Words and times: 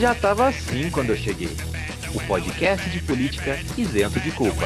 Já 0.00 0.14
tava 0.14 0.48
assim 0.48 0.90
quando 0.90 1.10
eu 1.10 1.16
cheguei. 1.16 1.50
O 2.14 2.20
podcast 2.26 2.88
de 2.88 3.02
política 3.02 3.58
isento 3.76 4.20
de 4.20 4.30
culpa. 4.30 4.64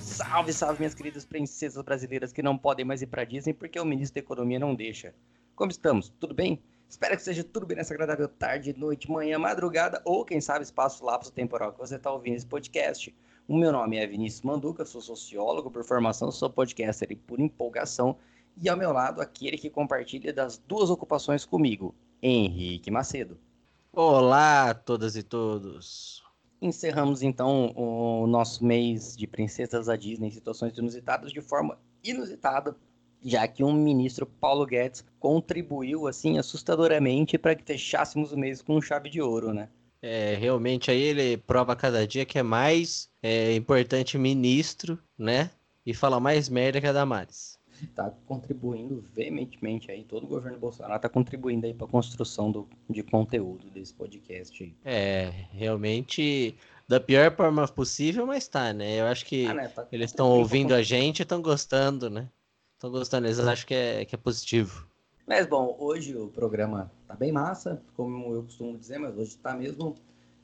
Salve, 0.00 0.52
salve, 0.52 0.80
minhas 0.80 0.94
queridas 0.94 1.24
princesas 1.24 1.82
brasileiras 1.82 2.32
que 2.32 2.42
não 2.42 2.56
podem 2.56 2.84
mais 2.84 3.02
ir 3.02 3.06
pra 3.06 3.24
Disney 3.24 3.52
porque 3.52 3.78
o 3.78 3.84
ministro 3.84 4.14
da 4.14 4.20
Economia 4.20 4.58
não 4.58 4.74
deixa. 4.74 5.14
Como 5.54 5.70
estamos? 5.70 6.08
Tudo 6.18 6.34
bem? 6.34 6.60
Espero 6.88 7.16
que 7.16 7.22
seja 7.22 7.42
tudo 7.42 7.66
bem 7.66 7.76
nessa 7.76 7.92
agradável 7.92 8.28
tarde, 8.28 8.72
noite, 8.78 9.10
manhã, 9.10 9.38
madrugada 9.38 10.00
ou, 10.04 10.24
quem 10.24 10.40
sabe, 10.40 10.64
espaço 10.64 11.04
lapso 11.04 11.32
temporal 11.32 11.72
que 11.72 11.78
você 11.78 11.96
está 11.96 12.10
ouvindo 12.10 12.36
esse 12.36 12.46
podcast. 12.46 13.14
O 13.48 13.56
meu 13.56 13.72
nome 13.72 13.96
é 13.96 14.06
Vinícius 14.06 14.42
Manduca, 14.42 14.84
sou 14.84 15.00
sociólogo 15.00 15.70
por 15.70 15.84
formação, 15.84 16.30
sou 16.30 16.48
podcaster 16.48 17.10
e 17.10 17.16
por 17.16 17.40
empolgação. 17.40 18.16
E 18.56 18.68
ao 18.68 18.76
meu 18.76 18.92
lado, 18.92 19.20
aquele 19.20 19.58
que 19.58 19.68
compartilha 19.68 20.32
das 20.32 20.58
duas 20.58 20.88
ocupações 20.88 21.44
comigo, 21.44 21.94
Henrique 22.22 22.90
Macedo. 22.90 23.36
Olá 23.92 24.70
a 24.70 24.74
todas 24.74 25.16
e 25.16 25.22
todos. 25.22 26.24
Encerramos 26.62 27.22
então 27.22 27.72
o 27.76 28.26
nosso 28.26 28.64
mês 28.64 29.16
de 29.16 29.26
princesas 29.26 29.86
da 29.86 29.96
Disney 29.96 30.28
em 30.28 30.32
situações 30.32 30.76
inusitadas 30.78 31.32
de 31.32 31.40
forma 31.40 31.78
inusitada 32.02 32.76
já 33.24 33.46
que 33.48 33.64
um 33.64 33.72
ministro, 33.72 34.26
Paulo 34.26 34.66
Guedes, 34.66 35.04
contribuiu 35.18 36.06
assim 36.06 36.38
assustadoramente 36.38 37.38
para 37.38 37.54
que 37.54 37.64
fechássemos 37.64 38.32
o 38.32 38.38
mês 38.38 38.62
com 38.62 38.80
chave 38.80 39.08
de 39.10 39.20
ouro, 39.20 39.52
né? 39.52 39.68
É, 40.02 40.36
realmente 40.38 40.90
aí 40.90 41.00
ele 41.00 41.36
prova 41.36 41.74
cada 41.74 42.06
dia 42.06 42.24
que 42.24 42.38
é 42.38 42.42
mais 42.42 43.10
é, 43.22 43.54
importante 43.54 44.18
ministro, 44.18 44.98
né? 45.18 45.50
E 45.84 45.94
fala 45.94 46.20
mais 46.20 46.48
merda 46.48 46.80
que 46.80 46.86
a 46.86 46.92
Damares. 46.92 47.58
Tá 47.94 48.10
contribuindo 48.26 49.04
veementemente 49.14 49.90
aí, 49.90 50.02
todo 50.04 50.24
o 50.24 50.28
governo 50.28 50.58
Bolsonaro 50.58 51.00
tá 51.00 51.08
contribuindo 51.08 51.66
aí 51.66 51.74
para 51.74 51.86
a 51.86 51.90
construção 51.90 52.50
do, 52.50 52.68
de 52.88 53.02
conteúdo 53.02 53.68
desse 53.70 53.92
podcast. 53.92 54.74
É, 54.84 55.32
realmente 55.50 56.56
da 56.88 57.00
pior 57.00 57.34
forma 57.34 57.66
possível, 57.68 58.26
mas 58.26 58.48
tá, 58.48 58.72
né? 58.72 59.00
Eu 59.00 59.06
acho 59.06 59.26
que 59.26 59.46
ah, 59.46 59.54
né? 59.54 59.68
tá 59.68 59.86
eles 59.90 60.10
estão 60.10 60.30
ouvindo 60.30 60.74
a 60.74 60.82
gente 60.82 61.20
e 61.20 61.22
estão 61.22 61.42
gostando, 61.42 62.08
né? 62.08 62.28
Tô 62.78 62.90
gostando, 62.90 63.26
eles 63.26 63.38
acham 63.38 63.66
que 63.66 63.74
é, 63.74 64.04
que 64.04 64.14
é 64.14 64.18
positivo. 64.18 64.86
Mas 65.26 65.46
bom, 65.46 65.74
hoje 65.78 66.14
o 66.14 66.28
programa 66.28 66.92
tá 67.08 67.14
bem 67.14 67.32
massa, 67.32 67.82
como 67.96 68.34
eu 68.34 68.42
costumo 68.42 68.76
dizer, 68.76 68.98
mas 68.98 69.16
hoje 69.16 69.38
tá 69.38 69.54
mesmo. 69.54 69.94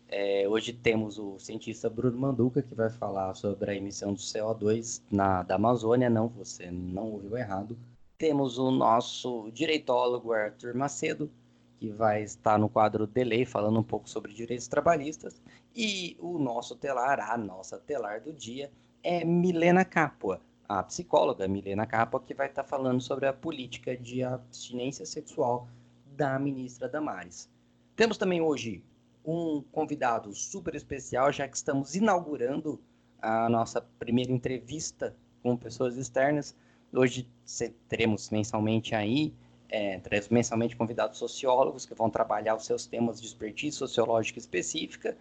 É, 0.08 0.48
hoje 0.48 0.72
temos 0.72 1.18
o 1.18 1.38
cientista 1.38 1.90
Bruno 1.90 2.18
Manduca 2.18 2.62
que 2.62 2.74
vai 2.74 2.88
falar 2.88 3.34
sobre 3.34 3.70
a 3.70 3.74
emissão 3.74 4.14
do 4.14 4.18
CO2 4.18 5.02
na, 5.10 5.42
da 5.42 5.56
Amazônia. 5.56 6.08
Não, 6.08 6.26
você 6.26 6.70
não 6.70 7.12
ouviu 7.12 7.36
errado. 7.36 7.76
Temos 8.16 8.56
o 8.56 8.70
nosso 8.70 9.50
direitólogo 9.52 10.32
Arthur 10.32 10.74
Macedo, 10.74 11.30
que 11.78 11.90
vai 11.90 12.22
estar 12.22 12.58
no 12.58 12.68
quadro 12.68 13.06
Delay 13.06 13.44
falando 13.44 13.78
um 13.78 13.84
pouco 13.84 14.08
sobre 14.08 14.32
direitos 14.32 14.68
trabalhistas. 14.68 15.40
E 15.76 16.16
o 16.18 16.38
nosso 16.38 16.76
telar, 16.76 17.20
a 17.20 17.36
nossa 17.36 17.78
telar 17.78 18.20
do 18.22 18.32
dia, 18.32 18.70
é 19.02 19.22
Milena 19.22 19.84
Capua 19.84 20.40
a 20.78 20.82
psicóloga 20.82 21.46
Milena 21.46 21.86
Capa, 21.86 22.18
que 22.18 22.32
vai 22.32 22.46
estar 22.46 22.64
falando 22.64 23.00
sobre 23.00 23.26
a 23.26 23.32
política 23.32 23.94
de 23.94 24.22
abstinência 24.22 25.04
sexual 25.04 25.68
da 26.16 26.38
ministra 26.38 26.88
Damares. 26.88 27.50
Temos 27.94 28.16
também 28.16 28.40
hoje 28.40 28.82
um 29.22 29.62
convidado 29.70 30.34
super 30.34 30.74
especial, 30.74 31.30
já 31.30 31.46
que 31.46 31.56
estamos 31.56 31.94
inaugurando 31.94 32.80
a 33.20 33.50
nossa 33.50 33.82
primeira 33.98 34.32
entrevista 34.32 35.14
com 35.42 35.56
pessoas 35.58 35.96
externas. 35.98 36.56
Hoje 36.90 37.28
teremos 37.86 38.30
mensalmente 38.30 38.94
aí, 38.94 39.34
é, 39.68 39.98
teremos 40.00 40.30
mensalmente 40.30 40.74
convidados 40.74 41.18
sociólogos 41.18 41.84
que 41.84 41.94
vão 41.94 42.08
trabalhar 42.08 42.54
os 42.54 42.64
seus 42.64 42.86
temas 42.86 43.20
de 43.20 43.26
expertise 43.26 43.76
sociológica 43.76 44.38
específica. 44.38 45.18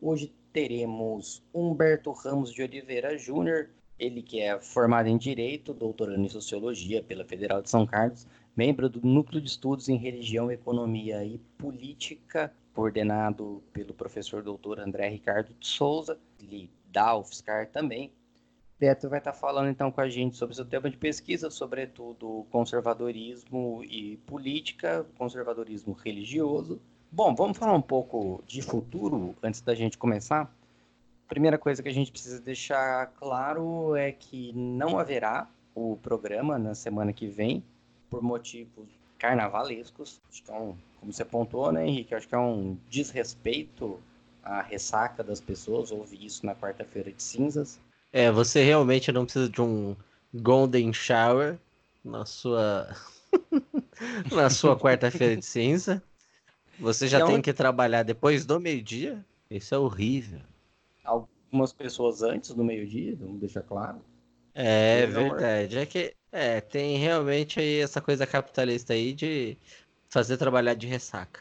Hoje 0.00 0.32
teremos 0.52 1.42
Humberto 1.52 2.12
Ramos 2.12 2.52
de 2.52 2.62
Oliveira 2.62 3.18
Júnior, 3.18 3.70
ele 3.98 4.22
que 4.22 4.40
é 4.40 4.58
formado 4.58 5.08
em 5.08 5.16
Direito, 5.16 5.72
doutorando 5.72 6.20
em 6.20 6.28
Sociologia 6.28 7.02
pela 7.02 7.24
Federal 7.24 7.62
de 7.62 7.70
São 7.70 7.86
Carlos, 7.86 8.26
membro 8.56 8.88
do 8.88 9.00
Núcleo 9.06 9.40
de 9.40 9.48
Estudos 9.48 9.88
em 9.88 9.96
Religião, 9.96 10.50
Economia 10.50 11.24
e 11.24 11.38
Política, 11.58 12.52
coordenado 12.72 13.62
pelo 13.72 13.94
professor 13.94 14.42
doutor 14.42 14.80
André 14.80 15.08
Ricardo 15.08 15.54
de 15.58 15.66
Souza, 15.66 16.18
ele 16.40 16.70
da 16.90 17.16
UFSCar 17.16 17.68
também. 17.68 18.12
Beto 18.78 19.08
vai 19.08 19.18
estar 19.18 19.32
falando 19.32 19.68
então 19.68 19.90
com 19.90 20.00
a 20.00 20.08
gente 20.08 20.36
sobre 20.36 20.54
seu 20.54 20.64
tema 20.64 20.90
de 20.90 20.96
pesquisa, 20.96 21.48
sobretudo 21.50 22.46
conservadorismo 22.50 23.82
e 23.84 24.16
política, 24.26 25.06
conservadorismo 25.16 25.92
religioso. 25.92 26.80
Bom, 27.10 27.34
vamos 27.34 27.56
falar 27.56 27.74
um 27.74 27.82
pouco 27.82 28.42
de 28.46 28.60
futuro 28.60 29.36
antes 29.42 29.60
da 29.60 29.74
gente 29.74 29.96
começar 29.96 30.52
primeira 31.28 31.58
coisa 31.58 31.82
que 31.82 31.88
a 31.88 31.92
gente 31.92 32.12
precisa 32.12 32.40
deixar 32.40 33.06
claro 33.18 33.96
é 33.96 34.12
que 34.12 34.52
não 34.52 34.98
haverá 34.98 35.48
o 35.74 35.96
programa 36.02 36.58
na 36.58 36.74
semana 36.74 37.12
que 37.12 37.26
vem, 37.26 37.62
por 38.08 38.22
motivos 38.22 38.86
carnavalescos. 39.18 40.20
Acho 40.30 40.42
que 40.42 40.50
é 40.50 40.54
um, 40.54 40.76
como 41.00 41.12
você 41.12 41.22
apontou, 41.22 41.72
né, 41.72 41.86
Henrique? 41.86 42.14
Acho 42.14 42.28
que 42.28 42.34
é 42.34 42.38
um 42.38 42.76
desrespeito 42.88 43.98
à 44.42 44.62
ressaca 44.62 45.24
das 45.24 45.40
pessoas 45.40 45.90
ouvir 45.90 46.24
isso 46.24 46.46
na 46.46 46.54
quarta-feira 46.54 47.10
de 47.10 47.22
cinzas. 47.22 47.80
É, 48.12 48.30
você 48.30 48.62
realmente 48.62 49.10
não 49.10 49.24
precisa 49.24 49.48
de 49.48 49.60
um 49.60 49.96
golden 50.32 50.92
shower 50.92 51.58
na 52.04 52.24
sua 52.24 52.94
na 54.32 54.50
sua 54.50 54.78
quarta-feira 54.78 55.36
de 55.36 55.44
cinza. 55.44 56.02
Você 56.78 57.08
já 57.08 57.18
então, 57.18 57.28
tem 57.28 57.42
que 57.42 57.52
trabalhar 57.52 58.02
depois 58.02 58.44
do 58.44 58.60
meio-dia. 58.60 59.24
Isso 59.50 59.74
é 59.74 59.78
horrível 59.78 60.40
algumas 61.04 61.72
pessoas 61.72 62.22
antes 62.22 62.52
do 62.52 62.64
meio-dia, 62.64 63.16
vamos 63.18 63.38
deixar 63.38 63.62
claro. 63.62 64.00
É 64.54 65.06
verdade. 65.06 65.78
É 65.78 65.86
que 65.86 66.14
é, 66.32 66.60
tem 66.60 66.96
realmente 66.96 67.60
aí 67.60 67.80
essa 67.80 68.00
coisa 68.00 68.26
capitalista 68.26 68.92
aí 68.92 69.12
de 69.12 69.56
fazer 70.08 70.36
trabalhar 70.36 70.74
de 70.74 70.86
ressaca. 70.86 71.40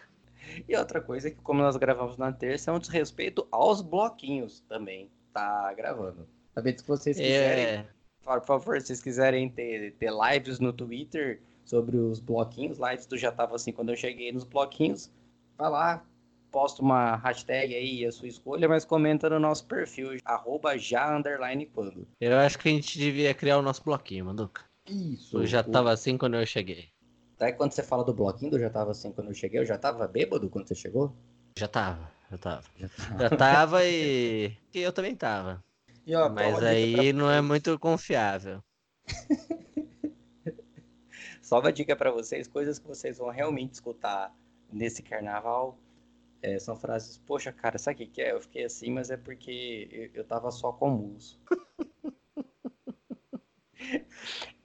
E 0.68 0.76
outra 0.76 1.02
coisa 1.02 1.28
é 1.28 1.32
que, 1.32 1.38
como 1.42 1.62
nós 1.62 1.78
gravamos 1.78 2.18
na 2.18 2.32
terça, 2.32 2.70
é 2.70 2.74
um 2.74 2.80
desrespeito 2.80 3.48
aos 3.52 3.82
bloquinhos 3.82 4.62
também. 4.68 5.10
Tá 5.32 5.74
gravando. 5.74 6.28
Também 6.54 6.78
se 6.78 6.86
vocês 6.86 7.20
é. 7.20 7.24
quiserem, 7.24 7.66
é... 7.66 7.88
por 8.24 8.46
favor, 8.46 8.80
se 8.80 8.88
vocês 8.88 9.02
quiserem 9.02 9.50
ter, 9.50 9.94
ter 9.94 10.12
lives 10.12 10.60
no 10.60 10.72
Twitter 10.72 11.42
sobre 11.66 11.98
os 11.98 12.20
bloquinhos, 12.20 12.78
lives 12.78 13.06
do 13.06 13.18
já 13.18 13.32
tava 13.32 13.56
assim 13.56 13.72
quando 13.72 13.90
eu 13.90 13.96
cheguei 13.96 14.32
nos 14.32 14.44
bloquinhos, 14.44 15.10
vai 15.58 15.70
lá, 15.70 16.06
posta 16.54 16.84
uma 16.84 17.16
hashtag 17.16 17.74
aí, 17.74 18.06
a 18.06 18.12
sua 18.12 18.28
escolha, 18.28 18.70
mas 18.70 18.86
comenta 18.86 19.28
no 19.28 19.40
nosso 19.40 19.66
perfil, 19.66 20.20
arroba 20.24 20.78
já 20.78 21.18
underline 21.18 21.66
quando. 21.66 22.08
Eu 22.22 22.38
acho 22.38 22.60
que 22.60 22.70
a 22.70 22.72
gente 22.72 23.00
devia 23.00 23.34
criar 23.34 23.58
o 23.58 23.64
nosso 23.64 23.84
bloquinho, 23.84 24.26
Manduca. 24.26 24.64
Isso. 24.88 25.38
Eu 25.38 25.48
já 25.48 25.62
o... 25.62 25.64
tava 25.64 25.92
assim 25.92 26.16
quando 26.16 26.36
eu 26.36 26.46
cheguei. 26.46 26.90
Tá, 27.40 27.52
quando 27.52 27.72
você 27.72 27.82
fala 27.82 28.04
do 28.04 28.14
bloquinho, 28.14 28.54
eu 28.54 28.60
já 28.60 28.70
tava 28.70 28.92
assim 28.92 29.12
quando 29.12 29.30
eu 29.30 29.34
cheguei, 29.34 29.60
eu 29.60 29.66
já 29.66 29.80
tava 29.80 30.08
bêbado 30.08 30.48
quando 30.48 30.68
você 30.68 30.76
chegou? 30.76 31.12
Já 31.58 31.68
tava, 31.68 32.12
já 32.30 32.38
tava. 32.38 32.64
Já 32.78 32.88
tava, 32.88 33.18
já 33.18 33.30
tava 33.32 33.86
e... 33.86 34.56
e 34.72 34.80
eu 34.80 34.94
também 34.94 35.16
tava. 35.16 35.64
Ó, 36.08 36.30
Mas 36.30 36.62
aí 36.62 37.12
não 37.12 37.32
é 37.32 37.42
muito 37.42 37.80
confiável. 37.80 38.62
Só 41.42 41.60
uma 41.60 41.74
dica 41.74 41.96
para 41.96 42.12
vocês, 42.12 42.48
coisas 42.48 42.78
que 42.78 42.88
vocês 42.88 43.18
vão 43.18 43.30
realmente 43.30 43.74
escutar 43.74 44.32
nesse 44.72 45.02
carnaval 45.02 45.78
é, 46.44 46.60
são 46.60 46.76
frases, 46.76 47.18
poxa, 47.18 47.54
cara, 47.54 47.78
sabe 47.78 48.04
o 48.04 48.08
que, 48.10 48.22
é? 48.22 48.34
Eu 48.34 48.42
fiquei 48.42 48.66
assim, 48.66 48.92
mas 48.92 49.10
é 49.10 49.16
porque 49.16 49.88
eu, 49.90 50.10
eu 50.14 50.26
tava 50.26 50.52
só 50.52 50.74
com 50.74 50.90
muso. 50.90 51.40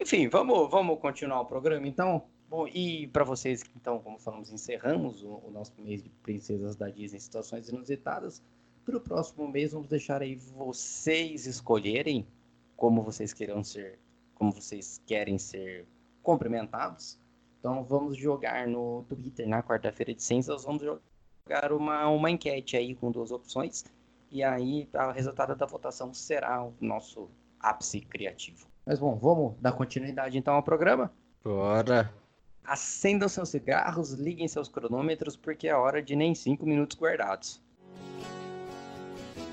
Enfim, 0.00 0.28
vamos, 0.28 0.68
vamos 0.70 0.98
continuar 1.00 1.40
o 1.40 1.46
programa 1.46 1.86
então. 1.86 2.26
Bom, 2.48 2.66
e 2.66 3.06
para 3.08 3.22
vocês, 3.22 3.62
então, 3.76 4.00
como 4.00 4.18
falamos, 4.18 4.50
encerramos 4.50 5.22
o, 5.22 5.40
o, 5.44 5.50
nosso 5.52 5.72
mês 5.80 6.02
de 6.02 6.08
princesas 6.08 6.74
da 6.74 6.88
Disney 6.88 7.20
situações 7.20 7.68
inusitadas. 7.68 8.42
Para 8.84 8.96
o 8.96 9.00
próximo 9.00 9.46
mês, 9.46 9.72
vamos 9.72 9.86
deixar 9.88 10.20
aí 10.20 10.34
vocês 10.34 11.46
escolherem 11.46 12.26
como 12.76 13.02
vocês 13.02 13.32
queiram 13.32 13.62
ser, 13.62 14.00
como 14.34 14.50
vocês 14.50 15.00
querem 15.06 15.38
ser 15.38 15.86
cumprimentados. 16.22 17.20
Então, 17.60 17.84
vamos 17.84 18.16
jogar 18.16 18.66
no 18.66 19.04
Twitter 19.08 19.46
na 19.46 19.62
quarta-feira 19.62 20.14
de 20.14 20.22
ciências. 20.22 20.64
Vamos 20.64 20.82
jogar 20.82 21.02
jogar 21.48 21.72
uma, 21.72 22.06
uma 22.08 22.30
enquete 22.30 22.76
aí 22.76 22.94
com 22.94 23.10
duas 23.10 23.30
opções. 23.30 23.84
E 24.30 24.44
aí 24.44 24.86
o 24.92 25.10
resultado 25.10 25.56
da 25.56 25.64
votação 25.64 26.12
será 26.12 26.62
o 26.62 26.74
nosso 26.78 27.30
ápice 27.58 28.02
criativo. 28.02 28.66
Mas 28.84 28.98
bom, 28.98 29.16
vamos 29.16 29.54
dar 29.58 29.72
continuidade 29.72 30.36
então 30.36 30.54
ao 30.54 30.62
programa? 30.62 31.10
Bora! 31.42 32.12
Acendam 32.62 33.28
seus 33.28 33.48
cigarros, 33.48 34.12
liguem 34.12 34.46
seus 34.46 34.68
cronômetros, 34.68 35.36
porque 35.36 35.68
é 35.68 35.74
hora 35.74 36.02
de 36.02 36.14
nem 36.14 36.34
cinco 36.34 36.66
minutos 36.66 36.98
guardados. 36.98 37.62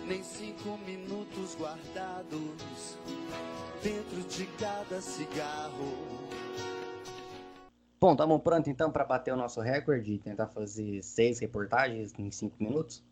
Nem 0.06 0.22
cinco 0.22 0.78
minutos 0.86 1.56
guardados 1.58 2.98
dentro 3.82 4.22
de 4.30 4.46
cada 4.58 5.02
cigarro. 5.02 6.45
Bom, 8.00 8.12
estamos 8.12 8.42
prontos 8.42 8.68
então 8.68 8.92
para 8.92 9.06
bater 9.06 9.34
o 9.34 9.38
nosso 9.38 9.62
recorde 9.62 10.14
e 10.14 10.20
tentar 10.20 10.48
fazer 10.48 11.02
seis 11.02 11.40
reportagens 11.40 12.14
em 12.18 12.30
cinco 12.30 12.56
minutos? 12.62 13.04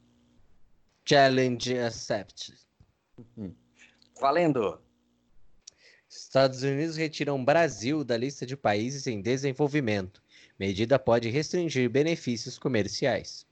Challenge 1.06 1.80
accepted. 1.80 2.58
Uhum. 3.18 3.54
Valendo! 4.20 4.80
Estados 6.10 6.62
Unidos 6.64 6.96
retiram 6.96 7.44
Brasil 7.44 8.04
da 8.04 8.16
lista 8.16 8.46
de 8.46 8.56
países 8.56 9.08
em 9.08 9.22
desenvolvimento. 9.22 10.22
Medida 10.60 11.00
pode 11.00 11.30
restringir 11.30 11.90
benefícios 11.90 12.60
comerciais. 12.60 13.48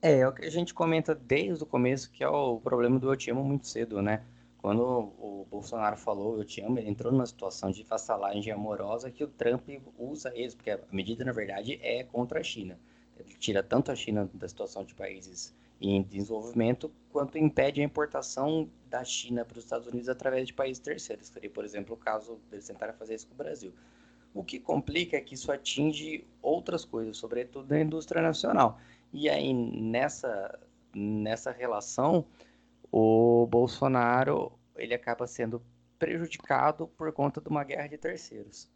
É, 0.00 0.20
é 0.20 0.28
o 0.28 0.32
que 0.32 0.44
a 0.44 0.50
gente 0.50 0.72
comenta 0.72 1.14
desde 1.14 1.62
o 1.62 1.66
começo, 1.66 2.10
que 2.10 2.24
é 2.24 2.28
o 2.28 2.60
problema 2.60 2.98
do 2.98 3.12
eu 3.12 3.16
te 3.16 3.30
amo 3.30 3.44
muito 3.44 3.66
cedo, 3.66 4.00
né? 4.00 4.24
Quando 4.64 5.12
o 5.18 5.46
Bolsonaro 5.50 5.94
falou 5.94 6.38
eu 6.38 6.44
te 6.46 6.62
amo, 6.62 6.78
ele 6.78 6.88
entrou 6.88 7.12
numa 7.12 7.26
situação 7.26 7.70
de 7.70 7.82
vassalagem 7.82 8.50
amorosa 8.50 9.10
que 9.10 9.22
o 9.22 9.28
Trump 9.28 9.68
usa 9.98 10.32
isso, 10.34 10.56
porque 10.56 10.70
a 10.70 10.80
medida, 10.90 11.22
na 11.22 11.32
verdade, 11.32 11.78
é 11.82 12.02
contra 12.02 12.40
a 12.40 12.42
China. 12.42 12.80
Ele 13.14 13.34
tira 13.34 13.62
tanto 13.62 13.92
a 13.92 13.94
China 13.94 14.26
da 14.32 14.48
situação 14.48 14.82
de 14.82 14.94
países 14.94 15.54
em 15.78 16.02
desenvolvimento, 16.02 16.90
quanto 17.12 17.36
impede 17.36 17.82
a 17.82 17.84
importação 17.84 18.66
da 18.88 19.04
China 19.04 19.44
para 19.44 19.58
os 19.58 19.64
Estados 19.64 19.86
Unidos 19.86 20.08
através 20.08 20.46
de 20.46 20.54
países 20.54 20.82
terceiros. 20.82 21.26
Seria, 21.28 21.50
por 21.50 21.62
exemplo, 21.62 21.94
o 21.94 21.98
caso 21.98 22.40
deles 22.50 22.66
tentarem 22.66 22.94
fazer 22.94 23.16
isso 23.16 23.26
com 23.26 23.34
o 23.34 23.36
Brasil. 23.36 23.74
O 24.32 24.42
que 24.42 24.58
complica 24.58 25.14
é 25.14 25.20
que 25.20 25.34
isso 25.34 25.52
atinge 25.52 26.26
outras 26.40 26.86
coisas, 26.86 27.18
sobretudo 27.18 27.70
a 27.70 27.78
indústria 27.78 28.22
nacional. 28.22 28.78
E 29.12 29.28
aí, 29.28 29.52
nessa, 29.52 30.58
nessa 30.94 31.50
relação, 31.50 32.24
o 32.96 33.44
Bolsonaro 33.48 34.56
ele 34.76 34.94
acaba 34.94 35.26
sendo 35.26 35.60
prejudicado 35.98 36.86
por 36.86 37.12
conta 37.12 37.40
de 37.40 37.48
uma 37.48 37.64
guerra 37.64 37.88
de 37.88 37.98
terceiros. 37.98 38.70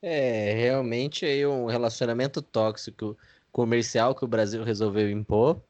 É, 0.00 0.52
realmente 0.52 1.26
é 1.26 1.48
um 1.48 1.66
relacionamento 1.66 2.40
tóxico 2.40 3.18
comercial 3.50 4.14
que 4.14 4.24
o 4.24 4.28
Brasil 4.28 4.62
resolveu 4.62 5.10
impor, 5.10 5.60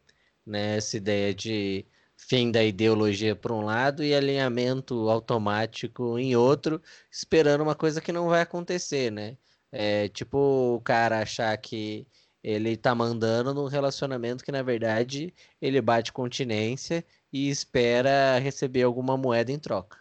né? 0.44 0.76
Essa 0.76 0.98
ideia 0.98 1.34
de 1.34 1.86
fim 2.14 2.50
da 2.50 2.62
ideologia 2.62 3.34
por 3.34 3.52
um 3.52 3.62
lado 3.62 4.04
e 4.04 4.14
alinhamento 4.14 5.08
automático 5.08 6.18
em 6.18 6.36
outro, 6.36 6.82
esperando 7.10 7.62
uma 7.62 7.74
coisa 7.74 8.02
que 8.02 8.12
não 8.12 8.28
vai 8.28 8.42
acontecer, 8.42 9.10
né? 9.10 9.38
É 9.72 10.08
tipo 10.08 10.76
o 10.76 10.80
cara 10.82 11.20
achar 11.20 11.56
que 11.56 12.06
ele 12.44 12.76
tá 12.76 12.94
mandando 12.94 13.54
num 13.54 13.66
relacionamento 13.66 14.44
que 14.44 14.52
na 14.52 14.62
verdade 14.62 15.32
ele 15.62 15.80
bate 15.80 16.12
continência 16.12 17.02
e 17.32 17.48
espera 17.48 18.38
receber 18.38 18.82
alguma 18.82 19.16
moeda 19.16 19.50
em 19.50 19.58
troca. 19.58 19.98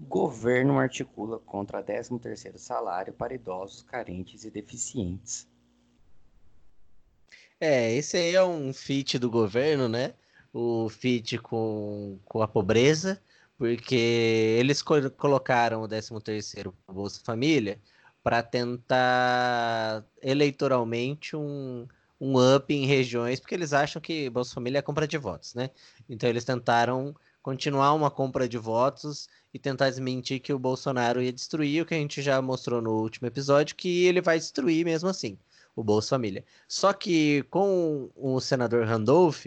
Governo 0.00 0.78
articula 0.78 1.40
contra 1.40 1.82
13º 1.82 2.56
salário 2.56 3.12
para 3.12 3.34
idosos 3.34 3.82
carentes 3.82 4.44
e 4.44 4.50
deficientes. 4.50 5.48
É, 7.60 7.92
esse 7.92 8.16
aí 8.16 8.36
é 8.36 8.44
um 8.44 8.72
feat 8.72 9.18
do 9.18 9.28
governo, 9.28 9.88
né? 9.88 10.14
O 10.54 10.88
feat 10.88 11.38
com, 11.38 12.20
com 12.24 12.40
a 12.40 12.46
pobreza, 12.46 13.20
porque 13.58 14.56
eles 14.60 14.80
co 14.80 15.10
colocaram 15.10 15.82
o 15.82 15.88
13º 15.88 16.72
Bolsa 16.86 17.20
Família 17.24 17.80
para 18.28 18.42
tentar 18.42 20.04
eleitoralmente 20.20 21.34
um, 21.34 21.88
um 22.20 22.56
up 22.56 22.74
em 22.74 22.84
regiões, 22.84 23.40
porque 23.40 23.54
eles 23.54 23.72
acham 23.72 24.02
que 24.02 24.28
Bolsa 24.28 24.52
Família 24.52 24.80
é 24.80 24.82
compra 24.82 25.08
de 25.08 25.16
votos, 25.16 25.54
né? 25.54 25.70
Então 26.06 26.28
eles 26.28 26.44
tentaram 26.44 27.16
continuar 27.40 27.94
uma 27.94 28.10
compra 28.10 28.46
de 28.46 28.58
votos 28.58 29.30
e 29.54 29.58
tentar 29.58 29.88
desmentir 29.88 30.40
que 30.40 30.52
o 30.52 30.58
Bolsonaro 30.58 31.22
ia 31.22 31.32
destruir, 31.32 31.80
o 31.80 31.86
que 31.86 31.94
a 31.94 31.96
gente 31.96 32.20
já 32.20 32.42
mostrou 32.42 32.82
no 32.82 33.00
último 33.00 33.26
episódio, 33.26 33.74
que 33.74 34.04
ele 34.04 34.20
vai 34.20 34.38
destruir 34.38 34.84
mesmo 34.84 35.08
assim 35.08 35.38
o 35.74 35.82
Bolsa 35.82 36.10
Família. 36.10 36.44
Só 36.68 36.92
que 36.92 37.44
com 37.44 38.10
o 38.14 38.40
senador 38.42 38.84
Randolph, 38.84 39.46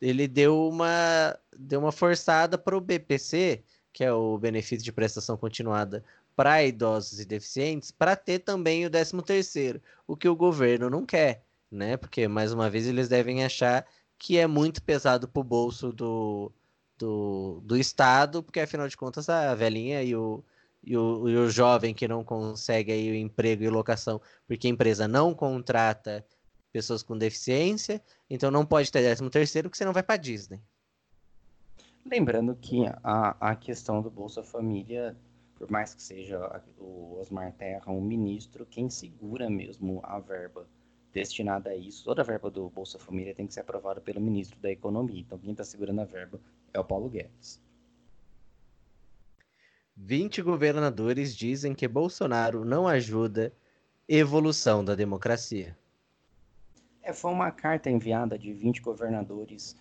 ele 0.00 0.26
deu 0.26 0.70
uma, 0.70 1.38
deu 1.54 1.80
uma 1.80 1.92
forçada 1.92 2.56
para 2.56 2.74
o 2.74 2.80
BPC, 2.80 3.62
que 3.92 4.02
é 4.02 4.10
o 4.10 4.38
benefício 4.38 4.82
de 4.82 4.90
prestação 4.90 5.36
continuada 5.36 6.02
para 6.34 6.64
idosos 6.64 7.20
e 7.20 7.24
deficientes, 7.24 7.90
para 7.90 8.16
ter 8.16 8.40
também 8.40 8.86
o 8.86 8.90
13 8.90 9.22
terceiro, 9.22 9.82
o 10.06 10.16
que 10.16 10.28
o 10.28 10.36
governo 10.36 10.88
não 10.90 11.04
quer, 11.04 11.44
né? 11.70 11.96
Porque 11.96 12.26
mais 12.28 12.52
uma 12.52 12.70
vez 12.70 12.86
eles 12.86 13.08
devem 13.08 13.44
achar 13.44 13.86
que 14.18 14.38
é 14.38 14.46
muito 14.46 14.82
pesado 14.82 15.28
para 15.28 15.40
o 15.40 15.44
bolso 15.44 15.92
do, 15.92 16.52
do, 16.96 17.60
do 17.64 17.76
Estado, 17.76 18.42
porque 18.42 18.60
afinal 18.60 18.88
de 18.88 18.96
contas 18.96 19.28
a 19.28 19.54
velhinha 19.54 20.02
e 20.02 20.14
o, 20.14 20.42
e 20.84 20.96
o, 20.96 21.28
e 21.28 21.36
o 21.36 21.50
jovem 21.50 21.92
que 21.92 22.06
não 22.06 22.24
consegue 22.24 22.92
aí 22.92 23.10
o 23.10 23.14
emprego 23.14 23.64
e 23.64 23.68
locação 23.68 24.20
porque 24.46 24.66
a 24.66 24.70
empresa 24.70 25.08
não 25.08 25.34
contrata 25.34 26.24
pessoas 26.72 27.02
com 27.02 27.18
deficiência, 27.18 28.02
então 28.28 28.50
não 28.50 28.64
pode 28.64 28.90
ter 28.90 29.00
13 29.02 29.28
terceiro, 29.28 29.68
porque 29.68 29.78
senão 29.78 29.92
vai 29.92 30.02
para 30.02 30.16
Disney. 30.16 30.60
Lembrando 32.04 32.56
que 32.56 32.84
a, 33.02 33.36
a 33.38 33.54
questão 33.54 34.02
do 34.02 34.10
Bolsa 34.10 34.42
Família, 34.42 35.16
por 35.62 35.70
mais 35.70 35.94
que 35.94 36.02
seja 36.02 36.60
o 36.76 37.20
Osmar 37.20 37.52
Terra 37.52 37.92
um 37.92 38.00
ministro, 38.00 38.66
quem 38.66 38.90
segura 38.90 39.48
mesmo 39.48 40.00
a 40.02 40.18
verba 40.18 40.66
destinada 41.12 41.70
a 41.70 41.76
isso, 41.76 42.02
toda 42.02 42.20
a 42.20 42.24
verba 42.24 42.50
do 42.50 42.68
Bolsa 42.68 42.98
Família 42.98 43.32
tem 43.32 43.46
que 43.46 43.54
ser 43.54 43.60
aprovada 43.60 44.00
pelo 44.00 44.20
ministro 44.20 44.58
da 44.58 44.72
Economia. 44.72 45.20
Então 45.20 45.38
quem 45.38 45.52
está 45.52 45.62
segurando 45.62 46.00
a 46.00 46.04
verba 46.04 46.40
é 46.74 46.80
o 46.80 46.84
Paulo 46.84 47.08
Guedes. 47.08 47.62
20 49.96 50.42
governadores 50.42 51.32
dizem 51.32 51.76
que 51.76 51.86
Bolsonaro 51.86 52.64
não 52.64 52.88
ajuda 52.88 53.52
evolução 54.08 54.84
da 54.84 54.96
democracia. 54.96 55.78
É, 57.04 57.12
foi 57.12 57.30
uma 57.30 57.52
carta 57.52 57.88
enviada 57.88 58.36
de 58.36 58.52
20 58.52 58.80
governadores 58.82 59.76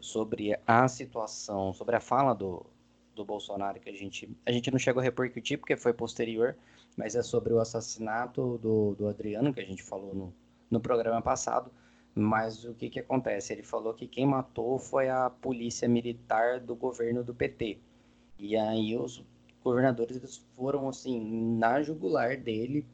sobre 0.00 0.56
a 0.64 0.86
situação, 0.86 1.72
sobre 1.72 1.96
a 1.96 2.00
fala 2.00 2.32
do, 2.34 2.64
do 3.18 3.24
Bolsonaro, 3.24 3.78
que 3.80 3.90
a 3.90 3.92
gente, 3.92 4.34
a 4.46 4.52
gente 4.52 4.70
não 4.70 4.78
chegou 4.78 5.00
a 5.00 5.04
repercutir 5.04 5.58
porque 5.58 5.76
foi 5.76 5.92
posterior, 5.92 6.56
mas 6.96 7.14
é 7.14 7.22
sobre 7.22 7.52
o 7.52 7.60
assassinato 7.60 8.58
do, 8.58 8.94
do 8.94 9.08
Adriano, 9.08 9.52
que 9.52 9.60
a 9.60 9.64
gente 9.64 9.82
falou 9.82 10.14
no, 10.14 10.34
no 10.70 10.80
programa 10.80 11.20
passado. 11.20 11.70
Mas 12.14 12.64
o 12.64 12.74
que, 12.74 12.88
que 12.88 13.00
acontece? 13.00 13.52
Ele 13.52 13.62
falou 13.62 13.92
que 13.94 14.06
quem 14.06 14.26
matou 14.26 14.78
foi 14.78 15.08
a 15.08 15.30
polícia 15.30 15.88
militar 15.88 16.58
do 16.60 16.74
governo 16.74 17.22
do 17.22 17.34
PT. 17.34 17.78
E 18.38 18.56
aí 18.56 18.96
os 18.96 19.22
governadores 19.62 20.38
foram 20.56 20.88
assim 20.88 21.56
na 21.58 21.82
jugular 21.82 22.36
dele, 22.36 22.86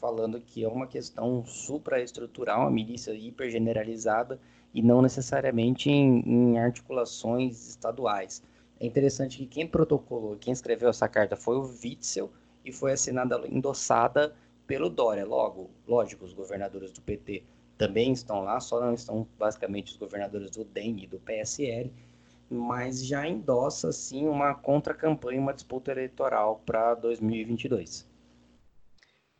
falando 0.00 0.40
que 0.40 0.64
é 0.64 0.68
uma 0.68 0.86
questão 0.86 1.44
supraestrutural, 1.44 2.66
a 2.66 2.70
milícia 2.70 3.12
hiper 3.12 3.50
generalizada 3.50 4.40
e 4.74 4.82
não 4.82 5.02
necessariamente 5.02 5.90
em, 5.90 6.20
em 6.26 6.58
articulações 6.58 7.68
estaduais. 7.68 8.42
É 8.82 8.86
interessante 8.86 9.38
que 9.38 9.46
quem 9.46 9.64
protocolou, 9.64 10.36
quem 10.36 10.52
escreveu 10.52 10.88
essa 10.88 11.08
carta 11.08 11.36
foi 11.36 11.56
o 11.56 11.62
Witzel 11.62 12.32
e 12.64 12.72
foi 12.72 12.90
assinada, 12.90 13.40
endossada 13.46 14.34
pelo 14.66 14.90
Dória. 14.90 15.24
Logo, 15.24 15.70
lógico, 15.86 16.24
os 16.24 16.32
governadores 16.32 16.90
do 16.90 17.00
PT 17.00 17.44
também 17.78 18.10
estão 18.10 18.42
lá, 18.42 18.58
só 18.58 18.80
não 18.80 18.92
estão 18.92 19.24
basicamente 19.38 19.92
os 19.92 19.96
governadores 19.96 20.50
do 20.50 20.64
DEM 20.64 21.04
e 21.04 21.06
do 21.06 21.20
PSL, 21.20 21.92
mas 22.50 23.06
já 23.06 23.24
endossa 23.24 23.92
sim 23.92 24.26
uma 24.26 24.52
contra-campanha, 24.52 25.40
uma 25.40 25.54
disputa 25.54 25.92
eleitoral 25.92 26.60
para 26.66 26.96
2022. 26.96 28.04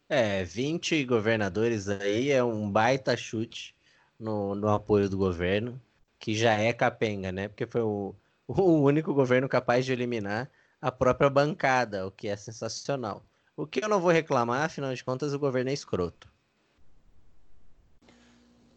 É, 0.08 0.44
20 0.44 1.04
governadores 1.04 1.88
aí 1.88 2.30
é 2.30 2.44
um 2.44 2.70
baita 2.70 3.16
chute 3.16 3.74
no, 4.16 4.54
no 4.54 4.68
apoio 4.68 5.08
do 5.10 5.18
governo, 5.18 5.82
que 6.16 6.32
já 6.32 6.52
é 6.52 6.72
capenga, 6.72 7.32
né? 7.32 7.48
Porque 7.48 7.66
foi 7.66 7.80
o, 7.80 8.14
o 8.48 8.82
único 8.82 9.14
governo 9.14 9.48
capaz 9.48 9.84
de 9.84 9.92
eliminar 9.92 10.50
a 10.80 10.90
própria 10.90 11.30
bancada, 11.30 12.06
o 12.06 12.10
que 12.10 12.28
é 12.28 12.36
sensacional. 12.36 13.24
O 13.56 13.66
que 13.66 13.84
eu 13.84 13.88
não 13.88 14.00
vou 14.00 14.10
reclamar, 14.10 14.64
afinal 14.64 14.92
de 14.92 15.04
contas, 15.04 15.32
o 15.32 15.38
governo 15.38 15.70
é 15.70 15.72
escroto. 15.72 16.32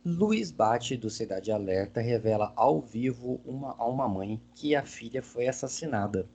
Luiz 0.05 0.51
Bate, 0.51 0.95
do 0.95 1.09
Cidade 1.09 1.51
Alerta, 1.51 1.99
revela 1.99 2.53
ao 2.55 2.79
vivo 2.79 3.41
uma, 3.43 3.75
a 3.75 3.87
uma 3.87 4.07
mãe 4.07 4.39
que 4.53 4.75
a 4.75 4.83
filha 4.83 5.23
foi 5.23 5.47
assassinada. 5.47 6.29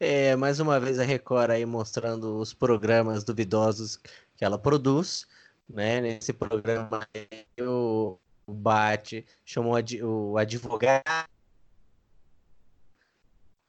É, 0.00 0.34
mais 0.34 0.58
uma 0.58 0.80
vez 0.80 0.98
a 0.98 1.04
Record 1.04 1.50
aí 1.50 1.64
mostrando 1.64 2.36
os 2.36 2.52
programas 2.52 3.22
duvidosos 3.22 3.96
que 4.34 4.44
ela 4.44 4.58
produz. 4.58 5.28
Né? 5.68 6.00
Nesse 6.00 6.32
programa 6.32 7.06
o 8.52 8.54
Bate 8.54 9.24
chamou 9.44 9.74
o 10.02 10.36
advogado 10.36 11.02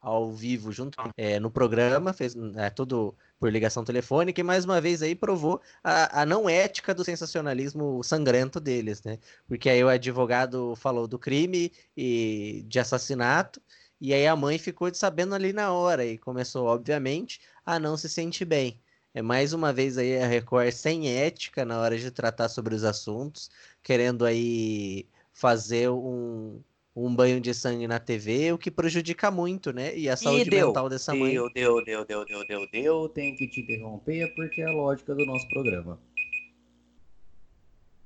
ao 0.03 0.33
vivo 0.33 0.69
junto 0.69 0.97
é, 1.15 1.39
no 1.39 1.49
programa, 1.49 2.11
fez 2.11 2.35
é, 2.57 2.69
tudo 2.69 3.15
por 3.39 3.49
ligação 3.49 3.85
telefônica 3.85 4.41
e 4.41 4.43
mais 4.43 4.65
uma 4.65 4.81
vez 4.81 5.01
aí 5.01 5.15
provou 5.15 5.61
a, 5.81 6.21
a, 6.21 6.25
não 6.25 6.49
ética 6.49 6.93
do 6.93 7.05
sensacionalismo 7.05 8.03
sangrento 8.03 8.59
deles, 8.59 9.01
né? 9.03 9.17
Porque 9.47 9.69
aí 9.69 9.81
o 9.81 9.87
advogado 9.87 10.75
falou 10.75 11.07
do 11.07 11.17
crime 11.17 11.71
e 11.95 12.65
de 12.67 12.79
assassinato 12.79 13.61
e 13.99 14.13
aí 14.13 14.27
a 14.27 14.35
mãe 14.35 14.57
ficou 14.59 14.93
sabendo 14.93 15.33
ali 15.35 15.53
na 15.53 15.71
hora 15.71 16.05
e 16.05 16.17
começou, 16.17 16.67
obviamente, 16.67 17.39
a 17.65 17.79
não 17.79 17.95
se 17.95 18.09
sentir 18.09 18.43
bem. 18.43 18.81
É 19.15 19.21
mais 19.21 19.53
uma 19.53 19.71
vez 19.71 19.97
aí 19.97 20.17
a 20.17 20.25
Record 20.25 20.71
sem 20.71 21.07
ética 21.07 21.63
na 21.63 21.79
hora 21.79 21.97
de 21.97 22.09
tratar 22.09 22.49
sobre 22.49 22.73
os 22.73 22.83
assuntos, 22.83 23.49
querendo 23.83 24.25
aí 24.25 25.05
fazer 25.33 25.89
um, 25.89 26.61
um 26.95 27.13
banho 27.13 27.41
de 27.41 27.53
sangue 27.53 27.87
na 27.87 27.99
TV, 27.99 28.53
o 28.53 28.57
que 28.57 28.71
prejudica 28.71 29.29
muito, 29.29 29.73
né? 29.73 29.95
E 29.95 30.09
a 30.09 30.15
saúde 30.15 30.49
deu, 30.49 30.67
mental 30.67 30.87
dessa 30.87 31.13
mãe. 31.13 31.33
Deu, 31.33 31.51
deu, 31.53 31.83
deu, 31.83 32.05
deu, 32.05 32.25
deu, 32.25 32.47
deu, 32.47 32.71
deu. 32.71 33.09
Tem 33.09 33.35
que 33.35 33.47
te 33.47 33.61
interromper 33.61 34.33
porque 34.35 34.61
é 34.61 34.65
a 34.65 34.71
lógica 34.71 35.13
do 35.13 35.25
nosso 35.25 35.47
programa. 35.49 35.99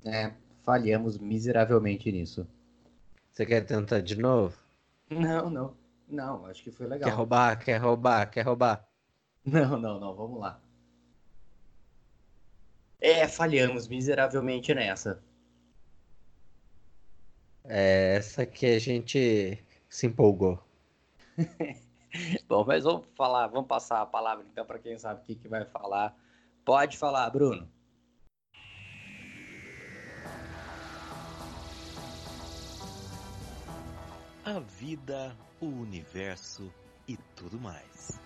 É, 0.03 0.33
falhamos 0.63 1.17
miseravelmente 1.17 2.11
nisso. 2.11 2.47
Você 3.31 3.45
quer 3.45 3.61
tentar 3.61 4.01
de 4.01 4.15
novo? 4.15 4.57
Não, 5.09 5.49
não. 5.49 5.77
Não, 6.07 6.45
acho 6.45 6.63
que 6.63 6.71
foi 6.71 6.87
legal. 6.87 7.09
Quer 7.09 7.15
roubar, 7.15 7.63
quer 7.63 7.77
roubar, 7.77 8.31
quer 8.31 8.41
roubar. 8.41 8.87
Não, 9.45 9.77
não, 9.79 9.99
não, 9.99 10.15
vamos 10.15 10.39
lá. 10.39 10.61
É, 12.99 13.27
falhamos 13.27 13.87
miseravelmente 13.87 14.73
nessa. 14.73 15.21
É, 17.67 18.15
essa 18.15 18.45
que 18.45 18.65
a 18.65 18.79
gente 18.79 19.63
se 19.89 20.07
empolgou. 20.07 20.59
Bom, 22.47 22.63
mas 22.65 22.83
vamos 22.83 23.05
falar, 23.15 23.47
vamos 23.47 23.67
passar 23.67 24.01
a 24.01 24.05
palavra 24.05 24.45
então 24.49 24.65
para 24.65 24.79
quem 24.79 24.97
sabe 24.97 25.21
o 25.21 25.23
que, 25.23 25.35
que 25.35 25.47
vai 25.47 25.65
falar. 25.65 26.15
Pode 26.63 26.97
falar, 26.97 27.29
Bruno. 27.29 27.69
A 34.45 34.59
vida, 34.59 35.35
o 35.59 35.65
universo 35.65 36.71
e 37.07 37.17
tudo 37.35 37.59
mais. 37.59 38.17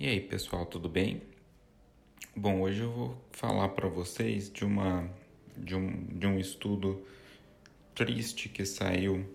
E 0.00 0.08
aí, 0.08 0.18
pessoal, 0.18 0.64
tudo 0.64 0.88
bem? 0.88 1.20
Bom, 2.34 2.62
hoje 2.62 2.80
eu 2.80 2.90
vou 2.90 3.24
falar 3.32 3.68
para 3.68 3.86
vocês 3.86 4.50
de 4.50 4.64
uma 4.64 5.06
de 5.54 5.76
um, 5.76 6.06
de 6.06 6.26
um 6.26 6.38
estudo 6.38 7.04
triste 7.94 8.48
que 8.48 8.64
saiu. 8.64 9.28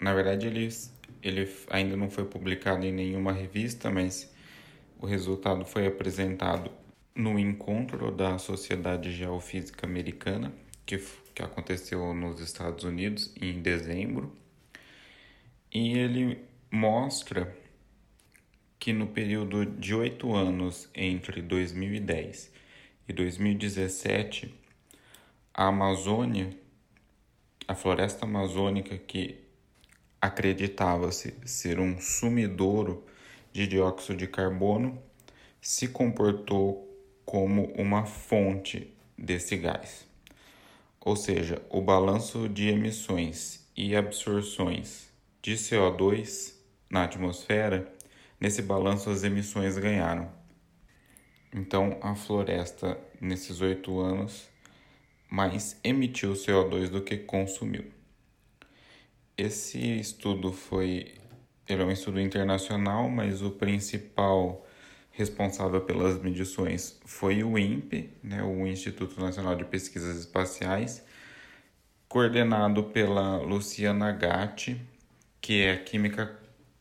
Na 0.00 0.12
verdade, 0.12 0.48
ele, 0.48 0.68
ele 1.22 1.48
ainda 1.70 1.96
não 1.96 2.10
foi 2.10 2.24
publicado 2.24 2.84
em 2.84 2.90
nenhuma 2.90 3.32
revista, 3.32 3.92
mas 3.92 4.28
o 4.98 5.06
resultado 5.06 5.64
foi 5.64 5.86
apresentado 5.86 6.68
no 7.14 7.38
encontro 7.38 8.10
da 8.10 8.38
Sociedade 8.38 9.12
Geofísica 9.12 9.86
Americana, 9.86 10.52
que, 10.84 10.98
que 11.32 11.44
aconteceu 11.44 12.12
nos 12.12 12.40
Estados 12.40 12.82
Unidos 12.82 13.32
em 13.40 13.62
dezembro. 13.62 14.36
E 15.72 15.96
ele 15.96 16.42
mostra 16.72 17.56
que 18.88 18.92
no 18.94 19.06
período 19.06 19.66
de 19.66 19.94
oito 19.94 20.34
anos 20.34 20.88
entre 20.94 21.42
2010 21.42 22.50
e 23.06 23.12
2017, 23.12 24.54
a 25.52 25.66
Amazônia, 25.66 26.56
a 27.66 27.74
floresta 27.74 28.24
amazônica 28.24 28.96
que 28.96 29.44
acreditava-se 30.18 31.34
ser 31.44 31.78
um 31.78 32.00
sumidouro 32.00 33.04
de 33.52 33.66
dióxido 33.66 34.16
de 34.16 34.26
carbono, 34.26 34.98
se 35.60 35.88
comportou 35.88 36.90
como 37.26 37.64
uma 37.74 38.06
fonte 38.06 38.90
desse 39.18 39.54
gás. 39.58 40.06
Ou 40.98 41.14
seja, 41.14 41.60
o 41.68 41.82
balanço 41.82 42.48
de 42.48 42.68
emissões 42.68 43.68
e 43.76 43.94
absorções 43.94 45.10
de 45.42 45.56
CO2 45.56 46.54
na 46.88 47.04
atmosfera 47.04 47.97
Nesse 48.40 48.62
balanço, 48.62 49.10
as 49.10 49.24
emissões 49.24 49.76
ganharam. 49.76 50.30
Então, 51.52 51.98
a 52.02 52.14
floresta, 52.14 52.98
nesses 53.20 53.60
oito 53.60 53.98
anos, 54.00 54.48
mais 55.28 55.78
emitiu 55.82 56.34
CO2 56.34 56.88
do 56.88 57.02
que 57.02 57.16
consumiu. 57.16 57.84
Esse 59.36 59.78
estudo 59.98 60.52
foi. 60.52 61.14
Ele 61.68 61.82
é 61.82 61.84
um 61.84 61.90
estudo 61.90 62.20
internacional, 62.20 63.08
mas 63.08 63.42
o 63.42 63.50
principal 63.50 64.66
responsável 65.10 65.80
pelas 65.80 66.20
medições 66.22 67.00
foi 67.04 67.42
o 67.42 67.58
INPE, 67.58 68.10
né, 68.22 68.42
o 68.42 68.66
Instituto 68.66 69.20
Nacional 69.20 69.56
de 69.56 69.64
Pesquisas 69.64 70.16
Espaciais, 70.16 71.04
coordenado 72.08 72.84
pela 72.84 73.38
Luciana 73.38 74.12
Gatti, 74.12 74.80
que 75.40 75.62
é 75.62 75.76
química 75.76 76.38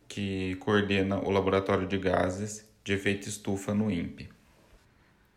que 0.08 0.56
coordena 0.56 1.20
o 1.20 1.30
Laboratório 1.30 1.88
de 1.88 1.98
Gases 1.98 2.66
de 2.84 2.94
Efeito 2.94 3.28
Estufa 3.28 3.74
no 3.74 3.92
INPE. 3.92 4.30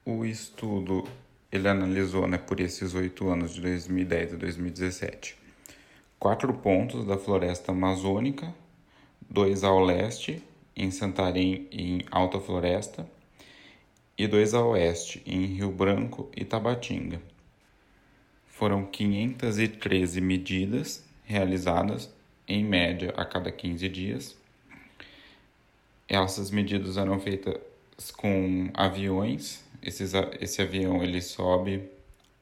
O 0.05 0.25
estudo 0.25 1.05
ele 1.51 1.69
analisou 1.69 2.27
né, 2.27 2.39
por 2.39 2.61
esses 2.61 2.95
oito 2.95 3.29
anos, 3.29 3.53
de 3.55 3.61
2010 3.61 4.35
a 4.35 4.37
2017, 4.37 5.37
quatro 6.19 6.55
pontos 6.55 7.05
da 7.05 7.19
floresta 7.19 7.73
amazônica, 7.73 8.55
dois 9.29 9.65
ao 9.65 9.83
leste, 9.83 10.43
em 10.77 10.91
Santarém 10.91 11.67
e 11.71 11.93
em 11.95 12.05
Alta 12.11 12.39
Floresta, 12.39 13.09
e 14.17 14.29
dois 14.29 14.55
ao 14.55 14.71
oeste, 14.71 15.23
em 15.27 15.45
Rio 15.47 15.73
Branco 15.73 16.31
e 16.37 16.45
Tabatinga. 16.45 17.21
Foram 18.47 18.85
513 18.85 20.21
medidas 20.21 21.05
realizadas, 21.25 22.13
em 22.47 22.65
média, 22.65 23.13
a 23.17 23.25
cada 23.25 23.51
15 23.51 23.89
dias, 23.89 24.40
essas 26.17 26.51
medidas 26.51 26.97
eram 26.97 27.21
feitas 27.21 28.11
com 28.17 28.69
aviões. 28.75 29.65
Esses, 29.83 30.13
esse 30.41 30.61
avião 30.61 31.03
ele 31.03 31.23
sobe 31.23 31.89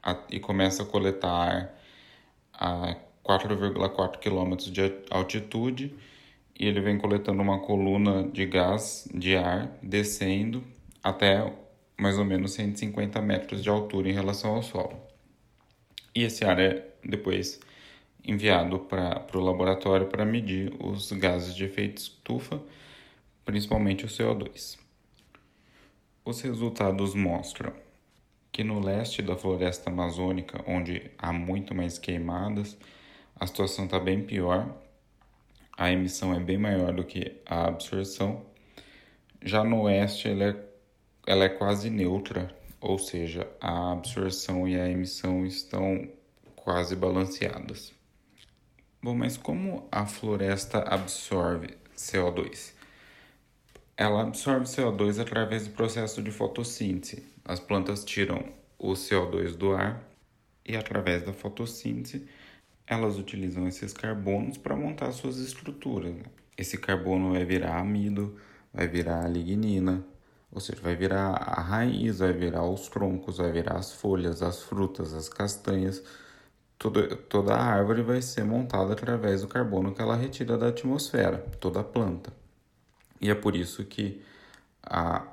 a, 0.01 0.17
e 0.29 0.39
começa 0.39 0.83
a 0.83 0.85
coletar 0.85 1.31
ar 1.31 1.79
a 2.53 2.95
4,4 3.23 4.17
km 4.17 4.71
de 4.71 4.93
altitude 5.11 5.95
e 6.59 6.65
ele 6.65 6.81
vem 6.81 6.97
coletando 6.97 7.41
uma 7.41 7.59
coluna 7.59 8.23
de 8.23 8.45
gás 8.45 9.07
de 9.13 9.37
ar 9.37 9.71
descendo 9.81 10.63
até 11.03 11.53
mais 11.95 12.17
ou 12.17 12.25
menos 12.25 12.51
150 12.53 13.21
metros 13.21 13.61
de 13.61 13.69
altura 13.69 14.09
em 14.09 14.13
relação 14.13 14.55
ao 14.55 14.63
solo. 14.63 14.99
E 16.15 16.23
esse 16.23 16.43
ar 16.43 16.59
é 16.59 16.85
depois 17.03 17.59
enviado 18.25 18.79
para 18.79 19.25
o 19.33 19.39
laboratório 19.39 20.07
para 20.07 20.25
medir 20.25 20.73
os 20.79 21.11
gases 21.11 21.55
de 21.55 21.63
efeito 21.63 21.99
estufa 21.99 22.59
principalmente 23.49 24.05
o 24.05 24.07
CO2. 24.07 24.77
Os 26.23 26.39
resultados 26.41 27.15
mostram 27.15 27.73
que 28.51 28.63
no 28.63 28.79
leste 28.79 29.23
da 29.23 29.35
floresta 29.35 29.89
amazônica, 29.89 30.63
onde 30.67 31.09
há 31.17 31.33
muito 31.33 31.73
mais 31.73 31.97
queimadas, 31.97 32.77
a 33.35 33.47
situação 33.47 33.85
está 33.85 33.99
bem 33.99 34.23
pior, 34.23 34.71
a 35.75 35.91
emissão 35.91 36.31
é 36.31 36.39
bem 36.39 36.59
maior 36.59 36.93
do 36.93 37.03
que 37.03 37.41
a 37.43 37.65
absorção. 37.65 38.45
Já 39.41 39.63
no 39.63 39.81
oeste, 39.81 40.27
ela 40.27 40.43
é, 40.43 40.65
ela 41.25 41.45
é 41.45 41.49
quase 41.49 41.89
neutra, 41.89 42.55
ou 42.79 42.99
seja, 42.99 43.49
a 43.59 43.93
absorção 43.93 44.67
e 44.67 44.79
a 44.79 44.87
emissão 44.87 45.43
estão 45.43 46.07
quase 46.55 46.95
balanceadas. 46.95 47.95
Bom, 49.01 49.15
mas 49.15 49.37
como 49.37 49.87
a 49.91 50.05
floresta 50.05 50.83
absorve 50.83 51.69
CO2? 51.97 52.77
Ela 53.99 54.21
absorve 54.21 54.63
CO2 54.63 55.19
através 55.19 55.67
do 55.67 55.73
processo 55.73 56.21
de 56.21 56.31
fotossíntese. 56.31 57.21
As 57.43 57.59
plantas 57.59 58.05
tiram 58.05 58.45
o 58.77 58.93
CO2 58.93 59.57
do 59.57 59.73
ar 59.73 60.01
e, 60.65 60.77
através 60.77 61.21
da 61.23 61.33
fotossíntese, 61.33 62.25
elas 62.87 63.17
utilizam 63.17 63.67
esses 63.67 63.91
carbonos 63.91 64.57
para 64.57 64.73
montar 64.73 65.11
suas 65.11 65.35
estruturas. 65.37 66.15
Esse 66.57 66.77
carbono 66.77 67.33
vai 67.33 67.43
virar 67.43 67.77
amido, 67.77 68.37
vai 68.73 68.87
virar 68.87 69.27
lignina, 69.27 70.01
ou 70.49 70.61
seja, 70.61 70.81
vai 70.81 70.95
virar 70.95 71.31
a 71.31 71.61
raiz, 71.61 72.19
vai 72.19 72.31
virar 72.31 72.63
os 72.63 72.87
troncos, 72.87 73.39
vai 73.39 73.51
virar 73.51 73.75
as 73.75 73.91
folhas, 73.91 74.41
as 74.41 74.63
frutas, 74.63 75.13
as 75.13 75.27
castanhas. 75.27 76.01
Toda, 76.77 77.17
toda 77.17 77.53
a 77.53 77.61
árvore 77.61 78.01
vai 78.01 78.21
ser 78.21 78.45
montada 78.45 78.93
através 78.93 79.41
do 79.41 79.49
carbono 79.49 79.93
que 79.93 80.01
ela 80.01 80.15
retira 80.15 80.57
da 80.57 80.69
atmosfera, 80.69 81.39
toda 81.59 81.81
a 81.81 81.83
planta. 81.83 82.38
E 83.19 83.29
é 83.29 83.35
por 83.35 83.55
isso 83.55 83.83
que 83.85 84.21
a, 84.81 85.25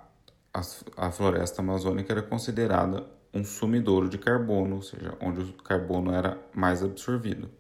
a, 0.52 0.60
a 0.96 1.10
floresta 1.10 1.62
amazônica 1.62 2.12
era 2.12 2.22
considerada 2.22 3.06
um 3.32 3.44
sumidouro 3.44 4.08
de 4.08 4.18
carbono, 4.18 4.76
ou 4.76 4.82
seja, 4.82 5.16
onde 5.20 5.40
o 5.40 5.52
carbono 5.54 6.12
era 6.12 6.40
mais 6.54 6.82
absorvido. 6.82 7.50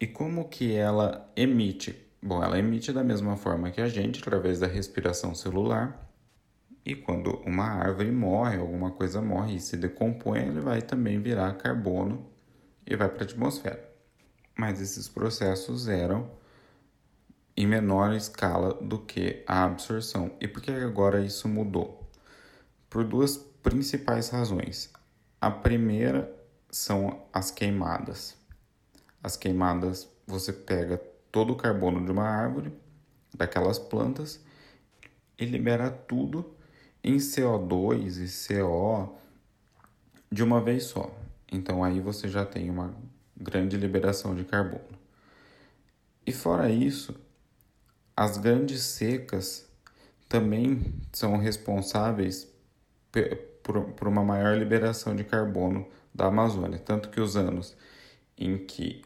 E 0.00 0.06
como 0.06 0.48
que 0.48 0.74
ela 0.74 1.30
emite? 1.34 2.06
Bom, 2.22 2.42
ela 2.42 2.58
emite 2.58 2.92
da 2.92 3.02
mesma 3.02 3.36
forma 3.36 3.70
que 3.70 3.80
a 3.80 3.88
gente, 3.88 4.20
através 4.20 4.60
da 4.60 4.66
respiração 4.66 5.34
celular. 5.34 6.08
E 6.84 6.94
quando 6.94 7.36
uma 7.44 7.64
árvore 7.64 8.10
morre, 8.10 8.58
alguma 8.58 8.92
coisa 8.92 9.20
morre 9.20 9.56
e 9.56 9.60
se 9.60 9.76
decompõe, 9.76 10.40
ele 10.40 10.60
vai 10.60 10.80
também 10.80 11.20
virar 11.20 11.52
carbono 11.54 12.26
e 12.86 12.96
vai 12.96 13.08
para 13.08 13.22
a 13.22 13.24
atmosfera. 13.24 13.88
Mas 14.56 14.80
esses 14.80 15.08
processos 15.08 15.88
eram 15.88 16.30
em 17.58 17.66
menor 17.66 18.12
escala 18.12 18.72
do 18.74 19.00
que 19.00 19.42
a 19.44 19.64
absorção. 19.64 20.30
E 20.40 20.46
por 20.46 20.62
que 20.62 20.70
agora 20.70 21.20
isso 21.20 21.48
mudou? 21.48 22.08
Por 22.88 23.02
duas 23.02 23.36
principais 23.36 24.28
razões. 24.28 24.92
A 25.40 25.50
primeira 25.50 26.32
são 26.70 27.26
as 27.32 27.50
queimadas. 27.50 28.36
As 29.20 29.36
queimadas, 29.36 30.08
você 30.24 30.52
pega 30.52 31.02
todo 31.32 31.52
o 31.52 31.56
carbono 31.56 32.04
de 32.04 32.12
uma 32.12 32.28
árvore, 32.28 32.72
daquelas 33.34 33.76
plantas, 33.76 34.40
e 35.36 35.44
libera 35.44 35.90
tudo 35.90 36.54
em 37.02 37.16
CO2 37.16 38.18
e 38.22 38.54
CO 38.54 39.18
de 40.30 40.44
uma 40.44 40.60
vez 40.60 40.84
só. 40.84 41.12
Então 41.50 41.82
aí 41.82 41.98
você 41.98 42.28
já 42.28 42.46
tem 42.46 42.70
uma 42.70 42.94
grande 43.36 43.76
liberação 43.76 44.36
de 44.36 44.44
carbono. 44.44 44.96
E 46.24 46.30
fora 46.32 46.70
isso, 46.70 47.26
as 48.18 48.36
grandes 48.36 48.82
secas 48.82 49.64
também 50.28 50.92
são 51.12 51.36
responsáveis 51.36 52.52
por, 53.62 53.84
por 53.92 54.08
uma 54.08 54.24
maior 54.24 54.58
liberação 54.58 55.14
de 55.14 55.22
carbono 55.22 55.86
da 56.12 56.26
Amazônia. 56.26 56.80
Tanto 56.80 57.10
que 57.10 57.20
os 57.20 57.36
anos 57.36 57.76
em 58.36 58.58
que 58.58 59.02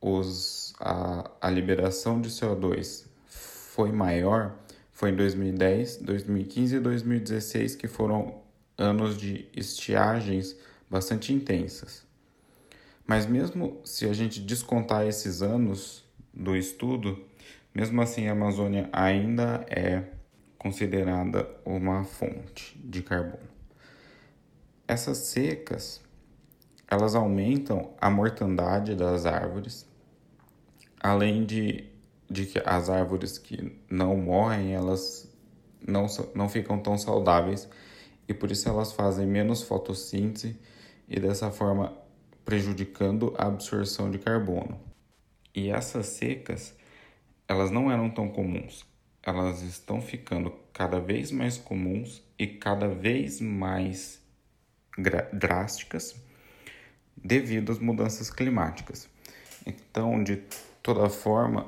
os, 0.00 0.72
a, 0.80 1.30
a 1.42 1.50
liberação 1.50 2.22
de 2.22 2.30
CO2 2.30 3.04
foi 3.26 3.92
maior 3.92 4.56
foi 4.92 5.10
em 5.10 5.16
2010, 5.16 5.98
2015 5.98 6.76
e 6.76 6.80
2016, 6.80 7.76
que 7.76 7.86
foram 7.86 8.40
anos 8.78 9.18
de 9.18 9.46
estiagens 9.54 10.56
bastante 10.88 11.34
intensas. 11.34 12.02
Mas 13.06 13.26
mesmo 13.26 13.78
se 13.84 14.06
a 14.06 14.14
gente 14.14 14.40
descontar 14.40 15.06
esses 15.06 15.42
anos 15.42 16.02
do 16.32 16.56
estudo, 16.56 17.28
mesmo 17.74 18.00
assim 18.02 18.28
a 18.28 18.32
Amazônia 18.32 18.88
ainda 18.92 19.64
é 19.68 20.04
considerada 20.58 21.48
uma 21.64 22.04
fonte 22.04 22.76
de 22.78 23.02
carbono. 23.02 23.48
Essas 24.86 25.18
secas, 25.18 26.00
elas 26.90 27.14
aumentam 27.14 27.94
a 28.00 28.10
mortandade 28.10 28.94
das 28.94 29.26
árvores, 29.26 29.86
além 31.00 31.44
de, 31.44 31.84
de 32.28 32.46
que 32.46 32.60
as 32.64 32.88
árvores 32.88 33.38
que 33.38 33.78
não 33.90 34.16
morrem, 34.16 34.74
elas 34.74 35.30
não, 35.86 36.06
não 36.34 36.48
ficam 36.48 36.78
tão 36.78 36.96
saudáveis 36.98 37.68
e 38.26 38.34
por 38.34 38.50
isso 38.50 38.68
elas 38.68 38.92
fazem 38.92 39.26
menos 39.26 39.62
fotossíntese 39.62 40.58
e 41.08 41.18
dessa 41.20 41.50
forma 41.50 41.96
prejudicando 42.44 43.34
a 43.36 43.46
absorção 43.46 44.10
de 44.10 44.18
carbono. 44.18 44.80
E 45.54 45.70
essas 45.70 46.06
secas, 46.06 46.74
elas 47.48 47.70
não 47.70 47.90
eram 47.90 48.10
tão 48.10 48.28
comuns. 48.28 48.84
Elas 49.22 49.62
estão 49.62 50.00
ficando 50.00 50.52
cada 50.72 51.00
vez 51.00 51.32
mais 51.32 51.56
comuns 51.56 52.22
e 52.38 52.46
cada 52.46 52.86
vez 52.86 53.40
mais 53.40 54.22
drásticas 55.32 56.14
devido 57.16 57.72
às 57.72 57.78
mudanças 57.78 58.30
climáticas. 58.30 59.08
Então, 59.66 60.22
de 60.22 60.42
toda 60.82 61.08
forma, 61.08 61.66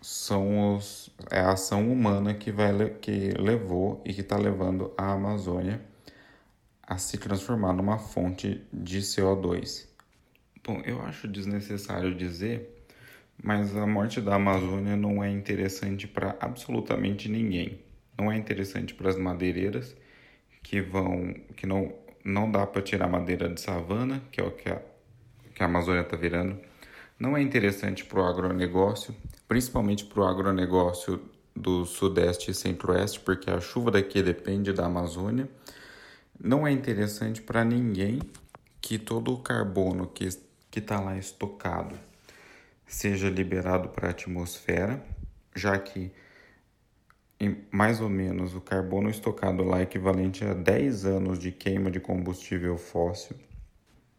são 0.00 0.74
os, 0.74 1.10
é 1.30 1.40
a 1.40 1.52
ação 1.52 1.90
humana 1.90 2.34
que, 2.34 2.52
vai, 2.52 2.90
que 3.00 3.30
levou 3.38 4.00
e 4.04 4.14
que 4.14 4.20
está 4.20 4.36
levando 4.36 4.92
a 4.96 5.12
Amazônia 5.12 5.80
a 6.82 6.98
se 6.98 7.18
transformar 7.18 7.72
numa 7.72 7.98
fonte 7.98 8.64
de 8.72 9.00
CO2. 9.00 9.86
Bom, 10.62 10.80
eu 10.84 11.02
acho 11.02 11.26
desnecessário 11.26 12.14
dizer, 12.14 12.75
mas 13.42 13.76
a 13.76 13.86
morte 13.86 14.20
da 14.20 14.34
Amazônia 14.34 14.96
não 14.96 15.22
é 15.22 15.30
interessante 15.30 16.06
para 16.06 16.36
absolutamente 16.40 17.28
ninguém. 17.28 17.80
Não 18.18 18.32
é 18.32 18.36
interessante 18.36 18.94
para 18.94 19.10
as 19.10 19.16
madeireiras 19.16 19.94
que 20.62 20.80
vão 20.80 21.34
que 21.56 21.66
não 21.66 21.92
não 22.24 22.50
dá 22.50 22.66
para 22.66 22.82
tirar 22.82 23.06
madeira 23.06 23.48
de 23.48 23.60
savana, 23.60 24.20
que 24.32 24.40
é 24.40 24.44
o 24.44 24.50
que 24.50 24.68
a, 24.68 24.82
que 25.54 25.62
a 25.62 25.66
Amazônia 25.66 26.00
está 26.00 26.16
virando. 26.16 26.58
Não 27.18 27.36
é 27.36 27.40
interessante 27.40 28.04
para 28.04 28.20
o 28.20 28.24
agronegócio, 28.24 29.14
principalmente 29.46 30.04
para 30.04 30.20
o 30.20 30.24
agronegócio 30.24 31.22
do 31.54 31.86
Sudeste 31.86 32.50
e 32.50 32.54
Centro-Oeste, 32.54 33.20
porque 33.20 33.48
a 33.48 33.60
chuva 33.60 33.92
daqui 33.92 34.22
depende 34.22 34.72
da 34.72 34.86
Amazônia. 34.86 35.48
Não 36.38 36.66
é 36.66 36.72
interessante 36.72 37.40
para 37.40 37.64
ninguém 37.64 38.20
que 38.80 38.98
todo 38.98 39.32
o 39.32 39.38
carbono 39.38 40.08
que 40.08 40.28
está 40.76 41.00
lá 41.00 41.16
estocado 41.16 41.96
seja 42.86 43.28
liberado 43.28 43.88
para 43.88 44.08
a 44.08 44.10
atmosfera, 44.10 45.04
já 45.54 45.78
que 45.78 46.12
mais 47.70 48.00
ou 48.00 48.08
menos 48.08 48.54
o 48.54 48.60
carbono 48.60 49.10
estocado 49.10 49.62
lá 49.62 49.80
é 49.80 49.82
equivalente 49.82 50.44
a 50.44 50.54
10 50.54 51.04
anos 51.04 51.38
de 51.38 51.52
queima 51.52 51.90
de 51.90 52.00
combustível 52.00 52.78
fóssil. 52.78 53.36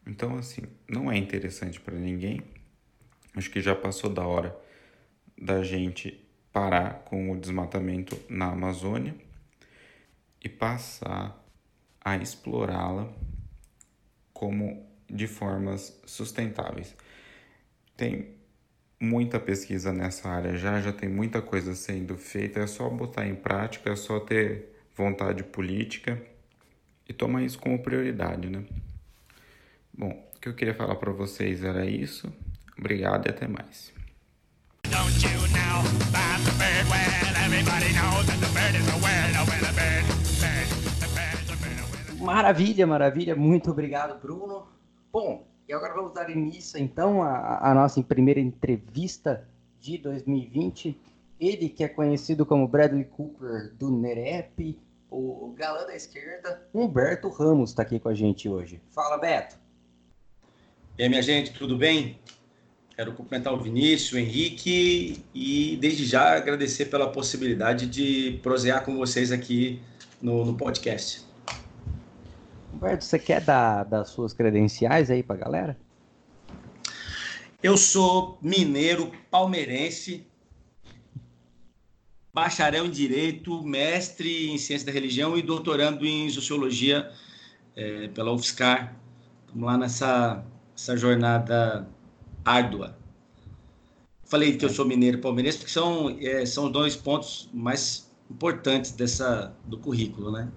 Então, 0.06 0.38
assim, 0.38 0.62
não 0.88 1.12
é 1.12 1.18
interessante 1.18 1.80
para 1.80 1.96
ninguém. 1.96 2.42
Acho 3.36 3.50
que 3.50 3.60
já 3.60 3.76
passou 3.76 4.10
da 4.10 4.26
hora 4.26 4.56
da 5.40 5.64
gente 5.64 6.24
parar 6.52 7.04
com 7.06 7.32
o 7.32 7.40
desmatamento 7.40 8.18
na 8.30 8.52
Amazônia 8.52 9.16
e 10.44 10.50
passar 10.50 11.44
a 12.04 12.18
explorá-la 12.18 13.12
como 14.34 14.88
de 15.10 15.28
formas 15.28 16.00
sustentáveis. 16.06 16.96
Tem 17.96 18.37
muita 19.00 19.40
pesquisa 19.40 19.94
nessa 19.94 20.30
área 20.30 20.56
já, 20.56 20.82
já 20.82 20.92
tem 20.92 21.08
muita 21.08 21.42
coisa 21.42 21.76
sendo 21.76 22.18
feita, 22.18 22.60
é 22.60 22.68
só 22.68 22.90
botar 22.90 23.28
em 23.28 23.36
prática, 23.36 23.92
é 23.92 23.96
só 23.96 24.20
ter 24.20 24.76
vontade 24.96 25.44
política 25.44 26.22
e 27.08 27.14
tomar 27.14 27.44
isso 27.44 27.60
como 27.60 27.82
prioridade, 27.82 28.50
né? 28.50 28.64
Bom, 29.94 30.10
o 30.36 30.40
que 30.40 30.50
eu 30.50 30.54
queria 30.54 30.74
falar 30.74 30.96
para 30.96 31.12
vocês 31.12 31.64
era 31.64 31.86
isso. 31.86 32.32
Obrigado 32.78 33.28
e 33.28 33.30
até 33.30 33.48
mais. 33.48 33.94
Maravilha, 42.20 42.86
maravilha. 42.86 43.36
Muito 43.36 43.72
obrigado, 43.72 44.20
Bruno. 44.20 44.68
Bom, 45.12 45.48
e 45.68 45.74
agora 45.74 45.94
vamos 45.94 46.14
dar 46.14 46.30
início, 46.30 46.80
então, 46.80 47.22
à, 47.22 47.74
nossa 47.76 48.02
primeira 48.02 48.40
entrevista 48.40 49.48
de 49.80 49.98
2020. 49.98 50.98
Ele 51.40 51.70
que 51.70 51.84
é 51.84 51.88
conhecido 51.88 52.46
como 52.46 52.68
Bradley 52.68 53.04
Cooper 53.04 53.74
do 53.76 53.92
NEREP, 53.92 54.80
o 55.10 55.54
galã 55.56 55.86
da 55.86 55.96
esquerda, 55.96 56.68
Humberto 56.74 57.30
Ramos, 57.30 57.70
está 57.70 57.84
aqui 57.84 58.00
com 58.00 58.10
a 58.10 58.14
gente 58.14 58.50
hoje. 58.50 58.82
Fala, 58.90 59.18
Beto. 59.18 59.56
E 60.98 61.04
aí, 61.04 61.10
minha 61.10 61.22
gente, 61.22 61.54
tudo 61.54 61.78
bem? 61.78 62.18
Quero 62.96 63.14
cumprimentar 63.14 63.54
o 63.54 63.60
Vinícius, 63.60 64.14
o 64.14 64.18
Henrique 64.18 65.24
e, 65.32 65.78
desde 65.80 66.06
já, 66.06 66.36
agradecer 66.36 66.86
pela 66.86 67.12
possibilidade 67.12 67.86
de 67.86 68.40
prosear 68.42 68.84
com 68.84 68.98
vocês 68.98 69.32
aqui 69.32 69.80
no, 70.20 70.44
no 70.44 70.58
podcast. 70.58 71.27
Humberto, 72.78 73.04
você 73.04 73.18
quer 73.18 73.42
dar 73.42 73.84
das 73.84 74.10
suas 74.10 74.34
credenciais 74.34 75.10
aí 75.10 75.24
para 75.24 75.36
galera? 75.36 75.78
Eu 77.62 77.76
sou 77.76 78.38
mineiro, 78.40 79.12
palmeirense, 79.32 80.28
bacharel 82.32 82.86
em 82.86 82.92
Direito, 82.92 83.64
mestre 83.64 84.52
em 84.52 84.60
Ciência 84.60 84.86
da 84.86 84.92
Religião 84.94 85.36
e 85.36 85.42
doutorando 85.42 86.06
em 86.06 86.30
Sociologia 86.30 87.12
é, 87.76 88.10
pela 88.10 88.32
UFSCar. 88.32 88.96
Vamos 89.48 89.66
lá 89.66 89.76
nessa 89.76 90.46
essa 90.76 90.96
jornada 90.96 91.90
árdua. 92.46 92.96
Falei 94.24 94.56
que 94.56 94.64
eu 94.64 94.70
sou 94.70 94.86
mineiro 94.86 95.18
palmeirense 95.18 95.58
porque 95.58 95.72
são, 95.72 96.16
é, 96.22 96.46
são 96.46 96.70
dois 96.70 96.96
pontos 96.96 97.50
mais 97.52 98.12
importantes 98.30 98.92
dessa, 98.92 99.56
do 99.66 99.80
currículo, 99.80 100.32
né? 100.32 100.48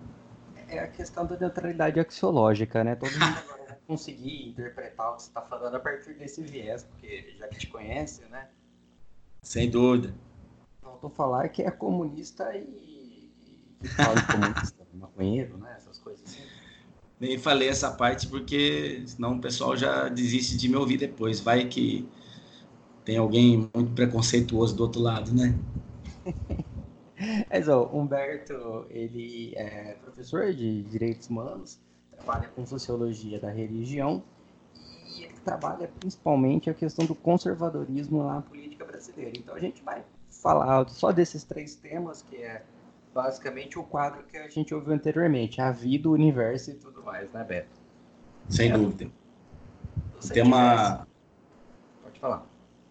É 0.70 0.80
a 0.80 0.88
questão 0.88 1.26
da 1.26 1.36
neutralidade 1.36 1.98
axiológica, 1.98 2.84
né? 2.84 2.94
Todo 2.94 3.10
mundo 3.12 3.18
vai 3.66 3.76
conseguir 3.86 4.50
interpretar 4.50 5.12
o 5.12 5.16
que 5.16 5.22
você 5.22 5.28
está 5.28 5.42
falando 5.42 5.74
a 5.74 5.80
partir 5.80 6.14
desse 6.14 6.42
viés, 6.42 6.84
porque 6.84 7.34
já 7.38 7.48
que 7.48 7.58
te 7.58 7.66
conhece, 7.66 8.22
né? 8.30 8.48
Sem 9.42 9.70
dúvida. 9.70 10.14
Faltou 10.82 11.10
falar 11.10 11.48
que 11.48 11.62
é 11.62 11.70
comunista 11.70 12.54
e, 12.54 13.30
e 13.82 13.88
fala 13.88 14.14
de 14.14 14.26
comunista, 14.26 14.86
maconheiro, 14.94 15.58
né? 15.58 15.74
Essas 15.76 15.98
coisas 15.98 16.24
assim. 16.24 16.42
nem 17.18 17.38
falei 17.38 17.68
essa 17.68 17.90
parte 17.90 18.28
porque 18.28 19.02
senão 19.06 19.36
o 19.36 19.40
pessoal 19.40 19.76
já 19.76 20.08
desiste 20.08 20.56
de 20.56 20.68
me 20.68 20.76
ouvir 20.76 20.98
depois. 20.98 21.40
Vai 21.40 21.66
que 21.66 22.08
tem 23.04 23.16
alguém 23.16 23.68
muito 23.74 23.92
preconceituoso 23.92 24.76
do 24.76 24.82
outro 24.82 25.00
lado, 25.00 25.32
né? 25.34 25.58
Mas, 27.50 27.68
ó, 27.68 27.88
Humberto, 27.92 28.86
ele 28.90 29.52
é 29.56 29.96
professor 30.02 30.52
de 30.52 30.82
Direitos 30.82 31.28
Humanos, 31.28 31.80
trabalha 32.10 32.48
com 32.48 32.64
Sociologia 32.66 33.38
da 33.38 33.50
Religião 33.50 34.22
e 35.16 35.24
ele 35.24 35.34
trabalha 35.44 35.88
principalmente 36.00 36.70
a 36.70 36.74
questão 36.74 37.04
do 37.04 37.14
conservadorismo 37.14 38.22
na 38.22 38.42
política 38.42 38.84
brasileira. 38.84 39.32
Então, 39.36 39.54
a 39.54 39.60
gente 39.60 39.82
vai 39.82 40.02
falar 40.30 40.88
só 40.88 41.12
desses 41.12 41.44
três 41.44 41.74
temas, 41.74 42.22
que 42.22 42.36
é 42.36 42.62
basicamente 43.14 43.78
o 43.78 43.82
quadro 43.82 44.22
que 44.24 44.36
a 44.36 44.48
gente 44.48 44.74
ouviu 44.74 44.94
anteriormente, 44.94 45.60
a 45.60 45.70
vida, 45.70 46.08
o 46.08 46.12
universo 46.12 46.70
e 46.70 46.74
tudo 46.74 47.02
mais, 47.02 47.30
né, 47.32 47.44
Beto? 47.44 47.78
Sem 48.48 48.70
é. 48.70 48.78
dúvida. 48.78 49.10
O 50.22 50.28
tema... 50.28 51.06
Pode 52.02 52.18
falar. 52.18 52.46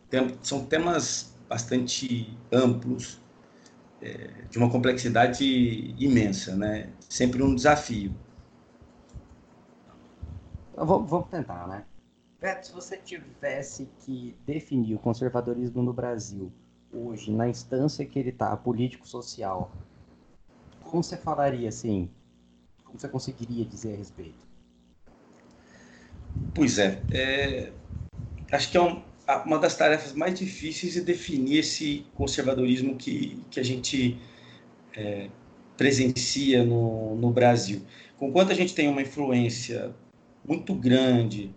Tem... 0.10 0.38
São 0.42 0.65
temas 0.65 1.34
bastante 1.48 2.38
amplos, 2.52 3.20
é, 4.02 4.30
de 4.50 4.58
uma 4.58 4.70
complexidade 4.70 5.44
imensa, 5.98 6.56
né? 6.56 6.90
Sempre 7.10 7.44
um 7.44 7.54
desafio. 7.54 8.14
Então, 10.72 10.86
vamos, 10.86 11.10
vamos 11.10 11.30
tentar, 11.30 11.68
né? 11.68 11.84
Beto, 12.40 12.68
se 12.68 12.74
você 12.74 12.98
tivesse 12.98 13.90
que 14.00 14.36
definir 14.46 14.96
o 14.96 15.00
conservadorismo 15.00 15.84
no 15.84 15.92
Brasil 15.92 16.52
hoje, 16.92 17.32
na 17.32 17.50
instância 17.50 18.06
que 18.06 18.18
ele 18.18 18.30
está, 18.30 18.56
político-social, 18.56 19.72
como 20.84 21.04
você 21.04 21.18
falaria 21.18 21.70
assim? 21.70 22.10
Como 22.84 22.98
você 22.98 23.08
conseguiria 23.08 23.66
dizer 23.66 23.94
a 23.94 23.98
respeito? 23.98 24.40
Pois 26.56 26.80
é, 26.80 27.02
é 27.12 27.74
acho 28.52 28.72
que 28.72 28.78
é 28.78 28.82
um, 28.82 29.04
uma 29.46 29.60
das 29.60 29.76
tarefas 29.76 30.13
mais 30.13 30.38
difíceis 30.38 30.98
é 30.98 31.02
definir 31.02 31.60
esse 31.60 32.06
conservadorismo 32.15 32.96
que, 32.96 33.39
que 33.52 33.60
a 33.60 33.63
gente 33.63 34.18
é, 34.96 35.30
presencia 35.78 36.63
no, 36.63 37.15
no 37.15 37.32
Brasil. 37.32 37.82
Conquanto 38.18 38.52
a 38.52 38.56
gente 38.56 38.74
tem 38.74 38.88
uma 38.88 39.02
influência 39.02 39.96
muito 40.44 40.74
grande 40.74 41.54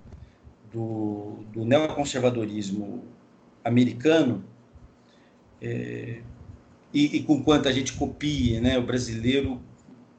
do, 0.73 1.45
do 1.53 1.65
neoconservadorismo 1.65 3.05
americano, 3.65 4.45
é, 5.61 6.21
e, 6.93 7.17
e 7.17 7.23
com 7.23 7.43
quanto 7.43 7.69
a 7.69 7.73
gente 7.73 7.93
copia, 7.95 8.61
né, 8.61 8.79
o 8.79 8.83
brasileiro 8.83 9.61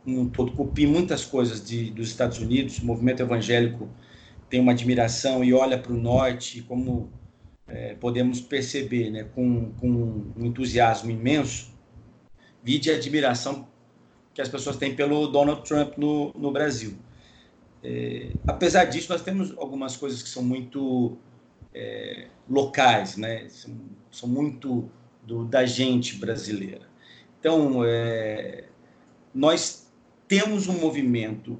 um 0.05 0.27
todo 0.27 0.51
copia 0.51 0.87
muitas 0.87 1.23
coisas 1.23 1.63
de, 1.65 1.89
dos 1.91 2.09
Estados 2.09 2.39
Unidos, 2.39 2.79
o 2.79 2.85
movimento 2.85 3.21
evangélico 3.21 3.89
tem 4.49 4.59
uma 4.59 4.73
admiração 4.73 5.43
e 5.43 5.53
olha 5.53 5.77
para 5.77 5.93
o 5.93 5.97
norte, 5.97 6.61
como 6.61 7.09
é, 7.67 7.95
podemos 7.95 8.41
perceber, 8.41 9.09
né, 9.09 9.23
com, 9.23 9.71
com 9.73 9.87
um 10.35 10.45
entusiasmo 10.45 11.09
imenso, 11.09 11.71
vide 12.63 12.91
a 12.91 12.95
admiração 12.95 13.67
que 14.33 14.41
as 14.41 14.49
pessoas 14.49 14.77
têm 14.77 14.95
pelo 14.95 15.27
Donald 15.27 15.63
Trump 15.67 15.97
no, 15.97 16.31
no 16.33 16.51
Brasil. 16.51 16.97
É, 17.83 18.31
apesar 18.47 18.85
disso, 18.85 19.11
nós 19.11 19.21
temos 19.21 19.55
algumas 19.57 19.95
coisas 19.97 20.23
que 20.23 20.29
são 20.29 20.43
muito 20.43 21.17
é, 21.73 22.27
locais, 22.49 23.17
né, 23.17 23.47
são, 23.49 23.75
são 24.11 24.29
muito 24.29 24.89
do, 25.23 25.45
da 25.45 25.65
gente 25.65 26.17
brasileira. 26.17 26.87
Então, 27.39 27.83
é, 27.85 28.65
nós 29.33 29.91
temos 30.27 30.67
um 30.67 30.79
movimento 30.79 31.59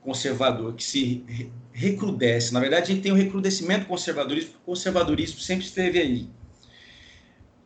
conservador 0.00 0.74
que 0.74 0.82
se 0.82 1.50
recrudesce. 1.72 2.52
Na 2.52 2.60
verdade, 2.60 2.90
a 2.90 2.94
gente 2.94 3.02
tem 3.02 3.12
um 3.12 3.16
recrudescimento 3.16 3.86
conservadorismo, 3.86 4.50
porque 4.50 4.62
o 4.62 4.66
conservadorismo 4.66 5.40
sempre 5.40 5.64
esteve 5.64 5.98
aí. 5.98 6.28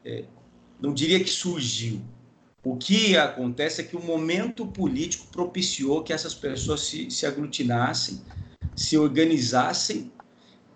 É, 0.04 0.24
não 0.80 0.92
diria 0.92 1.18
que 1.22 1.30
surgiu. 1.30 2.00
O 2.62 2.76
que 2.76 3.16
acontece 3.16 3.80
é 3.80 3.84
que 3.84 3.96
o 3.96 4.02
momento 4.02 4.66
político 4.66 5.26
propiciou 5.30 6.02
que 6.02 6.12
essas 6.12 6.34
pessoas 6.34 6.80
se, 6.80 7.10
se 7.10 7.26
aglutinassem, 7.26 8.22
se 8.74 8.96
organizassem 8.96 10.10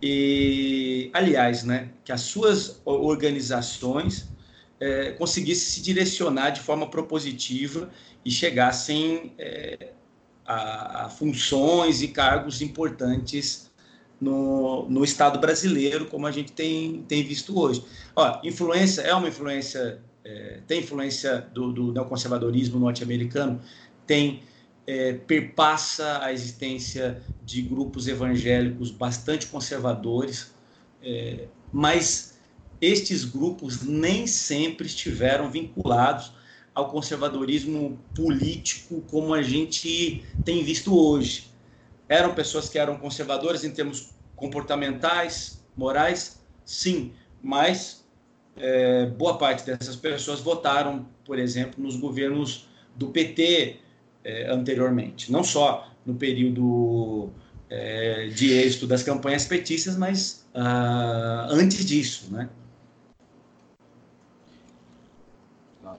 e, 0.01 1.11
aliás, 1.13 1.65
né, 1.65 1.91
que 2.05 2.13
as 2.13 2.21
suas 2.21 2.81
organizações 2.85 4.29
é, 4.79 5.13
conseguissem 5.13 5.67
se 5.67 5.83
direcionar 5.83 6.51
de 6.51 6.61
forma 6.61 6.89
propositiva 6.89 7.91
e 8.25 8.31
chegassem 8.31 9.33
é, 9.39 9.93
a, 10.49 11.05
a, 11.05 11.09
funções 11.11 12.01
e 12.01 12.09
cargos 12.09 12.63
importantes 12.63 13.71
no, 14.19 14.89
no 14.89 15.05
Estado 15.05 15.39
brasileiro, 15.39 16.07
como 16.07 16.27
a 16.27 16.33
gente 16.33 16.53
tem, 16.53 17.05
tem 17.07 17.23
visto 17.23 17.59
hoje. 17.61 17.85
Ó, 18.17 18.41
influência 18.43 19.03
é 19.03 19.15
uma 19.15 19.29
influência, 19.29 20.01
é, 20.25 20.61
tem 20.67 20.81
influência 20.81 21.47
do, 21.53 21.71
do 21.71 21.93
neoconservadorismo 21.93 22.81
norte-americano, 22.81 23.61
tem 24.07 24.43
é, 24.87 25.13
perpassa 25.13 26.25
a 26.25 26.33
existência 26.33 27.23
de 27.45 27.61
grupos 27.61 28.09
evangélicos 28.09 28.91
bastante 28.91 29.47
conservadores, 29.47 30.55
é, 31.03 31.47
mas 31.71 32.39
estes 32.81 33.23
grupos 33.23 33.83
nem 33.83 34.27
sempre 34.27 34.87
estiveram 34.87 35.51
vinculados 35.51 36.33
ao 36.79 36.89
conservadorismo 36.89 37.99
político 38.15 39.03
como 39.11 39.35
a 39.35 39.43
gente 39.43 40.25
tem 40.45 40.63
visto 40.63 40.97
hoje. 40.97 41.51
Eram 42.09 42.33
pessoas 42.37 42.69
que 42.69 42.79
eram 42.79 42.97
conservadoras 42.97 43.65
em 43.65 43.73
termos 43.73 44.15
comportamentais, 44.37 45.61
morais, 45.77 46.41
sim, 46.65 47.13
mas 47.43 48.07
é, 48.57 49.07
boa 49.07 49.37
parte 49.37 49.67
dessas 49.67 49.97
pessoas 49.97 50.39
votaram, 50.39 51.05
por 51.25 51.37
exemplo, 51.37 51.83
nos 51.83 51.97
governos 51.97 52.69
do 52.95 53.09
PT 53.09 53.81
é, 54.23 54.49
anteriormente, 54.49 55.33
não 55.33 55.43
só 55.43 55.91
no 56.07 56.15
período 56.15 57.31
é, 57.69 58.29
de 58.29 58.53
êxito 58.53 58.87
das 58.87 59.03
campanhas 59.03 59.45
petistas, 59.45 59.97
mas 59.97 60.47
ah, 60.55 61.49
antes 61.51 61.85
disso, 61.85 62.33
né? 62.33 62.49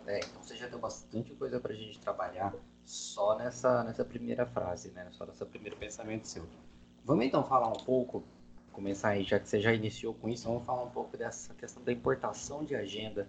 É, 0.10 0.18
então 0.18 0.42
você 0.42 0.56
já 0.56 0.66
deu 0.66 0.79
bastante 0.90 1.32
coisa 1.36 1.60
para 1.60 1.72
a 1.72 1.76
gente 1.76 2.00
trabalhar 2.00 2.52
só 2.84 3.38
nessa, 3.38 3.84
nessa 3.84 4.04
primeira 4.04 4.44
frase, 4.48 4.90
né? 4.90 5.08
Só 5.12 5.24
nesse 5.24 5.46
primeiro 5.46 5.78
pensamento 5.78 6.28
seu. 6.28 6.44
Vamos 7.06 7.26
então 7.26 7.44
falar 7.44 7.68
um 7.68 7.84
pouco, 7.86 8.24
começar 8.72 9.10
aí, 9.10 9.24
já 9.24 9.40
que 9.40 9.48
você 9.48 9.62
já 9.62 9.72
iniciou 9.72 10.16
com 10.16 10.28
isso, 10.28 10.48
vamos 10.48 10.66
falar 10.66 10.84
um 10.84 10.90
pouco 10.90 11.16
dessa 11.16 11.54
questão 11.54 11.84
da 11.84 11.92
importação 11.94 12.66
de 12.66 12.76
agenda, 12.76 13.28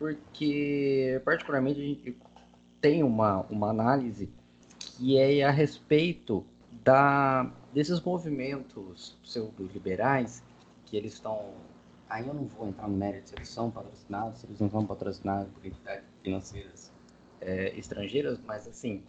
porque 0.00 1.22
particularmente 1.24 1.80
a 1.80 1.84
gente 1.84 2.18
tem 2.80 3.04
uma, 3.04 3.42
uma 3.42 3.70
análise 3.70 4.28
que 4.78 5.16
é 5.16 5.44
a 5.44 5.50
respeito 5.52 6.44
da, 6.82 7.44
desses 7.72 8.00
movimentos 8.00 9.16
pseudo-liberais 9.22 10.42
que 10.84 10.96
eles 10.96 11.14
estão 11.14 11.54
aí 12.08 12.26
eu 12.26 12.34
não 12.34 12.44
vou 12.46 12.68
entrar 12.68 12.88
no 12.88 12.96
mérito 12.96 13.28
se 13.30 13.34
eles 13.34 13.48
são 13.48 13.70
patrocinados, 13.70 14.40
se 14.40 14.46
eles 14.46 14.60
não 14.60 14.70
são 14.70 14.86
patrocinados 14.86 15.52
por 15.52 15.66
entidades 15.66 16.04
financeiras 16.22 16.95
é, 17.46 17.72
estrangeiras, 17.78 18.40
mas 18.44 18.66
assim, 18.66 19.04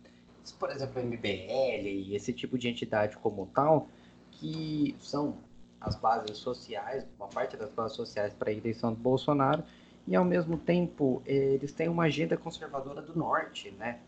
por 0.60 0.70
exemplo, 0.70 1.02
MBL 1.02 1.88
e 1.88 2.16
esse 2.16 2.32
tipo 2.32 2.58
de 2.58 2.70
entidade 2.70 3.18
como 3.18 3.48
tal, 3.48 3.90
que 4.32 4.96
são 5.00 5.40
as 5.82 5.96
bases 5.96 6.38
sociais, 6.38 7.06
uma 7.18 7.28
parte 7.28 7.58
das 7.58 7.72
bases 7.72 7.98
sociais 7.98 8.34
para 8.34 8.52
a 8.52 8.54
eleição 8.54 8.94
do 8.94 9.00
Bolsonaro, 9.00 9.64
e 10.06 10.16
ao 10.16 10.24
mesmo 10.24 10.58
tempo 10.58 11.22
eles 11.26 11.74
têm 11.74 11.90
uma 11.90 12.04
agenda 12.04 12.38
conservadora 12.38 13.02
do 13.02 13.18
norte, 13.18 13.72
né? 13.72 14.00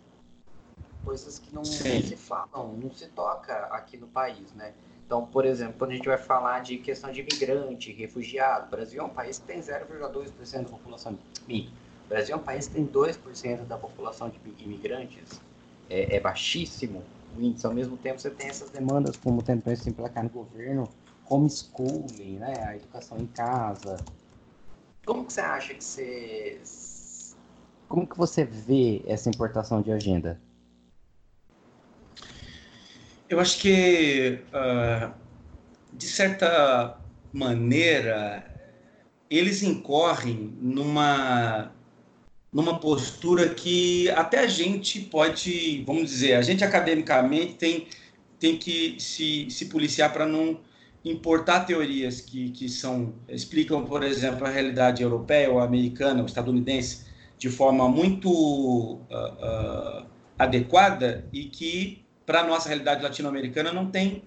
Coisas 1.03 1.39
que 1.39 1.53
não, 1.53 1.63
não 1.63 2.01
se 2.01 2.15
falam, 2.15 2.77
não 2.77 2.93
se 2.93 3.07
toca 3.09 3.53
aqui 3.65 3.97
no 3.97 4.07
país, 4.07 4.53
né? 4.53 4.73
Então, 5.05 5.25
por 5.25 5.43
exemplo, 5.43 5.73
quando 5.79 5.91
a 5.91 5.95
gente 5.95 6.07
vai 6.07 6.19
falar 6.19 6.59
de 6.59 6.77
questão 6.77 7.11
de 7.11 7.21
imigrante, 7.21 7.91
refugiado, 7.91 8.67
o 8.67 8.69
Brasil 8.69 9.01
é 9.01 9.03
um 9.03 9.09
país 9.09 9.39
que 9.39 9.45
tem 9.45 9.59
0,2% 9.59 10.63
da 10.63 10.69
população. 10.69 11.17
O 12.09 12.11
Brasil 12.11 12.33
é 12.33 12.37
um 12.39 12.41
país 12.41 12.67
que 12.67 12.73
tem 12.73 12.87
2% 12.87 13.67
da 13.67 13.77
população 13.77 14.29
de 14.31 14.39
imigrantes. 14.63 15.39
É, 15.87 16.15
é, 16.15 16.19
baixíssimo 16.19 17.03
o 17.37 17.41
índice. 17.41 17.67
Ao 17.67 17.73
mesmo 17.73 17.95
tempo, 17.97 18.19
você 18.19 18.31
tem 18.31 18.47
essas 18.47 18.71
demandas, 18.71 19.15
como 19.15 19.43
tentou 19.43 19.75
se 19.75 19.91
emplacar 19.91 20.23
no 20.23 20.29
governo, 20.31 20.89
homeschooling, 21.29 22.39
né? 22.39 22.63
a 22.65 22.75
educação 22.75 23.19
em 23.19 23.27
casa. 23.27 23.97
Como 25.05 25.23
que 25.23 25.33
você 25.33 25.41
acha 25.41 25.75
que 25.75 25.83
você... 25.83 26.59
Como 27.87 28.07
que 28.07 28.17
você 28.17 28.43
vê 28.43 29.03
essa 29.05 29.29
importação 29.29 29.79
de 29.79 29.91
agenda? 29.91 30.41
Eu 33.29 33.39
acho 33.39 33.59
que, 33.59 34.43
uh, 34.51 35.13
de 35.93 36.07
certa 36.07 36.97
maneira, 37.31 38.43
eles 39.29 39.61
incorrem 39.61 40.57
numa, 40.59 41.71
numa 42.51 42.79
postura 42.79 43.49
que 43.49 44.09
até 44.11 44.39
a 44.39 44.47
gente 44.47 44.99
pode, 45.01 45.83
vamos 45.85 46.09
dizer, 46.09 46.33
a 46.33 46.41
gente 46.41 46.63
academicamente 46.63 47.53
tem 47.53 47.87
tem 48.39 48.57
que 48.57 48.95
se, 48.99 49.51
se 49.51 49.65
policiar 49.65 50.13
para 50.13 50.25
não 50.25 50.61
importar 51.03 51.65
teorias 51.65 52.21
que, 52.21 52.51
que 52.51 52.69
são 52.69 53.13
explicam, 53.27 53.83
por 53.85 54.01
exemplo, 54.01 54.45
a 54.47 54.49
realidade 54.49 55.03
europeia 55.03 55.51
ou 55.51 55.59
americana 55.59 56.21
ou 56.21 56.25
estadunidense 56.25 57.05
de 57.37 57.49
forma 57.49 57.89
muito 57.89 58.29
uh, 58.29 58.97
uh, 59.01 60.05
adequada 60.37 61.25
e 61.33 61.45
que 61.45 62.05
para 62.25 62.41
a 62.41 62.47
nossa 62.47 62.69
realidade 62.69 63.03
latino-americana 63.03 63.73
não 63.73 63.91
tem 63.91 64.23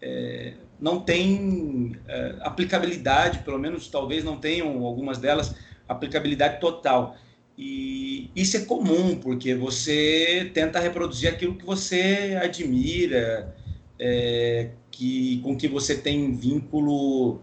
é, 0.00 0.54
não 0.78 1.00
tem 1.00 1.96
é, 2.06 2.36
aplicabilidade, 2.40 3.40
pelo 3.40 3.58
menos 3.58 3.88
talvez 3.88 4.22
não 4.22 4.36
tenham 4.36 4.84
algumas 4.84 5.18
delas 5.18 5.56
aplicabilidade 5.88 6.60
total. 6.60 7.16
E 7.58 8.30
isso 8.36 8.56
é 8.56 8.60
comum, 8.60 9.16
porque 9.16 9.52
você 9.54 10.48
tenta 10.54 10.78
reproduzir 10.78 11.28
aquilo 11.28 11.56
que 11.56 11.64
você 11.66 12.38
admira, 12.40 13.52
é, 13.98 14.70
que, 14.92 15.40
com 15.42 15.56
que 15.56 15.66
você 15.66 15.96
tem 15.96 16.32
vínculo 16.32 17.42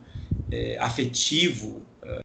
é, 0.49 0.77
afetivo. 0.79 1.81
É, 2.01 2.21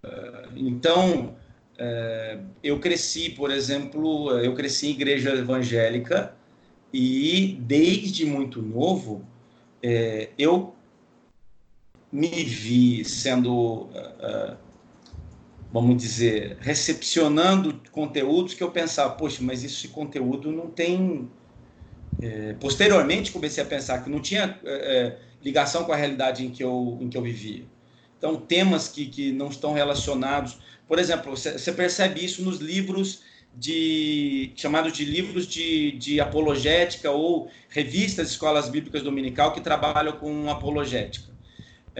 então, 0.56 1.34
é, 1.76 2.38
eu 2.62 2.78
cresci, 2.78 3.30
por 3.30 3.50
exemplo, 3.50 4.30
eu 4.38 4.54
cresci 4.54 4.86
em 4.86 4.90
igreja 4.90 5.34
evangélica 5.34 6.32
e 6.92 7.58
desde 7.60 8.24
muito 8.24 8.62
novo 8.62 9.26
é, 9.82 10.28
eu 10.38 10.74
me 12.12 12.44
vi 12.44 13.04
sendo, 13.04 13.84
uh, 13.84 14.56
vamos 15.72 15.96
dizer, 15.96 16.58
recepcionando 16.60 17.80
conteúdos 17.92 18.54
que 18.54 18.62
eu 18.62 18.70
pensava, 18.70 19.14
poxa, 19.14 19.38
mas 19.42 19.62
esse 19.64 19.88
conteúdo 19.88 20.50
não 20.50 20.68
tem. 20.68 21.30
É, 22.20 22.54
posteriormente 22.54 23.32
comecei 23.32 23.62
a 23.62 23.66
pensar 23.66 24.02
que 24.04 24.10
não 24.10 24.20
tinha 24.20 24.58
é, 24.64 25.16
ligação 25.42 25.84
com 25.84 25.92
a 25.92 25.96
realidade 25.96 26.44
em 26.44 26.50
que 26.50 26.62
eu, 26.62 26.98
em 27.00 27.08
que 27.08 27.16
eu 27.16 27.22
vivia. 27.22 27.64
Então, 28.18 28.36
temas 28.36 28.88
que, 28.88 29.06
que 29.06 29.32
não 29.32 29.48
estão 29.48 29.72
relacionados. 29.72 30.58
Por 30.86 30.98
exemplo, 30.98 31.30
você 31.34 31.72
percebe 31.72 32.22
isso 32.22 32.42
nos 32.42 32.58
livros 32.58 33.22
de 33.54 34.52
chamados 34.56 34.92
de 34.92 35.04
livros 35.04 35.46
de, 35.46 35.92
de 35.92 36.20
apologética 36.20 37.10
ou 37.10 37.50
revistas 37.68 38.26
de 38.28 38.32
escolas 38.32 38.68
bíblicas 38.68 39.02
dominical 39.02 39.52
que 39.52 39.60
trabalham 39.60 40.12
com 40.12 40.50
apologética. 40.50 41.29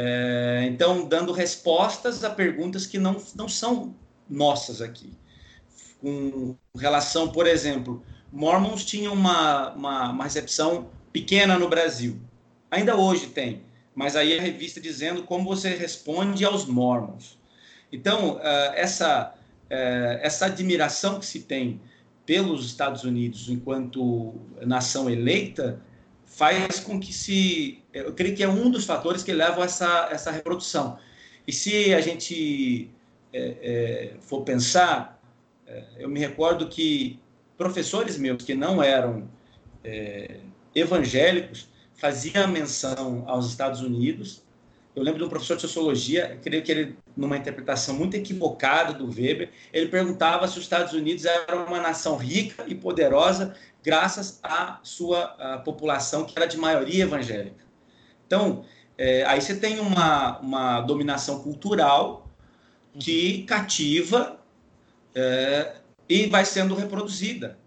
É, 0.03 0.65
então, 0.67 1.07
dando 1.07 1.31
respostas 1.31 2.25
a 2.25 2.31
perguntas 2.31 2.87
que 2.87 2.99
não, 2.99 3.23
não 3.35 3.47
são 3.47 3.95
nossas 4.27 4.81
aqui. 4.81 5.13
Com 6.01 6.57
relação, 6.75 7.29
por 7.29 7.47
exemplo, 7.47 8.03
Mormons 8.33 8.83
tinham 8.83 9.13
uma, 9.13 9.75
uma, 9.75 10.11
uma 10.11 10.25
recepção 10.25 10.89
pequena 11.13 11.59
no 11.59 11.69
Brasil. 11.69 12.19
Ainda 12.71 12.97
hoje 12.97 13.27
tem, 13.27 13.61
mas 13.95 14.17
aí 14.17 14.39
a 14.39 14.41
revista 14.41 14.81
dizendo 14.81 15.25
como 15.25 15.45
você 15.45 15.75
responde 15.75 16.47
aos 16.47 16.65
Mormons. 16.65 17.39
Então, 17.93 18.37
uh, 18.37 18.73
essa 18.75 19.35
é, 19.69 20.21
essa 20.23 20.47
admiração 20.47 21.21
que 21.21 21.27
se 21.27 21.41
tem 21.41 21.79
pelos 22.25 22.65
Estados 22.65 23.05
Unidos 23.05 23.51
enquanto 23.51 24.35
nação 24.63 25.11
eleita 25.11 25.79
faz 26.31 26.81
com 26.81 26.99
que 26.99 27.12
se 27.12 27.83
eu 27.93 28.14
creio 28.14 28.35
que 28.35 28.43
é 28.43 28.49
um 28.49 28.71
dos 28.71 28.87
fatores 28.87 29.23
que 29.23 29.33
levam 29.33 29.62
a 29.62 29.66
essa 29.66 30.09
essa 30.11 30.31
reprodução. 30.31 30.99
E 31.47 31.53
se 31.53 31.93
a 31.93 32.01
gente 32.01 32.88
é, 33.33 33.57
é, 33.61 34.21
for 34.21 34.43
pensar 34.43 35.21
é, 35.66 35.85
eu 35.99 36.09
me 36.09 36.21
recordo 36.21 36.69
que 36.69 37.19
professores 37.59 38.16
meus 38.16 38.43
que 38.45 38.55
não 38.55 38.83
eram 38.83 39.29
é, 39.85 40.38
evangélicos 40.75 41.69
faziam 41.95 42.49
menção 42.49 43.25
aos 43.27 43.49
Estados 43.49 43.83
Unidos 43.83 44.43
eu 45.01 45.05
lembro 45.05 45.19
de 45.19 45.25
um 45.25 45.31
professor 45.31 45.57
de 45.57 45.63
sociologia, 45.63 46.39
creio 46.43 46.63
que 46.63 46.71
ele, 46.71 46.97
numa 47.17 47.35
interpretação 47.35 47.95
muito 47.95 48.17
equivocada 48.17 48.93
do 48.93 49.07
Weber, 49.07 49.51
ele 49.73 49.89
perguntava 49.89 50.47
se 50.47 50.59
os 50.59 50.65
Estados 50.65 50.93
Unidos 50.93 51.25
eram 51.25 51.65
uma 51.65 51.81
nação 51.81 52.19
rica 52.19 52.65
e 52.69 52.75
poderosa 52.75 53.57
graças 53.83 54.39
à 54.43 54.79
sua 54.83 55.23
à 55.39 55.59
população, 55.59 56.27
que 56.27 56.35
era 56.37 56.45
de 56.45 56.59
maioria 56.59 57.05
evangélica. 57.05 57.65
Então, 58.27 58.63
é, 58.99 59.25
aí 59.25 59.41
você 59.41 59.57
tem 59.57 59.81
uma, 59.81 60.39
uma 60.41 60.83
dominação 60.83 61.43
cultural 61.43 62.31
que 62.99 63.45
cativa 63.45 64.39
é, 65.15 65.77
e 66.07 66.27
vai 66.27 66.45
sendo 66.45 66.75
reproduzida. 66.75 67.59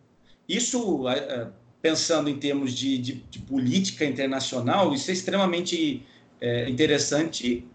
Isso, 0.47 1.09
é, 1.09 1.47
pensando 1.81 2.29
em 2.29 2.37
termos 2.37 2.73
de, 2.73 2.95
de, 2.99 3.13
de 3.13 3.39
política 3.39 4.05
internacional, 4.05 4.93
isso 4.93 5.09
é 5.09 5.13
extremamente 5.13 6.05
é, 6.43 6.69
interessante 6.69 7.65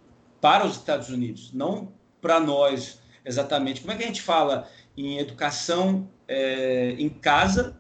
para 0.43 0.67
os 0.67 0.77
Estados 0.77 1.09
Unidos, 1.09 1.51
não 1.55 1.91
para 2.21 2.39
nós 2.39 3.01
exatamente. 3.25 3.81
Como 3.81 3.95
é 3.95 3.97
que 3.97 4.05
a 4.05 4.07
gente 4.07 4.21
fala 4.21 4.69
em 4.95 5.19
educação 5.19 6.07
é, 6.29 6.95
em 6.99 7.09
casa, 7.09 7.79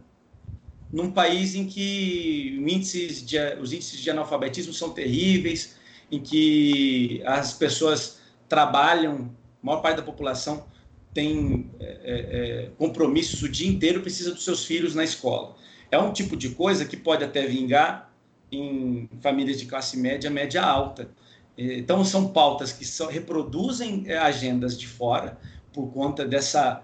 num 0.90 1.10
país 1.10 1.54
em 1.54 1.66
que 1.66 2.56
índices 2.66 3.24
de, 3.24 3.36
os 3.60 3.74
índices 3.74 4.00
de 4.00 4.10
analfabetismo 4.10 4.72
são 4.72 4.88
terríveis, 4.90 5.76
em 6.10 6.20
que 6.20 7.22
as 7.26 7.52
pessoas 7.52 8.20
trabalham, 8.48 9.30
a 9.62 9.66
maior 9.66 9.82
parte 9.82 9.98
da 9.98 10.02
população 10.02 10.66
tem 11.12 11.70
é, 11.78 11.84
é, 11.84 12.66
é 12.66 12.70
compromissos 12.78 13.42
o 13.42 13.48
dia 13.48 13.68
inteiro, 13.68 14.00
precisa 14.00 14.32
dos 14.32 14.42
seus 14.42 14.64
filhos 14.64 14.94
na 14.94 15.04
escola. 15.04 15.54
É 15.90 15.98
um 15.98 16.14
tipo 16.14 16.34
de 16.34 16.50
coisa 16.50 16.86
que 16.86 16.96
pode 16.96 17.22
até 17.22 17.46
vingar 17.46 18.07
em 18.50 19.08
famílias 19.20 19.58
de 19.58 19.66
classe 19.66 19.96
média, 19.96 20.30
média 20.30 20.62
alta. 20.62 21.10
Então, 21.56 22.04
são 22.04 22.28
pautas 22.28 22.72
que 22.72 22.84
reproduzem 23.12 24.04
é, 24.06 24.16
agendas 24.16 24.78
de 24.78 24.86
fora 24.86 25.36
por 25.72 25.88
conta 25.88 26.24
dessa, 26.24 26.82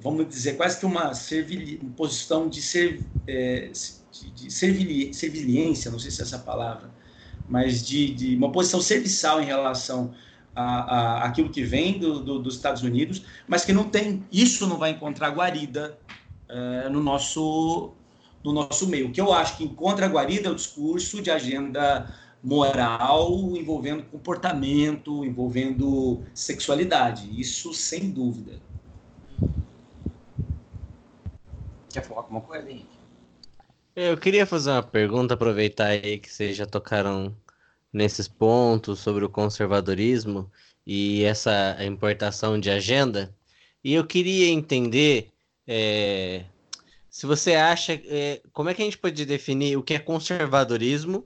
vamos 0.00 0.28
dizer, 0.28 0.56
quase 0.56 0.78
que 0.78 0.86
uma, 0.86 1.12
servili, 1.14 1.80
uma 1.82 1.92
posição 1.92 2.48
de, 2.48 2.62
ser, 2.62 3.02
é, 3.26 3.70
de 4.34 4.52
servili, 4.52 5.12
serviliência, 5.12 5.90
não 5.90 5.98
sei 5.98 6.12
se 6.12 6.20
é 6.20 6.24
essa 6.24 6.38
palavra, 6.38 6.90
mas 7.48 7.84
de, 7.84 8.14
de 8.14 8.36
uma 8.36 8.52
posição 8.52 8.80
serviçal 8.80 9.42
em 9.42 9.46
relação 9.46 10.14
a, 10.54 10.62
a, 10.64 11.24
aquilo 11.24 11.50
que 11.50 11.64
vem 11.64 11.98
do, 11.98 12.20
do, 12.20 12.38
dos 12.38 12.54
Estados 12.54 12.82
Unidos, 12.82 13.24
mas 13.48 13.64
que 13.64 13.72
não 13.72 13.84
tem, 13.84 14.24
isso 14.30 14.66
não 14.68 14.78
vai 14.78 14.90
encontrar 14.90 15.30
guarida 15.30 15.98
é, 16.48 16.88
no 16.88 17.02
nosso 17.02 17.92
no 18.44 18.52
nosso 18.52 18.86
meio. 18.86 19.08
O 19.08 19.12
que 19.12 19.20
eu 19.20 19.32
acho 19.32 19.56
que 19.56 19.64
encontra 19.64 20.04
a 20.04 20.08
guarida 20.08 20.48
é 20.48 20.52
o 20.52 20.54
discurso 20.54 21.22
de 21.22 21.30
agenda 21.30 22.14
moral 22.42 23.56
envolvendo 23.56 24.02
comportamento, 24.04 25.24
envolvendo 25.24 26.22
sexualidade. 26.34 27.28
Isso 27.40 27.72
sem 27.72 28.10
dúvida. 28.10 28.60
Quer 31.90 32.02
falar 32.02 32.20
alguma 32.20 32.42
coisa, 32.42 32.70
Henrique? 32.70 32.98
Eu 33.96 34.18
queria 34.18 34.44
fazer 34.44 34.72
uma 34.72 34.82
pergunta, 34.82 35.34
aproveitar 35.34 35.86
aí 35.86 36.18
que 36.18 36.30
vocês 36.30 36.56
já 36.56 36.66
tocaram 36.66 37.34
nesses 37.92 38.26
pontos 38.26 38.98
sobre 38.98 39.24
o 39.24 39.28
conservadorismo 39.28 40.50
e 40.84 41.22
essa 41.22 41.76
importação 41.82 42.58
de 42.58 42.68
agenda. 42.68 43.34
E 43.82 43.94
eu 43.94 44.04
queria 44.04 44.48
entender 44.48 45.30
é, 45.66 46.44
se 47.14 47.26
você 47.26 47.54
acha. 47.54 47.92
É, 47.92 48.42
como 48.52 48.68
é 48.68 48.74
que 48.74 48.82
a 48.82 48.84
gente 48.84 48.98
pode 48.98 49.24
definir 49.24 49.76
o 49.76 49.84
que 49.84 49.94
é 49.94 50.00
conservadorismo 50.00 51.24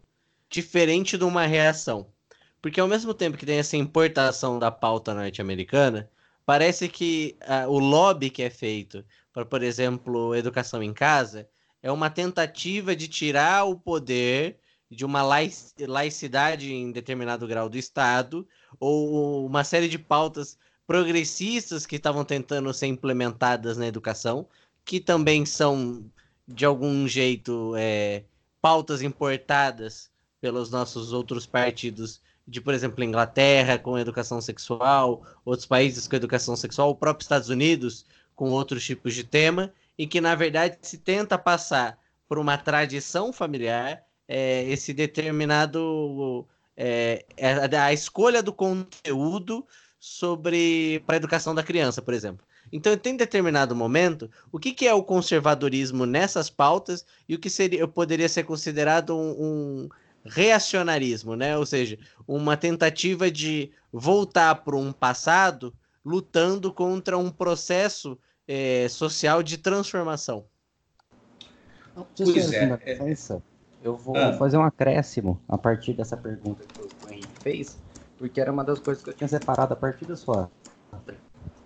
diferente 0.50 1.16
de 1.16 1.24
uma 1.24 1.46
reação? 1.46 2.12
Porque 2.60 2.78
ao 2.78 2.86
mesmo 2.86 3.14
tempo 3.14 3.38
que 3.38 3.46
tem 3.46 3.56
essa 3.56 3.74
importação 3.74 4.58
da 4.58 4.70
pauta 4.70 5.14
norte-americana, 5.14 6.10
parece 6.44 6.90
que 6.90 7.38
o 7.68 7.78
lobby 7.78 8.28
que 8.28 8.42
é 8.42 8.50
feito 8.50 9.02
para, 9.32 9.46
por 9.46 9.62
exemplo, 9.62 10.34
educação 10.34 10.82
em 10.82 10.92
casa 10.92 11.48
é 11.82 11.90
uma 11.90 12.10
tentativa 12.10 12.94
de 12.94 13.08
tirar 13.08 13.64
o 13.64 13.74
poder 13.74 14.58
de 14.90 15.06
uma 15.06 15.22
laicidade 15.22 16.70
em 16.70 16.92
determinado 16.92 17.46
grau 17.46 17.66
do 17.66 17.78
Estado 17.78 18.46
ou 18.78 19.46
uma 19.46 19.64
série 19.64 19.88
de 19.88 19.98
pautas 19.98 20.58
progressistas 20.86 21.86
que 21.86 21.96
estavam 21.96 22.26
tentando 22.26 22.72
ser 22.74 22.88
implementadas 22.88 23.78
na 23.78 23.86
educação, 23.86 24.46
que 24.88 24.98
também 24.98 25.44
são, 25.44 26.10
de 26.46 26.64
algum 26.64 27.06
jeito, 27.06 27.74
é, 27.76 28.24
pautas 28.58 29.02
importadas 29.02 30.10
pelos 30.40 30.70
nossos 30.70 31.12
outros 31.12 31.44
partidos, 31.44 32.22
de, 32.46 32.58
por 32.58 32.72
exemplo, 32.72 33.04
Inglaterra 33.04 33.78
com 33.78 33.98
educação 33.98 34.40
sexual, 34.40 35.26
outros 35.44 35.66
países 35.66 36.08
com 36.08 36.16
educação 36.16 36.56
sexual, 36.56 36.88
o 36.88 36.94
próprio 36.94 37.22
Estados 37.22 37.50
Unidos 37.50 38.06
com 38.34 38.48
outros 38.48 38.82
tipos 38.82 39.12
de 39.14 39.24
tema, 39.24 39.70
e 39.98 40.06
que, 40.06 40.22
na 40.22 40.34
verdade, 40.34 40.78
se 40.80 40.96
tenta 40.96 41.36
passar 41.36 41.98
por 42.26 42.38
uma 42.38 42.56
tradição 42.56 43.30
familiar 43.30 44.02
é, 44.26 44.64
esse 44.70 44.94
determinado. 44.94 46.48
É, 46.74 47.26
a, 47.38 47.84
a 47.84 47.92
escolha 47.92 48.42
do 48.42 48.54
conteúdo 48.54 49.66
sobre 50.00 51.02
para 51.04 51.16
a 51.16 51.18
educação 51.18 51.54
da 51.54 51.62
criança, 51.62 52.00
por 52.00 52.14
exemplo. 52.14 52.47
Então, 52.72 52.96
tem 52.96 53.16
determinado 53.16 53.74
momento, 53.74 54.30
o 54.52 54.58
que, 54.58 54.72
que 54.72 54.86
é 54.86 54.94
o 54.94 55.02
conservadorismo 55.02 56.06
nessas 56.06 56.50
pautas 56.50 57.04
e 57.28 57.34
o 57.34 57.38
que 57.38 57.48
seria, 57.48 57.86
poderia 57.88 58.28
ser 58.28 58.44
considerado 58.44 59.16
um, 59.16 59.30
um 59.30 59.88
reacionarismo, 60.24 61.34
né? 61.34 61.56
Ou 61.56 61.66
seja, 61.66 61.98
uma 62.26 62.56
tentativa 62.56 63.30
de 63.30 63.70
voltar 63.92 64.54
para 64.56 64.76
um 64.76 64.92
passado 64.92 65.74
lutando 66.04 66.72
contra 66.72 67.16
um 67.18 67.30
processo 67.30 68.18
é, 68.46 68.88
social 68.88 69.42
de 69.42 69.58
transformação. 69.58 70.44
Pois 72.16 72.52
é, 72.52 72.78
é. 72.84 73.42
Eu 73.82 73.96
vou 73.96 74.16
ah. 74.16 74.32
fazer 74.34 74.56
um 74.56 74.62
acréscimo 74.62 75.40
a 75.48 75.56
partir 75.56 75.92
dessa 75.92 76.16
pergunta 76.16 76.64
que 76.64 76.80
o 76.80 77.12
Henrique 77.12 77.28
fez, 77.40 77.78
porque 78.16 78.40
era 78.40 78.52
uma 78.52 78.64
das 78.64 78.78
coisas 78.78 79.02
que 79.02 79.10
eu 79.10 79.14
tinha 79.14 79.28
separado 79.28 79.72
a 79.72 79.76
partir 79.76 80.04
da 80.04 80.16
sua 80.16 80.50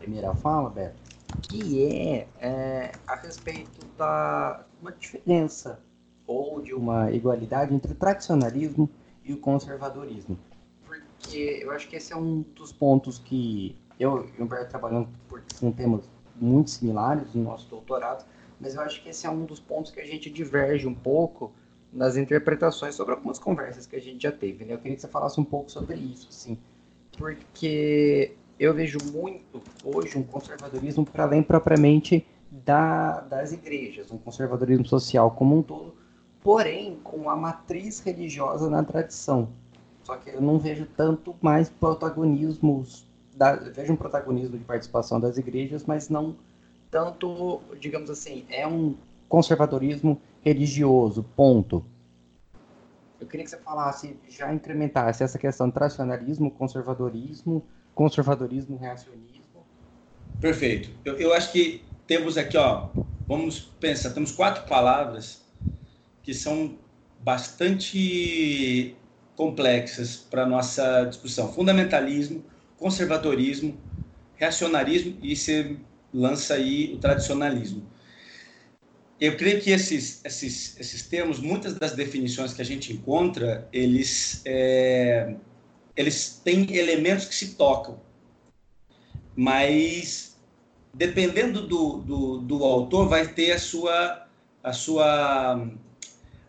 primeira 0.03 0.35
fala, 0.35 0.69
Beto, 0.69 0.97
que 1.43 1.85
é, 1.85 2.29
é 2.41 2.93
a 3.07 3.15
respeito 3.15 3.87
da 3.97 4.65
uma 4.81 4.91
diferença 4.93 5.81
ou 6.27 6.61
de 6.61 6.75
uma 6.75 7.11
igualdade 7.13 7.73
entre 7.73 7.93
o 7.93 7.95
tradicionalismo 7.95 8.91
e 9.25 9.33
o 9.33 9.39
conservadorismo. 9.39 10.37
Porque 10.85 11.61
eu 11.63 11.71
acho 11.71 11.89
que 11.89 11.97
esse 11.97 12.13
é 12.13 12.17
um 12.17 12.43
dos 12.55 12.73
pontos 12.73 13.19
que 13.19 13.77
eu 13.99 14.29
e 14.37 14.41
o 14.41 14.45
Humberto 14.45 14.71
trabalhando, 14.71 15.09
são 15.55 15.71
temas 15.71 16.09
muito 16.35 16.71
similares 16.71 17.33
no 17.35 17.45
nosso 17.45 17.69
doutorado, 17.69 18.25
mas 18.61 18.75
eu 18.75 18.81
acho 18.81 19.03
que 19.03 19.09
esse 19.09 19.27
é 19.27 19.31
um 19.31 19.45
dos 19.45 19.61
pontos 19.61 19.93
que 19.93 20.01
a 20.01 20.05
gente 20.05 20.29
diverge 20.29 20.87
um 20.87 20.95
pouco 20.95 21.53
nas 21.93 22.17
interpretações 22.17 22.95
sobre 22.95 23.15
algumas 23.15 23.39
conversas 23.39 23.87
que 23.87 23.95
a 23.95 24.01
gente 24.01 24.23
já 24.23 24.33
teve. 24.33 24.65
Né? 24.65 24.75
Eu 24.75 24.79
queria 24.79 24.97
que 24.97 25.03
você 25.03 25.09
falasse 25.09 25.41
um 25.41 25.45
pouco 25.45 25.71
sobre 25.71 25.97
isso, 25.97 26.29
assim, 26.29 26.59
porque 27.17 28.35
eu 28.63 28.73
vejo 28.73 28.99
muito 29.13 29.61
hoje 29.85 30.17
um 30.17 30.23
conservadorismo 30.23 31.05
para 31.05 31.25
além 31.25 31.43
propriamente 31.43 32.25
da, 32.49 33.19
das 33.21 33.51
igrejas, 33.51 34.13
um 34.13 34.19
conservadorismo 34.19 34.87
social 34.87 35.33
como 35.33 35.59
um 35.59 35.63
todo, 35.63 35.93
porém 36.41 36.97
com 37.03 37.29
a 37.29 37.35
matriz 37.35 37.99
religiosa 37.99 38.71
na 38.71 38.85
tradição. 38.85 39.49
Só 40.05 40.17
que 40.17 40.31
eu 40.31 40.41
não 40.41 40.61
vejo 40.61 40.87
tanto 40.97 41.35
mais 41.41 41.69
protagonismos, 41.69 43.05
da, 43.35 43.57
vejo 43.57 43.95
um 43.95 43.97
protagonismo 43.97 44.57
de 44.57 44.65
participação 44.65 45.19
das 45.19 45.39
igrejas, 45.39 45.85
mas 45.85 46.09
não 46.09 46.37
tanto, 46.89 47.61
digamos 47.81 48.11
assim, 48.11 48.45
é 48.49 48.65
um 48.65 48.95
conservadorismo 49.29 50.21
religioso, 50.41 51.25
ponto. 51.35 51.85
Eu 53.21 53.27
queria 53.27 53.45
que 53.45 53.51
você 53.51 53.57
falasse, 53.57 54.17
já 54.29 54.55
incrementasse 54.55 55.25
essa 55.25 55.39
questão 55.39 55.67
de 55.67 55.75
tradicionalismo, 55.75 56.49
conservadorismo, 56.51 57.65
conservadorismo, 57.95 58.77
reacionismo. 58.77 59.43
Perfeito. 60.41 60.91
Eu, 61.05 61.17
eu 61.19 61.35
acho 61.35 61.53
que 61.53 61.83
temos 62.07 62.37
aqui, 62.37 62.57
ó, 62.57 62.89
vamos 63.27 63.61
pensar, 63.81 64.11
temos 64.11 64.33
quatro 64.33 64.67
palavras 64.67 65.43
que 66.23 66.35
são 66.35 66.77
bastante 67.21 68.97
complexas 69.37 70.17
para 70.17 70.47
nossa 70.47 71.05
discussão: 71.05 71.53
fundamentalismo, 71.53 72.45
conservadorismo, 72.77 73.77
reacionarismo 74.35 75.17
e 75.23 75.37
você 75.37 75.77
lança 76.13 76.55
aí 76.55 76.93
o 76.95 76.99
tradicionalismo. 76.99 77.87
Eu 79.21 79.37
creio 79.37 79.61
que 79.61 79.71
esses, 79.71 80.21
esses, 80.25 80.79
esses 80.81 81.07
termos, 81.07 81.39
muitas 81.39 81.75
das 81.75 81.93
definições 81.93 82.53
que 82.53 82.61
a 82.61 82.65
gente 82.65 82.93
encontra, 82.93 83.69
eles, 83.73 84.43
é, 84.45 85.37
eles 85.97 86.41
têm 86.45 86.75
elementos 86.77 87.27
que 87.27 87.35
se 87.35 87.55
tocam, 87.55 88.01
mas 89.37 90.37
dependendo 90.95 91.67
do, 91.67 91.99
do, 91.99 92.39
do 92.39 92.65
autor, 92.65 93.09
vai 93.09 93.27
ter 93.27 93.53
a 93.53 93.59
sua, 93.59 94.27
a 94.63 94.73
sua 94.73 95.69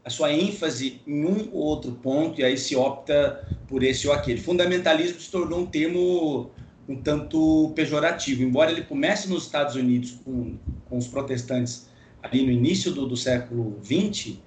a 0.05 0.09
sua 0.09 0.33
ênfase 0.33 1.01
em 1.07 1.25
um 1.25 1.49
ou 1.53 1.63
outro 1.63 1.93
ponto 1.93 2.41
e 2.41 2.43
aí 2.43 2.57
se 2.57 2.75
opta 2.75 3.47
por 3.67 3.83
esse 3.83 4.05
ou 4.05 4.13
aquele. 4.13 4.39
Fundamentalismo 4.39 5.19
se 5.19 5.31
tornou 5.31 5.59
um 5.59 5.65
termo 5.65 6.51
um 6.87 6.97
tanto 6.97 7.71
pejorativo, 7.75 8.43
embora 8.43 8.69
ele 8.69 8.83
comece 8.83 9.29
nos 9.29 9.45
Estados 9.45 9.75
Unidos 9.75 10.19
com, 10.25 10.57
com 10.89 10.97
os 10.97 11.07
protestantes 11.07 11.87
ali 12.21 12.45
no 12.45 12.51
início 12.51 12.91
do, 12.91 13.05
do 13.05 13.15
século 13.15 13.79
XX, 13.83 14.37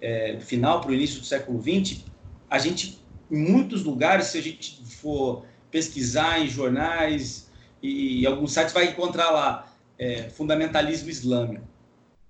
é, 0.00 0.38
final 0.40 0.80
para 0.80 0.90
o 0.90 0.94
início 0.94 1.20
do 1.20 1.26
século 1.26 1.62
XX, 1.62 2.04
a 2.50 2.58
gente, 2.58 3.01
em 3.32 3.38
muitos 3.38 3.82
lugares, 3.82 4.26
se 4.26 4.38
a 4.38 4.42
gente 4.42 4.84
for 4.84 5.46
pesquisar 5.70 6.38
em 6.38 6.48
jornais 6.48 7.50
e, 7.82 8.20
e 8.20 8.26
alguns 8.26 8.52
sites, 8.52 8.74
vai 8.74 8.88
encontrar 8.88 9.30
lá 9.30 9.72
é, 9.98 10.28
fundamentalismo 10.28 11.08
islâmico, 11.08 11.66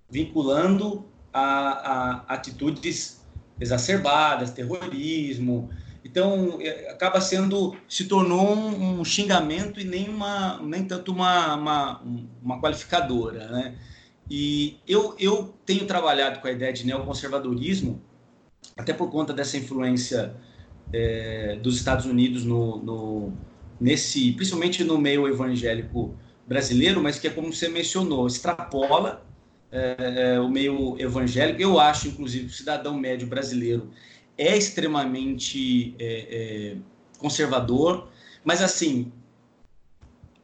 vinculando 0.08 1.04
a, 1.32 1.42
a 1.42 2.34
atitudes 2.34 3.20
exacerbadas, 3.60 4.52
terrorismo. 4.52 5.70
Então, 6.04 6.58
é, 6.60 6.90
acaba 6.90 7.20
sendo, 7.20 7.76
se 7.88 8.04
tornou 8.04 8.54
um, 8.54 9.00
um 9.00 9.04
xingamento 9.04 9.80
e 9.80 9.84
nem, 9.84 10.08
uma, 10.08 10.60
nem 10.62 10.84
tanto 10.84 11.10
uma, 11.10 11.56
uma, 11.56 12.02
uma 12.40 12.60
qualificadora, 12.60 13.48
né? 13.48 13.76
E 14.30 14.78
eu, 14.86 15.16
eu 15.18 15.52
tenho 15.66 15.84
trabalhado 15.84 16.40
com 16.40 16.46
a 16.46 16.52
ideia 16.52 16.72
de 16.72 16.86
neoconservadorismo, 16.86 18.00
até 18.76 18.92
por 18.92 19.10
conta 19.10 19.32
dessa 19.32 19.56
influência 19.56 20.34
é, 20.92 21.58
dos 21.62 21.76
Estados 21.76 22.06
Unidos 22.06 22.44
no, 22.44 22.78
no, 22.78 23.32
nesse, 23.80 24.32
principalmente 24.32 24.84
no 24.84 24.98
meio 24.98 25.26
evangélico 25.26 26.14
brasileiro, 26.46 27.02
mas 27.02 27.18
que 27.18 27.26
é 27.26 27.30
como 27.30 27.52
você 27.52 27.68
mencionou, 27.68 28.26
extrapola 28.26 29.24
é, 29.70 30.38
o 30.40 30.48
meio 30.48 30.96
evangélico. 30.98 31.60
Eu 31.60 31.78
acho, 31.80 32.08
inclusive, 32.08 32.46
que 32.46 32.52
o 32.52 32.56
cidadão 32.56 32.96
médio 32.98 33.26
brasileiro 33.26 33.90
é 34.36 34.56
extremamente 34.56 35.94
é, 35.98 36.76
conservador, 37.18 38.08
mas 38.44 38.60
assim, 38.60 39.12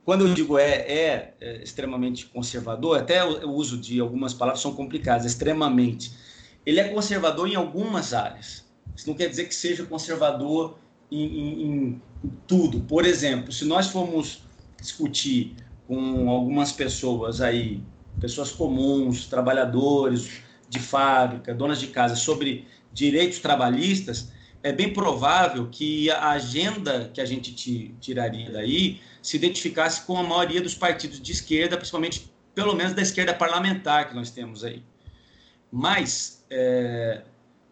quando 0.08 0.26
eu 0.26 0.32
digo 0.32 0.58
é, 0.58 0.70
é, 0.70 1.34
é, 1.38 1.62
extremamente 1.62 2.24
conservador, 2.24 2.98
até 2.98 3.22
o, 3.22 3.50
uso 3.50 3.76
de 3.76 4.00
algumas 4.00 4.32
palavras 4.32 4.62
são 4.62 4.74
complicadas, 4.74 5.26
extremamente. 5.26 6.12
Ele 6.64 6.80
é 6.80 6.88
conservador 6.88 7.46
em 7.46 7.56
algumas 7.56 8.14
áreas. 8.14 8.64
Isso 8.98 9.08
não 9.08 9.14
quer 9.14 9.28
dizer 9.28 9.44
que 9.44 9.54
seja 9.54 9.86
conservador 9.86 10.76
em, 11.08 11.22
em, 11.22 11.62
em 11.62 12.02
tudo. 12.48 12.80
Por 12.80 13.06
exemplo, 13.06 13.52
se 13.52 13.64
nós 13.64 13.86
formos 13.86 14.42
discutir 14.76 15.54
com 15.86 16.28
algumas 16.28 16.72
pessoas 16.72 17.40
aí 17.40 17.80
pessoas 18.20 18.50
comuns, 18.50 19.26
trabalhadores 19.26 20.42
de 20.68 20.80
fábrica, 20.80 21.54
donas 21.54 21.78
de 21.78 21.86
casa, 21.86 22.16
sobre 22.16 22.66
direitos 22.92 23.38
trabalhistas, 23.38 24.32
é 24.64 24.72
bem 24.72 24.92
provável 24.92 25.68
que 25.70 26.10
a 26.10 26.30
agenda 26.30 27.08
que 27.14 27.20
a 27.20 27.24
gente 27.24 27.54
tiraria 28.00 28.50
daí 28.50 29.00
se 29.22 29.36
identificasse 29.36 30.04
com 30.04 30.18
a 30.18 30.24
maioria 30.24 30.60
dos 30.60 30.74
partidos 30.74 31.22
de 31.22 31.30
esquerda, 31.30 31.76
principalmente, 31.76 32.28
pelo 32.52 32.74
menos, 32.74 32.94
da 32.94 33.02
esquerda 33.02 33.32
parlamentar 33.32 34.08
que 34.08 34.16
nós 34.16 34.32
temos 34.32 34.64
aí. 34.64 34.82
Mas 35.70 36.44
é, 36.50 37.22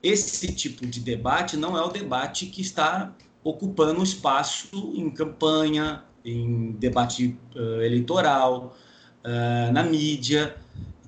esse 0.07 0.53
tipo 0.53 0.87
de 0.87 1.01
debate 1.01 1.57
não 1.57 1.77
é 1.77 1.83
o 1.83 1.88
debate 1.88 2.47
que 2.47 2.61
está 2.61 3.14
ocupando 3.42 4.03
espaço 4.03 4.92
em 4.95 5.09
campanha, 5.11 6.05
em 6.25 6.73
debate 6.73 7.37
uh, 7.55 7.81
eleitoral, 7.83 8.77
uh, 9.25 9.73
na 9.73 9.83
mídia. 9.83 10.57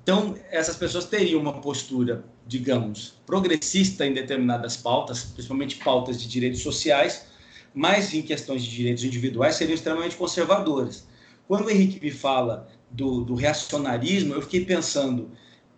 Então, 0.01 0.35
essas 0.49 0.75
pessoas 0.75 1.05
teriam 1.05 1.41
uma 1.41 1.61
postura, 1.61 2.23
digamos, 2.47 3.15
progressista 3.25 4.05
em 4.05 4.13
determinadas 4.13 4.77
pautas, 4.77 5.23
principalmente 5.23 5.75
pautas 5.77 6.21
de 6.21 6.27
direitos 6.27 6.61
sociais, 6.61 7.27
mas 7.73 8.13
em 8.13 8.21
questões 8.21 8.63
de 8.63 8.69
direitos 8.69 9.03
individuais 9.03 9.55
seriam 9.55 9.75
extremamente 9.75 10.15
conservadoras. 10.15 11.07
Quando 11.47 11.65
o 11.65 11.69
Henrique 11.69 11.99
me 12.01 12.11
fala 12.11 12.67
do, 12.89 13.23
do 13.23 13.35
reacionarismo, 13.35 14.33
eu 14.33 14.41
fiquei 14.41 14.65
pensando. 14.65 15.31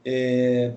É, 0.03 0.73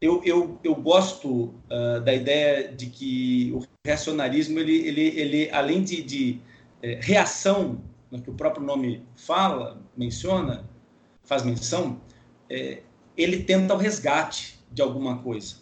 eu, 0.00 0.22
eu, 0.24 0.58
eu 0.62 0.74
gosto 0.74 1.54
uh, 1.70 2.00
da 2.04 2.14
ideia 2.14 2.68
de 2.68 2.86
que 2.86 3.52
o 3.52 3.66
reacionarismo, 3.84 4.58
ele, 4.58 4.76
ele, 4.76 5.00
ele 5.00 5.50
além 5.50 5.82
de, 5.82 6.02
de 6.02 6.40
é, 6.82 6.98
reação 7.00 7.82
no 8.10 8.22
que 8.22 8.30
o 8.30 8.34
próprio 8.34 8.64
nome 8.64 9.02
fala, 9.16 9.82
menciona, 9.96 10.68
faz 11.24 11.42
menção, 11.42 12.00
é, 12.48 12.78
ele 13.16 13.42
tenta 13.42 13.74
o 13.74 13.76
resgate 13.76 14.58
de 14.70 14.80
alguma 14.80 15.18
coisa. 15.18 15.56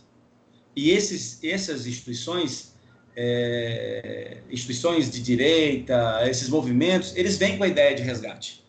E 0.74 0.90
esses, 0.90 1.42
essas 1.42 1.86
instituições, 1.86 2.74
é, 3.16 4.42
instituições 4.50 5.10
de 5.10 5.22
direita, 5.22 6.20
esses 6.28 6.48
movimentos, 6.48 7.16
eles 7.16 7.38
vêm 7.38 7.56
com 7.56 7.64
a 7.64 7.68
ideia 7.68 7.96
de 7.96 8.02
resgate. 8.02 8.62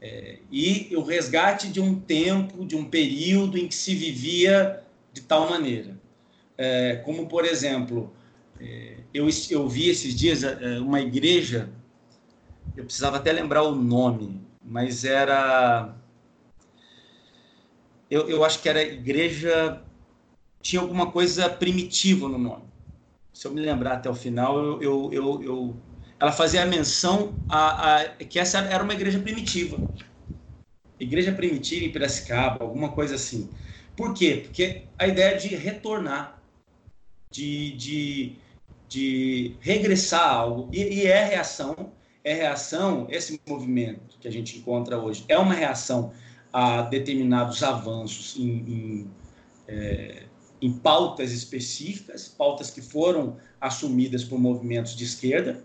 É, 0.00 0.38
e 0.50 0.94
o 0.96 1.02
resgate 1.02 1.68
de 1.68 1.80
um 1.80 2.00
tempo, 2.00 2.64
de 2.64 2.74
um 2.76 2.84
período 2.84 3.58
em 3.58 3.68
que 3.68 3.74
se 3.74 3.94
vivia 3.94 4.82
de 5.16 5.22
tal 5.22 5.48
maneira. 5.50 5.98
É, 6.58 6.96
como, 7.04 7.26
por 7.26 7.44
exemplo, 7.44 8.12
é, 8.60 8.98
eu, 9.12 9.28
eu 9.50 9.68
vi 9.68 9.88
esses 9.88 10.14
dias 10.14 10.44
é, 10.44 10.78
uma 10.78 11.00
igreja 11.00 11.68
eu 12.76 12.84
precisava 12.84 13.16
até 13.16 13.32
lembrar 13.32 13.62
o 13.62 13.74
nome 13.74 14.46
mas 14.66 15.04
era. 15.04 15.94
Eu, 18.10 18.28
eu 18.28 18.44
acho 18.44 18.60
que 18.60 18.68
era 18.68 18.82
igreja. 18.82 19.82
Tinha 20.60 20.82
alguma 20.82 21.12
coisa 21.12 21.48
primitiva 21.48 22.28
no 22.28 22.38
nome. 22.38 22.64
Se 23.32 23.46
eu 23.46 23.52
me 23.52 23.60
lembrar 23.60 23.94
até 23.94 24.10
o 24.10 24.14
final, 24.14 24.58
eu, 24.58 24.82
eu, 24.82 25.10
eu, 25.12 25.42
eu 25.42 25.76
ela 26.18 26.32
fazia 26.32 26.62
a 26.62 26.66
menção 26.66 27.34
a, 27.48 28.00
a, 28.00 28.04
que 28.08 28.38
essa 28.38 28.58
era 28.58 28.82
uma 28.82 28.94
igreja 28.94 29.20
primitiva. 29.20 29.80
Igreja 30.98 31.30
primitiva 31.30 31.84
em 31.84 31.92
Piracicaba, 31.92 32.64
alguma 32.64 32.90
coisa 32.90 33.14
assim. 33.14 33.48
Por 33.96 34.12
quê? 34.12 34.42
Porque 34.44 34.82
a 34.98 35.06
ideia 35.06 35.38
de 35.38 35.48
retornar, 35.48 36.40
de, 37.30 37.72
de, 37.72 38.36
de 38.88 39.56
regressar 39.60 40.22
a 40.22 40.32
algo, 40.32 40.68
e, 40.72 40.82
e 40.82 41.06
é 41.06 41.24
reação, 41.24 41.92
é 42.22 42.34
reação, 42.34 43.06
esse 43.08 43.40
movimento 43.48 44.18
que 44.20 44.28
a 44.28 44.30
gente 44.30 44.58
encontra 44.58 44.98
hoje, 44.98 45.24
é 45.28 45.38
uma 45.38 45.54
reação 45.54 46.12
a 46.52 46.82
determinados 46.82 47.62
avanços 47.62 48.36
em, 48.36 48.50
em, 48.50 49.10
é, 49.68 50.24
em 50.60 50.72
pautas 50.72 51.32
específicas, 51.32 52.28
pautas 52.28 52.70
que 52.70 52.82
foram 52.82 53.36
assumidas 53.60 54.24
por 54.24 54.38
movimentos 54.38 54.94
de 54.94 55.04
esquerda, 55.04 55.64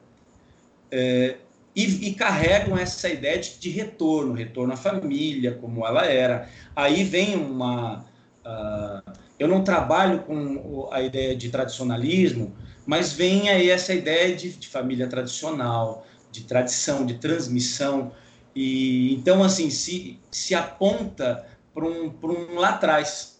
é, 0.90 1.38
e, 1.74 2.10
e, 2.10 2.14
carregam 2.14 2.78
essa 2.78 3.08
ideia 3.10 3.40
de, 3.40 3.58
de, 3.58 3.70
retorno, 3.70 4.34
retorno 4.34 4.74
à 4.74 4.78
família, 4.78 5.54
como 5.54 5.88
ela 5.88 6.06
era. 6.06 6.50
Aí 6.76 7.06
vem 7.06 7.38
uma, 7.38 8.06
Uh, 8.46 9.12
eu 9.39 9.48
não 9.48 9.64
trabalho 9.64 10.20
com 10.24 10.89
a 10.92 11.02
ideia 11.02 11.36
de 11.36 11.50
tradicionalismo, 11.50 12.56
mas 12.86 13.14
vem 13.14 13.50
aí 13.50 13.70
essa 13.70 13.94
ideia 13.94 14.36
de, 14.36 14.52
de 14.54 14.68
família 14.68 15.08
tradicional, 15.08 16.06
de 16.32 16.44
tradição, 16.44 17.06
de 17.06 17.16
transmissão. 17.16 18.12
E 18.56 19.14
então, 19.14 19.44
assim, 19.44 19.70
se, 19.70 20.20
se 20.30 20.56
aponta 20.56 21.46
para 21.74 21.86
um, 21.86 22.14
um 22.24 22.56
lá 22.56 22.70
atrás. 22.70 23.39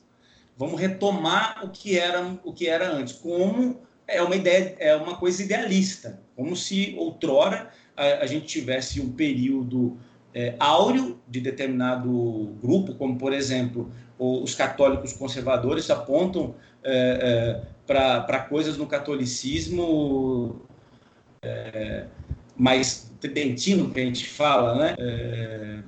Vamos 0.58 0.80
retomar 0.80 1.62
o 1.64 1.70
que 1.70 1.98
era 1.98 2.38
o 2.44 2.54
que 2.54 2.68
era 2.68 2.92
antes, 2.92 3.14
como 3.14 3.82
é 4.08 4.22
uma 4.22 4.36
ideia, 4.36 4.76
é 4.80 4.96
uma 4.96 5.16
coisa 5.16 5.42
idealista, 5.42 6.22
como 6.36 6.56
se 6.56 6.96
outrora 6.98 7.72
a, 7.96 8.24
a 8.24 8.26
gente 8.26 8.46
tivesse 8.46 9.02
um 9.02 9.12
período 9.12 9.98
é, 10.34 10.56
áureo 10.60 11.20
de 11.28 11.40
determinado 11.42 12.56
grupo, 12.62 12.96
como 12.96 13.18
por 13.18 13.34
exemplo 13.34 13.92
os 14.24 14.54
católicos 14.54 15.14
conservadores 15.14 15.90
apontam 15.90 16.54
é, 16.84 17.60
é, 17.60 17.62
para 17.88 18.42
coisas 18.42 18.78
no 18.78 18.86
catolicismo 18.86 20.62
é, 21.42 22.06
mais 22.56 23.12
tridentino, 23.20 23.90
que 23.90 24.00
a 24.00 24.06
gente 24.06 24.28
fala, 24.30 24.76
né? 24.76 24.96
É, 25.00 25.80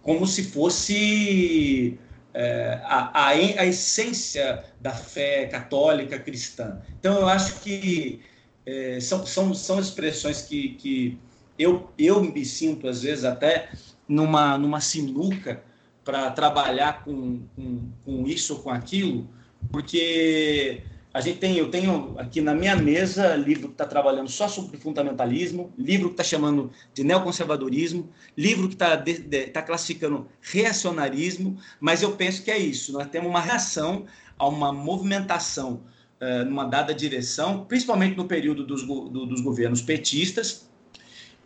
como 0.00 0.28
se 0.28 0.44
fosse 0.44 1.98
é, 2.32 2.80
a, 2.84 3.10
a, 3.12 3.28
a, 3.30 3.66
essência 3.66 4.64
da 4.80 4.92
fé 4.92 5.46
católica 5.46 6.20
cristã. 6.20 6.80
Então, 7.00 7.18
eu 7.18 7.28
acho 7.28 7.60
que 7.62 8.20
é, 8.64 9.00
são, 9.00 9.26
são, 9.26 9.52
são 9.52 9.80
expressões 9.80 10.42
que, 10.42 10.74
que 10.74 11.18
eu, 11.58 11.90
eu 11.98 12.22
me 12.22 12.44
sinto, 12.44 12.86
às 12.86 13.02
vezes, 13.02 13.24
até 13.24 13.70
numa, 14.06 14.56
numa 14.56 14.80
sinuca 14.80 15.68
para 16.10 16.28
trabalhar 16.32 17.04
com, 17.04 17.40
com, 17.54 17.92
com, 18.04 18.26
isso 18.26 18.54
ou 18.54 18.60
com 18.60 18.70
aquilo, 18.70 19.30
porque 19.70 20.82
a 21.14 21.20
gente 21.20 21.38
tem, 21.38 21.56
eu 21.56 21.70
tenho 21.70 22.16
aqui 22.18 22.40
na 22.40 22.52
minha 22.52 22.74
mesa 22.74 23.36
livro 23.36 23.68
que 23.68 23.74
está 23.74 23.86
trabalhando 23.86 24.28
só 24.28 24.48
sobre 24.48 24.76
fundamentalismo, 24.76 25.72
livro 25.78 26.08
que 26.08 26.14
está 26.14 26.24
chamando 26.24 26.72
de 26.92 27.04
neoconservadorismo, 27.04 28.10
livro 28.36 28.66
que 28.66 28.74
está 28.74 29.00
tá 29.52 29.62
classificando 29.62 30.26
reacionarismo, 30.40 31.56
mas 31.78 32.02
eu 32.02 32.16
penso 32.16 32.42
que 32.42 32.50
é 32.50 32.58
isso, 32.58 32.92
nós 32.92 33.06
temos 33.06 33.30
uma 33.30 33.40
reação 33.40 34.04
a 34.36 34.48
uma 34.48 34.72
movimentação 34.72 35.84
uh, 36.20 36.44
numa 36.44 36.64
dada 36.64 36.92
direção, 36.92 37.66
principalmente 37.66 38.16
no 38.16 38.24
período 38.24 38.66
dos, 38.66 38.84
do, 38.84 39.26
dos 39.26 39.40
governos 39.42 39.80
petistas, 39.80 40.68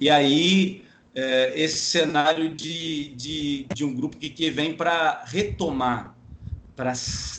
e 0.01 0.09
aí 0.09 0.85
é, 1.15 1.53
esse 1.55 1.79
cenário 1.79 2.49
de, 2.55 3.15
de, 3.15 3.67
de, 3.73 3.85
um 3.85 3.95
grupo 3.95 4.17
que, 4.17 4.29
que 4.29 4.51
vem 4.51 4.75
para 4.75 5.23
retomar, 5.27 6.17
para 6.75 6.93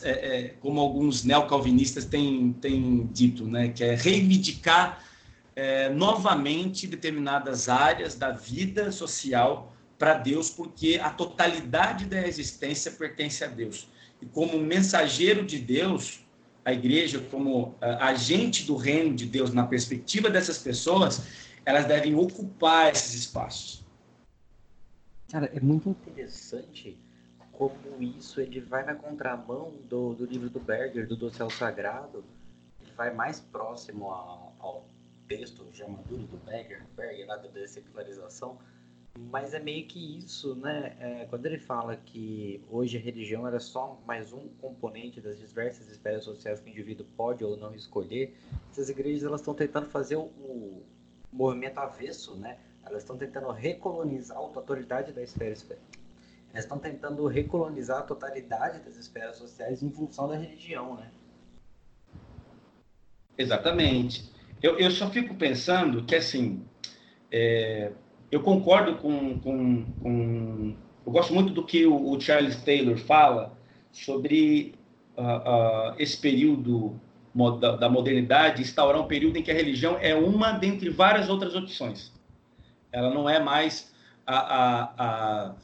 é, 0.03 0.09
é, 0.09 0.55
como 0.61 0.79
alguns 0.79 1.25
neocalvinistas 1.25 2.05
têm, 2.05 2.53
têm 2.53 3.09
dito, 3.11 3.45
né, 3.45 3.69
que 3.69 3.83
é 3.83 3.93
reivindicar 3.93 5.03
é, 5.55 5.89
novamente 5.89 6.87
determinadas 6.87 7.67
áreas 7.67 8.15
da 8.15 8.31
vida 8.31 8.91
social 8.91 9.73
para 9.99 10.13
Deus, 10.13 10.49
porque 10.49 10.99
a 11.01 11.09
totalidade 11.09 12.05
da 12.05 12.25
existência 12.25 12.91
pertence 12.91 13.43
a 13.43 13.47
Deus. 13.47 13.89
E 14.21 14.25
como 14.25 14.57
mensageiro 14.57 15.45
de 15.45 15.59
Deus, 15.59 16.21
a 16.63 16.73
igreja, 16.73 17.19
como 17.31 17.75
agente 17.79 18.63
do 18.63 18.75
reino 18.75 19.13
de 19.13 19.25
Deus 19.25 19.53
na 19.53 19.65
perspectiva 19.65 20.29
dessas 20.29 20.57
pessoas, 20.57 21.21
elas 21.65 21.85
devem 21.85 22.15
ocupar 22.15 22.91
esses 22.91 23.13
espaços. 23.15 23.83
Cara, 25.31 25.49
é 25.53 25.59
muito 25.59 25.89
interessante 25.89 26.97
como 27.51 27.75
isso 27.99 28.39
ele 28.39 28.59
vai 28.59 28.85
na 28.85 28.93
contramão 28.93 29.73
do, 29.89 30.13
do 30.13 30.25
livro 30.25 30.49
do 30.49 30.59
Berger, 30.59 31.07
do 31.07 31.15
Dossel 31.15 31.49
Sagrado, 31.49 32.23
ele 32.81 32.91
vai 32.91 33.13
mais 33.13 33.39
próximo 33.39 34.11
ao, 34.11 34.53
ao 34.59 34.85
texto 35.27 35.65
já 35.73 35.87
maduro 35.87 36.23
do 36.23 36.37
Berger, 36.37 36.85
Berger 36.95 37.25
lá 37.25 37.37
da 37.37 37.47
dessecularização, 37.47 38.59
mas 39.17 39.53
é 39.53 39.59
meio 39.59 39.87
que 39.87 40.17
isso, 40.17 40.55
né? 40.55 40.95
É, 40.99 41.25
quando 41.25 41.45
ele 41.45 41.57
fala 41.57 41.95
que 41.95 42.61
hoje 42.69 42.97
a 42.97 42.99
religião 42.99 43.47
era 43.47 43.59
só 43.59 43.99
mais 44.05 44.33
um 44.33 44.49
componente 44.59 45.21
das 45.21 45.39
diversas 45.39 45.89
esferas 45.89 46.25
sociais 46.25 46.59
que 46.59 46.69
o 46.69 46.71
indivíduo 46.71 47.05
pode 47.15 47.43
ou 47.43 47.55
não 47.55 47.73
escolher, 47.73 48.35
essas 48.69 48.89
igrejas 48.89 49.23
elas 49.23 49.39
estão 49.39 49.53
tentando 49.53 49.87
fazer 49.87 50.17
o 50.17 50.83
movimento 51.35 51.77
avesso, 51.77 52.35
né? 52.35 52.57
Elas 52.85 53.03
estão 53.03 53.17
tentando 53.17 53.51
recolonizar 53.51 54.37
a 54.37 54.47
totalidade 54.47 55.11
da 55.11 55.21
esfera. 55.21 55.55
Elas 56.51 56.63
estão 56.63 56.79
tentando 56.79 57.27
recolonizar 57.27 57.99
a 57.99 58.03
totalidade 58.03 58.79
das 58.79 58.95
esferas 58.95 59.35
sociais 59.37 59.83
em 59.83 59.91
função 59.91 60.27
da 60.27 60.35
religião, 60.35 60.95
né? 60.95 61.11
Exatamente. 63.37 64.31
Eu, 64.63 64.79
eu 64.79 64.89
só 64.89 65.09
fico 65.09 65.35
pensando 65.35 66.03
que, 66.05 66.15
assim, 66.15 66.63
é, 67.29 67.91
eu 68.31 68.41
concordo 68.41 68.95
com, 68.97 69.37
com, 69.39 69.85
com, 70.01 70.75
Eu 71.05 71.11
gosto 71.11 71.33
muito 71.33 71.51
do 71.53 71.65
que 71.65 71.85
o, 71.85 72.11
o 72.11 72.21
Charles 72.21 72.55
Taylor 72.63 72.97
fala 72.97 73.57
sobre 73.91 74.75
uh, 75.17 75.21
uh, 75.21 75.95
esse 75.97 76.17
período 76.17 76.99
da 77.79 77.89
modernidade, 77.89 78.61
instaurar 78.61 79.01
um 79.01 79.07
período 79.07 79.37
em 79.37 79.43
que 79.43 79.51
a 79.51 79.53
religião 79.53 79.97
é 79.99 80.15
uma 80.15 80.53
dentre 80.53 80.89
várias 80.89 81.29
outras 81.29 81.53
opções. 81.53 82.13
Ela 82.91 83.13
não 83.13 83.29
é 83.29 83.39
mais 83.39 83.93
a, 84.25 84.37
a, 84.37 84.93
a, 84.97 85.55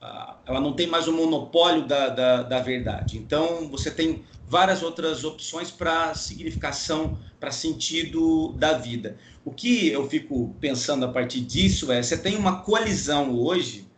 a 0.00 0.36
ela 0.46 0.60
não 0.60 0.74
tem 0.74 0.86
mais 0.86 1.08
o 1.08 1.12
monopólio 1.12 1.86
da, 1.86 2.10
da, 2.10 2.42
da, 2.42 2.60
verdade. 2.60 3.16
Então 3.16 3.68
você 3.70 3.90
tem 3.90 4.22
várias 4.46 4.82
outras 4.82 5.24
opções 5.24 5.70
para 5.70 6.14
significação, 6.14 7.18
para 7.40 7.50
sentido 7.50 8.52
da 8.52 8.74
vida. 8.74 9.16
O 9.44 9.50
que 9.50 9.88
eu 9.88 10.08
fico 10.08 10.54
pensando 10.60 11.06
a 11.06 11.08
partir 11.08 11.40
disso 11.40 11.90
é, 11.90 12.02
você 12.02 12.18
tem 12.18 12.36
uma 12.36 12.60
colisão 12.60 13.34
hoje 13.34 13.88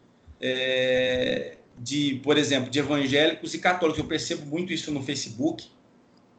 é, 0.40 1.56
de, 1.78 2.20
por 2.22 2.38
exemplo, 2.38 2.70
de 2.70 2.78
evangélicos 2.78 3.52
e 3.52 3.58
católicos. 3.58 3.98
Eu 3.98 4.06
percebo 4.06 4.46
muito 4.46 4.72
isso 4.72 4.92
no 4.92 5.02
Facebook. 5.02 5.66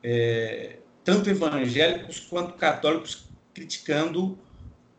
É, 0.09 0.77
tanto 1.03 1.29
evangélicos 1.29 2.21
quanto 2.21 2.53
católicos 2.53 3.25
criticando 3.53 4.39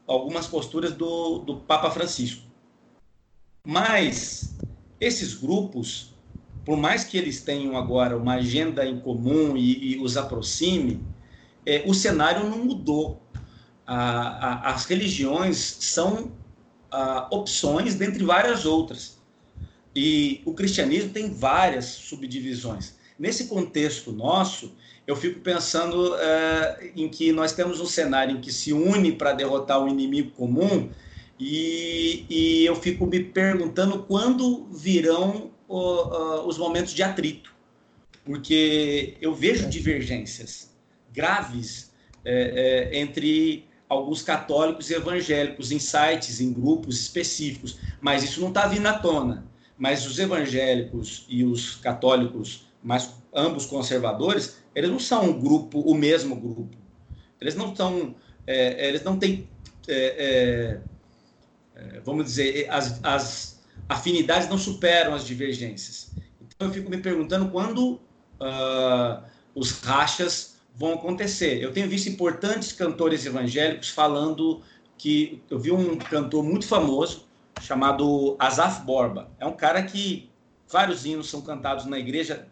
algumas 0.07 0.47
posturas 0.47 0.93
do, 0.93 1.39
do 1.39 1.57
Papa 1.61 1.91
Francisco. 1.91 2.43
Mas 3.67 4.55
esses 5.01 5.33
grupos, 5.33 6.15
por 6.63 6.77
mais 6.77 7.05
que 7.05 7.17
eles 7.17 7.41
tenham 7.41 7.75
agora 7.75 8.19
uma 8.19 8.35
agenda 8.35 8.85
em 8.85 9.01
comum 9.01 9.57
e, 9.57 9.95
e 9.95 9.99
os 9.99 10.19
aproxime, 10.19 11.03
é, 11.65 11.85
o 11.87 11.95
cenário 11.95 12.47
não 12.47 12.63
mudou. 12.63 13.23
A, 13.87 13.97
a, 13.97 14.75
as 14.75 14.85
religiões 14.85 15.57
são 15.57 16.33
a, 16.91 17.29
opções 17.31 17.95
dentre 17.95 18.23
várias 18.23 18.67
outras. 18.67 19.19
E 19.97 20.43
o 20.45 20.53
cristianismo 20.53 21.15
tem 21.15 21.33
várias 21.33 21.87
subdivisões. 21.87 22.99
Nesse 23.19 23.47
contexto 23.47 24.13
nosso, 24.13 24.77
eu 25.09 25.17
fico 25.17 25.41
pensando 25.41 26.15
é, 26.19 26.93
em 26.95 27.09
que 27.09 27.33
nós 27.33 27.53
temos 27.53 27.81
um 27.81 27.87
cenário 27.87 28.37
em 28.37 28.41
que 28.43 28.53
se 28.53 28.75
une 28.75 29.11
para 29.11 29.33
derrotar 29.33 29.83
um 29.83 29.89
inimigo 29.89 30.33
comum 30.33 30.91
e, 31.41 32.27
e, 32.29 32.67
eu 32.67 32.77
fico 32.77 33.07
me 33.07 33.25
perguntando 33.25 34.03
quando 34.03 34.67
virão 34.67 35.51
uh, 35.67 36.47
os 36.47 36.59
momentos 36.59 36.93
de 36.93 37.03
atrito, 37.03 37.55
porque 38.25 39.17
eu 39.21 39.33
vejo 39.35 39.69
divergências 39.69 40.77
graves 41.11 41.91
é, 42.25 42.91
é, 42.93 43.01
entre 43.01 43.67
alguns 43.89 44.21
católicos 44.21 44.91
e 44.91 44.95
evangélicos 44.95 45.73
em 45.73 45.79
sites, 45.79 46.39
em 46.41 46.53
grupos 46.53 47.01
específicos, 47.01 47.79
mas 48.01 48.25
isso 48.25 48.41
não 48.41 48.49
está 48.49 48.67
vindo 48.67 48.87
à 48.87 48.99
tona. 48.99 49.47
Mas 49.79 50.05
os 50.05 50.19
evangélicos 50.19 51.25
e 51.29 51.45
os 51.45 51.77
católicos, 51.77 52.67
mas 52.83 53.15
ambos 53.35 53.67
conservadores, 53.67 54.59
eles 54.75 54.91
não 54.91 54.99
são 54.99 55.25
um 55.25 55.41
grupo, 55.41 55.81
o 55.81 55.95
mesmo 55.95 56.37
grupo. 56.37 56.77
Eles 57.41 57.55
não 57.55 57.71
estão, 57.73 58.15
é, 58.47 58.89
eles 58.89 59.03
não 59.03 59.19
têm, 59.19 59.49
é, 59.87 60.81
é, 61.77 61.81
é, 61.81 62.01
vamos 62.01 62.25
dizer, 62.25 62.69
as, 62.71 63.01
as 63.03 63.61
afinidades 63.89 64.49
não 64.49 64.59
superam 64.59 65.15
as 65.15 65.25
divergências. 65.25 66.11
Então 66.41 66.69
eu 66.69 66.75
fico 66.75 66.91
me 66.91 66.99
perguntando 66.99 67.51
quando 67.51 68.01
uh, 68.41 69.23
os 69.55 69.71
rachas 69.81 70.57
vão 70.75 70.95
acontecer. 70.95 71.63
Eu 71.63 71.73
tenho 71.73 71.89
visto 71.89 72.09
importantes 72.09 72.73
cantores 72.73 73.25
evangélicos 73.27 73.91
falando 73.91 74.63
que 74.97 75.43
eu 75.49 75.59
vi 75.59 75.71
um 75.71 75.97
cantor 75.97 76.43
muito 76.43 76.67
famoso 76.67 77.27
chamado 77.61 78.37
Asaf 78.39 78.85
Borba. 78.85 79.31
É 79.39 79.47
um 79.47 79.53
cara 79.53 79.83
que 79.83 80.31
vários 80.69 81.05
hinos 81.05 81.31
são 81.31 81.41
cantados 81.41 81.87
na 81.87 81.99
igreja, 81.99 82.47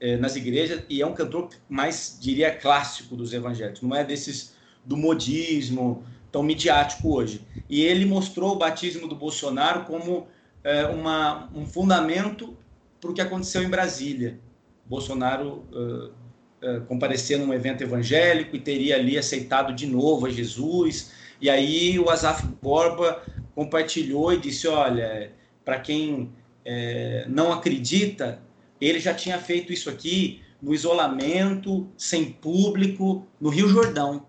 eh, 0.00 0.16
nas 0.16 0.36
igrejas 0.36 0.82
e 0.88 1.00
é 1.00 1.06
um 1.06 1.14
cantor 1.14 1.48
mais 1.68 2.18
diria 2.20 2.54
clássico 2.54 3.16
dos 3.16 3.32
evangélicos. 3.32 3.82
Não 3.82 3.94
é 3.94 4.04
desses 4.04 4.54
do 4.84 4.96
modismo 4.96 6.04
tão 6.30 6.42
midiático 6.42 7.14
hoje. 7.14 7.40
E 7.68 7.82
ele 7.82 8.04
mostrou 8.04 8.52
o 8.52 8.56
batismo 8.56 9.08
do 9.08 9.14
Bolsonaro 9.14 9.84
como 9.84 10.26
eh, 10.62 10.86
uma, 10.86 11.48
um 11.54 11.64
fundamento 11.66 12.56
para 13.00 13.10
o 13.10 13.14
que 13.14 13.20
aconteceu 13.20 13.62
em 13.62 13.68
Brasília. 13.68 14.38
Bolsonaro 14.86 15.64
uh, 15.72 16.06
uh, 16.06 16.80
comparecia 16.86 17.38
num 17.38 17.52
evento 17.52 17.82
evangélico 17.82 18.54
e 18.54 18.60
teria 18.60 18.96
ali 18.96 19.16
aceitado 19.16 19.74
de 19.74 19.86
novo 19.86 20.26
a 20.26 20.30
Jesus. 20.30 21.12
E 21.40 21.48
aí 21.48 21.98
o 21.98 22.10
Asaf 22.10 22.46
Borba 22.62 23.22
compartilhou 23.54 24.32
e 24.32 24.38
disse: 24.38 24.68
Olha, 24.68 25.32
para 25.64 25.78
quem 25.80 26.30
é, 26.64 27.26
não 27.28 27.52
acredita, 27.52 28.40
ele 28.80 29.00
já 29.00 29.14
tinha 29.14 29.38
feito 29.38 29.72
isso 29.72 29.88
aqui 29.88 30.42
no 30.60 30.74
isolamento, 30.74 31.88
sem 31.96 32.32
público, 32.32 33.26
no 33.40 33.50
Rio 33.50 33.68
Jordão, 33.68 34.26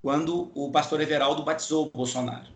quando 0.00 0.50
o 0.54 0.70
pastor 0.70 1.00
Everaldo 1.00 1.42
batizou 1.42 1.86
o 1.86 1.90
Bolsonaro. 1.90 2.46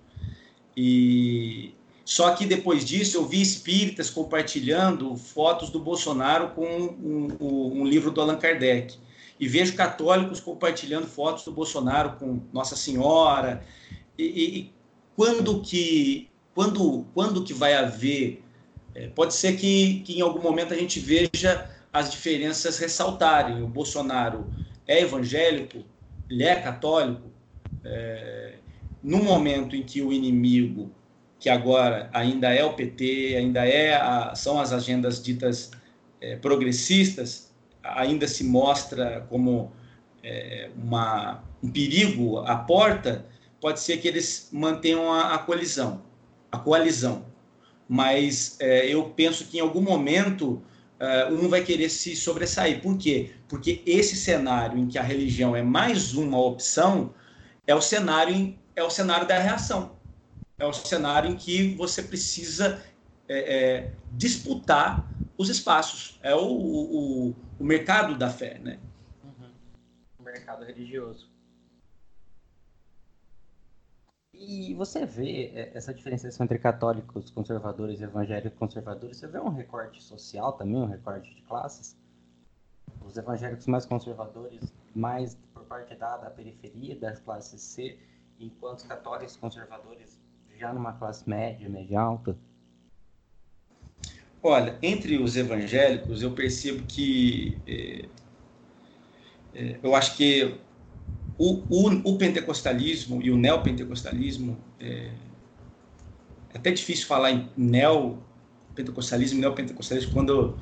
E 0.76 1.74
só 2.04 2.34
que 2.34 2.46
depois 2.46 2.84
disso 2.84 3.16
eu 3.16 3.26
vi 3.26 3.40
espíritas 3.40 4.10
compartilhando 4.10 5.16
fotos 5.16 5.70
do 5.70 5.78
Bolsonaro 5.78 6.50
com 6.50 6.64
um, 6.64 7.36
um, 7.40 7.80
um, 7.80 7.84
livro 7.84 8.10
do 8.10 8.20
Allan 8.20 8.36
Kardec. 8.36 8.96
E 9.38 9.48
vejo 9.48 9.74
católicos 9.74 10.40
compartilhando 10.40 11.06
fotos 11.06 11.44
do 11.44 11.52
Bolsonaro 11.52 12.16
com 12.18 12.40
Nossa 12.52 12.76
Senhora. 12.76 13.64
E, 14.16 14.24
e 14.24 14.72
quando 15.16 15.60
que 15.60 16.28
quando 16.54 17.06
quando 17.14 17.42
que 17.42 17.52
vai 17.52 17.74
haver? 17.74 18.41
É, 18.94 19.08
pode 19.08 19.34
ser 19.34 19.56
que, 19.56 20.00
que 20.00 20.18
em 20.18 20.20
algum 20.20 20.40
momento 20.40 20.74
a 20.74 20.76
gente 20.76 21.00
veja 21.00 21.68
as 21.92 22.10
diferenças 22.10 22.78
ressaltarem. 22.78 23.62
O 23.62 23.66
Bolsonaro 23.66 24.46
é 24.86 25.00
evangélico, 25.00 25.84
ele 26.28 26.42
é 26.42 26.56
católico. 26.56 27.30
É, 27.84 28.54
no 29.02 29.22
momento 29.22 29.74
em 29.74 29.82
que 29.82 30.00
o 30.00 30.12
inimigo 30.12 30.90
que 31.38 31.48
agora 31.48 32.08
ainda 32.12 32.54
é 32.54 32.64
o 32.64 32.74
PT, 32.74 33.34
ainda 33.36 33.66
é 33.66 33.94
a, 33.94 34.32
são 34.34 34.60
as 34.60 34.72
agendas 34.72 35.20
ditas 35.20 35.72
é, 36.20 36.36
progressistas, 36.36 37.52
ainda 37.82 38.28
se 38.28 38.44
mostra 38.44 39.26
como 39.28 39.72
é, 40.22 40.70
uma, 40.76 41.42
um 41.60 41.68
perigo 41.68 42.38
à 42.38 42.56
porta, 42.56 43.26
pode 43.60 43.80
ser 43.80 43.96
que 43.96 44.06
eles 44.06 44.48
mantenham 44.52 45.12
a, 45.12 45.34
a 45.34 45.38
colisão, 45.38 46.02
a 46.52 46.58
coalizão. 46.58 47.24
Mas 47.88 48.56
é, 48.60 48.86
eu 48.86 49.10
penso 49.10 49.46
que 49.46 49.58
em 49.58 49.60
algum 49.60 49.80
momento 49.80 50.62
é, 50.98 51.26
um 51.26 51.48
vai 51.48 51.62
querer 51.62 51.88
se 51.88 52.14
sobressair. 52.16 52.80
Por 52.80 52.96
quê? 52.96 53.32
Porque 53.48 53.82
esse 53.84 54.16
cenário 54.16 54.78
em 54.78 54.86
que 54.86 54.98
a 54.98 55.02
religião 55.02 55.54
é 55.54 55.62
mais 55.62 56.14
uma 56.14 56.40
opção 56.40 57.14
é 57.66 57.74
o 57.74 57.80
cenário 57.80 58.56
é 58.74 58.82
o 58.82 58.90
cenário 58.90 59.26
da 59.26 59.38
reação 59.38 60.02
é 60.62 60.66
o 60.66 60.72
cenário 60.72 61.28
em 61.28 61.36
que 61.36 61.74
você 61.74 62.02
precisa 62.02 62.80
é, 63.28 63.38
é, 63.38 63.92
disputar 64.12 65.10
os 65.36 65.48
espaços. 65.48 66.20
É 66.22 66.34
o, 66.36 66.46
o, 66.46 67.36
o, 67.58 67.64
mercado 67.64 68.16
da 68.16 68.30
fé, 68.30 68.60
né? 68.60 68.78
Uhum. 69.24 69.50
O 70.20 70.22
mercado 70.22 70.64
religioso. 70.64 71.28
E 74.34 74.72
você 74.74 75.04
vê 75.04 75.52
é, 75.54 75.72
essa 75.74 75.92
diferenciação 75.92 76.44
entre 76.44 76.58
católicos 76.58 77.30
conservadores 77.30 78.00
e 78.00 78.04
evangélicos 78.04 78.58
conservadores, 78.58 79.18
você 79.18 79.26
vê 79.26 79.38
um 79.38 79.50
recorte 79.50 80.02
social 80.02 80.54
também, 80.54 80.76
um 80.76 80.86
recorte 80.86 81.34
de 81.34 81.42
classes? 81.42 81.96
Os 83.04 83.16
evangélicos 83.16 83.66
mais 83.66 83.84
conservadores, 83.84 84.72
mais 84.94 85.34
por 85.52 85.64
parte 85.64 85.94
da, 85.96 86.16
da 86.16 86.30
periferia 86.30 86.96
das 86.96 87.20
classes 87.20 87.60
C, 87.60 87.98
enquanto 88.40 88.78
os 88.78 88.84
católicos 88.84 89.36
conservadores 89.36 90.18
já 90.56 90.72
numa 90.72 90.94
classe 90.94 91.28
média, 91.28 91.68
média 91.68 92.00
alta? 92.00 92.36
Olha, 94.42 94.78
entre 94.82 95.18
os 95.18 95.36
evangélicos, 95.36 96.22
eu 96.22 96.34
percebo 96.34 96.84
que 96.86 97.60
é, 97.66 98.08
é, 99.54 99.80
eu 99.82 99.94
acho 99.94 100.16
que 100.16 100.58
o, 101.38 101.62
o, 101.68 102.12
o, 102.12 102.18
pentecostalismo 102.18 103.22
e 103.22 103.30
o 103.30 103.36
neopentecostalismo 103.36 104.58
é, 104.78 105.10
é 106.52 106.58
até 106.58 106.70
difícil 106.70 107.06
falar 107.06 107.30
em 107.30 107.48
neopentecostalismo 107.56 109.38
e 109.38 109.40
neopentecostalismo 109.40 110.12
quando 110.12 110.58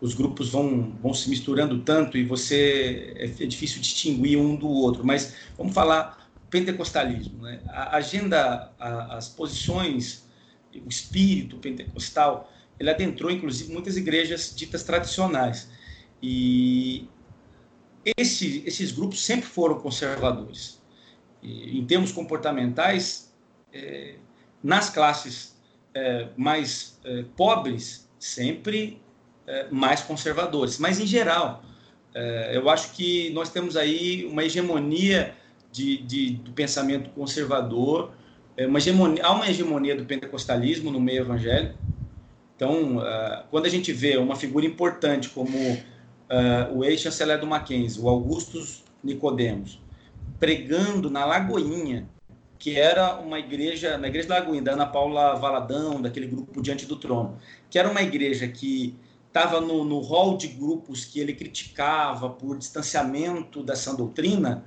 os 0.00 0.14
grupos 0.14 0.50
vão, 0.50 0.92
vão 1.02 1.14
se 1.14 1.30
misturando 1.30 1.80
tanto 1.80 2.18
e 2.18 2.24
você 2.24 3.14
é, 3.16 3.24
é 3.24 3.46
difícil 3.46 3.80
distinguir 3.80 4.38
um 4.38 4.54
do 4.54 4.68
outro. 4.68 5.04
Mas 5.04 5.34
vamos 5.56 5.72
falar 5.72 6.30
pentecostalismo. 6.50 7.42
Né? 7.42 7.60
A 7.68 7.96
agenda, 7.96 8.72
a, 8.78 9.16
as 9.16 9.28
posições, 9.28 10.24
o 10.74 10.88
espírito 10.88 11.56
pentecostal, 11.56 12.52
ele 12.78 12.90
adentrou, 12.90 13.30
inclusive, 13.30 13.72
muitas 13.72 13.96
igrejas 13.96 14.52
ditas 14.54 14.82
tradicionais. 14.82 15.68
E 16.22 17.08
esse, 18.16 18.62
esses 18.66 18.92
grupos 18.92 19.24
sempre 19.24 19.46
foram 19.46 19.80
conservadores. 19.80 20.82
E, 21.42 21.78
em 21.78 21.84
termos 21.86 22.12
comportamentais, 22.12 23.32
é, 23.72 24.16
nas 24.62 24.90
classes 24.90 25.56
é, 25.94 26.28
mais 26.36 26.98
é, 27.04 27.24
pobres, 27.36 28.08
sempre 28.18 29.00
é, 29.46 29.68
mais 29.70 30.00
conservadores. 30.02 30.78
Mas, 30.78 31.00
em 31.00 31.06
geral, 31.06 31.62
é, 32.14 32.56
eu 32.56 32.68
acho 32.68 32.92
que 32.92 33.30
nós 33.30 33.50
temos 33.50 33.76
aí 33.76 34.26
uma 34.26 34.44
hegemonia 34.44 35.34
de, 35.72 35.98
de, 35.98 36.30
do 36.30 36.52
pensamento 36.52 37.10
conservador, 37.10 38.12
é 38.56 38.66
uma 38.66 38.78
hegemonia, 38.78 39.24
há 39.24 39.32
uma 39.32 39.48
hegemonia 39.48 39.96
do 39.96 40.04
pentecostalismo 40.04 40.90
no 40.90 41.00
meio 41.00 41.22
evangélico. 41.22 41.78
Então, 42.54 43.02
quando 43.50 43.66
a 43.66 43.68
gente 43.68 43.92
vê 43.92 44.16
uma 44.16 44.36
figura 44.36 44.64
importante 44.64 45.28
como 45.28 45.76
uh, 46.30 46.76
o 46.76 46.84
ex-chanceler 46.84 47.38
do 47.38 47.46
Mackenzie, 47.46 48.00
o 48.00 48.08
Augustus 48.08 48.82
Nicodemos, 49.02 49.80
pregando 50.38 51.10
na 51.10 51.24
Lagoinha, 51.24 52.08
que 52.58 52.78
era 52.78 53.16
uma 53.16 53.38
igreja, 53.38 53.98
na 53.98 54.08
igreja 54.08 54.28
da 54.28 54.38
Lagoinha, 54.38 54.62
da 54.62 54.72
Ana 54.72 54.86
Paula 54.86 55.34
Valadão, 55.34 56.00
daquele 56.00 56.26
grupo 56.26 56.62
Diante 56.62 56.86
do 56.86 56.96
Trono, 56.96 57.38
que 57.68 57.78
era 57.78 57.90
uma 57.90 58.02
igreja 58.02 58.48
que 58.48 58.96
estava 59.28 59.60
no, 59.60 59.84
no 59.84 59.98
hall 60.00 60.36
de 60.36 60.46
grupos 60.46 61.04
que 61.04 61.18
ele 61.18 61.34
criticava 61.34 62.30
por 62.30 62.56
distanciamento 62.56 63.62
dessa 63.62 63.92
doutrina, 63.94 64.64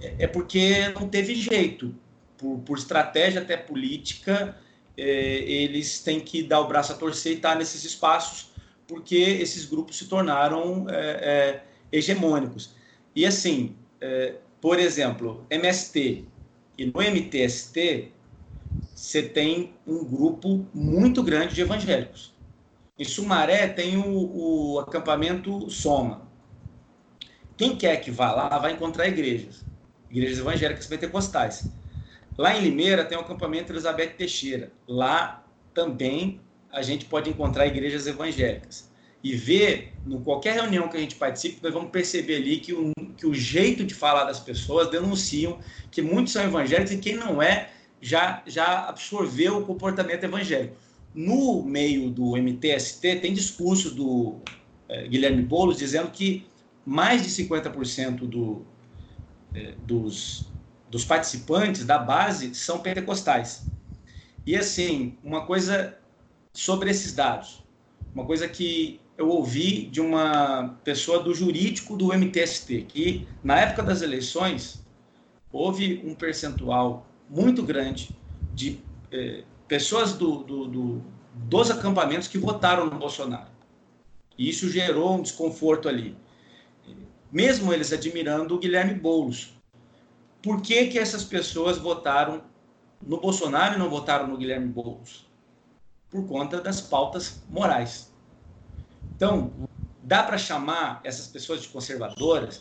é, 0.00 0.24
é 0.24 0.26
porque 0.26 0.88
não 0.88 1.08
teve 1.08 1.34
jeito. 1.34 1.94
Por, 2.36 2.58
por 2.58 2.76
estratégia 2.76 3.40
até 3.40 3.56
política, 3.56 4.56
é, 4.96 5.04
eles 5.04 6.00
têm 6.00 6.20
que 6.20 6.42
dar 6.42 6.60
o 6.60 6.68
braço 6.68 6.92
a 6.92 6.96
torcer 6.96 7.32
e 7.32 7.36
estar 7.36 7.56
nesses 7.56 7.84
espaços, 7.84 8.50
porque 8.86 9.16
esses 9.16 9.64
grupos 9.64 9.98
se 9.98 10.06
tornaram 10.06 10.86
é, 10.88 10.94
é 10.94 11.64
hegemônicos. 11.92 12.74
E 13.14 13.24
assim, 13.24 13.76
é, 14.00 14.34
por 14.60 14.78
exemplo, 14.78 15.46
MST 15.50 16.24
e 16.76 16.86
no 16.86 17.00
MTST, 17.00 18.12
você 18.94 19.22
tem 19.22 19.74
um 19.86 20.04
grupo 20.04 20.66
muito 20.74 21.22
grande 21.22 21.54
de 21.54 21.60
evangélicos. 21.60 22.34
Em 22.98 23.04
Sumaré 23.04 23.68
tem 23.68 23.96
o, 23.96 24.74
o 24.74 24.78
acampamento 24.80 25.68
Soma. 25.70 26.28
Quem 27.56 27.76
quer 27.76 27.96
que 27.98 28.10
vá 28.10 28.32
lá 28.32 28.58
vai 28.58 28.72
encontrar 28.72 29.06
igrejas 29.06 29.64
igrejas 30.14 30.38
evangélicas 30.38 30.86
pentecostais. 30.86 31.66
Lá 32.38 32.56
em 32.56 32.62
Limeira 32.62 33.04
tem 33.04 33.18
o 33.18 33.20
acampamento 33.20 33.72
Elizabeth 33.72 34.14
Teixeira. 34.16 34.72
Lá 34.86 35.44
também 35.74 36.40
a 36.74 36.82
gente 36.82 37.04
pode 37.06 37.30
encontrar 37.30 37.66
igrejas 37.66 38.06
evangélicas. 38.06 38.92
e 39.22 39.34
ver, 39.34 39.94
no 40.04 40.20
qualquer 40.20 40.52
reunião 40.54 40.86
que 40.86 40.98
a 40.98 41.00
gente 41.00 41.14
participe, 41.14 41.58
nós 41.62 41.72
vamos 41.72 41.90
perceber 41.90 42.36
ali 42.36 42.58
que 42.58 42.74
o, 42.74 42.92
que 43.16 43.26
o 43.26 43.32
jeito 43.32 43.82
de 43.82 43.94
falar 43.94 44.24
das 44.24 44.38
pessoas 44.38 44.90
denunciam 44.90 45.58
que 45.90 46.02
muitos 46.02 46.34
são 46.34 46.42
evangélicos 46.44 46.92
e 46.92 46.98
quem 46.98 47.16
não 47.16 47.40
é 47.40 47.70
já, 48.02 48.42
já 48.46 48.86
absorveu 48.86 49.56
o 49.56 49.64
comportamento 49.64 50.24
evangélico. 50.24 50.76
No 51.14 51.62
meio 51.62 52.10
do 52.10 52.36
MTST, 52.36 53.20
tem 53.20 53.32
discursos 53.32 53.94
do 53.94 54.40
é, 54.90 55.08
Guilherme 55.08 55.42
Boulos 55.42 55.78
dizendo 55.78 56.10
que 56.10 56.46
mais 56.84 57.22
de 57.22 57.30
50% 57.30 58.28
do, 58.28 58.66
é, 59.54 59.72
dos, 59.86 60.52
dos 60.90 61.02
participantes 61.02 61.86
da 61.86 61.98
base 61.98 62.54
são 62.54 62.80
pentecostais. 62.80 63.64
E 64.44 64.54
assim, 64.54 65.16
uma 65.24 65.46
coisa 65.46 65.96
sobre 66.54 66.88
esses 66.88 67.12
dados, 67.12 67.62
uma 68.14 68.24
coisa 68.24 68.48
que 68.48 69.00
eu 69.18 69.28
ouvi 69.28 69.86
de 69.86 70.00
uma 70.00 70.78
pessoa 70.84 71.22
do 71.22 71.34
jurídico 71.34 71.96
do 71.96 72.12
MTST, 72.12 72.82
que 72.82 73.28
na 73.42 73.58
época 73.60 73.82
das 73.82 74.02
eleições 74.02 74.84
houve 75.52 76.00
um 76.04 76.14
percentual 76.14 77.06
muito 77.28 77.62
grande 77.62 78.10
de 78.52 78.80
eh, 79.10 79.42
pessoas 79.66 80.12
do, 80.12 80.44
do, 80.44 80.66
do, 80.66 81.02
dos 81.34 81.70
acampamentos 81.70 82.28
que 82.28 82.38
votaram 82.38 82.86
no 82.86 82.98
Bolsonaro. 82.98 83.50
E 84.38 84.48
isso 84.48 84.70
gerou 84.70 85.16
um 85.16 85.22
desconforto 85.22 85.88
ali. 85.88 86.16
Mesmo 87.32 87.72
eles 87.72 87.92
admirando 87.92 88.54
o 88.54 88.58
Guilherme 88.58 88.94
Boulos. 88.94 89.54
Por 90.42 90.60
que, 90.60 90.86
que 90.86 90.98
essas 90.98 91.24
pessoas 91.24 91.78
votaram 91.78 92.42
no 93.02 93.20
Bolsonaro 93.20 93.74
e 93.74 93.78
não 93.78 93.90
votaram 93.90 94.28
no 94.28 94.36
Guilherme 94.36 94.68
Boulos? 94.68 95.26
Por 96.14 96.28
conta 96.28 96.60
das 96.60 96.80
pautas 96.80 97.42
morais. 97.50 98.14
Então, 99.16 99.50
dá 100.00 100.22
para 100.22 100.38
chamar 100.38 101.00
essas 101.02 101.26
pessoas 101.26 101.62
de 101.62 101.66
conservadoras? 101.66 102.60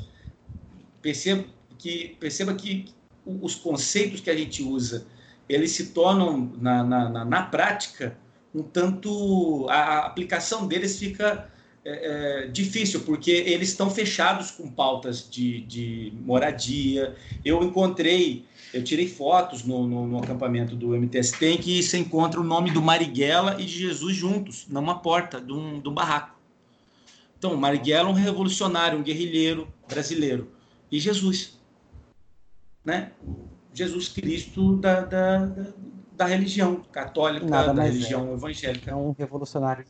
Perceba 1.03 1.45
que, 1.77 2.17
perceba 2.19 2.55
que 2.55 2.91
os 3.23 3.53
conceitos 3.53 4.21
que 4.21 4.31
a 4.31 4.35
gente 4.35 4.63
usa, 4.63 5.05
eles 5.47 5.69
se 5.69 5.91
tornam, 5.91 6.51
na, 6.59 6.83
na, 6.83 7.23
na 7.25 7.43
prática, 7.43 8.17
um 8.55 8.63
tanto. 8.63 9.67
A 9.69 9.99
aplicação 9.99 10.65
deles 10.67 10.97
fica 10.97 11.47
é, 11.85 12.45
é, 12.45 12.47
difícil, 12.47 13.01
porque 13.01 13.29
eles 13.29 13.69
estão 13.69 13.87
fechados 13.87 14.49
com 14.49 14.67
pautas 14.67 15.29
de, 15.29 15.61
de 15.61 16.11
moradia. 16.25 17.15
Eu 17.45 17.61
encontrei, 17.61 18.47
eu 18.73 18.83
tirei 18.83 19.07
fotos 19.07 19.63
no, 19.63 19.85
no, 19.87 20.07
no, 20.07 20.17
acampamento 20.17 20.75
do 20.75 20.97
MTST 20.97 21.45
em 21.45 21.57
que 21.57 21.83
você 21.83 21.99
encontra 21.99 22.41
o 22.41 22.43
nome 22.43 22.71
do 22.71 22.81
Marighella 22.81 23.61
e 23.61 23.65
de 23.65 23.77
Jesus 23.77 24.15
juntos, 24.15 24.67
numa 24.67 24.99
porta 24.99 25.39
de 25.39 25.53
um, 25.53 25.79
de 25.79 25.87
um 25.87 25.93
barraco. 25.93 26.35
Então, 27.37 27.55
Marighella 27.55 28.09
é 28.09 28.11
um 28.11 28.15
revolucionário, 28.15 28.97
um 28.97 29.03
guerrilheiro 29.03 29.71
brasileiro. 29.87 30.51
E 30.91 30.99
Jesus, 30.99 31.59
né? 32.83 33.11
Jesus 33.73 34.07
Cristo 34.07 34.77
da, 34.77 35.01
da, 35.01 35.45
da, 35.45 35.73
da 36.13 36.25
religião 36.25 36.77
católica, 36.91 37.45
Nada 37.45 37.73
da 37.73 37.83
religião 37.83 38.29
é. 38.29 38.33
evangélica. 38.33 38.89
É 38.89 38.95
um 38.95 39.11
revolucionário. 39.11 39.85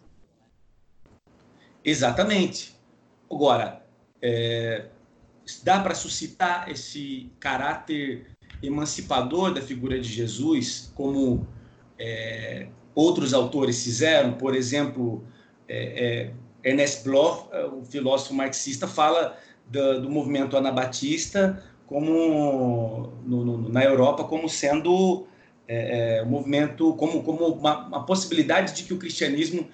Exatamente. 1.86 2.76
Agora, 3.32 3.86
é, 4.22 4.88
dá 5.64 5.80
para 5.80 5.96
suscitar 5.96 6.70
esse 6.70 7.32
caráter 7.40 8.33
emancipador 8.64 9.54
da 9.54 9.62
figura 9.62 10.00
de 10.00 10.08
Jesus, 10.08 10.92
como 10.96 11.46
é, 12.00 12.68
outros 12.96 13.34
autores 13.34 13.84
fizeram, 13.84 14.34
por 14.34 14.56
exemplo, 14.56 15.24
é, 15.68 16.32
é 16.64 16.70
Ernest 16.70 17.04
Bloch, 17.04 17.48
é, 17.52 17.66
o 17.66 17.84
filósofo 17.84 18.34
marxista, 18.34 18.88
fala 18.88 19.38
do, 19.68 20.02
do 20.02 20.10
movimento 20.10 20.56
anabatista 20.56 21.64
como 21.86 23.12
no, 23.26 23.46
no, 23.46 23.70
na 23.70 23.84
Europa 23.84 24.24
como 24.24 24.48
sendo 24.50 25.28
é, 25.68 26.18
é, 26.18 26.24
um 26.24 26.28
movimento 26.28 26.94
como, 26.96 27.22
como 27.24 27.46
uma, 27.48 27.88
uma, 27.88 28.06
possibilidade 28.06 28.74
de 28.74 28.84
que 28.84 28.94
o 28.94 28.98
cristianismo 28.98 29.68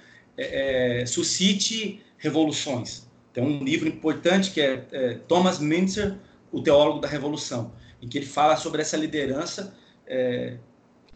suscite 1.05 2.01
revoluções. 2.17 3.05
Tem 3.33 3.43
um 3.43 3.61
livro 3.61 3.89
importante 3.89 4.51
que 4.51 4.61
é, 4.61 5.19
Thomas 5.27 5.59
Mintzer, 5.59 6.15
o 6.49 6.61
teólogo 6.61 6.99
da 6.99 7.09
revolução, 7.09 7.73
em 8.01 8.07
que 8.07 8.17
ele 8.17 8.25
fala 8.25 8.55
sobre 8.55 8.81
essa 8.81 8.97
liderança 8.97 9.75
é, 10.07 10.57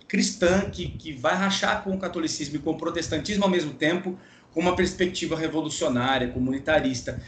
cristã 0.08 0.70
que, 0.70 0.90
que 0.90 1.12
vai 1.12 1.36
rachar 1.36 1.84
com 1.84 1.92
o 1.92 1.98
catolicismo 1.98 2.58
e 2.58 2.60
com 2.60 2.72
o 2.72 2.78
protestantismo 2.78 3.44
ao 3.44 3.50
mesmo 3.50 3.74
tempo, 3.74 4.18
com 4.54 4.60
uma 4.60 4.76
perspectiva 4.76 5.36
revolucionária, 5.36 6.28
comunitarista. 6.30 7.22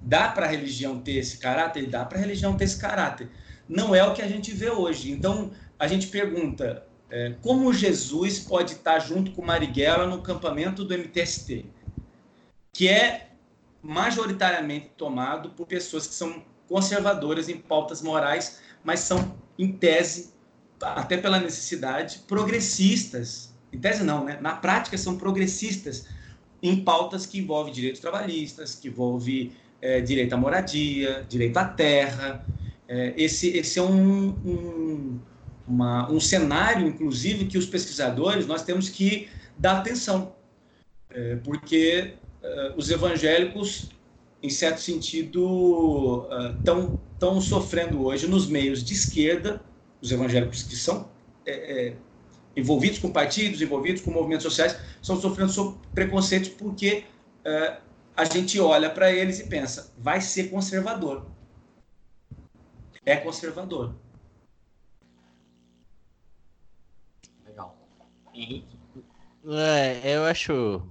Dá 0.00 0.28
para 0.28 0.46
a 0.46 0.48
religião 0.48 0.98
ter 0.98 1.16
esse 1.16 1.38
caráter? 1.38 1.86
Dá 1.86 2.04
para 2.04 2.18
a 2.18 2.20
religião 2.20 2.56
ter 2.56 2.64
esse 2.64 2.78
caráter. 2.78 3.28
Não 3.68 3.94
é 3.94 4.02
o 4.02 4.14
que 4.14 4.22
a 4.22 4.26
gente 4.26 4.50
vê 4.52 4.70
hoje. 4.70 5.10
Então, 5.12 5.50
a 5.78 5.86
gente 5.86 6.06
pergunta 6.06 6.86
é, 7.10 7.34
como 7.42 7.72
Jesus 7.72 8.38
pode 8.38 8.72
estar 8.72 8.98
junto 8.98 9.32
com 9.32 9.44
Marighella 9.44 10.06
no 10.06 10.22
campamento 10.22 10.84
do 10.84 10.96
MTST, 10.96 11.66
que 12.72 12.88
é 12.88 13.28
majoritariamente 13.82 14.92
tomado 14.96 15.50
por 15.50 15.66
pessoas 15.66 16.06
que 16.06 16.14
são 16.14 16.42
conservadoras 16.66 17.50
em 17.50 17.58
pautas 17.58 18.00
morais, 18.00 18.62
mas 18.84 19.00
são, 19.00 19.36
em 19.58 19.72
tese, 19.72 20.32
até 20.80 21.16
pela 21.16 21.38
necessidade, 21.38 22.20
progressistas. 22.26 23.54
Em 23.72 23.78
tese 23.78 24.02
não, 24.02 24.24
né? 24.24 24.38
Na 24.40 24.56
prática 24.56 24.98
são 24.98 25.16
progressistas, 25.16 26.06
em 26.62 26.84
pautas 26.84 27.26
que 27.26 27.38
envolvem 27.38 27.72
direitos 27.72 28.00
trabalhistas, 28.00 28.74
que 28.74 28.88
envolvem 28.88 29.52
é, 29.80 30.00
direito 30.00 30.32
à 30.32 30.36
moradia, 30.36 31.26
direito 31.28 31.56
à 31.56 31.64
terra. 31.64 32.44
É, 32.86 33.14
esse, 33.16 33.48
esse 33.48 33.78
é 33.78 33.82
um, 33.82 34.28
um, 34.44 35.20
uma, 35.66 36.10
um 36.10 36.20
cenário, 36.20 36.86
inclusive, 36.86 37.46
que 37.46 37.58
os 37.58 37.66
pesquisadores 37.66 38.46
nós 38.46 38.62
temos 38.62 38.88
que 38.88 39.28
dar 39.58 39.78
atenção, 39.78 40.34
é, 41.10 41.36
porque 41.36 42.14
é, 42.42 42.74
os 42.76 42.90
evangélicos, 42.90 43.90
em 44.42 44.50
certo 44.50 44.80
sentido, 44.80 46.28
estão 46.58 47.38
é, 47.38 47.40
sofrendo 47.40 48.04
hoje 48.04 48.26
nos 48.26 48.48
meios 48.48 48.82
de 48.82 48.92
esquerda, 48.92 49.62
os 50.00 50.10
evangélicos 50.10 50.64
que 50.64 50.74
são 50.74 51.08
é, 51.46 51.94
envolvidos 52.56 52.98
com 52.98 53.10
partidos, 53.10 53.62
envolvidos 53.62 54.02
com 54.02 54.10
movimentos 54.10 54.42
sociais, 54.42 54.76
estão 55.00 55.20
sofrendo 55.20 55.80
preconceitos 55.94 56.48
porque 56.50 57.04
é, 57.44 57.78
a 58.16 58.24
gente 58.24 58.58
olha 58.58 58.90
para 58.90 59.12
eles 59.12 59.38
e 59.38 59.46
pensa, 59.46 59.92
vai 59.96 60.20
ser 60.20 60.50
conservador. 60.50 61.26
É 63.06 63.16
conservador. 63.16 63.94
Legal. 67.44 67.76
Henrique? 68.34 68.78
É, 69.44 70.16
eu 70.16 70.24
acho 70.24 70.82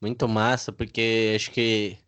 muito 0.00 0.28
massa, 0.28 0.72
porque 0.72 1.32
acho 1.34 1.50
que 1.50 1.98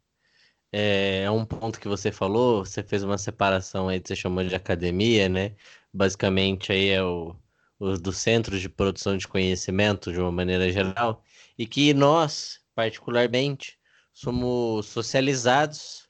é, 0.73 1.23
é, 1.25 1.31
um 1.31 1.45
ponto 1.45 1.81
que 1.81 1.89
você 1.89 2.13
falou, 2.13 2.65
você 2.65 2.83
fez 2.83 3.03
uma 3.03 3.19
separação 3.19 3.89
aí 3.89 4.01
que 4.01 4.09
você 4.09 4.17
chamou 4.17 4.45
de 4.45 4.55
academia, 4.55 5.29
né? 5.29 5.55
Basicamente 5.93 6.73
aí 6.73 6.89
é 6.91 7.03
o 7.03 7.37
os 7.79 8.01
do 8.01 8.13
centros 8.13 8.61
de 8.61 8.69
produção 8.69 9.17
de 9.17 9.29
conhecimento 9.29 10.13
de 10.13 10.21
uma 10.21 10.33
maneira 10.33 10.71
geral, 10.73 11.23
e 11.59 11.67
que 11.67 11.93
nós, 11.93 12.61
particularmente, 12.75 13.79
somos 14.13 14.87
socializados 14.87 16.07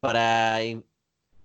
para 0.00 0.58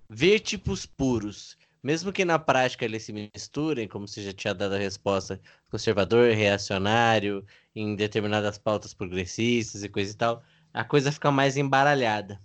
ver 0.09 0.39
tipos 0.39 0.86
puros, 0.86 1.57
mesmo 1.84 2.11
que 2.11 2.26
na 2.26 2.39
prática 2.39 2.86
eles 2.86 3.03
se 3.03 3.13
misturem, 3.13 3.88
como 3.88 4.07
você 4.07 4.24
já 4.24 4.34
tinha 4.34 4.53
dado 4.53 4.76
a 4.76 4.80
resposta, 4.80 5.39
conservador, 5.70 6.34
reacionário, 6.34 7.45
em 7.76 7.95
determinadas 7.95 8.57
pautas 8.57 8.93
progressistas 8.93 9.84
e 9.84 9.89
coisa 9.89 10.11
e 10.11 10.16
tal, 10.16 10.43
a 10.74 10.84
coisa 10.84 11.11
fica 11.11 11.32
mais 11.32 11.57
embaralhada. 11.57 12.41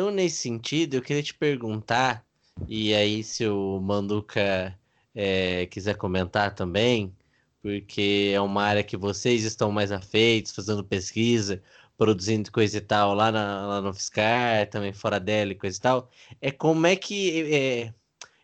Então, 0.00 0.10
nesse 0.10 0.38
sentido, 0.38 0.94
eu 0.94 1.02
queria 1.02 1.22
te 1.22 1.34
perguntar, 1.34 2.24
e 2.66 2.94
aí 2.94 3.22
se 3.22 3.46
o 3.46 3.78
Manduca 3.80 4.74
é, 5.14 5.66
quiser 5.66 5.94
comentar 5.94 6.54
também, 6.54 7.14
porque 7.60 8.32
é 8.34 8.40
uma 8.40 8.62
área 8.62 8.82
que 8.82 8.96
vocês 8.96 9.44
estão 9.44 9.70
mais 9.70 9.92
afeitos, 9.92 10.52
fazendo 10.52 10.82
pesquisa, 10.82 11.62
produzindo 11.98 12.50
coisa 12.50 12.78
e 12.78 12.80
tal 12.80 13.12
lá, 13.12 13.30
na, 13.30 13.66
lá 13.66 13.82
no 13.82 13.92
Fiscar, 13.92 14.70
também 14.70 14.90
fora 14.94 15.20
dela 15.20 15.52
e 15.52 15.54
coisa 15.54 15.76
e 15.76 15.80
tal, 15.82 16.10
é 16.40 16.50
como 16.50 16.86
é 16.86 16.96
que 16.96 17.52
é, 17.54 17.88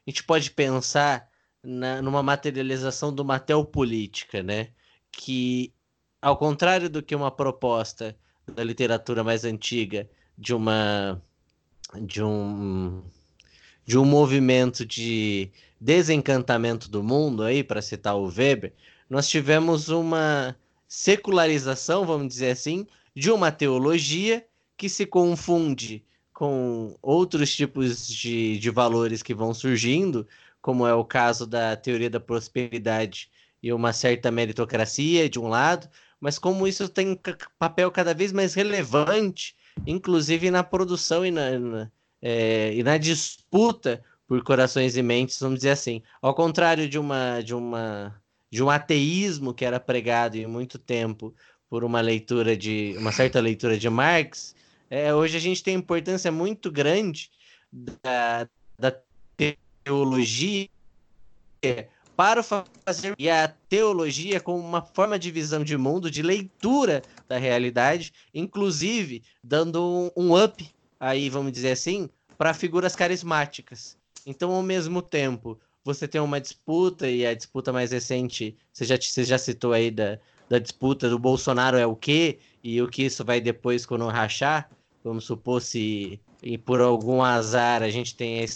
a 0.07 0.11
gente 0.11 0.25
pode 0.25 0.51
pensar 0.51 1.27
na, 1.63 2.03
numa 2.03 2.23
materialização 2.23 3.15
de 3.15 3.23
uma 3.23 3.39
teopolítica, 3.41 4.43
né? 4.43 4.69
Que, 5.11 5.73
ao 6.21 6.37
contrário 6.37 6.91
do 6.91 7.03
que 7.03 7.15
uma 7.15 7.31
proposta 7.31 8.15
da 8.47 8.63
literatura 8.63 9.25
mais 9.25 9.43
antiga 9.43 10.07
de 10.37 10.55
uma 10.55 11.23
de 12.01 12.23
um 12.23 13.03
de 13.85 13.97
um 13.97 14.05
movimento 14.05 14.85
de 14.85 15.49
desencantamento 15.81 16.91
do 16.91 17.05
mundo 17.05 17.45
aí, 17.45 17.63
para 17.63 17.81
citar 17.81 18.17
o 18.17 18.27
Weber, 18.27 18.73
nós 19.09 19.29
tivemos 19.29 19.89
uma 19.89 20.57
secularização, 20.89 22.05
vamos 22.05 22.27
dizer 22.27 22.51
assim, 22.51 22.87
de 23.15 23.31
uma 23.31 23.53
teologia 23.53 24.45
que 24.77 24.89
se 24.89 25.07
confunde 25.07 26.05
com 26.33 26.97
outros 27.01 27.55
tipos 27.55 28.07
de, 28.07 28.59
de 28.59 28.71
valores 28.71 29.23
que 29.23 29.33
vão 29.33 29.55
surgindo, 29.55 30.27
como 30.61 30.87
é 30.87 30.93
o 30.93 31.05
caso 31.05 31.47
da 31.47 31.77
teoria 31.77 32.11
da 32.11 32.21
prosperidade 32.21 33.31
e 33.63 33.73
uma 33.73 33.93
certa 33.93 34.31
meritocracia 34.31 35.31
de 35.31 35.39
um 35.39 35.49
lado, 35.49 35.89
mas 36.21 36.39
como 36.39 36.67
isso 36.67 36.89
tem 36.89 37.19
papel 37.59 37.91
cada 37.91 38.13
vez 38.13 38.33
mais 38.33 38.53
relevante, 38.53 39.57
inclusive 39.87 40.51
na 40.51 40.63
produção 40.63 41.25
e 41.25 41.31
na, 41.31 41.59
na, 41.59 41.91
é, 42.23 42.75
e 42.75 42.83
na 42.83 42.97
disputa 42.99 44.03
por 44.27 44.43
corações 44.43 44.97
e 44.97 45.03
mentes, 45.03 45.39
vamos 45.41 45.59
dizer 45.59 45.71
assim. 45.71 46.03
Ao 46.21 46.35
contrário 46.35 46.89
de 46.89 46.99
uma 46.99 47.41
de 47.41 47.55
uma 47.55 48.21
de 48.51 48.63
um 48.63 48.71
ateísmo 48.71 49.53
que 49.53 49.65
era 49.65 49.81
pregado 49.81 50.37
em 50.37 50.47
muito 50.47 50.79
tempo 50.79 51.35
por 51.69 51.85
uma 51.85 52.01
leitura 52.01 52.57
de 52.57 52.95
uma 52.99 53.13
certa 53.13 53.41
leitura 53.41 53.77
de 53.77 53.91
Marx, 53.91 54.55
é, 54.89 55.13
hoje 55.15 55.37
a 55.37 55.41
gente 55.41 55.63
tem 55.63 55.75
importância 55.75 56.31
muito 56.31 56.71
grande 56.71 57.31
da, 58.03 58.49
da 58.79 58.97
teologia 59.85 60.69
para 62.17 62.43
fazer 62.43 63.15
e 63.19 63.29
a 63.29 63.47
teologia 63.69 64.41
como 64.41 64.59
uma 64.59 64.81
forma 64.81 65.19
de 65.19 65.31
visão 65.31 65.63
de 65.63 65.77
mundo, 65.77 66.11
de 66.11 66.23
leitura 66.23 67.03
da 67.29 67.37
realidade, 67.37 68.13
inclusive 68.33 69.23
dando 69.45 70.11
um, 70.17 70.43
up 70.43 70.67
aí, 70.99 71.29
vamos 71.29 71.53
dizer 71.53 71.73
assim, 71.73 72.09
para 72.39 72.55
figuras 72.55 72.97
carismáticas. 72.97 73.99
Então, 74.25 74.51
ao 74.53 74.63
mesmo 74.63 75.03
tempo, 75.03 75.59
você 75.85 76.09
tem 76.09 76.21
uma 76.21 76.41
disputa, 76.41 77.09
e 77.09 77.27
a 77.27 77.35
disputa 77.35 77.73
mais 77.73 77.93
recente, 77.93 78.57
você 78.73 78.85
já, 78.85 78.97
você 78.97 79.23
já 79.23 79.39
citou 79.39 79.73
aí 79.73 79.91
da, 79.91 80.19
da 80.49 80.59
disputa 80.59 81.09
do 81.09 81.19
Bolsonaro 81.19 81.77
é 81.77 81.87
o 81.87 81.95
quê, 81.95 82.39
e 82.65 82.81
o 82.81 82.89
que 82.89 83.05
isso 83.05 83.25
vai 83.25 83.41
depois 83.41 83.85
quando 83.85 84.07
rachar, 84.09 84.71
vamos 85.05 85.25
supor 85.25 85.61
se 85.61 86.19
e 86.43 86.59
por 86.59 86.81
algum 86.81 87.23
azar 87.23 87.83
a 87.83 87.91
gente 87.91 88.15
tem 88.15 88.41
a 88.41 88.47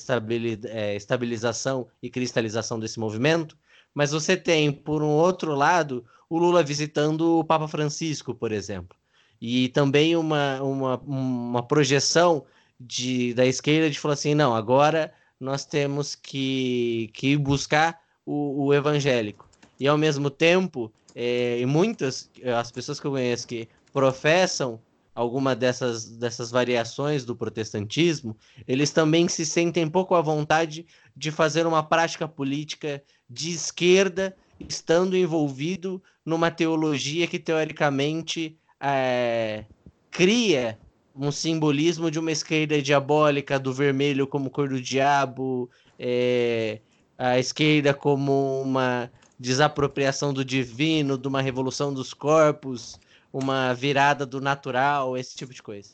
é, 0.68 0.96
estabilização 0.96 1.86
e 2.02 2.10
cristalização 2.10 2.78
desse 2.78 2.98
movimento, 2.98 3.56
mas 3.94 4.12
você 4.12 4.36
tem, 4.36 4.70
por 4.70 5.02
um 5.02 5.08
outro 5.08 5.54
lado, 5.54 6.04
o 6.28 6.38
Lula 6.38 6.62
visitando 6.62 7.38
o 7.38 7.44
Papa 7.44 7.66
Francisco, 7.66 8.34
por 8.34 8.52
exemplo, 8.52 8.96
e 9.40 9.68
também 9.70 10.16
uma, 10.16 10.62
uma, 10.62 10.96
uma 10.98 11.62
projeção 11.62 12.44
de, 12.78 13.34
da 13.34 13.44
esquerda 13.46 13.90
de 13.90 13.98
falar 13.98 14.14
assim, 14.14 14.34
não, 14.34 14.54
agora 14.54 15.12
nós 15.38 15.64
temos 15.64 16.14
que, 16.14 17.10
que 17.14 17.36
buscar 17.36 18.00
o, 18.24 18.66
o 18.66 18.74
evangélico. 18.74 19.48
E 19.78 19.88
ao 19.88 19.96
mesmo 19.96 20.28
tempo, 20.30 20.92
é, 21.14 21.64
muitas, 21.66 22.30
as 22.56 22.70
pessoas 22.70 23.00
que 23.00 23.06
eu 23.06 23.12
conheço 23.12 23.46
que 23.46 23.68
professam 23.92 24.80
alguma 25.14 25.54
dessas, 25.54 26.06
dessas 26.16 26.50
variações 26.50 27.24
do 27.24 27.34
protestantismo, 27.34 28.36
eles 28.66 28.90
também 28.90 29.28
se 29.28 29.44
sentem 29.44 29.88
pouco 29.88 30.14
à 30.14 30.20
vontade 30.20 30.86
de 31.16 31.30
fazer 31.30 31.66
uma 31.66 31.82
prática 31.82 32.28
política 32.28 33.02
de 33.28 33.50
esquerda, 33.50 34.36
estando 34.58 35.16
envolvido 35.16 36.02
numa 36.24 36.50
teologia 36.50 37.26
que 37.26 37.38
teoricamente 37.38 38.56
é, 38.80 39.64
cria 40.10 40.78
um 41.14 41.32
simbolismo 41.32 42.10
de 42.10 42.18
uma 42.18 42.30
esquerda 42.30 42.80
diabólica, 42.80 43.58
do 43.58 43.72
vermelho 43.72 44.26
como 44.26 44.48
cor 44.48 44.68
do 44.68 44.80
diabo, 44.80 45.68
é, 45.98 46.80
a 47.18 47.38
esquerda 47.38 47.92
como 47.92 48.62
uma 48.62 49.10
desapropriação 49.38 50.32
do 50.32 50.44
divino, 50.44 51.18
de 51.18 51.26
uma 51.26 51.42
revolução 51.42 51.92
dos 51.92 52.14
corpos 52.14 52.98
uma 53.32 53.72
virada 53.72 54.26
do 54.26 54.40
natural, 54.40 55.16
esse 55.16 55.36
tipo 55.36 55.54
de 55.54 55.62
coisa. 55.62 55.90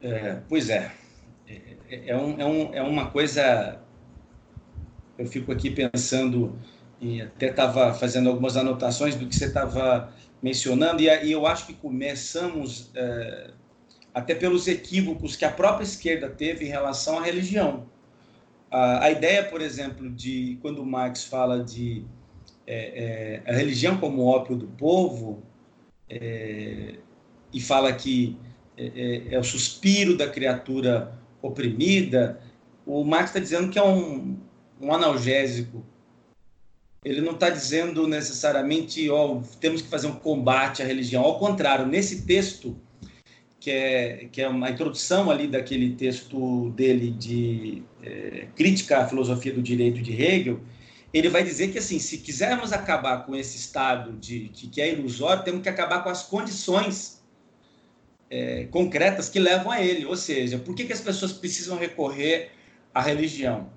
É, 0.00 0.40
pois 0.48 0.68
é. 0.68 0.92
É, 1.46 2.10
é, 2.10 2.16
um, 2.16 2.40
é, 2.40 2.44
um, 2.44 2.74
é 2.74 2.82
uma 2.82 3.10
coisa. 3.10 3.80
Eu 5.16 5.26
fico 5.26 5.52
aqui 5.52 5.70
pensando, 5.70 6.58
e 7.00 7.22
até 7.22 7.46
estava 7.46 7.94
fazendo 7.94 8.28
algumas 8.28 8.56
anotações 8.56 9.14
do 9.14 9.26
que 9.26 9.36
você 9.36 9.46
estava 9.46 10.12
mencionando, 10.42 11.02
e, 11.02 11.06
e, 11.24 11.30
eu 11.30 11.46
acho 11.46 11.66
que 11.66 11.74
começamos 11.74 12.90
é, 12.94 13.50
até 14.12 14.34
pelos 14.34 14.66
equívocos 14.66 15.36
que 15.36 15.44
a 15.44 15.50
própria 15.50 15.84
esquerda 15.84 16.28
teve 16.28 16.64
em 16.64 16.68
relação 16.68 17.18
à 17.18 17.22
religião. 17.22 17.86
A, 18.70 19.04
a 19.04 19.10
ideia, 19.10 19.44
por 19.44 19.60
exemplo, 19.60 20.10
de 20.10 20.58
quando 20.60 20.84
Marx 20.84 21.24
fala 21.24 21.62
de 21.62 22.04
é, 22.66 23.42
é, 23.46 23.50
a 23.50 23.54
religião 23.54 23.96
como 23.98 24.24
ópio 24.24 24.56
do 24.56 24.66
povo 24.66 25.42
é, 26.08 26.94
e 27.52 27.60
fala 27.60 27.92
que 27.92 28.36
é, 28.76 28.84
é, 28.84 29.34
é, 29.34 29.38
o 29.38 29.44
suspiro 29.44 30.16
da 30.16 30.28
criatura 30.28 31.18
oprimida, 31.40 32.40
o 32.86 33.04
Marx 33.04 33.30
está 33.30 33.40
dizendo 33.40 33.70
que 33.70 33.78
é 33.78 33.84
um, 33.84 34.36
um 34.80 34.92
analgésico. 34.92 35.84
Ele 37.04 37.20
não 37.20 37.32
está 37.32 37.50
dizendo 37.50 38.06
necessariamente, 38.06 39.10
ó, 39.10 39.34
oh, 39.34 39.42
temos 39.60 39.82
que 39.82 39.88
fazer 39.88 40.06
um 40.06 40.14
combate 40.14 40.82
à 40.82 40.86
religião. 40.86 41.22
Ao 41.22 41.38
contrário, 41.38 41.84
nesse 41.84 42.22
texto, 42.24 42.76
que 43.58 43.70
é, 43.70 44.28
que 44.30 44.40
é 44.40 44.48
uma 44.48 44.70
introdução 44.70 45.30
ali 45.30 45.46
daquele 45.46 45.94
texto 45.94 46.70
dele 46.70 47.10
de 47.10 47.82
é, 48.02 48.46
crítica 48.54 48.98
à 48.98 49.08
filosofia 49.08 49.52
do 49.52 49.62
direito 49.62 50.00
de 50.00 50.12
Hegel, 50.12 50.60
ele 51.12 51.28
vai 51.28 51.44
dizer 51.44 51.68
que 51.70 51.78
assim, 51.78 51.98
se 51.98 52.18
quisermos 52.18 52.72
acabar 52.72 53.26
com 53.26 53.36
esse 53.36 53.56
estado 53.56 54.12
de 54.12 54.48
que, 54.48 54.68
que 54.68 54.80
é 54.80 54.92
ilusório, 54.92 55.44
temos 55.44 55.62
que 55.62 55.68
acabar 55.68 56.02
com 56.02 56.08
as 56.08 56.22
condições 56.22 57.22
é, 58.30 58.64
concretas 58.70 59.28
que 59.28 59.38
levam 59.38 59.70
a 59.70 59.80
ele. 59.80 60.06
Ou 60.06 60.16
seja, 60.16 60.58
por 60.58 60.74
que, 60.74 60.84
que 60.84 60.92
as 60.92 61.00
pessoas 61.00 61.32
precisam 61.32 61.76
recorrer 61.76 62.52
à 62.94 63.02
religião? 63.02 63.70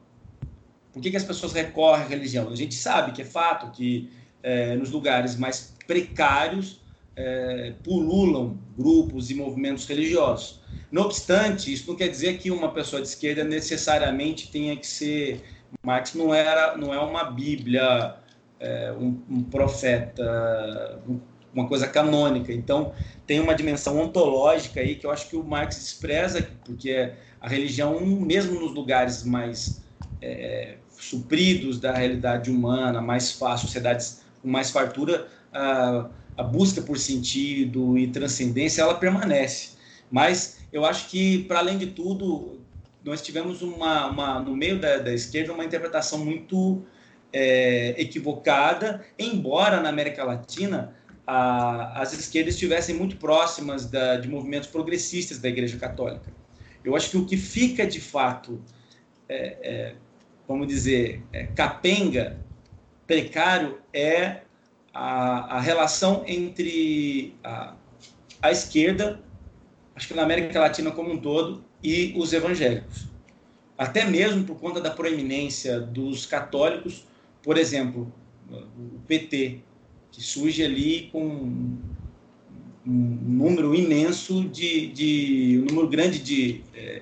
Por 0.94 1.02
que, 1.02 1.12
que 1.12 1.18
as 1.18 1.26
pessoas 1.26 1.52
recorrem 1.52 2.06
à 2.06 2.08
religião? 2.08 2.48
A 2.48 2.56
gente 2.56 2.74
sabe 2.76 3.12
que 3.12 3.22
é 3.22 3.26
fato 3.26 3.70
que 3.72 4.10
é, 4.42 4.76
nos 4.78 4.92
lugares 4.92 5.36
mais 5.36 5.76
precários 5.86 6.80
é, 7.18 7.74
pululam 7.84 8.58
grupos 8.78 9.30
e 9.30 9.36
movimentos 9.36 9.86
religiosos. 9.86 10.62
Não 10.90 11.04
obstante, 11.04 11.74
isso 11.74 11.90
não 11.90 11.96
quer 11.98 12.08
dizer 12.08 12.38
que 12.38 12.50
uma 12.50 12.72
pessoa 12.72 13.02
de 13.02 13.10
esquerda 13.10 13.44
necessariamente 13.44 14.50
tenha 14.50 14.78
que 14.78 14.88
ser 14.88 15.42
Marx 15.84 16.13
não 16.13 16.34
era, 16.34 16.78
não 16.78 16.93
é 16.93 16.99
uma 16.99 17.23
Bíblia, 17.26 18.15
é, 18.59 18.93
um, 18.93 19.21
um, 19.30 19.43
profeta, 19.43 21.01
uma 21.53 21.67
coisa 21.67 21.88
canônica. 21.88 22.51
Então 22.51 22.93
tem 23.26 23.39
uma 23.39 23.55
dimensão 23.55 23.99
ontológica 23.99 24.80
aí 24.80 24.95
que 24.95 25.05
eu 25.05 25.11
acho 25.11 25.30
que 25.30 25.36
o 25.36 25.43
Marx 25.43 25.78
expressa, 25.78 26.47
porque 26.63 27.11
a 27.39 27.47
religião, 27.47 27.99
mesmo 28.01 28.59
nos 28.59 28.73
lugares 28.73 29.23
mais 29.23 29.84
é, 30.21 30.78
supridos 30.89 31.80
da 31.80 31.93
realidade 31.93 32.49
humana, 32.49 33.01
mais 33.01 33.32
fácil, 33.32 33.67
sociedades 33.67 34.23
com 34.41 34.49
mais 34.49 34.71
fartura, 34.71 35.28
a, 35.53 36.09
a 36.38 36.43
busca 36.43 36.82
por 36.82 36.97
sentido 36.97 37.97
e 37.97 38.07
transcendência 38.07 38.82
ela 38.82 38.95
permanece. 38.95 39.76
Mas 40.11 40.57
eu 40.71 40.86
acho 40.86 41.09
que, 41.09 41.43
para 41.43 41.59
além 41.59 41.78
de 41.78 41.88
tudo, 41.88 42.59
nós 43.06 43.22
tivemos 43.22 43.62
uma, 43.62 44.08
uma 44.08 44.39
no 44.39 44.58
meio 44.58 44.80
da, 44.80 44.97
da 44.97 45.14
esquerda 45.14 45.53
uma 45.53 45.64
interpretação 45.64 46.18
muito 46.26 46.84
é, 47.32 47.93
equivocada, 48.01 49.06
embora 49.18 49.80
na 49.80 49.89
América 49.89 50.24
Latina 50.24 50.95
a, 51.26 52.01
as 52.01 52.14
esquerdas 52.14 52.56
estivessem 52.56 52.95
muito 52.95 53.18
próximas 53.18 53.86
da, 53.86 54.18
de 54.18 54.28
movimentos 54.28 54.68
progressistas 54.68 55.38
da 55.38 55.47
Igreja 55.47 55.78
Católica. 55.78 56.34
Eu 56.84 56.95
acho 56.95 57.12
que 57.12 57.18
o 57.18 57.26
que 57.26 57.38
fica 57.38 57.86
de 57.86 58.01
fato, 58.01 58.60
é, 59.30 59.58
é, 59.62 59.95
vamos 60.47 60.68
dizer, 60.68 61.24
é, 61.32 61.45
capenga, 61.45 62.39
precário, 63.06 63.80
é 63.93 64.41
a, 64.91 65.58
a 65.58 65.60
relação 65.60 66.24
entre 66.26 67.36
a, 67.43 67.76
a 68.41 68.51
esquerda, 68.51 69.22
acho 69.95 70.08
que 70.08 70.14
na 70.16 70.24
América 70.24 70.60
Latina 70.60 70.89
como 70.89 71.12
um 71.12 71.18
todo, 71.18 71.64
e 71.86 72.14
os 72.18 72.34
evangélicos. 72.34 73.06
Até 73.78 74.06
mesmo 74.06 74.44
por 74.44 74.56
conta 74.58 74.82
da 74.82 74.90
proeminência 74.90 75.80
dos 75.80 76.26
católicos, 76.26 77.06
por 77.44 77.58
exemplo, 77.58 78.12
o 78.50 79.00
PT, 79.08 79.60
que 80.12 80.24
surge 80.24 80.64
ali 80.64 81.10
com 81.12 81.24
um 81.24 81.78
número 82.86 83.76
imenso 83.76 84.48
de, 84.50 84.88
de 84.88 85.60
um 85.62 85.66
número 85.66 85.88
grande 85.88 86.20
de 86.20 86.62
é, 86.74 87.02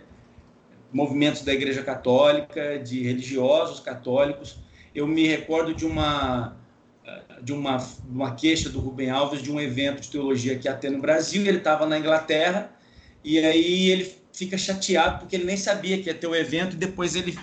movimentos 0.92 1.44
da 1.44 1.54
Igreja 1.54 1.84
Católica, 1.84 2.80
de 2.80 3.04
religiosos 3.04 3.80
católicos. 3.80 4.58
Eu 4.94 5.08
me 5.08 5.28
recordo 5.28 5.74
de 5.74 5.86
uma 5.86 6.58
de 7.42 7.52
uma, 7.52 7.78
uma 8.10 8.34
queixa 8.34 8.70
do 8.70 8.80
Rubem 8.80 9.10
Alves 9.10 9.42
de 9.42 9.52
um 9.52 9.60
evento 9.60 10.02
de 10.02 10.10
teologia 10.10 10.58
que 10.58 10.68
ia 10.68 10.74
ter 10.74 10.90
no 10.90 11.00
Brasil. 11.00 11.46
Ele 11.46 11.58
estava 11.58 11.86
na 11.86 12.00
Inglaterra 12.00 12.72
e 13.24 13.38
aí 13.40 13.90
ele 13.90 14.22
fica 14.34 14.58
chateado 14.58 15.20
porque 15.20 15.36
ele 15.36 15.46
nem 15.46 15.56
sabia 15.56 16.02
que 16.02 16.10
ia 16.10 16.14
ter 16.14 16.28
o 16.28 16.36
evento 16.36 16.74
e 16.74 16.78
depois 16.78 17.16
ele, 17.16 17.38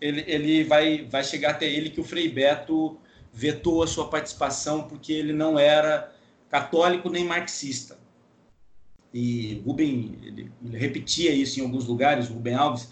ele, 0.00 0.22
ele 0.26 0.64
vai, 0.64 1.04
vai 1.06 1.24
chegar 1.24 1.52
até 1.52 1.66
ele 1.66 1.90
que 1.90 2.00
o 2.00 2.04
Frei 2.04 2.28
Beto 2.28 2.98
vetou 3.32 3.82
a 3.82 3.86
sua 3.86 4.08
participação 4.08 4.84
porque 4.84 5.12
ele 5.12 5.32
não 5.32 5.58
era 5.58 6.12
católico 6.48 7.08
nem 7.10 7.24
marxista. 7.24 7.98
E 9.12 9.62
Rubem 9.64 10.18
ele, 10.22 10.52
ele 10.64 10.78
repetia 10.78 11.32
isso 11.32 11.58
em 11.58 11.62
alguns 11.62 11.86
lugares, 11.86 12.28
Rubem 12.28 12.54
Alves, 12.54 12.88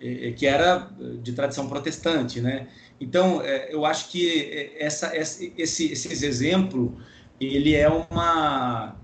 é, 0.00 0.28
é, 0.28 0.32
que 0.32 0.46
era 0.46 0.90
de 1.22 1.32
tradição 1.32 1.68
protestante, 1.68 2.40
né? 2.40 2.68
Então, 3.00 3.40
é, 3.42 3.72
eu 3.72 3.84
acho 3.84 4.10
que 4.10 4.74
essa, 4.78 5.16
esse, 5.16 5.52
esse 5.56 6.24
exemplo, 6.24 7.00
ele 7.40 7.74
é 7.74 7.88
uma, 7.88 8.96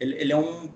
ele, 0.00 0.14
ele, 0.16 0.32
é 0.32 0.36
um, 0.36 0.68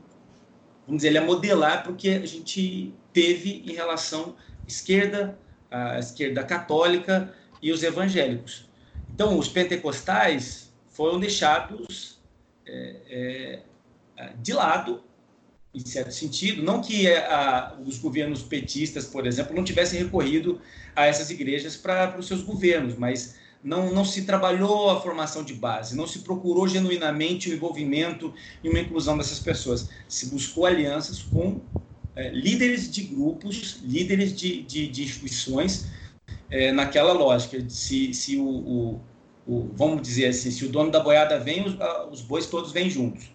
vamos 0.88 1.02
dizer, 1.02 1.08
ele 1.08 1.18
é 1.18 1.20
modelar 1.20 1.82
para 1.82 1.92
o 1.92 1.94
que 1.94 2.08
a 2.08 2.26
gente 2.26 2.94
teve 3.12 3.62
em 3.66 3.74
relação 3.74 4.34
à 4.64 4.66
esquerda, 4.66 5.38
à 5.70 5.98
esquerda 5.98 6.42
católica 6.42 7.32
e 7.60 7.70
os 7.70 7.82
evangélicos. 7.82 8.66
Então, 9.12 9.38
os 9.38 9.48
pentecostais 9.48 10.72
foram 10.88 11.20
deixados 11.20 12.18
é, 12.66 13.60
é, 14.16 14.32
de 14.40 14.54
lado 14.54 15.04
em 15.74 15.80
certo 15.80 16.10
sentido, 16.10 16.62
não 16.62 16.80
que 16.80 17.06
é, 17.06 17.18
a, 17.26 17.76
os 17.86 17.98
governos 17.98 18.42
petistas, 18.42 19.04
por 19.04 19.26
exemplo, 19.26 19.54
não 19.54 19.62
tivessem 19.62 20.02
recorrido 20.02 20.58
a 20.96 21.04
essas 21.04 21.30
igrejas 21.30 21.76
para 21.76 22.18
os 22.18 22.26
seus 22.26 22.42
governos, 22.42 22.96
mas 22.96 23.36
não, 23.62 23.92
não 23.92 24.04
se 24.04 24.24
trabalhou 24.24 24.90
a 24.90 25.00
formação 25.00 25.42
de 25.42 25.54
base, 25.54 25.96
não 25.96 26.06
se 26.06 26.20
procurou 26.20 26.68
genuinamente 26.68 27.50
o 27.50 27.54
envolvimento 27.54 28.32
e 28.62 28.68
uma 28.68 28.78
inclusão 28.78 29.16
dessas 29.18 29.40
pessoas. 29.40 29.88
Se 30.08 30.26
buscou 30.26 30.66
alianças 30.66 31.22
com 31.22 31.60
é, 32.14 32.30
líderes 32.30 32.90
de 32.90 33.02
grupos, 33.02 33.80
líderes 33.82 34.34
de, 34.36 34.62
de, 34.62 34.86
de 34.86 35.02
instituições, 35.04 35.86
é, 36.50 36.72
naquela 36.72 37.12
lógica. 37.12 37.62
Se, 37.68 38.12
se 38.14 38.36
o, 38.36 38.48
o, 38.48 39.00
o, 39.46 39.70
vamos 39.74 40.02
dizer 40.02 40.28
assim, 40.28 40.50
se 40.50 40.64
o 40.64 40.68
dono 40.68 40.90
da 40.90 41.00
boiada 41.00 41.38
vem, 41.38 41.66
os, 41.66 41.76
os 42.10 42.22
bois 42.22 42.46
todos 42.46 42.72
vêm 42.72 42.88
juntos. 42.88 43.30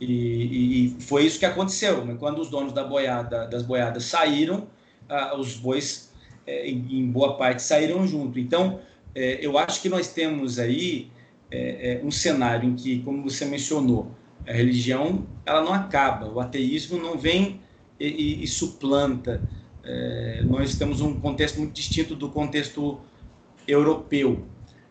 E, 0.00 0.96
e, 0.96 1.00
foi 1.00 1.26
isso 1.26 1.38
que 1.38 1.44
aconteceu. 1.44 2.04
Né? 2.04 2.16
Quando 2.18 2.40
os 2.40 2.48
donos 2.48 2.72
da 2.72 2.84
boiada, 2.84 3.46
das 3.46 3.62
boiadas 3.62 4.04
saíram, 4.04 4.66
ah, 5.08 5.36
os 5.38 5.56
bois, 5.56 6.12
é, 6.46 6.68
em, 6.68 7.00
em, 7.00 7.10
boa 7.10 7.36
parte, 7.36 7.62
saíram 7.62 8.06
junto. 8.06 8.38
Então, 8.38 8.80
é, 9.14 9.44
eu 9.44 9.58
acho 9.58 9.80
que 9.82 9.88
nós 9.88 10.08
temos 10.08 10.58
aí 10.58 11.10
é, 11.50 11.94
é, 11.94 12.04
um 12.04 12.10
cenário 12.10 12.68
em 12.68 12.76
que, 12.76 13.00
como 13.00 13.22
você 13.22 13.44
mencionou, 13.44 14.10
a 14.46 14.52
religião 14.52 15.26
ela 15.44 15.62
não 15.62 15.72
acaba, 15.72 16.28
o 16.28 16.40
ateísmo 16.40 16.98
não 16.98 17.18
vem 17.18 17.60
e, 17.98 18.06
e, 18.06 18.44
e 18.44 18.46
suplanta. 18.46 19.42
É, 19.82 20.42
nós 20.44 20.76
temos 20.76 21.00
um 21.00 21.18
contexto 21.18 21.58
muito 21.58 21.72
distinto 21.72 22.14
do 22.14 22.30
contexto 22.30 23.00
europeu. 23.66 24.44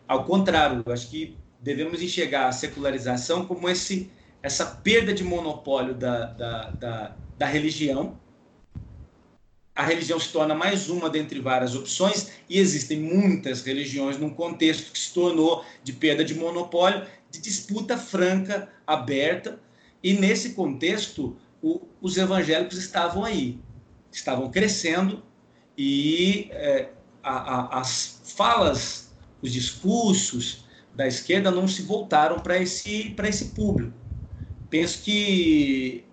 Ao 0.06 0.24
contrário, 0.24 0.82
acho 0.86 1.08
que 1.08 1.36
devemos 1.60 2.02
enxergar 2.02 2.48
a 2.48 2.52
secularização 2.52 3.46
como 3.46 3.68
esse 3.68 4.10
essa 4.42 4.64
perda 4.64 5.12
de 5.12 5.22
monopólio 5.22 5.94
da, 5.94 6.26
da, 6.26 6.70
da, 6.70 7.16
da 7.36 7.46
religião. 7.46 8.18
A 9.74 9.84
religião 9.84 10.18
se 10.18 10.30
torna 10.30 10.54
mais 10.54 10.88
uma 10.88 11.08
dentre 11.08 11.40
várias 11.40 11.74
opções, 11.74 12.32
e 12.48 12.58
existem 12.58 12.98
muitas 12.98 13.62
religiões 13.62 14.18
num 14.18 14.30
contexto 14.30 14.92
que 14.92 14.98
se 14.98 15.14
tornou 15.14 15.64
de 15.82 15.92
perda 15.92 16.24
de 16.24 16.34
monopólio, 16.34 17.06
de 17.30 17.40
disputa 17.40 17.96
franca, 17.96 18.68
aberta, 18.86 19.60
e 20.02 20.12
nesse 20.12 20.50
contexto 20.50 21.36
o, 21.62 21.82
os 22.00 22.16
evangélicos 22.16 22.78
estavam 22.78 23.24
aí, 23.24 23.58
estavam 24.10 24.50
crescendo, 24.50 25.22
e 25.78 26.48
é, 26.50 26.90
a, 27.22 27.32
a, 27.32 27.80
as 27.80 28.20
falas, 28.36 29.14
os 29.40 29.52
discursos 29.52 30.64
da 30.94 31.06
esquerda 31.06 31.50
não 31.50 31.68
se 31.68 31.82
voltaram 31.82 32.40
para 32.40 32.58
esse, 32.58 33.14
esse 33.24 33.44
público. 33.46 33.94
Penso 34.68 35.02
que 35.02 36.04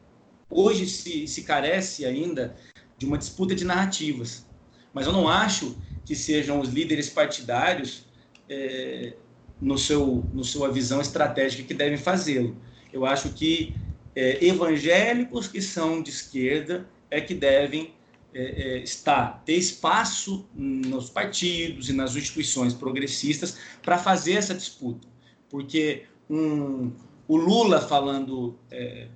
hoje 0.49 0.87
se, 0.87 1.27
se 1.27 1.43
carece 1.43 2.05
ainda 2.05 2.55
de 2.97 3.05
uma 3.05 3.17
disputa 3.17 3.53
de 3.53 3.63
narrativas. 3.63 4.45
Mas 4.93 5.05
eu 5.05 5.13
não 5.13 5.27
acho 5.27 5.77
que 6.05 6.15
sejam 6.15 6.59
os 6.59 6.69
líderes 6.69 7.09
partidários 7.09 8.05
é, 8.49 9.13
no 9.61 9.77
seu, 9.77 10.25
no 10.33 10.43
sua 10.43 10.71
visão 10.71 11.01
estratégica 11.01 11.63
que 11.63 11.73
devem 11.73 11.97
fazê-lo. 11.97 12.55
Eu 12.91 13.05
acho 13.05 13.29
que 13.29 13.75
é, 14.15 14.43
evangélicos 14.45 15.47
que 15.47 15.61
são 15.61 16.01
de 16.01 16.09
esquerda 16.09 16.87
é 17.11 17.21
que 17.21 17.33
devem 17.33 17.93
é, 18.33 18.43
é 18.43 18.77
estar, 18.79 19.43
ter 19.45 19.55
espaço 19.55 20.47
nos 20.53 21.09
partidos 21.09 21.89
e 21.89 21.93
nas 21.93 22.15
instituições 22.15 22.73
progressistas 22.73 23.57
para 23.81 23.97
fazer 23.97 24.33
essa 24.33 24.53
disputa. 24.53 25.07
Porque 25.49 26.05
um, 26.29 26.91
o 27.27 27.37
Lula 27.37 27.81
falando 27.81 28.57
é, 28.71 29.07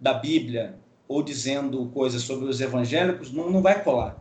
da 0.00 0.14
Bíblia 0.14 0.78
ou 1.10 1.24
dizendo 1.24 1.86
coisas 1.86 2.22
sobre 2.22 2.48
os 2.48 2.60
evangélicos 2.60 3.32
não, 3.32 3.50
não 3.50 3.60
vai 3.60 3.82
colar. 3.82 4.16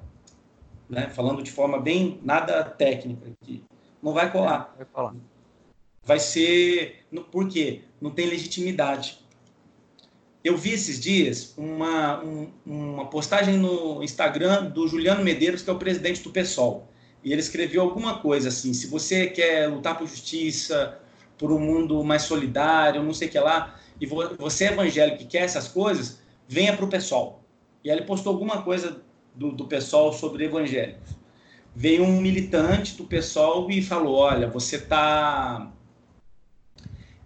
Né? 0.89 1.07
Falando 1.07 1.43
de 1.43 1.51
forma 1.51 1.79
bem 1.79 2.19
nada 2.23 2.63
técnica 2.63 3.29
aqui. 3.29 3.63
Não 4.01 4.11
vai 4.11 4.31
colar. 4.31 4.73
vai 4.75 4.87
colar. 4.91 5.15
Vai 6.03 6.19
ser. 6.19 7.05
Por 7.31 7.47
quê? 7.47 7.83
Não 8.01 8.09
tem 8.09 8.25
legitimidade. 8.25 9.19
Eu 10.43 10.57
vi 10.57 10.71
esses 10.71 10.99
dias 10.99 11.53
uma, 11.55 12.23
um, 12.23 12.49
uma 12.65 13.05
postagem 13.05 13.55
no 13.55 14.01
Instagram 14.01 14.71
do 14.71 14.87
Juliano 14.87 15.23
Medeiros, 15.23 15.61
que 15.61 15.69
é 15.69 15.73
o 15.73 15.77
presidente 15.77 16.23
do 16.23 16.31
PSOL. 16.31 16.87
E 17.23 17.31
ele 17.31 17.41
escreveu 17.41 17.83
alguma 17.83 18.17
coisa 18.17 18.49
assim: 18.49 18.73
se 18.73 18.87
você 18.87 19.27
quer 19.27 19.67
lutar 19.67 19.95
por 19.95 20.07
justiça, 20.07 20.97
por 21.37 21.51
um 21.51 21.59
mundo 21.59 22.03
mais 22.03 22.23
solidário, 22.23 23.03
não 23.03 23.13
sei 23.13 23.27
o 23.27 23.31
que 23.31 23.39
lá, 23.39 23.79
e 24.01 24.07
você 24.07 24.65
é 24.65 24.71
evangélico 24.71 25.21
e 25.21 25.27
quer 25.27 25.43
essas 25.43 25.67
coisas, 25.67 26.19
venha 26.49 26.75
para 26.75 26.83
o 26.83 26.89
pessoal. 26.89 27.43
E 27.83 27.89
aí 27.89 27.97
ele 27.97 28.05
postou 28.05 28.33
alguma 28.33 28.63
coisa 28.63 29.01
do, 29.35 29.51
do 29.51 29.67
pessoal 29.67 30.11
sobre 30.11 30.45
evangélicos. 30.45 31.17
Veio 31.75 32.03
um 32.03 32.19
militante 32.19 32.95
do 32.95 33.05
pessoal 33.05 33.69
e 33.69 33.81
falou: 33.81 34.15
Olha, 34.15 34.49
você 34.49 34.77
está. 34.77 35.71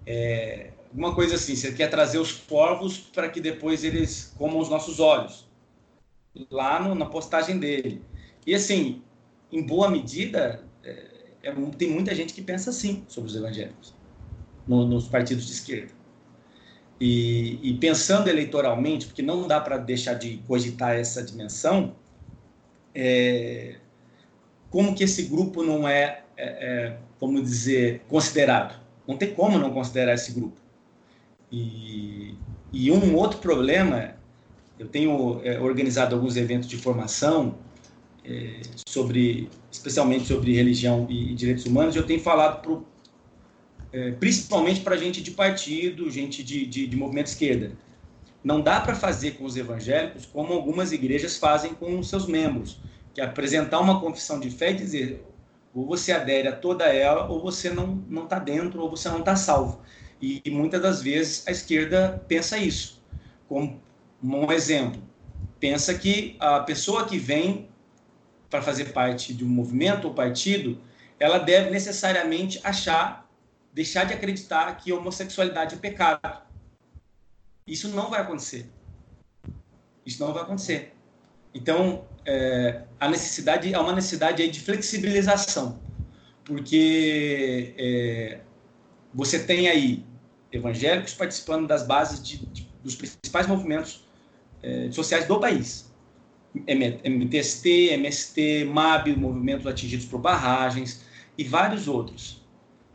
É, 0.06 0.74
alguma 0.90 1.16
coisa 1.16 1.36
assim, 1.36 1.56
você 1.56 1.72
quer 1.72 1.90
trazer 1.90 2.20
os 2.20 2.34
porvos 2.34 2.98
para 2.98 3.30
que 3.30 3.40
depois 3.40 3.86
eles 3.86 4.36
comam 4.38 4.60
os 4.60 4.70
nossos 4.70 5.00
olhos. 5.00 5.48
Lá 6.52 6.80
no, 6.80 6.94
na 6.94 7.06
postagem 7.06 7.58
dele. 7.58 8.04
E 8.46 8.54
assim, 8.54 9.02
em 9.52 9.66
boa 9.66 9.90
medida, 9.90 10.64
é, 10.84 11.08
é, 11.44 11.52
tem 11.78 11.90
muita 11.90 12.14
gente 12.14 12.34
que 12.34 12.42
pensa 12.42 12.70
assim 12.72 13.06
sobre 13.08 13.30
os 13.30 13.36
evangélicos 13.36 13.96
no, 14.68 14.86
nos 14.86 15.08
partidos 15.08 15.46
de 15.46 15.54
esquerda. 15.54 16.03
E, 17.06 17.60
e, 17.62 17.74
pensando 17.74 18.30
eleitoralmente, 18.30 19.08
porque 19.08 19.22
não 19.22 19.46
dá 19.46 19.60
para 19.60 19.76
deixar 19.76 20.14
de 20.14 20.38
cogitar 20.48 20.96
essa 20.96 21.22
dimensão, 21.22 21.94
é, 22.96 23.76
como 24.70 24.96
que 24.96 25.04
esse 25.04 25.24
grupo 25.24 25.64
não 25.64 25.86
é, 25.86 26.24
é, 26.38 26.46
é, 26.46 26.98
como 27.20 27.42
dizer, 27.42 28.04
considerado? 28.08 28.80
Não 29.06 29.18
tem 29.18 29.34
como 29.34 29.60
não 29.60 29.72
considerar 29.74 30.14
esse 30.14 30.32
grupo. 30.32 30.56
E, 31.52 32.36
e 32.72 32.90
um 32.90 33.18
outro 33.18 33.40
problema, 33.40 34.16
eu 34.80 34.88
tenho 34.88 35.42
é, 35.44 35.60
organizado 35.60 36.16
alguns 36.16 36.38
eventos 36.38 36.70
de 36.70 36.78
formação 36.78 37.58
é, 38.24 38.62
sobre, 38.88 39.50
especialmente 39.70 40.26
sobre 40.26 40.56
religião 40.56 41.06
e, 41.10 41.34
e 41.34 41.36
direitos 41.36 41.66
humanos, 41.66 41.96
e 41.96 41.98
eu 41.98 42.06
tenho 42.06 42.22
falado 42.22 42.62
é, 43.94 44.12
principalmente 44.12 44.82
para 44.82 44.98
gente 44.98 45.22
de 45.22 45.32
partido, 45.32 46.10
gente 46.10 46.44
de, 46.44 46.66
de, 46.66 46.88
de 46.88 46.98
movimento 46.98 47.28
esquerda. 47.28 47.72
Não 48.44 48.60
dá 48.60 48.82
para 48.82 48.96
fazer 48.96 49.32
com 49.32 49.46
os 49.46 49.56
evangélicos 49.56 50.26
como 50.26 50.52
algumas 50.52 50.92
igrejas 50.92 51.38
fazem 51.38 51.74
com 51.74 51.98
os 52.00 52.10
seus 52.10 52.28
membros, 52.28 52.82
que 53.14 53.22
é 53.22 53.24
apresentar 53.24 53.80
uma 53.80 54.02
confissão 54.02 54.40
de 54.40 54.50
fé 54.50 54.72
e 54.72 54.76
dizer 54.76 55.24
ou 55.74 55.86
você 55.88 56.12
adere 56.12 56.48
a 56.48 56.56
toda 56.56 56.86
ela, 56.86 57.28
ou 57.28 57.42
você 57.42 57.70
não 57.70 58.04
não 58.08 58.26
está 58.26 58.38
dentro, 58.38 58.82
ou 58.82 58.90
você 58.90 59.10
não 59.10 59.20
está 59.20 59.36
salvo. 59.36 59.82
E, 60.22 60.42
e, 60.46 60.52
muitas 60.52 60.82
das 60.82 61.02
vezes 61.02 61.48
a 61.48 61.52
esquerda 61.52 62.24
pensa 62.28 62.58
isso. 62.58 63.02
Como 63.50 63.82
um 64.24 64.52
exemplo, 64.52 65.02
pensa 65.60 65.94
que 65.94 66.36
a 66.40 66.60
pessoa 66.60 67.06
que 67.06 67.18
vem 67.18 67.68
para 68.50 68.62
fazer 68.62 68.94
parte 68.94 69.34
de 69.34 69.44
um 69.44 69.50
movimento 69.50 70.08
ou 70.08 70.14
partido, 70.14 70.80
ela 71.20 71.40
deve 71.40 71.72
necessariamente 71.72 72.60
achar 72.64 73.23
deixar 73.74 74.06
de 74.06 74.14
acreditar 74.14 74.72
que 74.78 74.94
homossexualidade 74.94 75.76
é 75.76 75.78
pecado. 75.78 76.44
Isso 77.66 77.90
não 77.90 78.10
vai 78.10 78.22
acontecer. 78.22 78.70
Isso 80.06 80.24
não 80.24 80.34
vai 80.34 80.44
acontecer. 80.44 80.94
Então, 81.54 82.06
é, 82.26 82.84
a 83.00 83.10
necessidade 83.10 83.74
há 83.74 83.82
uma 83.82 83.94
necessidade 83.94 84.48
de 84.48 84.60
flexibilização, 84.60 85.80
porque 86.44 87.74
é, 87.78 88.42
você 89.14 89.44
tem 89.44 89.68
aí 89.68 90.06
evangélicos 90.52 91.14
participando 91.14 91.68
das 91.68 91.86
bases 91.86 92.22
de, 92.22 92.46
de, 92.48 92.70
dos 92.84 92.96
principais 92.96 93.48
movimentos 93.48 94.06
é, 94.62 94.92
sociais 94.92 95.26
do 95.28 95.40
país. 95.40 95.92
MTST, 96.56 97.94
MST, 97.94 98.66
MAB, 98.66 99.16
movimentos 99.16 99.66
atingidos 99.66 100.06
por 100.06 100.20
barragens 100.20 101.04
e 101.36 101.44
vários 101.44 101.88
outros. 101.88 102.43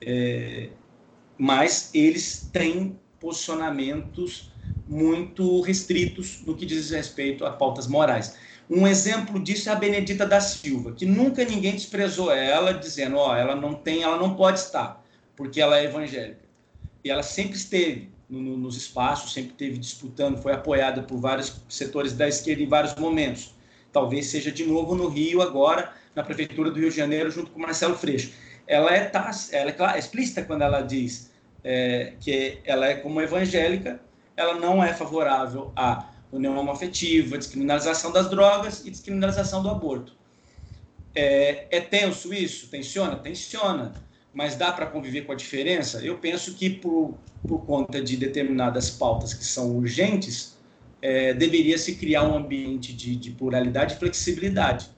É, 0.01 0.69
mas 1.37 1.91
eles 1.95 2.49
têm 2.53 2.99
posicionamentos 3.21 4.51
muito 4.87 5.61
restritos 5.61 6.43
no 6.47 6.57
que 6.57 6.65
diz 6.65 6.91
respeito 6.91 7.45
a 7.45 7.51
pautas 7.51 7.87
morais. 7.87 8.37
Um 8.71 8.87
exemplo 8.87 9.41
disso 9.41 9.71
é 9.71 9.73
a 9.73 9.77
Benedita 9.77 10.27
da 10.27 10.41
Silva, 10.41 10.93
que 10.93 11.07
nunca 11.07 11.45
ninguém 11.45 11.73
desprezou 11.73 12.31
ela, 12.31 12.73
dizendo, 12.75 13.17
ó, 13.17 13.33
oh, 13.33 13.35
ela 13.35 13.57
não 13.57 13.75
tem, 13.75 14.03
ela 14.03 14.19
não 14.19 14.35
pode 14.35 14.59
estar, 14.59 15.03
porque 15.35 15.61
ela 15.61 15.79
é 15.79 15.85
evangélica. 15.85 16.43
E 17.03 17.11
ela 17.11 17.23
sempre 17.23 17.57
esteve 17.57 18.11
no, 18.29 18.59
nos 18.59 18.77
espaços, 18.77 19.33
sempre 19.33 19.53
esteve 19.53 19.79
disputando, 19.79 20.37
foi 20.43 20.53
apoiada 20.53 21.03
por 21.03 21.19
vários 21.19 21.63
setores 21.69 22.13
da 22.13 22.29
esquerda 22.29 22.63
em 22.63 22.69
vários 22.69 22.95
momentos. 22.97 23.55
Talvez 23.91 24.27
seja 24.27 24.53
de 24.53 24.67
novo 24.67 24.95
no 24.95 25.09
Rio 25.09 25.41
agora, 25.41 25.93
na 26.15 26.23
prefeitura 26.23 26.71
do 26.71 26.79
Rio 26.79 26.91
de 26.91 26.97
Janeiro, 26.97 27.31
junto 27.31 27.51
com 27.51 27.59
Marcelo 27.59 27.97
Freixo. 27.97 28.33
Ela 28.69 28.95
é, 28.95 29.05
tá, 29.07 29.31
ela 29.51 29.71
é, 29.71 29.97
é 29.97 29.99
explícita 29.99 30.45
quando 30.45 30.63
ela 30.63 30.83
diz 30.83 31.33
é, 31.65 32.13
que 32.21 32.59
ela 32.65 32.87
é 32.87 32.95
como 32.95 33.21
evangélica, 33.21 34.01
ela 34.37 34.55
não 34.55 34.85
é 34.85 34.93
favorável 34.93 35.73
à 35.75 36.11
união 36.31 36.57
homoafetiva, 36.57 37.39
descriminalização 37.39 38.13
das 38.13 38.29
drogas 38.29 38.85
e 38.87 38.91
descriminalização 38.91 39.63
do 39.63 39.71
aborto. 39.71 40.13
É, 41.15 41.67
é 41.71 41.81
tenso 41.81 42.33
isso? 42.33 42.69
Tensiona? 42.69 43.17
Tensiona. 43.17 43.95
Mas 44.33 44.55
dá 44.55 44.71
para 44.71 44.87
conviver 44.87 45.23
com 45.23 45.33
a 45.33 45.35
diferença? 45.35 46.05
Eu 46.05 46.19
penso 46.19 46.55
que 46.55 46.69
por, 46.69 47.15
por 47.49 47.65
conta 47.65 48.03
de 48.03 48.17
determinadas 48.17 48.91
pautas 48.91 49.33
que 49.33 49.45
são 49.45 49.75
urgentes, 49.75 50.59
é, 51.01 51.33
deveria 51.33 51.79
se 51.79 51.95
criar 51.95 52.25
um 52.25 52.37
ambiente 52.37 52.93
de, 52.93 53.17
de 53.17 53.31
pluralidade 53.31 53.95
e 53.95 53.97
flexibilidade 53.97 54.91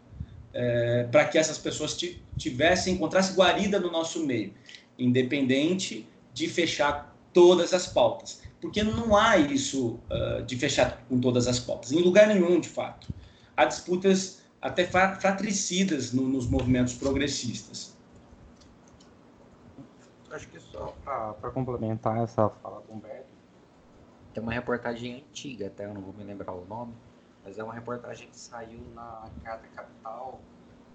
é, 0.53 1.07
para 1.11 1.25
que 1.25 1.39
essas 1.39 1.59
pessoas 1.59 1.95
tivessem, 2.41 2.95
encontrassem 2.95 3.37
guarida 3.37 3.79
no 3.79 3.91
nosso 3.91 4.25
meio, 4.25 4.53
independente 4.99 6.09
de 6.33 6.49
fechar 6.49 7.15
todas 7.33 7.73
as 7.73 7.87
pautas. 7.87 8.43
Porque 8.61 8.83
não 8.83 9.17
há 9.17 9.39
isso 9.39 9.99
uh, 10.11 10.43
de 10.45 10.57
fechar 10.57 11.03
com 11.09 11.21
todas 11.21 11.47
as 11.47 11.59
pautas, 11.59 11.93
em 11.93 12.01
lugar 12.03 12.27
nenhum, 12.27 12.59
de 12.61 12.69
fato. 12.69 13.13
Há 13.57 13.65
disputas 13.65 14.43
até 14.61 14.85
fratricidas 14.85 16.13
no, 16.13 16.29
nos 16.29 16.49
movimentos 16.49 16.95
progressistas. 16.95 17.97
Acho 20.31 20.49
que 20.49 20.61
só 20.61 20.95
para 21.05 21.51
complementar 21.51 22.23
essa 22.23 22.49
fala 22.63 22.83
do 22.83 22.93
Humberto, 22.93 23.31
tem 24.33 24.43
uma 24.43 24.53
reportagem 24.53 25.17
antiga, 25.17 25.67
até 25.67 25.87
eu 25.87 25.95
não 25.95 26.01
vou 26.01 26.15
me 26.15 26.23
lembrar 26.23 26.53
o 26.53 26.65
nome, 26.67 26.95
mas 27.45 27.59
é 27.59 27.65
uma 27.65 27.75
reportagem 27.75 28.29
que 28.29 28.39
saiu 28.39 28.81
na 28.95 29.29
Carta 29.43 29.67
Capital 29.75 30.41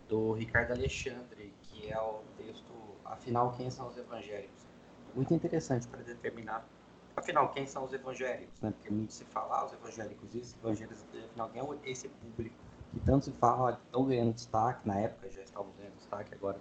do 0.07 0.33
Ricardo 0.33 0.71
Alexandre, 0.71 1.53
que 1.63 1.91
é 1.91 1.99
o 1.99 2.21
texto 2.37 2.73
Afinal, 3.05 3.53
quem 3.53 3.69
são 3.69 3.87
os 3.87 3.97
evangélicos? 3.97 4.65
Muito 5.13 5.33
interessante 5.33 5.87
para 5.87 6.01
determinar, 6.01 6.67
afinal, 7.15 7.49
quem 7.53 7.65
são 7.65 7.85
os 7.85 7.93
evangélicos, 7.93 8.59
né? 8.61 8.71
Porque 8.71 8.89
muito 8.89 9.13
se 9.13 9.23
fala, 9.25 9.59
ah, 9.59 9.65
os 9.65 9.73
evangélicos 9.73 10.33
isso, 10.33 10.57
evangélicos 10.61 11.05
afinal, 11.29 11.49
quem 11.49 11.61
é 11.61 11.89
esse 11.89 12.09
público 12.09 12.55
que 12.91 12.99
tanto 13.01 13.25
se 13.25 13.31
fala, 13.33 13.79
estão 13.85 14.05
ganhando 14.05 14.33
destaque, 14.33 14.87
na 14.87 14.99
época 14.99 15.29
já 15.31 15.41
estavam 15.41 15.71
ganhando 15.77 15.95
destaque, 15.95 16.33
agora 16.33 16.59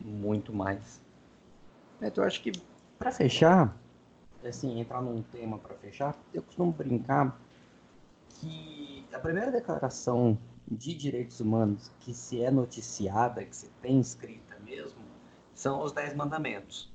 muito 0.00 0.52
mais. 0.52 1.00
Então, 2.00 2.24
eu 2.24 2.28
acho 2.28 2.42
que, 2.42 2.52
para 2.98 3.12
fechar, 3.12 3.76
assim, 4.44 4.80
entrar 4.80 5.00
num 5.00 5.22
tema 5.22 5.58
para 5.58 5.74
fechar, 5.76 6.16
eu 6.32 6.42
costumo 6.42 6.72
brincar 6.72 7.40
que 8.28 9.06
a 9.12 9.18
primeira 9.18 9.50
declaração 9.50 10.38
de 10.70 10.94
direitos 10.94 11.40
humanos 11.40 11.90
que 12.00 12.14
se 12.14 12.42
é 12.42 12.50
noticiada, 12.50 13.44
que 13.44 13.54
se 13.54 13.68
tem 13.82 14.00
escrita 14.00 14.58
mesmo, 14.64 15.00
são 15.54 15.82
os 15.82 15.92
Dez 15.92 16.14
Mandamentos. 16.14 16.92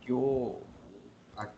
Que 0.00 0.12
o, 0.12 0.60
a, 1.36 1.50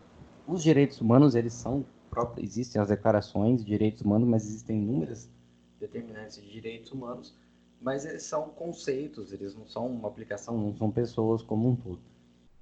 os 0.47 0.63
direitos 0.63 1.01
humanos, 1.01 1.35
eles 1.35 1.53
são 1.53 1.85
próprios, 2.09 2.51
existem 2.51 2.81
as 2.81 2.89
declarações 2.89 3.61
de 3.61 3.71
direitos 3.71 4.03
humanos, 4.03 4.29
mas 4.29 4.45
existem 4.47 4.79
inúmeras 4.79 5.31
determinantes 5.79 6.43
de 6.43 6.51
direitos 6.51 6.91
humanos, 6.91 7.35
mas 7.81 8.05
eles 8.05 8.23
são 8.25 8.51
conceitos, 8.51 9.33
eles 9.33 9.55
não 9.55 9.67
são 9.67 9.87
uma 9.87 10.09
aplicação, 10.09 10.59
não 10.59 10.77
são 10.77 10.91
pessoas 10.91 11.43
como 11.43 11.71
um 11.71 11.77
todo. 11.77 12.01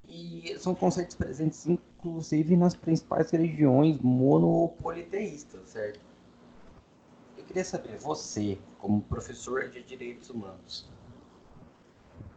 E 0.06 0.56
são 0.58 0.74
conceitos 0.74 1.16
presentes, 1.16 1.66
inclusive, 1.66 2.56
nas 2.56 2.74
principais 2.74 3.30
religiões 3.30 3.98
monopoliteístas, 4.00 5.68
certo? 5.70 6.07
Eu 7.48 7.54
queria 7.54 7.64
saber, 7.64 7.96
você, 7.96 8.58
como 8.76 9.00
professor 9.00 9.70
de 9.70 9.82
direitos 9.82 10.28
humanos, 10.28 10.86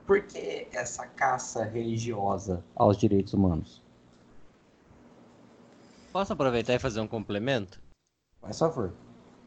por 0.08 0.22
que 0.22 0.70
essa 0.72 1.06
caça 1.06 1.66
religiosa 1.66 2.64
aos 2.78 2.96
direitos 2.96 3.34
humanos? 3.34 3.82
Posso 6.14 6.32
aproveitar 6.32 6.76
e 6.76 6.80
fazer 6.80 7.02
um 7.02 7.08
complemento? 7.08 7.82
Faz 8.40 8.58
favor. 8.58 8.94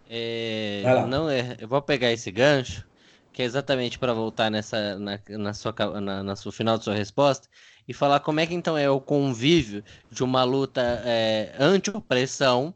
É, 0.06 0.82
não 1.06 1.30
é, 1.30 1.56
eu 1.58 1.66
vou 1.66 1.80
pegar 1.80 2.12
esse 2.12 2.30
gancho, 2.30 2.86
que 3.32 3.40
é 3.40 3.46
exatamente 3.46 3.98
para 3.98 4.12
voltar 4.12 4.50
nessa 4.50 4.98
na, 4.98 5.18
na 5.30 5.54
sua 5.54 5.74
na, 5.98 6.22
na 6.22 6.36
sua 6.36 6.52
final 6.52 6.76
de 6.76 6.84
sua 6.84 6.94
resposta 6.94 7.48
e 7.88 7.94
falar 7.94 8.20
como 8.20 8.38
é 8.38 8.46
que 8.46 8.52
então 8.52 8.76
é 8.76 8.88
o 8.90 9.00
convívio 9.00 9.82
de 10.10 10.22
uma 10.22 10.44
luta 10.44 10.82
é, 11.06 11.56
anti-opressão, 11.58 12.74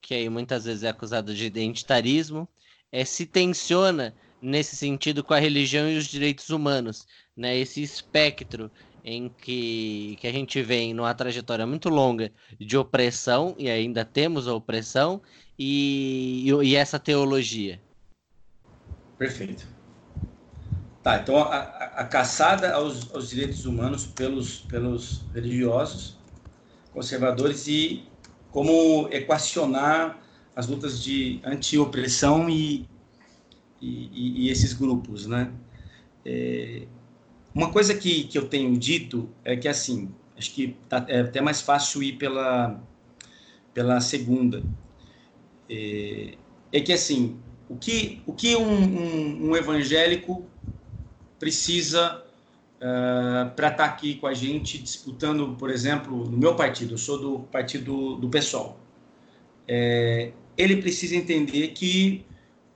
que 0.00 0.14
aí 0.14 0.28
muitas 0.28 0.64
vezes 0.64 0.82
é 0.82 0.88
acusada 0.88 1.34
de 1.34 1.44
identitarismo, 1.44 2.48
é, 2.90 3.04
se 3.04 3.26
tensiona 3.26 4.14
nesse 4.40 4.74
sentido 4.76 5.22
com 5.22 5.34
a 5.34 5.38
religião 5.38 5.88
e 5.88 5.96
os 5.96 6.06
direitos 6.06 6.50
humanos, 6.50 7.06
né? 7.36 7.56
Esse 7.56 7.82
espectro 7.82 8.70
em 9.04 9.28
que, 9.28 10.16
que 10.20 10.26
a 10.26 10.32
gente 10.32 10.62
vem 10.62 10.94
numa 10.94 11.14
trajetória 11.14 11.66
muito 11.66 11.88
longa 11.88 12.32
de 12.58 12.76
opressão, 12.76 13.54
e 13.58 13.68
ainda 13.70 14.04
temos 14.04 14.46
a 14.46 14.54
opressão, 14.54 15.22
e, 15.58 16.46
e, 16.62 16.76
essa 16.76 16.98
teologia. 16.98 17.80
Perfeito. 19.18 19.66
Tá, 21.02 21.18
então 21.18 21.38
a, 21.38 21.58
a 21.60 22.04
caçada 22.04 22.74
aos, 22.74 23.14
aos, 23.14 23.30
direitos 23.30 23.64
humanos 23.64 24.06
pelos, 24.06 24.60
pelos 24.60 25.22
religiosos, 25.32 26.18
conservadores 26.92 27.66
e 27.66 28.04
como 28.50 29.08
equacionar 29.10 30.20
as 30.54 30.66
lutas 30.66 31.02
de 31.02 31.40
anti-opressão 31.44 32.48
e, 32.48 32.86
e, 33.80 34.46
e, 34.46 34.50
esses 34.50 34.72
grupos, 34.72 35.26
né? 35.26 35.52
É, 36.24 36.86
uma 37.54 37.70
coisa 37.70 37.94
que, 37.94 38.24
que 38.24 38.36
eu 38.36 38.48
tenho 38.48 38.76
dito 38.76 39.28
é 39.44 39.56
que, 39.56 39.68
assim, 39.68 40.10
acho 40.36 40.52
que 40.52 40.76
tá, 40.88 41.04
é 41.08 41.20
até 41.20 41.40
mais 41.40 41.60
fácil 41.60 42.02
ir 42.02 42.16
pela, 42.16 42.80
pela 43.72 44.00
segunda. 44.00 44.62
É, 45.68 46.34
é 46.72 46.80
que, 46.80 46.92
assim, 46.92 47.38
o 47.68 47.76
que, 47.76 48.22
o 48.26 48.32
que 48.32 48.56
um, 48.56 48.68
um, 48.68 49.50
um 49.50 49.56
evangélico 49.56 50.44
precisa 51.38 52.22
uh, 52.80 53.46
eh, 53.46 53.52
para 53.54 53.68
estar 53.68 53.76
tá 53.76 53.84
aqui 53.84 54.16
com 54.16 54.26
a 54.26 54.34
gente 54.34 54.78
disputando, 54.78 55.56
por 55.56 55.70
exemplo, 55.70 56.24
no 56.28 56.36
meu 56.36 56.54
partido, 56.54 56.94
eu 56.94 56.98
sou 56.98 57.18
do 57.18 57.38
partido 57.44 58.16
do 58.16 58.28
PSOL. 58.28 58.78
É, 59.68 60.32
ele 60.56 60.76
precisa 60.76 61.14
entender 61.14 61.68
que 61.68 62.24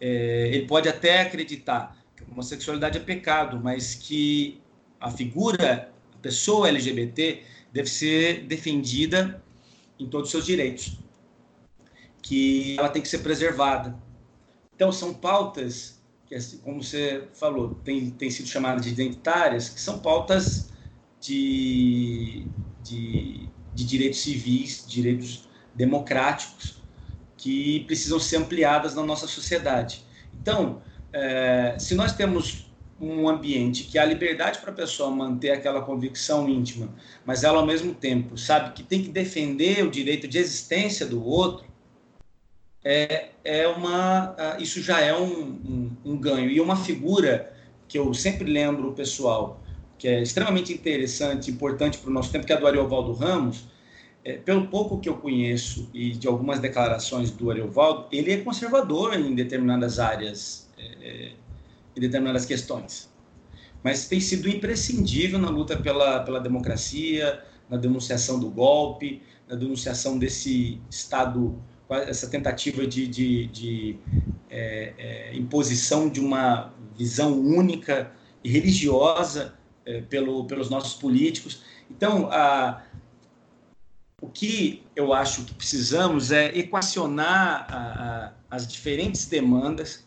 é, 0.01 0.49
ele 0.53 0.67
pode 0.67 0.89
até 0.89 1.23
acreditar 1.23 1.97
que 2.17 2.23
a 2.23 2.27
homossexualidade 2.31 2.99
é 2.99 3.01
pecado, 3.01 3.61
mas 3.63 3.95
que 3.95 4.61
a 5.01 5.11
figura, 5.11 5.93
a 6.15 6.19
pessoa 6.19 6.69
LGBT, 6.69 7.43
deve 7.73 7.89
ser 7.89 8.45
defendida 8.45 9.43
em 9.99 10.07
todos 10.07 10.29
os 10.29 10.31
seus 10.31 10.47
direitos, 10.47 10.99
que 12.23 12.77
ela 12.79 12.89
tem 12.89 13.03
que 13.03 13.09
ser 13.09 13.19
preservada. 13.19 13.97
Então, 14.75 14.91
são 14.91 15.13
pautas 15.13 15.94
como 16.63 16.83
você 16.83 17.29
falou, 17.35 17.75
tem, 17.85 18.11
tem 18.11 18.31
sido 18.31 18.49
chamadas 18.49 18.85
de 18.85 18.91
identitárias, 18.91 19.69
que 19.69 19.81
são 19.81 19.99
pautas 19.99 20.71
de, 21.21 22.47
de, 22.83 23.49
de 23.75 23.85
direitos 23.85 24.21
civis, 24.21 24.85
direitos 24.87 25.49
democráticos, 25.75 26.83
que 27.37 27.81
precisam 27.81 28.19
ser 28.19 28.37
ampliadas 28.37 28.95
na 28.95 29.03
nossa 29.03 29.27
sociedade. 29.27 30.05
Então, 30.41 30.83
é, 31.13 31.77
se 31.79 31.95
nós 31.95 32.13
temos 32.13 32.71
um 33.01 33.29
ambiente 33.29 33.85
que 33.85 33.99
há 33.99 34.05
liberdade 34.05 34.59
para 34.61 34.71
a 34.71 34.75
pessoa 34.75 35.11
manter 35.11 35.51
aquela 35.51 35.83
convicção 35.83 36.49
íntima, 36.49 36.95
mas 37.25 37.45
ela 37.45 37.61
ao 37.61 37.67
mesmo 37.67 37.95
tempo 37.95 38.39
sabe 38.39 38.73
que 38.73 38.83
tem 38.83 39.03
que 39.03 39.09
defender 39.09 39.85
o 39.85 39.91
direito 39.91 40.29
de 40.29 40.39
existência 40.39 41.05
do 41.05 41.25
outro, 41.25 41.67
é, 42.85 43.31
é 43.43 43.67
uma, 43.67 44.37
isso 44.59 44.83
já 44.83 45.01
é 45.01 45.17
um, 45.17 45.33
um, 45.33 45.97
um, 46.05 46.17
ganho. 46.19 46.51
E 46.51 46.61
uma 46.61 46.77
figura 46.77 47.53
que 47.89 47.99
eu 47.99 48.13
sempre 48.13 48.51
lembro 48.51 48.91
o 48.91 48.93
pessoal, 48.93 49.63
que 49.99 50.07
é 50.07 50.23
extremamente 50.23 50.73
interessante, 50.73 51.51
importante 51.51 51.97
para 51.97 52.11
o 52.11 52.13
nosso 52.13 52.31
tempo, 52.31 52.45
que 52.45 52.53
é 52.53 52.57
a 52.57 52.61
do 52.61 52.67
Ariovaldo 52.67 53.13
Ramos. 53.15 53.73
É, 54.23 54.35
pelo 54.39 54.69
pouco 54.69 54.99
que 55.01 55.09
eu 55.09 55.17
conheço 55.17 55.91
e 55.93 56.13
de 56.13 56.27
algumas 56.27 56.59
declarações 56.59 57.31
do 57.31 57.51
Ariovaldo, 57.51 58.07
ele 58.11 58.33
é 58.33 58.39
conservador 58.39 59.15
em 59.15 59.35
determinadas 59.35 59.99
áreas, 59.99 60.71
é, 60.79 61.33
em 61.95 62.01
determinadas 62.01 62.47
questões. 62.47 63.13
Mas 63.83 64.09
tem 64.09 64.21
sido 64.21 64.49
imprescindível 64.49 65.39
na 65.39 65.51
luta 65.51 65.77
pela, 65.77 66.21
pela 66.21 66.41
democracia, 66.41 67.43
na 67.69 67.77
denunciação 67.77 68.41
do 68.41 68.49
golpe, 68.49 69.23
na 69.47 69.57
denunciação 69.57 70.19
desse 70.19 70.81
Estado, 70.91 71.63
essa 71.99 72.29
tentativa 72.29 72.87
de, 72.87 73.07
de, 73.07 73.47
de 73.47 73.99
é, 74.51 74.93
é, 74.99 75.37
imposição 75.37 76.09
de 76.09 76.21
uma 76.21 76.73
visão 76.97 77.39
única 77.39 78.13
e 78.43 78.51
religiosa 78.51 79.55
é, 79.85 80.01
pelo, 80.03 80.45
pelos 80.47 80.71
nossos 80.71 80.95
políticos. 80.95 81.63
Então, 81.91 82.29
a, 82.31 82.83
o 84.21 84.29
que 84.29 84.83
eu 84.97 85.13
acho 85.13 85.45
que 85.45 85.55
precisamos 85.55 86.33
é 86.33 86.57
equacionar 86.57 87.67
a, 87.69 87.77
a, 87.77 88.33
as 88.51 88.67
diferentes 88.67 89.27
demandas, 89.27 90.07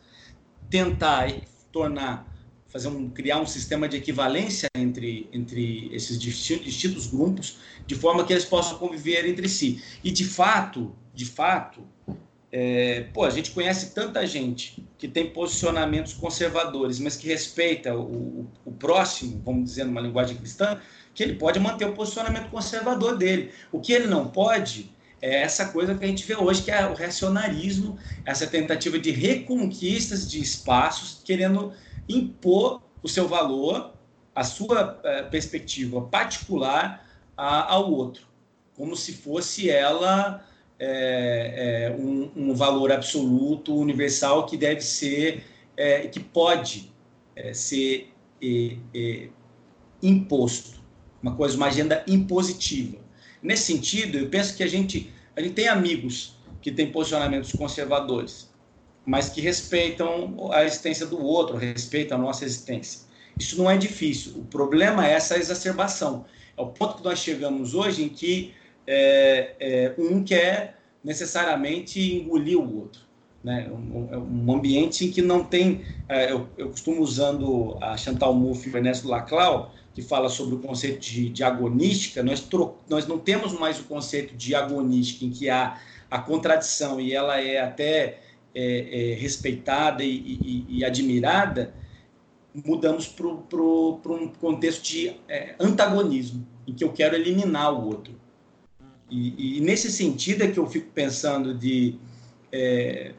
tentar 0.69 1.31
tornar, 1.71 2.25
fazer 2.68 2.89
um, 2.89 3.09
criar 3.09 3.39
um 3.39 3.45
sistema 3.45 3.88
de 3.88 3.97
equivalência 3.97 4.68
entre, 4.76 5.30
entre 5.32 5.89
esses 5.93 6.20
distintos 6.20 7.07
grupos, 7.07 7.57
de 7.86 7.95
forma 7.95 8.26
que 8.26 8.34
eles 8.34 8.45
possam 8.45 8.78
conviver 8.78 9.26
entre 9.26 9.47
si. 9.47 9.82
E 10.03 10.11
de 10.11 10.26
fato, 10.26 10.95
de 11.13 11.26
fato, 11.26 11.82
é, 12.51 13.01
pô, 13.13 13.24
a 13.24 13.30
gente 13.30 13.51
conhece 13.51 13.93
tanta 13.93 14.26
gente 14.26 14.88
que 14.97 15.07
tem 15.07 15.30
posicionamentos 15.30 16.13
conservadores, 16.13 16.99
mas 16.99 17.15
que 17.15 17.28
respeita 17.28 17.95
o, 17.95 18.47
o, 18.65 18.72
próximo, 18.72 19.41
vamos 19.43 19.65
dizer 19.65 19.84
numa 19.84 20.01
linguagem 20.01 20.38
cristã, 20.38 20.80
que 21.13 21.24
ele 21.24 21.36
pode 21.36 21.59
manter 21.59 21.86
o 21.86 21.93
posicionamento 21.93 22.49
conservador 22.49 23.18
dele. 23.18 23.51
O 23.72 23.80
que 23.80 23.91
ele 23.91 24.07
não 24.07 24.28
pode 24.28 24.91
é 25.22 25.41
essa 25.41 25.65
coisa 25.70 25.95
que 25.95 26.05
a 26.05 26.07
gente 26.07 26.26
vê 26.26 26.36
hoje, 26.36 26.61
que 26.61 26.72
é 26.72 26.86
o 26.88 26.93
reacionarismo, 26.93 27.97
essa 28.24 28.45
tentativa 28.45 28.99
de 28.99 29.11
reconquistas 29.11 30.30
de 30.30 30.39
espaços, 30.39 31.22
querendo 31.26 31.74
impor 32.08 32.82
o 33.01 33.08
seu 33.08 33.28
valor, 33.28 33.93
a 34.34 34.43
sua 34.43 34.99
é, 35.03 35.24
perspectiva 35.24 36.01
particular 36.01 37.05
ao 37.36 37.91
outro, 37.91 38.28
como 38.76 38.95
se 38.95 39.14
fosse 39.14 39.70
ela 39.70 40.43
é, 40.80 41.89
é, 41.89 41.95
um, 41.95 42.32
um, 42.36 42.53
valor 42.53 42.91
absoluto, 42.91 43.76
universal, 43.76 44.45
que 44.45 44.58
deve 44.58 44.82
ser, 44.82 45.43
é, 45.76 46.08
que 46.08 46.20
pode 46.20 46.91
ser 47.53 48.12
imposto, 50.01 50.80
uma 51.22 51.36
coisa, 51.36 51.55
uma 51.55 51.68
agenda 51.68 52.03
impositiva. 52.08 52.97
Nesse 53.41 53.74
sentido, 53.74 54.18
eu 54.18 54.30
penso 54.30 54.55
que 54.58 54.64
a 54.64 54.68
gente, 54.68 55.14
a 55.36 55.41
gente 55.41 55.53
tem 55.53 55.68
amigos 55.68 56.36
que 56.62 56.72
têm 56.72 56.91
posicionamentos 56.91 57.51
conservadores, 57.51 58.47
mas 59.08 59.30
que 59.30 59.39
respeitam 59.39 60.36
a 60.51 60.66
existência 60.66 61.05
do 61.05 61.24
outro, 61.24 61.55
respeitam 61.55 62.18
a 62.18 62.22
nossa 62.22 62.43
existência. 62.43 63.08
Isso 63.39 63.58
não 63.58 63.72
é 63.72 63.78
difícil. 63.78 64.34
O 64.36 64.43
problema 64.43 65.08
é 65.08 65.14
essa 65.14 65.38
exacerbação. 65.38 66.26
É 66.58 66.62
o 66.62 66.68
ponto 66.68 66.97
que 66.97 67.03
nós 67.05 67.20
chegamos 67.20 67.74
hoje 67.74 68.03
em 68.03 68.10
que 68.10 68.53
é, 68.86 69.55
é, 69.62 69.95
um 69.97 70.22
quer 70.22 70.78
necessariamente 71.01 72.18
engolir 72.18 72.60
o 72.60 72.80
outro. 72.80 73.01
Né? 73.41 73.72
Um, 73.72 74.45
um 74.45 74.53
ambiente 74.53 75.05
em 75.05 75.12
que 75.12 75.22
não 75.22 75.41
tem. 75.41 75.86
É, 76.10 76.30
eu, 76.30 76.49
eu, 76.58 76.70
costumo 76.70 77.01
usando 77.01 77.78
a 77.80 77.95
Chantal 77.95 78.34
Mouffe 78.34 78.68
e 78.68 78.74
o 78.74 78.76
Ernesto 78.76 79.08
Laclau, 79.08 79.74
que 79.93 80.01
fala 80.01 80.28
sobre 80.28 80.55
o 80.55 80.60
conceito 80.60 80.99
de, 80.99 81.30
de 81.30 81.45
agonística, 81.45 82.22
nós, 82.22 82.41
tro, 82.41 82.76
nós 82.89 83.08
não 83.08 83.18
temos 83.18 83.53
mais 83.53 83.80
o 83.80 83.84
conceito 83.84 84.36
de 84.36 84.53
agonística, 84.53 85.24
em 85.24 85.30
que 85.30 85.49
há 85.49 85.80
a 86.12 86.20
contradição 86.20 86.99
e 86.99 87.14
ela 87.14 87.39
é 87.39 87.62
até 87.62 88.26
é, 88.60 89.12
é, 89.12 89.14
respeitada 89.14 90.03
e, 90.03 90.10
e, 90.10 90.66
e, 90.80 90.84
admirada, 90.84 91.76
mudamos 92.66 93.05
para 93.05 93.28
um 93.28 94.30
contexto 94.30 94.82
de 94.84 95.16
é, 95.30 95.53
antagonismo, 95.60 96.43
em 96.66 96.74
que 96.74 96.84
eu 96.84 96.91
quero 96.91 97.16
eliminar 97.16 97.72
o 97.72 97.86
outro. 97.86 98.20
E, 99.12 99.60
e, 99.60 99.62
nesse 99.62 99.91
sentido 99.91 100.43
é 100.43 100.47
que 100.47 100.58
eu 100.58 100.66
fico 100.66 100.89
pensando 100.91 101.53
de. 101.53 101.99
É, 102.51 103.14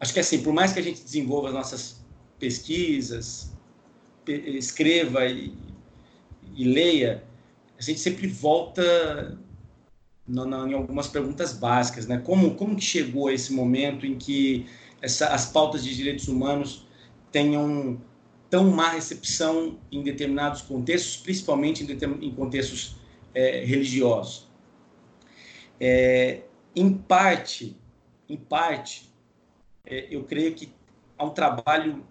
acho 0.00 0.12
que 0.12 0.18
assim, 0.18 0.42
por 0.42 0.52
mais 0.52 0.72
que 0.72 0.80
a 0.80 0.82
gente 0.82 1.00
desenvolva 1.00 1.48
as 1.48 1.54
nossas 1.54 2.04
pesquisas, 2.40 3.52
escreva 4.26 5.26
e, 5.26 5.54
e, 6.56 6.64
leia, 6.64 7.22
a 7.78 7.82
gente 7.82 8.00
sempre 8.00 8.26
volta 8.26 9.38
no, 10.26 10.66
em 10.66 10.74
algumas 10.74 11.08
perguntas 11.08 11.52
básicas, 11.52 12.06
né? 12.06 12.18
Como, 12.18 12.54
como 12.54 12.76
que 12.76 12.84
chegou 12.84 13.28
a 13.28 13.32
esse 13.32 13.52
momento 13.52 14.06
em 14.06 14.16
que 14.16 14.66
essa, 15.00 15.28
as 15.28 15.46
pautas 15.46 15.82
de 15.82 15.94
direitos 15.94 16.28
humanos 16.28 16.86
tenham 17.30 18.00
tão 18.48 18.70
má 18.70 18.90
recepção 18.90 19.78
em 19.90 20.02
determinados 20.02 20.62
contextos, 20.62 21.16
principalmente 21.16 21.84
em, 21.84 22.26
em 22.26 22.34
contextos 22.34 22.96
é, 23.34 23.64
religiosos? 23.64 24.50
É, 25.80 26.42
em 26.76 26.92
parte, 26.92 27.76
em 28.28 28.36
parte, 28.36 29.12
é, 29.84 30.06
eu 30.10 30.24
creio 30.24 30.54
que 30.54 30.72
há 31.18 31.24
um 31.24 31.30
trabalho 31.30 32.04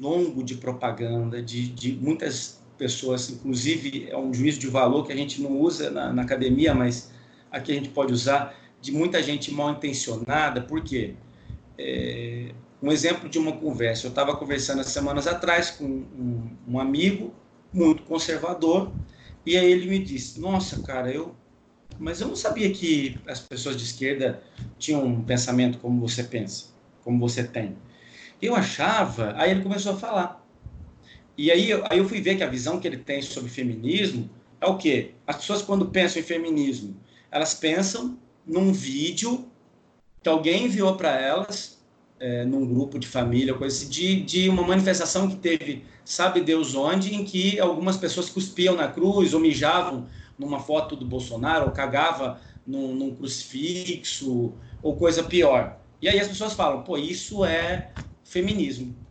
longo 0.00 0.42
de 0.42 0.56
propaganda, 0.56 1.42
de, 1.42 1.68
de, 1.68 1.92
muitas 1.92 2.63
pessoas, 2.78 3.30
inclusive 3.30 4.08
é 4.10 4.16
um 4.16 4.32
juízo 4.32 4.58
de 4.58 4.66
valor 4.66 5.06
que 5.06 5.12
a 5.12 5.16
gente 5.16 5.40
não 5.40 5.58
usa 5.58 5.90
na, 5.90 6.12
na 6.12 6.22
academia, 6.22 6.74
mas 6.74 7.10
aqui 7.50 7.72
a 7.72 7.74
gente 7.74 7.90
pode 7.90 8.12
usar, 8.12 8.54
de 8.80 8.92
muita 8.92 9.22
gente 9.22 9.52
mal 9.52 9.70
intencionada, 9.70 10.60
por 10.60 10.82
quê? 10.82 11.14
É, 11.78 12.52
um 12.82 12.92
exemplo 12.92 13.28
de 13.28 13.38
uma 13.38 13.52
conversa, 13.52 14.06
eu 14.06 14.10
estava 14.10 14.36
conversando 14.36 14.80
há 14.80 14.84
semanas 14.84 15.26
atrás 15.26 15.70
com 15.70 15.84
um, 15.84 16.50
um 16.68 16.78
amigo 16.78 17.32
muito 17.72 18.02
conservador, 18.02 18.92
e 19.46 19.56
aí 19.56 19.70
ele 19.70 19.88
me 19.88 19.98
disse, 19.98 20.40
nossa, 20.40 20.82
cara, 20.82 21.10
eu 21.10 21.34
mas 21.98 22.20
eu 22.20 22.28
não 22.28 22.36
sabia 22.36 22.72
que 22.72 23.18
as 23.26 23.40
pessoas 23.40 23.76
de 23.76 23.84
esquerda 23.84 24.42
tinham 24.78 25.04
um 25.04 25.22
pensamento 25.22 25.78
como 25.78 26.00
você 26.00 26.24
pensa, 26.24 26.66
como 27.02 27.18
você 27.18 27.44
tem. 27.44 27.76
Eu 28.42 28.54
achava, 28.54 29.32
aí 29.36 29.50
ele 29.50 29.62
começou 29.62 29.92
a 29.92 29.96
falar. 29.96 30.43
E 31.36 31.50
aí, 31.50 31.72
aí 31.90 31.98
eu 31.98 32.08
fui 32.08 32.20
ver 32.20 32.36
que 32.36 32.42
a 32.42 32.48
visão 32.48 32.78
que 32.78 32.86
ele 32.86 32.98
tem 32.98 33.20
sobre 33.20 33.50
feminismo 33.50 34.30
é 34.60 34.66
o 34.66 34.76
quê? 34.76 35.12
As 35.26 35.36
pessoas 35.36 35.62
quando 35.62 35.86
pensam 35.86 36.20
em 36.20 36.24
feminismo, 36.24 36.96
elas 37.30 37.54
pensam 37.54 38.16
num 38.46 38.72
vídeo 38.72 39.46
que 40.22 40.28
alguém 40.28 40.66
enviou 40.66 40.96
para 40.96 41.20
elas, 41.20 41.82
é, 42.20 42.44
num 42.44 42.66
grupo 42.66 42.98
de 42.98 43.06
família, 43.06 43.52
coisa 43.54 43.76
assim, 43.76 43.88
de, 43.88 44.22
de 44.22 44.48
uma 44.48 44.62
manifestação 44.62 45.28
que 45.28 45.36
teve, 45.36 45.84
sabe 46.04 46.40
Deus 46.40 46.74
onde, 46.74 47.14
em 47.14 47.24
que 47.24 47.58
algumas 47.58 47.96
pessoas 47.96 48.30
cuspiam 48.30 48.74
na 48.76 48.88
cruz 48.88 49.34
ou 49.34 49.40
mijavam 49.40 50.06
numa 50.38 50.60
foto 50.60 50.96
do 50.96 51.04
Bolsonaro, 51.04 51.66
ou 51.66 51.72
cagava 51.72 52.40
num, 52.66 52.94
num 52.94 53.14
crucifixo, 53.14 54.54
ou 54.82 54.96
coisa 54.96 55.22
pior. 55.22 55.78
E 56.00 56.08
aí 56.08 56.18
as 56.18 56.28
pessoas 56.28 56.54
falam, 56.54 56.82
pô, 56.82 56.96
isso 56.96 57.44
é 57.44 57.90
feminismo. 58.22 59.03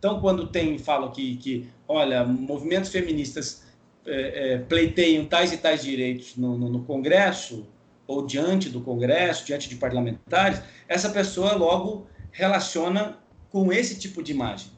Então, 0.00 0.20
quando 0.20 0.48
tem, 0.48 0.76
falam 0.78 1.12
que, 1.12 1.36
que 1.36 1.68
olha, 1.86 2.24
movimentos 2.24 2.90
feministas 2.90 3.62
é, 4.04 4.54
é, 4.54 4.58
pleiteiam 4.58 5.24
tais 5.26 5.52
e 5.52 5.58
tais 5.58 5.82
direitos 5.82 6.36
no, 6.36 6.58
no, 6.58 6.68
no, 6.68 6.82
Congresso, 6.84 7.68
ou 8.06 8.26
diante 8.26 8.68
do 8.68 8.80
Congresso, 8.80 9.46
diante 9.46 9.68
de 9.68 9.76
parlamentares, 9.76 10.60
essa 10.88 11.10
pessoa 11.10 11.54
logo 11.54 12.08
relaciona 12.32 13.18
com 13.50 13.72
esse 13.72 13.96
tipo 13.98 14.20
de 14.22 14.32
imagem. 14.32 14.72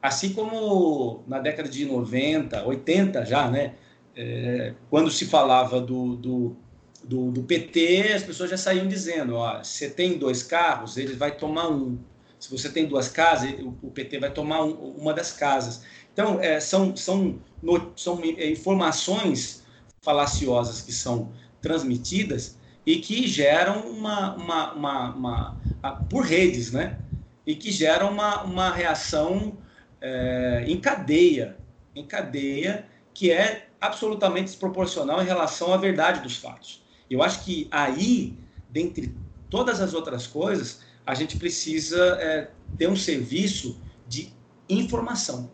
Assim 0.00 0.32
como 0.32 1.24
na 1.26 1.40
década 1.40 1.68
de 1.68 1.84
90, 1.84 2.64
80 2.64 3.24
já, 3.24 3.50
né? 3.50 3.74
é, 4.16 4.74
quando 4.88 5.10
se 5.10 5.26
falava 5.26 5.80
do, 5.80 6.16
do, 6.16 6.56
do, 7.02 7.30
do, 7.30 7.42
PT, 7.42 8.12
as 8.14 8.22
pessoas 8.22 8.50
já 8.50 8.56
saíam 8.56 8.86
dizendo: 8.86 9.36
ó, 9.36 9.62
você 9.62 9.88
tem 9.88 10.18
dois 10.18 10.42
carros, 10.42 10.96
ele 10.96 11.14
vai 11.14 11.32
tomar 11.32 11.68
um. 11.68 11.98
Se 12.40 12.50
você 12.50 12.70
tem 12.70 12.86
duas 12.86 13.08
casas, 13.08 13.54
o, 13.60 13.90
PT 13.90 14.18
vai 14.18 14.32
tomar 14.32 14.64
um, 14.64 14.72
uma 14.72 15.12
das 15.12 15.30
casas. 15.30 15.82
Então, 16.12 16.40
é, 16.40 16.58
são, 16.58 16.96
são, 16.96 17.38
no, 17.62 17.92
são 17.94 18.18
é, 18.24 18.50
informações 18.50 19.62
falaciosas 20.02 20.80
que 20.80 20.92
são 20.92 21.30
transmitidas 21.60 22.56
e 22.86 22.96
que 22.96 23.26
geram 23.28 23.90
uma, 23.90 24.34
uma, 24.34 24.72
uma, 24.72 25.10
uma 25.10 25.56
por 26.08 26.24
redes, 26.24 26.72
né? 26.72 26.98
E 27.46 27.54
que 27.54 27.70
geram 27.70 28.10
uma, 28.10 28.42
uma 28.42 28.70
reação 28.70 29.58
é, 30.00 30.64
em 30.66 30.80
cadeia, 30.80 31.58
em 31.94 32.06
cadeia, 32.06 32.86
que 33.12 33.30
é 33.30 33.68
absolutamente 33.78 34.46
desproporcional 34.46 35.22
em 35.22 35.26
relação 35.26 35.74
à 35.74 35.76
verdade 35.76 36.20
dos 36.22 36.36
fatos. 36.36 36.82
Eu 37.10 37.22
acho 37.22 37.44
que 37.44 37.68
aí, 37.70 38.34
dentre 38.70 39.14
todas 39.50 39.80
as 39.80 39.94
outras 39.94 40.26
coisas, 40.26 40.80
a 41.10 41.14
gente 41.14 41.36
precisa 41.36 42.16
é, 42.20 42.50
ter 42.78 42.88
um 42.88 42.94
serviço 42.94 43.80
de 44.06 44.32
informação, 44.68 45.50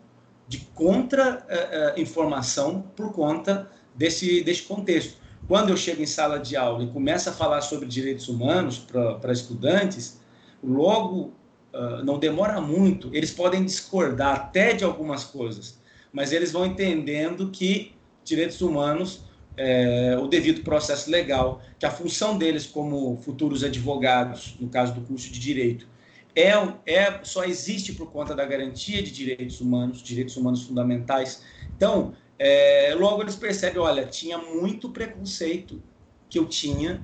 de 0.47 0.59
contra-informação 0.75 2.85
é, 2.87 2.91
por 2.95 3.11
conta 3.11 3.67
desse, 3.95 4.43
desse 4.43 4.61
contexto. 4.61 5.17
Quando 5.47 5.69
eu 5.69 5.77
chego 5.77 5.99
em 6.01 6.05
sala 6.05 6.39
de 6.39 6.55
aula 6.55 6.83
e 6.83 6.87
começo 6.87 7.29
a 7.29 7.33
falar 7.33 7.61
sobre 7.61 7.87
direitos 7.87 8.29
humanos 8.29 8.77
para 8.77 9.31
estudantes, 9.31 10.19
logo, 10.63 11.33
uh, 11.73 12.03
não 12.03 12.19
demora 12.19 12.61
muito, 12.61 13.09
eles 13.13 13.31
podem 13.31 13.65
discordar 13.65 14.35
até 14.35 14.73
de 14.73 14.83
algumas 14.83 15.23
coisas, 15.23 15.79
mas 16.11 16.31
eles 16.31 16.51
vão 16.51 16.65
entendendo 16.65 17.49
que 17.49 17.95
direitos 18.23 18.61
humanos 18.61 19.21
é, 19.57 20.15
o 20.21 20.27
devido 20.27 20.61
processo 20.61 21.09
legal, 21.09 21.61
que 21.79 21.85
a 21.85 21.91
função 21.91 22.37
deles 22.37 22.67
como 22.67 23.17
futuros 23.17 23.63
advogados, 23.63 24.55
no 24.59 24.69
caso 24.69 24.93
do 24.93 25.01
curso 25.01 25.31
de 25.31 25.39
direito, 25.39 25.87
é, 26.35 26.51
é 26.85 27.19
só 27.23 27.43
existe 27.43 27.93
por 27.93 28.11
conta 28.11 28.35
da 28.35 28.45
garantia 28.45 29.01
de 29.01 29.11
direitos 29.11 29.59
humanos, 29.59 30.03
direitos 30.03 30.37
humanos 30.37 30.61
fundamentais. 30.63 31.41
Então, 31.75 32.13
é, 32.37 32.93
logo 32.95 33.23
eles 33.23 33.35
percebem, 33.35 33.79
olha, 33.79 34.05
tinha 34.05 34.37
muito 34.37 34.89
preconceito 34.89 35.81
que 36.29 36.37
eu 36.37 36.45
tinha, 36.45 37.03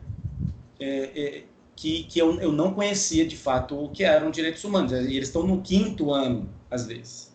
é, 0.79 1.09
é, 1.15 1.43
que, 1.75 2.03
que 2.03 2.19
eu, 2.19 2.39
eu 2.39 2.51
não 2.51 2.73
conhecia 2.73 3.25
de 3.25 3.35
fato 3.35 3.75
o 3.75 3.89
que 3.89 4.03
eram 4.03 4.29
direitos 4.29 4.63
humanos. 4.63 4.91
E 4.91 4.95
eles 5.15 5.29
estão 5.29 5.41
no 5.41 5.61
quinto 5.61 6.11
ano, 6.13 6.47
às 6.69 6.85
vezes. 6.85 7.33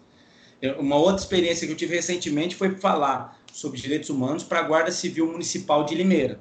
Uma 0.79 0.97
outra 0.97 1.17
experiência 1.17 1.67
que 1.67 1.73
eu 1.73 1.77
tive 1.77 1.97
recentemente 1.97 2.55
foi 2.55 2.77
falar 2.77 3.38
sobre 3.59 3.81
direitos 3.81 4.09
humanos 4.09 4.45
para 4.45 4.61
a 4.61 4.63
Guarda 4.63 4.93
Civil 4.93 5.27
Municipal 5.33 5.85
de 5.85 5.93
Limeira. 5.93 6.39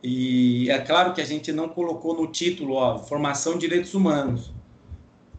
E 0.00 0.70
é 0.70 0.78
claro 0.78 1.12
que 1.12 1.20
a 1.20 1.24
gente 1.24 1.50
não 1.50 1.68
colocou 1.68 2.14
no 2.14 2.28
título, 2.28 2.74
ó, 2.74 2.96
formação 2.96 3.54
de 3.54 3.66
direitos 3.66 3.92
humanos, 3.92 4.52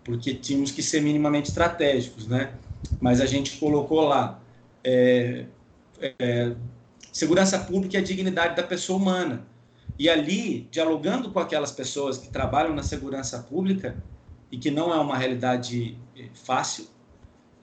porque 0.04 0.34
tínhamos 0.34 0.72
que 0.72 0.84
ser 0.84 1.02
minimamente 1.02 1.48
estratégicos, 1.48 2.28
né? 2.28 2.54
Mas 3.00 3.22
a 3.22 3.26
gente 3.26 3.58
colocou 3.60 4.02
lá 4.02 4.42
é, 4.84 5.46
é, 6.20 6.54
segurança 7.14 7.60
pública 7.60 7.96
e 7.96 8.02
a 8.02 8.04
dignidade 8.04 8.58
da 8.58 8.64
pessoa 8.64 9.00
humana. 9.00 9.48
E 9.98 10.10
ali, 10.10 10.68
dialogando 10.70 11.32
com 11.32 11.40
aquelas 11.40 11.72
pessoas 11.72 12.18
que 12.18 12.28
trabalham 12.28 12.76
na 12.76 12.84
segurança 12.84 13.40
pública 13.40 14.04
e 14.52 14.58
que 14.58 14.70
não 14.70 14.94
é 14.94 14.98
uma 14.98 15.18
realidade 15.18 15.98
é, 16.18 16.26
fácil, 16.34 16.88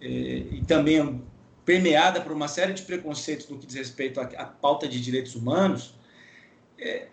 é, 0.00 0.08
e 0.08 0.64
também 0.66 1.20
permeada 1.64 2.20
por 2.20 2.32
uma 2.32 2.48
série 2.48 2.72
de 2.72 2.82
preconceitos 2.82 3.48
no 3.48 3.58
que 3.58 3.66
diz 3.66 3.76
respeito 3.76 4.20
à, 4.20 4.24
à 4.24 4.44
pauta 4.44 4.88
de 4.88 5.00
direitos 5.00 5.34
humanos, 5.34 5.94
é, 6.78 7.08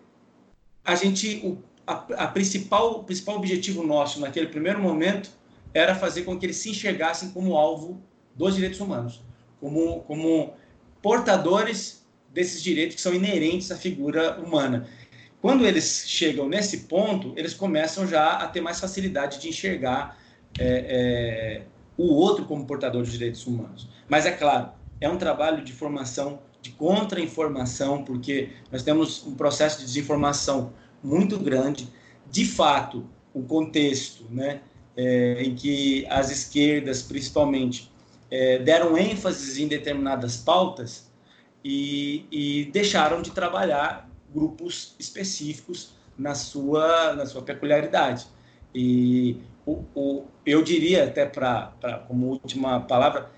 a 0.84 0.94
gente, 0.94 1.40
o, 1.44 1.58
a, 1.86 2.24
a, 2.24 2.26
principal, 2.28 3.00
o 3.00 3.04
principal 3.04 3.36
objetivo 3.36 3.82
nosso 3.82 4.20
naquele 4.20 4.46
primeiro 4.46 4.80
momento 4.80 5.30
era 5.74 5.94
fazer 5.94 6.22
com 6.22 6.38
que 6.38 6.46
eles 6.46 6.56
se 6.56 6.70
enxergassem 6.70 7.30
como 7.30 7.56
alvo 7.56 8.02
dos 8.34 8.54
direitos 8.54 8.80
humanos, 8.80 9.22
como, 9.60 10.00
como 10.02 10.54
portadores 11.02 12.06
desses 12.32 12.62
direitos 12.62 12.96
que 12.96 13.02
são 13.02 13.14
inerentes 13.14 13.70
à 13.70 13.76
figura 13.76 14.38
humana. 14.38 14.88
Quando 15.40 15.66
eles 15.66 16.04
chegam 16.06 16.48
nesse 16.48 16.84
ponto, 16.84 17.32
eles 17.36 17.54
começam 17.54 18.06
já 18.06 18.38
a 18.38 18.48
ter 18.48 18.60
mais 18.60 18.80
facilidade 18.80 19.40
de 19.40 19.48
enxergar 19.48 20.18
é, 20.58 20.64
é, 20.66 21.62
o 21.98 22.14
outro 22.14 22.44
como 22.44 22.64
portador 22.64 23.02
de 23.02 23.10
direitos 23.10 23.44
humanos. 23.46 23.88
Mas 24.08 24.24
é 24.24 24.30
claro, 24.30 24.70
é 25.00 25.08
um 25.08 25.18
trabalho 25.18 25.64
de 25.64 25.72
formação, 25.72 26.38
de 26.62 26.70
contra-informação, 26.70 28.04
porque 28.04 28.50
nós 28.70 28.82
temos 28.82 29.26
um 29.26 29.34
processo 29.34 29.80
de 29.80 29.84
desinformação 29.84 30.72
muito 31.02 31.38
grande. 31.38 31.88
De 32.30 32.46
fato, 32.46 33.04
o 33.34 33.42
contexto 33.42 34.24
né, 34.30 34.60
é, 34.96 35.42
em 35.42 35.54
que 35.54 36.06
as 36.08 36.30
esquerdas, 36.30 37.02
principalmente, 37.02 37.90
é, 38.30 38.58
deram 38.58 38.96
ênfase 38.96 39.62
em 39.62 39.68
determinadas 39.68 40.36
pautas 40.36 41.10
e, 41.64 42.26
e 42.30 42.70
deixaram 42.72 43.22
de 43.22 43.30
trabalhar 43.30 44.08
grupos 44.32 44.94
específicos 44.98 45.94
na 46.16 46.34
sua, 46.34 47.14
na 47.14 47.26
sua 47.26 47.42
peculiaridade. 47.42 48.26
E 48.74 49.36
o, 49.68 49.84
o, 49.94 50.24
eu 50.46 50.62
diria 50.62 51.04
até 51.04 51.26
para 51.26 52.04
como 52.08 52.26
última 52.26 52.80
palavra, 52.80 53.30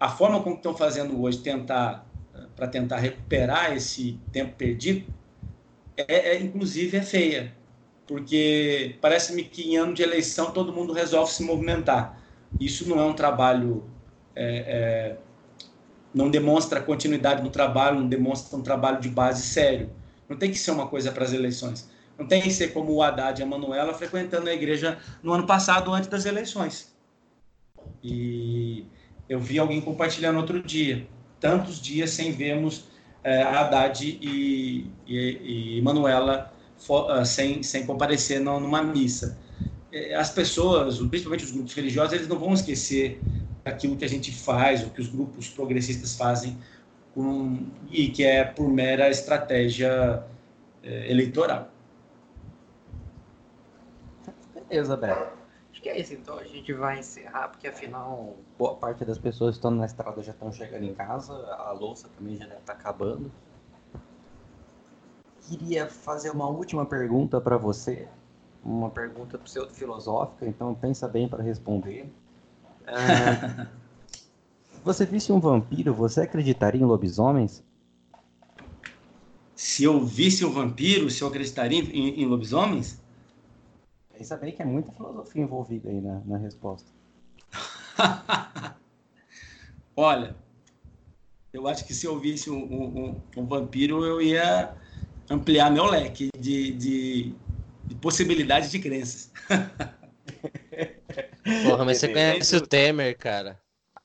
a 0.00 0.08
forma 0.08 0.42
como 0.42 0.56
estão 0.56 0.74
fazendo 0.74 1.20
hoje 1.20 1.38
tentar 1.38 2.06
para 2.56 2.66
tentar 2.66 2.98
recuperar 2.98 3.76
esse 3.76 4.18
tempo 4.32 4.54
perdido 4.56 5.06
é, 5.96 6.30
é 6.30 6.40
inclusive 6.40 6.96
é 6.96 7.02
feia, 7.02 7.54
porque 8.06 8.96
parece-me 9.00 9.44
que 9.44 9.70
em 9.70 9.76
ano 9.76 9.94
de 9.94 10.02
eleição 10.02 10.50
todo 10.50 10.72
mundo 10.72 10.92
resolve 10.92 11.32
se 11.32 11.42
movimentar. 11.42 12.20
Isso 12.58 12.88
não 12.88 12.98
é 12.98 13.04
um 13.04 13.12
trabalho 13.12 13.84
é, 14.34 14.46
é, 14.46 15.16
não 16.12 16.30
demonstra 16.30 16.80
continuidade 16.80 17.42
no 17.42 17.50
trabalho, 17.50 18.00
não 18.00 18.08
demonstra 18.08 18.56
um 18.56 18.62
trabalho 18.62 19.00
de 19.00 19.08
base 19.08 19.42
sério. 19.42 19.90
Não 20.28 20.36
tem 20.36 20.50
que 20.50 20.58
ser 20.58 20.70
uma 20.70 20.86
coisa 20.86 21.12
para 21.12 21.24
as 21.24 21.32
eleições. 21.32 21.88
Não 22.18 22.26
tem 22.26 22.40
que 22.40 22.50
ser 22.50 22.72
como 22.72 22.92
o 22.92 23.02
Haddad 23.02 23.40
e 23.40 23.42
a 23.42 23.46
Manuela 23.46 23.92
frequentando 23.92 24.48
a 24.48 24.54
igreja 24.54 24.98
no 25.22 25.32
ano 25.32 25.46
passado, 25.46 25.92
antes 25.92 26.08
das 26.08 26.24
eleições. 26.24 26.94
E 28.02 28.86
eu 29.28 29.40
vi 29.40 29.58
alguém 29.58 29.80
compartilhando 29.80 30.36
outro 30.36 30.62
dia. 30.62 31.06
Tantos 31.40 31.80
dias 31.80 32.10
sem 32.10 32.32
vermos 32.32 32.84
é, 33.22 33.42
Haddad 33.42 34.04
e, 34.04 34.90
e, 35.06 35.78
e 35.78 35.82
Manuela 35.82 36.52
for, 36.76 37.24
sem, 37.26 37.62
sem 37.62 37.84
comparecer 37.84 38.40
numa 38.40 38.82
missa. 38.82 39.38
É, 39.92 40.14
as 40.14 40.30
pessoas, 40.30 40.98
principalmente 40.98 41.44
os 41.44 41.50
grupos 41.50 41.72
religiosos, 41.74 42.12
eles 42.12 42.28
não 42.28 42.38
vão 42.38 42.52
esquecer 42.52 43.20
aquilo 43.64 43.96
que 43.96 44.04
a 44.04 44.08
gente 44.08 44.30
faz, 44.30 44.82
o 44.82 44.90
que 44.90 45.00
os 45.00 45.08
grupos 45.08 45.48
progressistas 45.48 46.16
fazem, 46.16 46.58
com, 47.14 47.66
e 47.90 48.08
que 48.08 48.24
é 48.24 48.44
por 48.44 48.68
mera 48.68 49.08
estratégia 49.08 50.22
é, 50.82 51.10
eleitoral. 51.10 51.73
Beleza, 54.68 54.96
Beto. 54.96 55.44
Acho 55.70 55.82
que 55.82 55.88
é 55.88 56.00
isso, 56.00 56.14
então 56.14 56.38
a 56.38 56.44
gente 56.44 56.72
vai 56.72 57.00
encerrar, 57.00 57.48
porque 57.48 57.66
afinal, 57.66 58.36
boa 58.56 58.76
parte 58.76 59.04
das 59.04 59.18
pessoas 59.18 59.54
que 59.54 59.58
estão 59.58 59.72
na 59.72 59.84
estrada 59.86 60.22
já 60.22 60.30
estão 60.30 60.52
chegando 60.52 60.84
em 60.84 60.94
casa, 60.94 61.32
a 61.32 61.72
louça 61.72 62.08
também 62.16 62.36
já 62.36 62.46
deve 62.46 62.60
estar 62.60 62.74
tá 62.74 62.78
acabando. 62.78 63.30
Queria 65.42 65.88
fazer 65.88 66.30
uma 66.30 66.48
última 66.48 66.86
pergunta 66.86 67.40
para 67.40 67.56
você, 67.56 68.08
uma 68.62 68.88
pergunta 68.88 69.36
pseudo-filosófica, 69.36 70.46
então 70.46 70.72
pensa 70.76 71.08
bem 71.08 71.28
para 71.28 71.42
responder. 71.42 72.08
Ah, 72.86 73.66
você 74.84 75.04
visse 75.04 75.32
um 75.32 75.40
vampiro, 75.40 75.92
você 75.92 76.20
acreditaria 76.20 76.80
em 76.80 76.84
lobisomens? 76.84 77.64
Se 79.56 79.82
eu 79.82 80.00
visse 80.00 80.44
um 80.44 80.52
vampiro, 80.52 81.10
se 81.10 81.20
eu 81.20 81.28
acreditaria 81.28 81.80
em, 81.80 82.22
em 82.22 82.26
lobisomens? 82.26 83.03
Pensa 84.16 84.36
bem 84.36 84.52
que 84.52 84.62
é 84.62 84.64
muita 84.64 84.92
filosofia 84.92 85.42
envolvida 85.42 85.90
aí 85.90 86.00
na, 86.00 86.20
na 86.24 86.38
resposta. 86.38 86.88
Olha, 89.96 90.36
eu 91.52 91.66
acho 91.66 91.84
que 91.84 91.92
se 91.92 92.06
eu 92.06 92.16
visse 92.18 92.50
um, 92.50 92.56
um, 92.56 93.20
um, 93.36 93.46
vampiro, 93.46 94.04
eu 94.04 94.22
ia 94.22 94.72
ampliar 95.28 95.70
meu 95.70 95.86
leque 95.86 96.28
de, 96.38 96.72
de, 96.72 97.34
de 97.86 97.94
possibilidades 97.96 98.70
de 98.70 98.78
crenças. 98.78 99.32
Porra, 101.62 101.84
mas 101.84 101.98
você 101.98 102.08
conhece 102.08 102.56
o 102.56 102.66
Temer, 102.66 103.18
cara. 103.18 103.60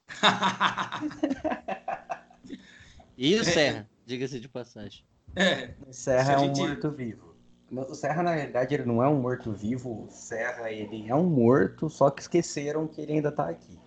e 3.16 3.34
o 3.36 3.44
Serra, 3.44 3.88
diga-se 4.04 4.40
de 4.40 4.48
passagem. 4.48 5.04
É, 5.36 5.70
o 5.86 5.92
Serra 5.92 6.32
é 6.32 6.38
um 6.38 6.52
morto-vivo. 6.52 7.29
O 7.70 7.94
Serra, 7.94 8.22
na 8.24 8.34
realidade, 8.34 8.74
ele 8.74 8.84
não 8.84 9.02
é 9.02 9.08
um 9.08 9.20
morto-vivo. 9.20 10.04
O 10.04 10.10
Serra, 10.10 10.72
ele 10.72 11.08
é 11.08 11.14
um 11.14 11.26
morto, 11.26 11.88
só 11.88 12.10
que 12.10 12.20
esqueceram 12.20 12.88
que 12.88 13.00
ele 13.00 13.12
ainda 13.12 13.30
tá 13.30 13.48
aqui. 13.48 13.78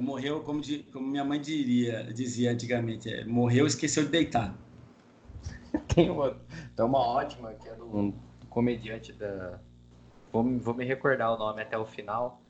Morreu, 0.00 0.42
como, 0.42 0.60
de, 0.60 0.84
como, 0.84 1.06
minha 1.06 1.24
mãe 1.24 1.40
diria, 1.40 2.04
dizia 2.04 2.52
antigamente, 2.52 3.12
é, 3.12 3.24
morreu 3.24 3.66
esqueceu 3.66 4.04
de 4.04 4.10
deitar. 4.10 4.56
Tem 5.94 6.10
uma, 6.10 6.36
tem 6.76 6.84
uma 6.84 6.98
ótima, 6.98 7.54
que 7.54 7.66
é 7.68 7.74
do, 7.74 7.84
um 7.96 8.14
comediante 8.50 9.12
da... 9.12 9.58
Vou, 10.30 10.44
vou 10.58 10.74
me 10.74 10.84
recordar 10.84 11.32
o 11.34 11.38
nome 11.38 11.62
até 11.62 11.78
o 11.78 11.86
final. 11.86 12.42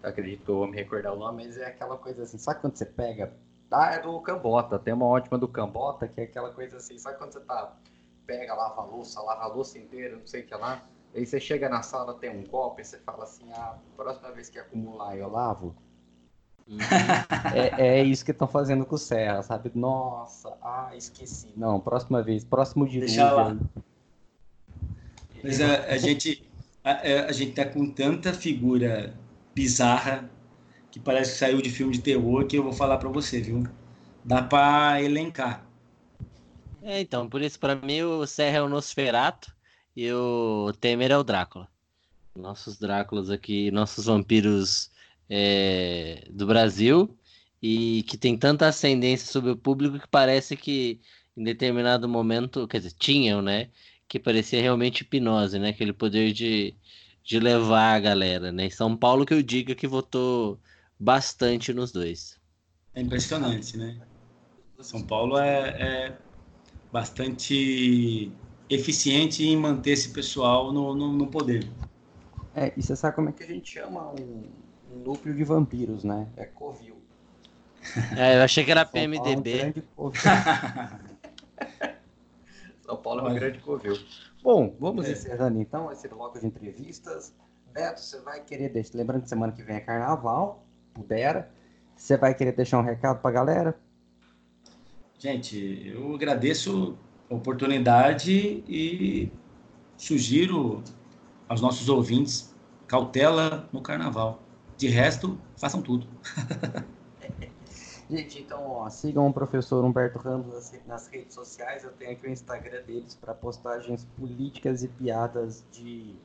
acredito 0.00 0.44
que 0.44 0.50
eu 0.50 0.58
vou 0.58 0.66
me 0.68 0.76
recordar 0.76 1.12
o 1.12 1.16
nome, 1.16 1.44
mas 1.44 1.56
é 1.58 1.66
aquela 1.66 1.96
coisa 1.96 2.22
assim, 2.22 2.38
sabe 2.38 2.60
quando 2.60 2.76
você 2.76 2.86
pega... 2.86 3.36
Ah, 3.70 3.94
é 3.94 4.00
do 4.00 4.20
Cambota, 4.20 4.78
tem 4.78 4.94
uma 4.94 5.06
ótima 5.06 5.36
do 5.36 5.48
Cambota, 5.48 6.06
que 6.06 6.20
é 6.20 6.24
aquela 6.24 6.52
coisa 6.52 6.76
assim, 6.76 6.96
sabe 6.96 7.18
quando 7.18 7.32
você 7.32 7.40
tá 7.40 7.76
pega, 8.26 8.54
lava 8.54 8.82
a 8.82 8.84
louça, 8.84 9.20
lava 9.20 9.42
a 9.42 9.46
louça 9.46 9.78
inteira, 9.78 10.16
não 10.16 10.26
sei 10.26 10.42
o 10.42 10.46
que 10.46 10.54
lá. 10.54 10.82
Aí 11.14 11.24
você 11.24 11.38
chega 11.38 11.68
na 11.68 11.82
sala, 11.82 12.14
tem 12.14 12.30
um 12.30 12.44
copo, 12.44 12.80
e 12.80 12.84
você 12.84 12.98
fala 12.98 13.24
assim, 13.24 13.50
ah, 13.52 13.78
próxima 13.96 14.32
vez 14.32 14.48
que 14.48 14.58
acumular 14.58 15.16
eu 15.16 15.28
lavo. 15.28 15.76
É, 17.54 17.98
é, 17.98 18.02
isso 18.02 18.24
que 18.24 18.30
estão 18.30 18.48
fazendo 18.48 18.86
com 18.86 18.94
o 18.94 18.98
Serra, 18.98 19.42
sabe? 19.42 19.70
Nossa, 19.74 20.56
ah, 20.62 20.90
esqueci. 20.96 21.52
Não, 21.56 21.78
próxima 21.78 22.22
vez, 22.22 22.42
próximo 22.42 22.88
dia. 22.88 23.00
Deixa 23.00 23.30
lá. 23.30 23.56
Mas 25.42 25.60
a, 25.60 25.84
a 25.84 25.98
gente 25.98 26.48
a, 26.82 26.90
é, 27.06 27.20
a, 27.20 27.32
gente 27.32 27.52
tá 27.52 27.66
com 27.66 27.88
tanta 27.90 28.32
figura 28.32 29.14
bizarra 29.54 30.28
que 30.90 30.98
parece 30.98 31.32
que 31.32 31.38
saiu 31.38 31.60
de 31.60 31.70
filme 31.70 31.92
de 31.92 32.00
terror 32.00 32.46
que 32.46 32.56
eu 32.56 32.62
vou 32.62 32.72
falar 32.72 32.98
para 32.98 33.08
você, 33.08 33.40
viu? 33.40 33.64
Dá 34.24 34.42
para 34.42 35.02
elencar. 35.02 35.63
É, 36.86 37.00
então, 37.00 37.26
por 37.30 37.40
isso, 37.40 37.58
para 37.58 37.74
mim, 37.74 38.02
o 38.02 38.26
Serra 38.26 38.58
é 38.58 38.62
o 38.62 38.68
Nosferato 38.68 39.50
e 39.96 40.12
o 40.12 40.70
Temer 40.78 41.10
é 41.10 41.16
o 41.16 41.24
Drácula. 41.24 41.66
Nossos 42.36 42.78
Dráculas 42.78 43.30
aqui, 43.30 43.70
nossos 43.70 44.04
vampiros 44.04 44.90
é, 45.30 46.26
do 46.28 46.46
Brasil 46.46 47.16
e 47.62 48.02
que 48.02 48.18
tem 48.18 48.36
tanta 48.36 48.68
ascendência 48.68 49.32
sobre 49.32 49.50
o 49.50 49.56
público 49.56 49.98
que 49.98 50.06
parece 50.08 50.58
que 50.58 51.00
em 51.34 51.42
determinado 51.42 52.06
momento, 52.06 52.68
quer 52.68 52.78
dizer, 52.78 52.92
tinham, 52.98 53.40
né? 53.40 53.70
Que 54.06 54.18
parecia 54.18 54.60
realmente 54.60 55.00
hipnose, 55.00 55.58
né? 55.58 55.70
Aquele 55.70 55.94
poder 55.94 56.34
de, 56.34 56.74
de 57.22 57.40
levar 57.40 57.94
a 57.94 58.00
galera, 58.00 58.52
né? 58.52 58.68
São 58.68 58.94
Paulo 58.94 59.24
que 59.24 59.32
eu 59.32 59.42
diga 59.42 59.74
que 59.74 59.86
votou 59.86 60.60
bastante 61.00 61.72
nos 61.72 61.90
dois. 61.90 62.38
É 62.94 63.00
impressionante, 63.00 63.74
né? 63.78 63.98
São 64.80 65.02
Paulo 65.02 65.38
é, 65.38 65.68
é 65.80 66.18
bastante 66.94 68.30
eficiente 68.70 69.44
em 69.44 69.56
manter 69.56 69.90
esse 69.90 70.10
pessoal 70.10 70.72
no, 70.72 70.94
no, 70.94 71.12
no, 71.12 71.26
poder. 71.26 71.68
É, 72.54 72.72
e 72.76 72.80
você 72.80 72.94
sabe 72.94 73.16
como 73.16 73.30
é 73.30 73.32
que 73.32 73.42
a 73.42 73.46
gente 73.48 73.72
chama 73.72 74.12
um, 74.12 74.44
um 74.92 74.98
núcleo 75.00 75.34
de 75.34 75.42
vampiros, 75.42 76.04
né? 76.04 76.28
É 76.36 76.44
Covil. 76.44 76.94
É, 78.16 78.38
eu 78.38 78.42
achei 78.42 78.64
que 78.64 78.70
era 78.70 78.86
PMDB. 78.86 79.74
São 82.80 82.96
Paulo 82.96 83.26
é 83.26 83.30
um 83.32 83.34
grande 83.34 83.58
covil. 83.58 83.98
Bom, 84.42 84.76
vamos 84.78 85.06
é. 85.06 85.12
encerrando 85.12 85.60
então 85.60 85.90
esse 85.90 86.06
bloco 86.06 86.38
de 86.38 86.46
entrevistas. 86.46 87.34
Beto, 87.72 88.00
você 88.00 88.20
vai 88.20 88.40
querer 88.40 88.68
deixar. 88.68 88.96
Lembrando 88.96 89.22
que 89.22 89.28
semana 89.28 89.52
que 89.52 89.64
vem 89.64 89.76
é 89.76 89.80
carnaval, 89.80 90.64
pudera. 90.94 91.50
Você 91.96 92.16
vai 92.16 92.34
querer 92.34 92.52
deixar 92.52 92.78
um 92.78 92.82
recado 92.82 93.20
pra 93.20 93.32
galera? 93.32 93.76
Gente, 95.24 95.90
eu 95.90 96.14
agradeço 96.14 96.98
a 97.30 97.34
oportunidade 97.34 98.62
e 98.68 99.32
sugiro 99.96 100.84
aos 101.48 101.62
nossos 101.62 101.88
ouvintes 101.88 102.54
cautela 102.86 103.66
no 103.72 103.80
carnaval. 103.80 104.42
De 104.76 104.86
resto, 104.88 105.38
façam 105.56 105.80
tudo. 105.80 106.06
Gente, 108.10 108.42
então, 108.42 108.66
ó, 108.66 108.90
sigam 108.90 109.26
o 109.26 109.32
professor 109.32 109.82
Humberto 109.82 110.18
Ramos 110.18 110.70
nas 110.86 111.08
redes 111.08 111.34
sociais. 111.34 111.84
Eu 111.84 111.92
tenho 111.92 112.12
aqui 112.12 112.26
o 112.26 112.30
Instagram 112.30 112.82
deles 112.82 113.14
para 113.14 113.32
postagens 113.32 114.06
políticas 114.18 114.82
e 114.82 114.88
piadas 114.88 115.64
de 115.72 116.16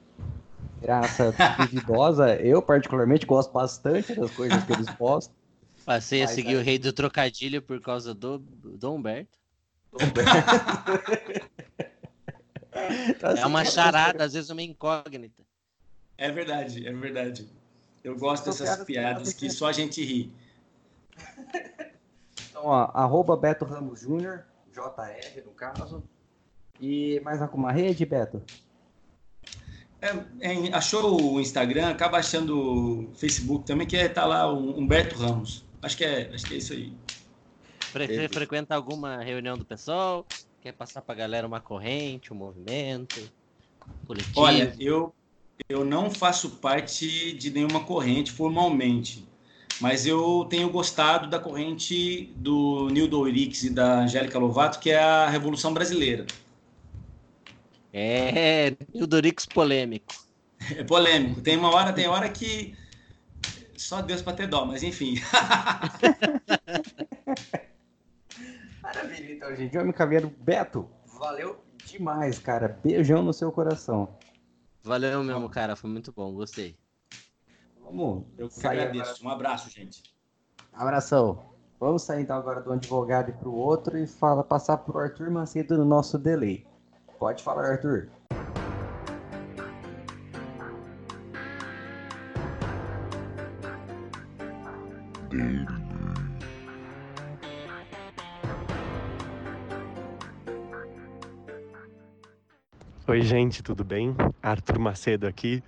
graça 0.82 1.34
duvidosa. 1.58 2.36
Eu, 2.36 2.62
particularmente, 2.62 3.26
gosto 3.26 3.54
bastante 3.54 4.14
das 4.14 4.30
coisas 4.32 4.62
que 4.66 4.74
eles 4.74 4.90
postam. 4.90 5.39
Passei 5.86 6.22
Mas, 6.22 6.32
a 6.32 6.34
seguir 6.34 6.56
é... 6.56 6.58
o 6.58 6.64
rei 6.64 6.78
do 6.78 6.94
trocadilho 6.94 7.62
por 7.62 7.82
causa 7.82 8.14
do, 8.14 8.40
do 8.40 8.94
Humberto. 8.94 9.38
é 13.38 13.46
uma 13.46 13.66
charada, 13.66 14.24
às 14.24 14.34
vezes 14.34 14.50
uma 14.50 14.62
incógnita. 14.62 15.44
É 16.18 16.32
verdade, 16.32 16.88
é 16.88 16.92
verdade. 16.92 17.50
Eu 18.04 18.16
gosto 18.18 18.46
dessas 18.46 18.84
piadas 18.84 19.34
que 19.34 19.50
só 19.50 19.68
a 19.68 19.72
gente 19.72 20.04
ri. 20.04 20.32
Então, 22.50 22.64
ó, 22.66 22.92
arroba 22.94 23.38
Beto 23.38 23.66
Ramos 23.66 24.02
Júnior, 24.02 24.46
JR 24.74 25.44
no 25.46 25.52
caso. 25.52 26.04
E 26.80 27.20
mais 27.22 27.42
alguma 27.42 27.72
rede, 27.72 28.06
Beto? 28.06 28.42
É, 30.02 30.08
é, 30.40 30.74
achou 30.74 31.34
o 31.34 31.42
Instagram, 31.42 31.90
acaba 31.90 32.18
achando 32.18 33.10
o 33.10 33.14
Facebook 33.16 33.66
também, 33.66 33.86
que 33.86 33.98
é, 33.98 34.08
tá 34.08 34.26
lá 34.26 34.52
o 34.52 34.78
Humberto 34.78 35.16
Ramos. 35.18 35.66
Acho 35.82 35.98
que 35.98 36.04
é, 36.04 36.30
acho 36.34 36.46
que 36.46 36.54
é 36.54 36.58
isso 36.58 36.74
aí. 36.74 36.94
Você 37.94 38.28
frequenta 38.28 38.76
alguma 38.76 39.18
reunião 39.24 39.58
do 39.58 39.66
pessoal? 39.66 40.26
Quer 40.62 40.74
passar 40.74 41.02
pra 41.02 41.16
galera 41.16 41.48
uma 41.48 41.60
corrente, 41.60 42.34
um 42.34 42.36
movimento? 42.36 43.20
Coletivo? 44.06 44.42
Olha, 44.42 44.76
eu, 44.80 45.14
eu 45.70 45.86
não 45.86 46.12
faço 46.12 46.58
parte 46.58 47.34
de 47.34 47.50
nenhuma 47.50 47.84
corrente 47.84 48.32
formalmente. 48.32 49.26
Mas 49.80 50.06
eu 50.06 50.46
tenho 50.50 50.70
gostado 50.70 51.30
da 51.30 51.40
corrente 51.40 52.34
do 52.36 52.90
Nildo 52.90 53.22
Oirix 53.22 53.64
e 53.64 53.70
da 53.70 54.02
Angélica 54.02 54.38
Lovato, 54.38 54.80
que 54.80 54.92
é 54.92 55.00
a 55.00 55.30
Revolução 55.30 55.74
Brasileira. 55.74 56.26
É, 57.94 58.76
Nildo 58.94 59.16
Oirix 59.16 59.46
polêmico. 59.46 60.14
É 60.76 60.84
polêmico. 60.84 61.42
Tem 61.42 61.56
uma 61.56 61.74
hora, 61.74 61.94
tem 61.94 62.08
hora 62.08 62.28
que 62.28 62.76
só 63.90 64.02
Deus 64.04 64.22
para 64.22 64.34
ter 64.34 64.46
dó, 64.46 64.66
mas 64.66 64.84
enfim. 64.84 65.16
Maravilha, 68.84 69.34
então, 69.34 69.56
gente. 69.56 69.76
Me 69.80 69.92
caminhando. 69.92 70.30
Beto, 70.38 70.88
valeu 71.20 71.60
demais, 71.86 72.38
cara. 72.38 72.80
Beijão 72.84 73.24
no 73.24 73.34
seu 73.34 73.52
coração. 73.52 74.16
Valeu 74.84 75.24
mesmo, 75.24 75.50
cara. 75.50 75.76
Foi 75.76 75.90
muito 75.90 76.12
bom. 76.12 76.32
Gostei. 76.34 76.78
Vamos 77.82 78.28
Eu 78.38 78.48
que 78.48 78.68
agradeço. 78.68 79.10
Agora. 79.10 79.26
Um 79.26 79.30
abraço, 79.30 79.72
gente. 79.72 80.04
Abração. 80.72 81.50
Vamos 81.80 82.04
sair 82.04 82.22
então 82.22 82.38
agora 82.38 82.62
do 82.62 82.72
advogado 82.72 83.34
para 83.34 83.50
o 83.50 83.56
outro 83.56 83.98
e 83.98 84.06
fala, 84.06 84.44
passar 84.44 84.78
para 84.78 84.96
o 84.96 85.00
Arthur 85.00 85.32
Macedo 85.32 85.76
no 85.76 85.86
nosso 85.86 86.20
delay. 86.20 86.64
Pode 87.18 87.42
falar, 87.42 87.66
Arthur. 87.66 88.12
Oi, 103.08 103.22
gente, 103.22 103.62
tudo 103.62 103.84
bem? 103.84 104.16
Arthur 104.42 104.80
Macedo 104.80 105.28
aqui. 105.28 105.62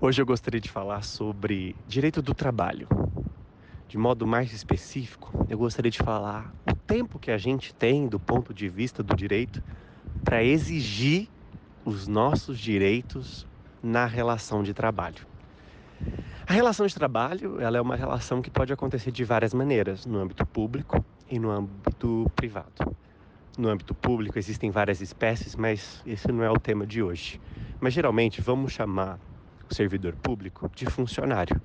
Hoje 0.00 0.20
eu 0.20 0.26
gostaria 0.26 0.60
de 0.60 0.68
falar 0.68 1.04
sobre 1.04 1.76
direito 1.86 2.20
do 2.20 2.34
trabalho. 2.34 2.88
De 3.86 3.96
modo 3.96 4.26
mais 4.26 4.52
específico, 4.52 5.30
eu 5.48 5.58
gostaria 5.58 5.90
de 5.90 5.98
falar 5.98 6.52
o 6.68 6.74
tempo 6.74 7.20
que 7.20 7.30
a 7.30 7.38
gente 7.38 7.72
tem 7.72 8.08
do 8.08 8.18
ponto 8.18 8.52
de 8.52 8.68
vista 8.68 9.00
do 9.00 9.14
direito 9.14 9.62
para 10.24 10.42
exigir 10.42 11.28
os 11.84 12.08
nossos 12.08 12.58
direitos 12.58 13.46
na 13.80 14.06
relação 14.06 14.64
de 14.64 14.74
trabalho. 14.74 15.31
A 16.46 16.52
relação 16.52 16.86
de 16.86 16.94
trabalho, 16.94 17.60
ela 17.60 17.78
é 17.78 17.80
uma 17.80 17.94
relação 17.94 18.42
que 18.42 18.50
pode 18.50 18.72
acontecer 18.72 19.12
de 19.12 19.24
várias 19.24 19.54
maneiras, 19.54 20.04
no 20.04 20.18
âmbito 20.18 20.44
público 20.44 21.04
e 21.30 21.38
no 21.38 21.50
âmbito 21.50 22.30
privado. 22.34 22.96
No 23.56 23.68
âmbito 23.68 23.94
público 23.94 24.38
existem 24.38 24.70
várias 24.70 25.00
espécies, 25.00 25.54
mas 25.54 26.02
esse 26.04 26.30
não 26.32 26.42
é 26.42 26.50
o 26.50 26.58
tema 26.58 26.86
de 26.86 27.02
hoje. 27.02 27.40
Mas 27.80 27.94
geralmente 27.94 28.40
vamos 28.40 28.72
chamar 28.72 29.18
servidor 29.70 30.14
público 30.16 30.70
de 30.74 30.86
funcionário. 30.86 31.60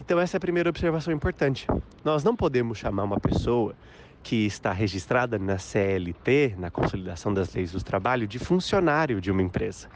Então, 0.00 0.18
essa 0.18 0.36
é 0.36 0.38
a 0.38 0.40
primeira 0.40 0.68
observação 0.68 1.12
importante. 1.12 1.66
Nós 2.04 2.22
não 2.22 2.36
podemos 2.36 2.78
chamar 2.78 3.04
uma 3.04 3.20
pessoa 3.20 3.74
que 4.22 4.46
está 4.46 4.72
registrada 4.72 5.38
na 5.38 5.58
CLT, 5.58 6.56
na 6.58 6.70
Consolidação 6.70 7.32
das 7.32 7.54
Leis 7.54 7.72
do 7.72 7.82
Trabalho, 7.82 8.26
de 8.26 8.38
funcionário 8.38 9.20
de 9.20 9.30
uma 9.30 9.42
empresa. 9.42 9.88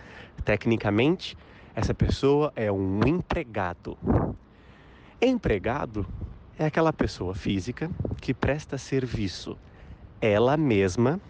Tecnicamente, 0.45 1.37
essa 1.75 1.95
pessoa 1.95 2.53
é 2.55 2.71
um 2.71 3.01
empregado. 3.07 3.99
Empregado 5.21 6.07
é 6.59 6.67
aquela 6.67 6.93
pessoa 6.93 7.35
física 7.35 7.91
que 8.21 8.35
presta 8.35 8.79
serviço 8.79 9.57
ela 10.21 10.57
mesma 10.57 11.21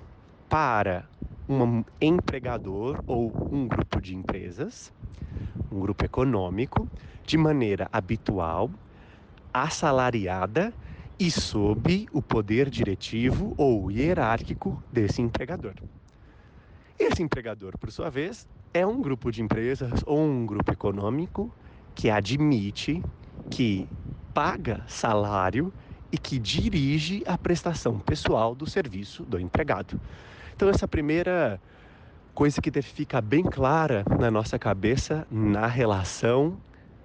para 0.48 1.09
um 1.48 1.85
empregador 2.01 3.02
ou 3.06 3.32
um 3.51 3.66
grupo 3.66 4.01
de 4.01 4.14
empresas 4.14 4.93
um 5.70 5.81
grupo 5.81 6.05
econômico, 6.05 6.89
de 7.24 7.36
maneira 7.36 7.89
habitual, 7.93 8.70
assalariada 9.52 10.73
e 11.19 11.31
sob 11.31 12.06
o 12.12 12.23
poder 12.23 12.69
diretivo 12.69 13.55
ou 13.56 13.90
hierárquico 13.90 14.82
desse 14.90 15.23
empregador. 15.23 15.74
Esse 16.98 17.23
empregador, 17.23 17.77
por 17.78 17.90
sua 17.90 18.10
vez, 18.10 18.47
é 18.74 18.86
um 18.86 19.01
grupo 19.01 19.31
de 19.31 19.43
empresas 19.43 20.03
ou 20.07 20.20
um 20.20 20.47
grupo 20.47 20.73
econômico 20.73 21.53
que 21.94 22.09
admite, 22.11 23.03
que 23.51 23.89
paga 24.32 24.85
salário 24.89 25.73
e 26.11 26.19
que 26.19 26.39
dirige 26.39 27.23
a 27.27 27.36
prestação 27.36 27.99
pessoal 27.99 28.55
do 28.55 28.69
serviço 28.69 29.24
do 29.24 29.39
empregado. 29.39 30.01
Então, 30.55 30.69
essa 30.69 30.89
primeira 30.89 31.61
coisa 32.35 32.61
que 32.62 32.70
deve 32.70 32.89
ficar 32.89 33.20
bem 33.20 33.44
clara 33.44 34.05
na 34.19 34.31
nossa 34.31 34.59
cabeça 34.59 35.27
na 35.31 35.66
relação 35.66 36.59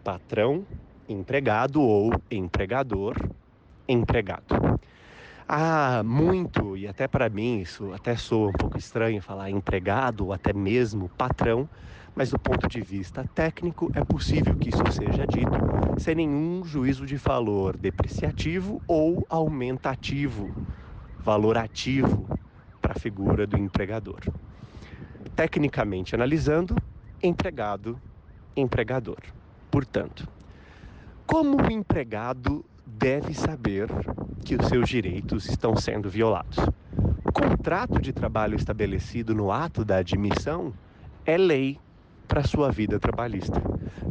patrão-empregado 0.03 1.81
ou 1.81 2.11
empregador-empregado. 2.31 4.55
Há 5.49 6.03
muito, 6.03 6.75
e 6.75 6.87
até 6.87 7.07
para 7.07 7.29
mim 7.29 7.61
isso 7.61 7.93
até 7.93 8.17
soa 8.17 8.49
um 8.49 8.53
pouco 8.53 8.77
estranho 8.77 9.21
falar 9.21 9.49
empregado 9.49 10.25
ou 10.25 10.33
até 10.33 10.51
mesmo 10.51 11.09
patrão, 11.17 11.69
mas 12.13 12.31
do 12.31 12.37
ponto 12.37 12.67
de 12.67 12.81
vista 12.81 13.23
técnico 13.33 13.89
é 13.93 14.03
possível 14.03 14.57
que 14.57 14.69
isso 14.69 14.83
seja 14.91 15.25
dito 15.25 15.51
sem 15.99 16.15
nenhum 16.15 16.65
juízo 16.65 17.05
de 17.05 17.15
valor 17.15 17.77
depreciativo 17.77 18.81
ou 18.85 19.25
aumentativo, 19.29 20.53
valorativo 21.17 22.27
para 22.81 22.93
a 22.93 22.99
figura 22.99 23.47
do 23.47 23.57
empregador 23.57 24.19
tecnicamente 25.35 26.15
analisando, 26.15 26.75
empregado, 27.21 28.01
empregador. 28.55 29.19
Portanto, 29.69 30.27
como 31.27 31.61
o 31.61 31.71
empregado 31.71 32.65
deve 32.97 33.33
saber 33.33 33.87
que 34.43 34.55
os 34.55 34.67
seus 34.67 34.89
direitos 34.89 35.47
estão 35.47 35.75
sendo 35.75 36.09
violados? 36.09 36.57
contrato 37.67 38.01
de 38.01 38.11
trabalho 38.11 38.55
estabelecido 38.55 39.35
no 39.35 39.51
ato 39.51 39.85
da 39.85 39.97
admissão 39.97 40.73
é 41.23 41.37
lei 41.37 41.77
para 42.27 42.43
sua 42.43 42.71
vida 42.71 42.99
trabalhista. 42.99 43.61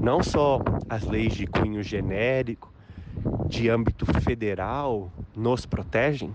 Não 0.01 0.23
só 0.23 0.61
as 0.89 1.03
leis 1.05 1.35
de 1.35 1.47
cunho 1.47 1.83
genérico, 1.83 2.73
de 3.49 3.69
âmbito 3.69 4.07
federal, 4.21 5.13
nos 5.35 5.67
protegem, 5.67 6.33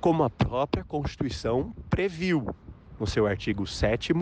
como 0.00 0.24
a 0.24 0.30
própria 0.30 0.82
Constituição 0.82 1.72
previu, 1.88 2.46
no 2.98 3.06
seu 3.06 3.26
artigo 3.26 3.64
7, 3.64 4.12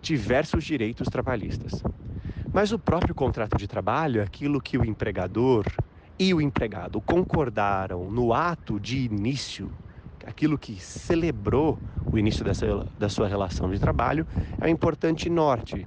diversos 0.00 0.64
direitos 0.64 1.08
trabalhistas. 1.08 1.82
Mas 2.54 2.72
o 2.72 2.78
próprio 2.78 3.14
contrato 3.14 3.58
de 3.58 3.68
trabalho 3.68 4.20
é 4.20 4.24
aquilo 4.24 4.62
que 4.62 4.78
o 4.78 4.84
empregador 4.84 5.66
e 6.22 6.32
o 6.32 6.40
empregado 6.40 7.00
concordaram 7.00 8.08
no 8.08 8.32
ato 8.32 8.78
de 8.78 9.06
início, 9.06 9.68
aquilo 10.24 10.56
que 10.56 10.80
celebrou 10.80 11.76
o 12.12 12.16
início 12.16 12.44
dessa, 12.44 12.86
da 12.96 13.08
sua 13.08 13.26
relação 13.26 13.68
de 13.68 13.80
trabalho, 13.80 14.24
é 14.60 14.66
um 14.66 14.68
importante 14.68 15.28
norte, 15.28 15.84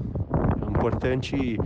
é 0.61 0.65
um 0.65 0.71
importante, 0.71 1.57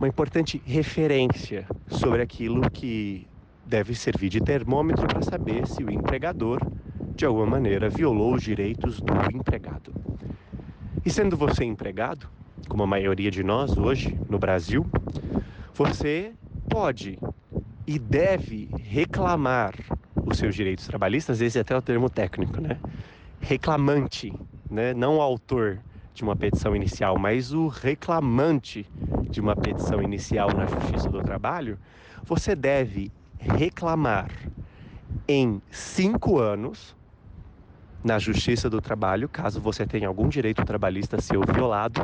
uma 0.00 0.08
importante 0.08 0.60
referência 0.66 1.64
sobre 1.86 2.22
aquilo 2.22 2.68
que 2.72 3.24
deve 3.64 3.94
servir 3.94 4.30
de 4.30 4.40
termômetro 4.40 5.06
para 5.06 5.22
saber 5.22 5.64
se 5.68 5.84
o 5.84 5.90
empregador, 5.90 6.60
de 7.14 7.24
alguma 7.24 7.46
maneira, 7.46 7.88
violou 7.88 8.34
os 8.34 8.42
direitos 8.42 9.00
do 9.00 9.12
empregado. 9.32 9.94
E 11.04 11.10
sendo 11.10 11.36
você 11.36 11.64
empregado, 11.64 12.28
como 12.68 12.82
a 12.82 12.86
maioria 12.86 13.30
de 13.30 13.44
nós 13.44 13.78
hoje 13.78 14.18
no 14.28 14.40
Brasil, 14.40 14.84
você 15.72 16.32
pode 16.68 17.16
e 17.86 17.98
deve 17.98 18.68
reclamar 18.78 19.74
os 20.26 20.38
seus 20.38 20.54
direitos 20.54 20.86
trabalhistas, 20.86 21.40
esse 21.40 21.58
é 21.58 21.60
até 21.60 21.76
o 21.76 21.82
termo 21.82 22.10
técnico, 22.10 22.60
né? 22.60 22.80
Reclamante, 23.40 24.32
né? 24.68 24.92
Não 24.92 25.18
o 25.18 25.22
autor 25.22 25.84
de 26.12 26.22
uma 26.22 26.34
petição 26.34 26.74
inicial, 26.74 27.18
mas 27.18 27.52
o 27.52 27.68
reclamante 27.68 28.86
de 29.30 29.40
uma 29.40 29.54
petição 29.54 30.02
inicial 30.02 30.48
na 30.54 30.66
Justiça 30.66 31.08
do 31.10 31.22
Trabalho, 31.22 31.78
você 32.24 32.56
deve 32.56 33.12
reclamar 33.38 34.30
em 35.28 35.62
cinco 35.70 36.38
anos 36.38 36.96
na 38.02 38.18
Justiça 38.18 38.70
do 38.70 38.80
Trabalho, 38.80 39.28
caso 39.28 39.60
você 39.60 39.86
tenha 39.86 40.08
algum 40.08 40.28
direito 40.28 40.64
trabalhista 40.64 41.20
seu 41.20 41.42
violado, 41.42 42.02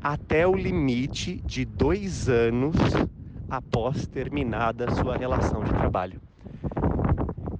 até 0.00 0.46
o 0.46 0.54
limite 0.54 1.40
de 1.44 1.64
dois 1.64 2.28
anos 2.28 2.74
após 3.56 4.06
terminada 4.06 4.90
sua 4.94 5.16
relação 5.16 5.62
de 5.62 5.70
trabalho. 5.70 6.20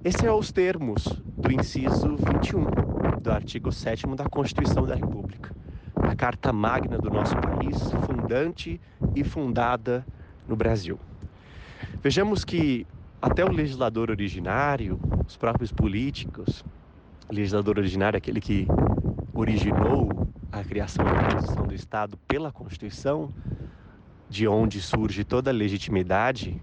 Esses 0.03 0.21
são 0.21 0.37
os 0.37 0.51
termos 0.51 1.05
do 1.37 1.51
inciso 1.51 2.17
21 2.17 3.21
do 3.21 3.31
artigo 3.31 3.71
7 3.71 4.05
da 4.15 4.25
Constituição 4.25 4.85
da 4.85 4.95
República, 4.95 5.55
a 5.95 6.15
Carta 6.15 6.51
Magna 6.51 6.97
do 6.97 7.09
nosso 7.09 7.35
país, 7.37 7.91
fundante 8.05 8.79
e 9.15 9.23
fundada 9.23 10.05
no 10.47 10.55
Brasil. 10.55 10.99
Vejamos 12.03 12.43
que 12.43 12.85
até 13.21 13.43
o 13.43 13.51
legislador 13.51 14.11
originário, 14.11 14.99
os 15.25 15.37
próprios 15.37 15.71
políticos, 15.71 16.63
legislador 17.31 17.79
originário, 17.79 18.17
aquele 18.17 18.41
que 18.41 18.67
originou 19.33 20.27
a 20.51 20.63
criação 20.63 21.03
da 21.03 21.23
Constituição 21.23 21.67
do 21.67 21.73
Estado 21.73 22.17
pela 22.27 22.51
Constituição, 22.51 23.29
de 24.29 24.47
onde 24.47 24.81
surge 24.81 25.23
toda 25.23 25.51
a 25.51 25.53
legitimidade 25.53 26.61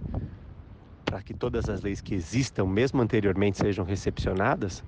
para 1.04 1.22
que 1.22 1.34
todas 1.34 1.68
as 1.68 1.82
leis 1.82 2.00
que 2.00 2.14
existam, 2.14 2.64
mesmo 2.66 3.02
anteriormente, 3.02 3.58
sejam 3.58 3.84
recepcionadas, 3.84 4.82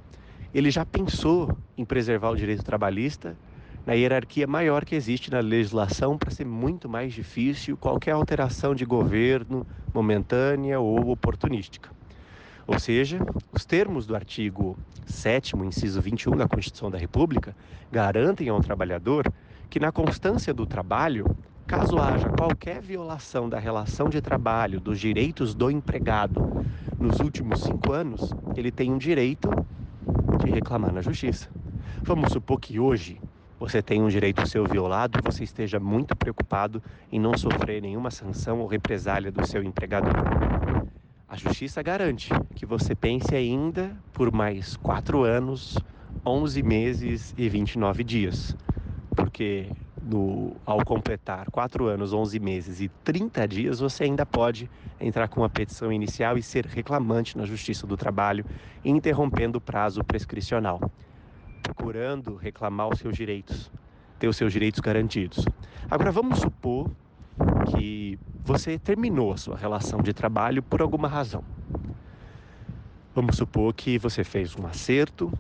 ele 0.55 0.71
já 0.71 0.85
pensou 0.85 1.57
em 1.77 1.85
preservar 1.85 2.31
o 2.31 2.37
direito 2.37 2.65
trabalhista 2.65 3.37
na 3.85 3.93
hierarquia 3.93 4.47
maior 4.47 4.85
que 4.85 4.95
existe 4.95 5.31
na 5.31 5.41
legislação 5.41 6.17
para 6.17 6.31
ser 6.31 6.47
muito 6.47 6.89
mais 6.89 7.13
difícil 7.13 7.77
qualquer 7.77 8.13
alteração 8.13 8.75
de 8.75 8.85
governo 8.85 9.67
momentânea 9.93 10.81
ou 10.81 11.11
oportunística. 11.11 11.91
Ou 12.67 12.79
seja, 12.79 13.19
os 13.53 13.67
termos 13.67 14.07
do 14.07 14.17
artigo 14.17 14.79
7, 15.05 15.55
inciso 15.57 16.01
21 16.01 16.37
da 16.37 16.49
Constituição 16.49 16.91
da 16.91 16.97
República, 16.97 17.55
garantem 17.93 18.49
ao 18.49 18.61
trabalhador 18.61 19.31
que, 19.69 19.79
na 19.79 19.93
constância 19.93 20.55
do 20.55 20.65
trabalho, 20.65 21.27
caso 21.67 21.99
haja 21.99 22.29
qualquer 22.29 22.81
violação 22.81 23.49
da 23.49 23.59
relação 23.59 24.09
de 24.09 24.21
trabalho, 24.21 24.81
dos 24.81 25.01
direitos 25.01 25.55
do 25.55 25.71
empregado 25.71 26.65
nos 26.99 27.21
últimos 27.21 27.61
cinco 27.61 27.93
anos, 27.93 28.33
ele 28.55 28.71
tem 28.71 28.93
um 28.93 28.99
direito 28.99 29.49
de 30.45 30.51
reclamar 30.51 30.93
na 30.93 31.01
justiça. 31.01 31.49
Vamos 32.03 32.33
supor 32.33 32.61
que 32.61 32.79
hoje 32.79 33.21
você 33.59 33.83
tem 33.83 34.03
um 34.03 34.09
direito 34.09 34.47
seu 34.47 34.67
violado 34.67 35.19
e 35.19 35.23
você 35.23 35.45
esteja 35.45 35.81
muito 35.81 36.15
preocupado 36.15 36.83
em 37.11 37.19
não 37.19 37.37
sofrer 37.37 37.81
nenhuma 37.81 38.11
sanção 38.11 38.61
ou 38.61 38.67
represália 38.67 39.33
do 39.33 39.47
seu 39.47 39.63
empregador. 39.63 40.13
A 41.27 41.37
justiça 41.37 41.83
garante 41.83 42.29
que 42.55 42.67
você 42.67 42.95
pense 42.95 43.35
ainda 43.35 43.97
por 44.13 44.31
mais 44.31 44.77
4 44.77 45.25
anos, 45.25 45.79
11 46.25 46.63
meses 46.63 47.35
e 47.37 47.49
29 47.49 48.05
dias. 48.05 48.55
Porque 49.17 49.69
no, 50.05 50.57
ao 50.67 50.85
completar 50.85 51.51
4 51.51 51.87
anos, 51.87 52.13
11 52.13 52.39
meses 52.39 52.81
e 52.81 52.89
30 53.03 53.49
dias, 53.49 53.81
você 53.81 54.05
ainda 54.05 54.27
pode 54.27 54.71
entrar 55.01 55.29
com 55.29 55.43
a 55.43 55.49
petição 55.49 55.91
inicial 55.91 56.37
e 56.37 56.43
ser 56.43 56.67
reclamante 56.67 57.37
na 57.37 57.45
Justiça 57.45 57.87
do 57.87 57.97
Trabalho, 57.97 58.45
interrompendo 58.85 59.59
o 59.59 59.61
prazo 59.61 60.05
prescricional, 60.05 60.81
procurando 61.63 62.37
reclamar 62.37 62.89
os 62.89 62.99
seus 62.99 63.17
direitos, 63.17 63.71
ter 64.19 64.29
os 64.29 64.37
seus 64.37 64.53
direitos 64.53 64.81
garantidos. 64.81 65.45
Agora 65.91 66.13
vamos 66.13 66.39
supor 66.39 66.91
que 67.71 68.19
você 68.45 68.79
terminou 68.79 69.33
a 69.33 69.37
sua 69.37 69.57
relação 69.57 70.03
de 70.03 70.13
trabalho 70.13 70.63
por 70.63 70.83
alguma 70.83 71.09
razão. 71.09 71.43
Vamos 73.15 73.37
supor 73.37 73.73
que 73.73 73.99
você 73.99 74.23
fez 74.23 74.55
um 74.57 74.67
acerto 74.67 75.33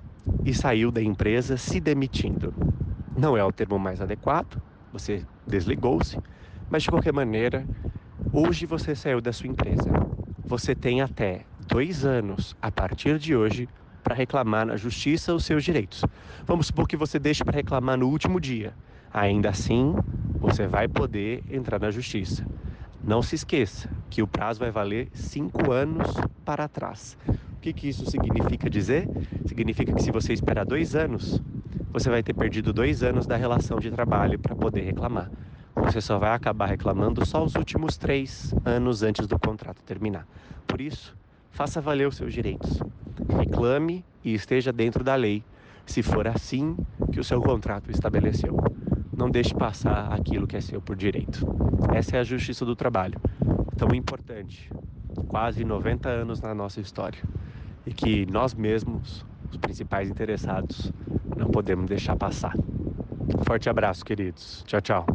e 0.44 0.54
saiu 0.54 0.90
da 0.90 1.02
empresa 1.02 1.56
se 1.56 1.80
demitindo. 1.80 2.54
Não 3.16 3.36
é 3.36 3.44
o 3.44 3.52
termo 3.52 3.78
mais 3.78 4.00
adequado, 4.00 4.60
você 4.90 5.24
desligou-se, 5.46 6.18
mas 6.68 6.82
de 6.82 6.90
qualquer 6.90 7.12
maneira, 7.12 7.68
hoje 8.32 8.66
você 8.66 8.94
saiu 8.94 9.20
da 9.20 9.32
sua 9.32 9.48
empresa. 9.48 9.88
Você 10.44 10.74
tem 10.74 11.00
até 11.00 11.46
dois 11.56 12.04
anos 12.04 12.56
a 12.60 12.72
partir 12.72 13.18
de 13.18 13.36
hoje 13.36 13.68
para 14.02 14.16
reclamar 14.16 14.66
na 14.66 14.76
justiça 14.76 15.32
os 15.32 15.44
seus 15.44 15.62
direitos. 15.64 16.02
Vamos 16.44 16.66
supor 16.66 16.88
que 16.88 16.96
você 16.96 17.18
deixe 17.18 17.44
para 17.44 17.54
reclamar 17.56 17.96
no 17.96 18.08
último 18.08 18.40
dia. 18.40 18.76
Ainda 19.12 19.50
assim, 19.50 19.94
você 20.40 20.66
vai 20.66 20.88
poder 20.88 21.44
entrar 21.48 21.78
na 21.78 21.90
justiça. 21.92 22.44
Não 23.00 23.22
se 23.22 23.36
esqueça 23.36 23.88
que 24.10 24.22
o 24.22 24.26
prazo 24.26 24.58
vai 24.60 24.70
valer 24.72 25.08
cinco 25.12 25.70
anos 25.70 26.08
para 26.44 26.68
trás. 26.68 27.16
Que, 27.64 27.72
que 27.72 27.88
isso 27.88 28.04
significa 28.10 28.68
dizer? 28.68 29.08
Significa 29.46 29.90
que 29.90 30.02
se 30.02 30.10
você 30.10 30.34
esperar 30.34 30.66
dois 30.66 30.94
anos, 30.94 31.40
você 31.90 32.10
vai 32.10 32.22
ter 32.22 32.34
perdido 32.34 32.74
dois 32.74 33.02
anos 33.02 33.26
da 33.26 33.38
relação 33.38 33.80
de 33.80 33.90
trabalho 33.90 34.38
para 34.38 34.54
poder 34.54 34.82
reclamar. 34.82 35.30
Você 35.74 35.98
só 35.98 36.18
vai 36.18 36.34
acabar 36.34 36.66
reclamando 36.66 37.24
só 37.24 37.42
os 37.42 37.54
últimos 37.54 37.96
três 37.96 38.54
anos 38.66 39.02
antes 39.02 39.26
do 39.26 39.38
contrato 39.38 39.82
terminar. 39.82 40.28
Por 40.66 40.78
isso, 40.78 41.16
faça 41.52 41.80
valer 41.80 42.06
os 42.06 42.16
seus 42.16 42.34
direitos. 42.34 42.82
Reclame 43.34 44.04
e 44.22 44.34
esteja 44.34 44.70
dentro 44.70 45.02
da 45.02 45.14
lei, 45.14 45.42
se 45.86 46.02
for 46.02 46.28
assim 46.28 46.76
que 47.12 47.18
o 47.18 47.24
seu 47.24 47.40
contrato 47.40 47.90
estabeleceu. 47.90 48.58
Não 49.16 49.30
deixe 49.30 49.54
passar 49.54 50.12
aquilo 50.12 50.46
que 50.46 50.58
é 50.58 50.60
seu 50.60 50.82
por 50.82 50.96
direito. 50.96 51.46
Essa 51.94 52.18
é 52.18 52.20
a 52.20 52.24
justiça 52.24 52.62
do 52.66 52.76
trabalho, 52.76 53.18
tão 53.78 53.88
importante, 53.94 54.70
quase 55.28 55.64
90 55.64 56.10
anos 56.10 56.42
na 56.42 56.54
nossa 56.54 56.78
história, 56.78 57.22
e 57.86 57.92
que 57.92 58.26
nós 58.26 58.54
mesmos, 58.54 59.24
os 59.50 59.56
principais 59.56 60.10
interessados, 60.10 60.92
não 61.36 61.48
podemos 61.48 61.86
deixar 61.86 62.16
passar. 62.16 62.54
Forte 63.46 63.68
abraço, 63.68 64.04
queridos. 64.04 64.62
Tchau, 64.66 64.80
tchau. 64.80 65.06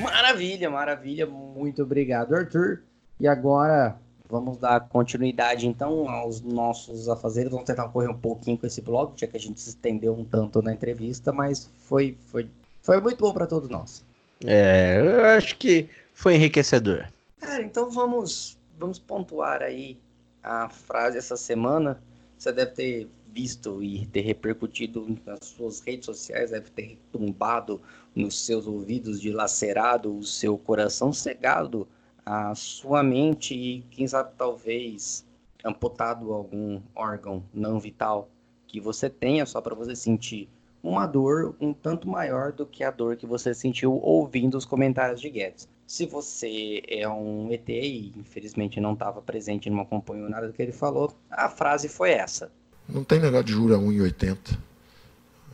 Maravilha, 0.00 0.70
maravilha. 0.70 1.26
Muito 1.26 1.82
obrigado, 1.82 2.34
Arthur. 2.34 2.82
E 3.18 3.26
agora 3.26 3.98
Vamos 4.30 4.58
dar 4.58 4.88
continuidade 4.88 5.66
então 5.66 6.08
aos 6.08 6.40
nossos 6.40 7.08
afazeres. 7.08 7.50
Vamos 7.50 7.66
tentar 7.66 7.88
correr 7.88 8.08
um 8.08 8.16
pouquinho 8.16 8.56
com 8.56 8.64
esse 8.64 8.80
blog, 8.80 9.12
já 9.16 9.26
que 9.26 9.36
a 9.36 9.40
gente 9.40 9.60
se 9.60 9.70
estendeu 9.70 10.14
um 10.14 10.24
tanto 10.24 10.62
na 10.62 10.72
entrevista, 10.72 11.32
mas 11.32 11.68
foi, 11.78 12.16
foi, 12.26 12.48
foi 12.80 13.00
muito 13.00 13.18
bom 13.18 13.32
para 13.32 13.46
todos 13.48 13.68
nós. 13.68 14.04
É, 14.44 15.00
eu 15.00 15.24
acho 15.26 15.56
que 15.56 15.88
foi 16.14 16.34
enriquecedor. 16.34 17.06
Cara, 17.38 17.62
então 17.62 17.90
vamos, 17.90 18.58
vamos 18.78 18.98
pontuar 18.98 19.62
aí 19.62 19.98
a 20.42 20.68
frase 20.68 21.18
essa 21.18 21.36
semana. 21.36 22.02
Você 22.38 22.52
deve 22.52 22.70
ter 22.72 23.08
visto 23.32 23.82
e 23.82 24.06
ter 24.06 24.22
repercutido 24.22 25.16
nas 25.24 25.38
suas 25.42 25.80
redes 25.80 26.06
sociais, 26.06 26.50
deve 26.50 26.70
ter 26.70 26.82
retumbado 26.82 27.80
nos 28.14 28.44
seus 28.44 28.66
ouvidos, 28.66 29.20
dilacerado 29.20 30.16
o 30.16 30.24
seu 30.24 30.58
coração 30.58 31.12
cegado 31.12 31.86
a 32.24 32.54
sua 32.54 33.02
mente 33.02 33.54
e, 33.54 33.82
quem 33.90 34.06
sabe, 34.06 34.32
talvez 34.36 35.24
amputado 35.64 36.32
algum 36.32 36.80
órgão 36.94 37.42
não 37.52 37.78
vital 37.78 38.28
que 38.66 38.80
você 38.80 39.10
tenha 39.10 39.44
só 39.44 39.60
para 39.60 39.74
você 39.74 39.96
sentir 39.96 40.48
uma 40.82 41.06
dor 41.06 41.54
um 41.60 41.72
tanto 41.72 42.08
maior 42.08 42.52
do 42.52 42.64
que 42.64 42.82
a 42.82 42.90
dor 42.90 43.16
que 43.16 43.26
você 43.26 43.54
sentiu 43.54 43.92
ouvindo 43.92 44.56
os 44.56 44.64
comentários 44.64 45.20
de 45.20 45.28
Guedes. 45.28 45.68
Se 45.86 46.06
você 46.06 46.82
é 46.86 47.08
um 47.08 47.50
ET 47.52 47.68
e 47.68 48.12
infelizmente 48.16 48.80
não 48.80 48.92
estava 48.92 49.20
presente 49.20 49.66
e 49.66 49.70
não 49.70 49.80
acompanhou 49.80 50.28
nada 50.28 50.46
do 50.46 50.52
que 50.52 50.62
ele 50.62 50.72
falou, 50.72 51.12
a 51.30 51.48
frase 51.48 51.88
foi 51.88 52.12
essa. 52.12 52.50
Não 52.88 53.04
tem 53.04 53.20
negócio 53.20 53.46
de 53.46 53.52
juro 53.52 53.74
a 53.74 53.78
1,80. 53.78 54.56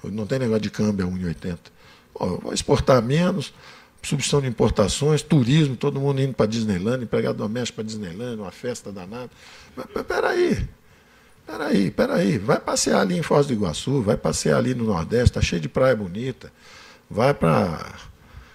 Não 0.04 0.26
tem 0.26 0.38
negócio 0.38 0.62
de 0.62 0.70
câmbio 0.70 1.06
a 1.06 1.10
1,80. 1.10 1.58
Vou 2.42 2.52
exportar 2.52 3.02
menos, 3.02 3.52
substituição 4.02 4.40
de 4.40 4.48
importações, 4.48 5.22
turismo, 5.22 5.76
todo 5.76 6.00
mundo 6.00 6.20
indo 6.20 6.34
para 6.34 6.46
Disneyland, 6.46 7.02
empregado 7.02 7.38
doméstico 7.38 7.76
para 7.76 7.84
Disneyland, 7.84 8.40
uma 8.40 8.52
festa 8.52 8.92
danada. 8.92 9.30
Mas, 9.74 10.06
peraí, 10.06 10.68
peraí, 11.47 11.90
peraí. 11.90 12.39
Vai 12.39 12.59
passear 12.59 13.01
ali 13.01 13.16
em 13.16 13.23
Foz 13.23 13.47
do 13.47 13.52
Iguaçu, 13.52 14.02
vai 14.02 14.16
passear 14.16 14.59
ali 14.59 14.74
no 14.74 14.85
Nordeste, 14.85 15.32
tá 15.35 15.40
cheio 15.40 15.60
de 15.60 15.68
praia 15.68 15.94
bonita. 15.94 16.52
Vai 17.09 17.32
para 17.32 17.94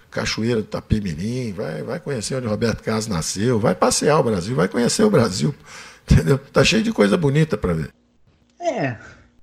Cachoeira 0.10 0.62
do 0.62 0.68
Tapimirim, 0.68 1.54
vai, 1.54 1.82
vai 1.84 2.00
conhecer 2.00 2.36
onde 2.36 2.48
Roberto 2.48 2.84
Carlos 2.84 3.08
nasceu, 3.08 3.60
vai 3.60 3.74
passear 3.74 4.20
o 4.20 4.24
Brasil, 4.24 4.56
vai 4.56 4.68
conhecer 4.68 5.04
o 5.04 5.10
Brasil. 5.10 5.56
Entendeu? 6.12 6.38
Tá 6.38 6.64
cheio 6.64 6.84
de 6.84 6.92
coisa 6.92 7.16
bonita 7.18 7.58
para 7.58 7.74
ver. 7.74 7.94
É, 8.60 8.98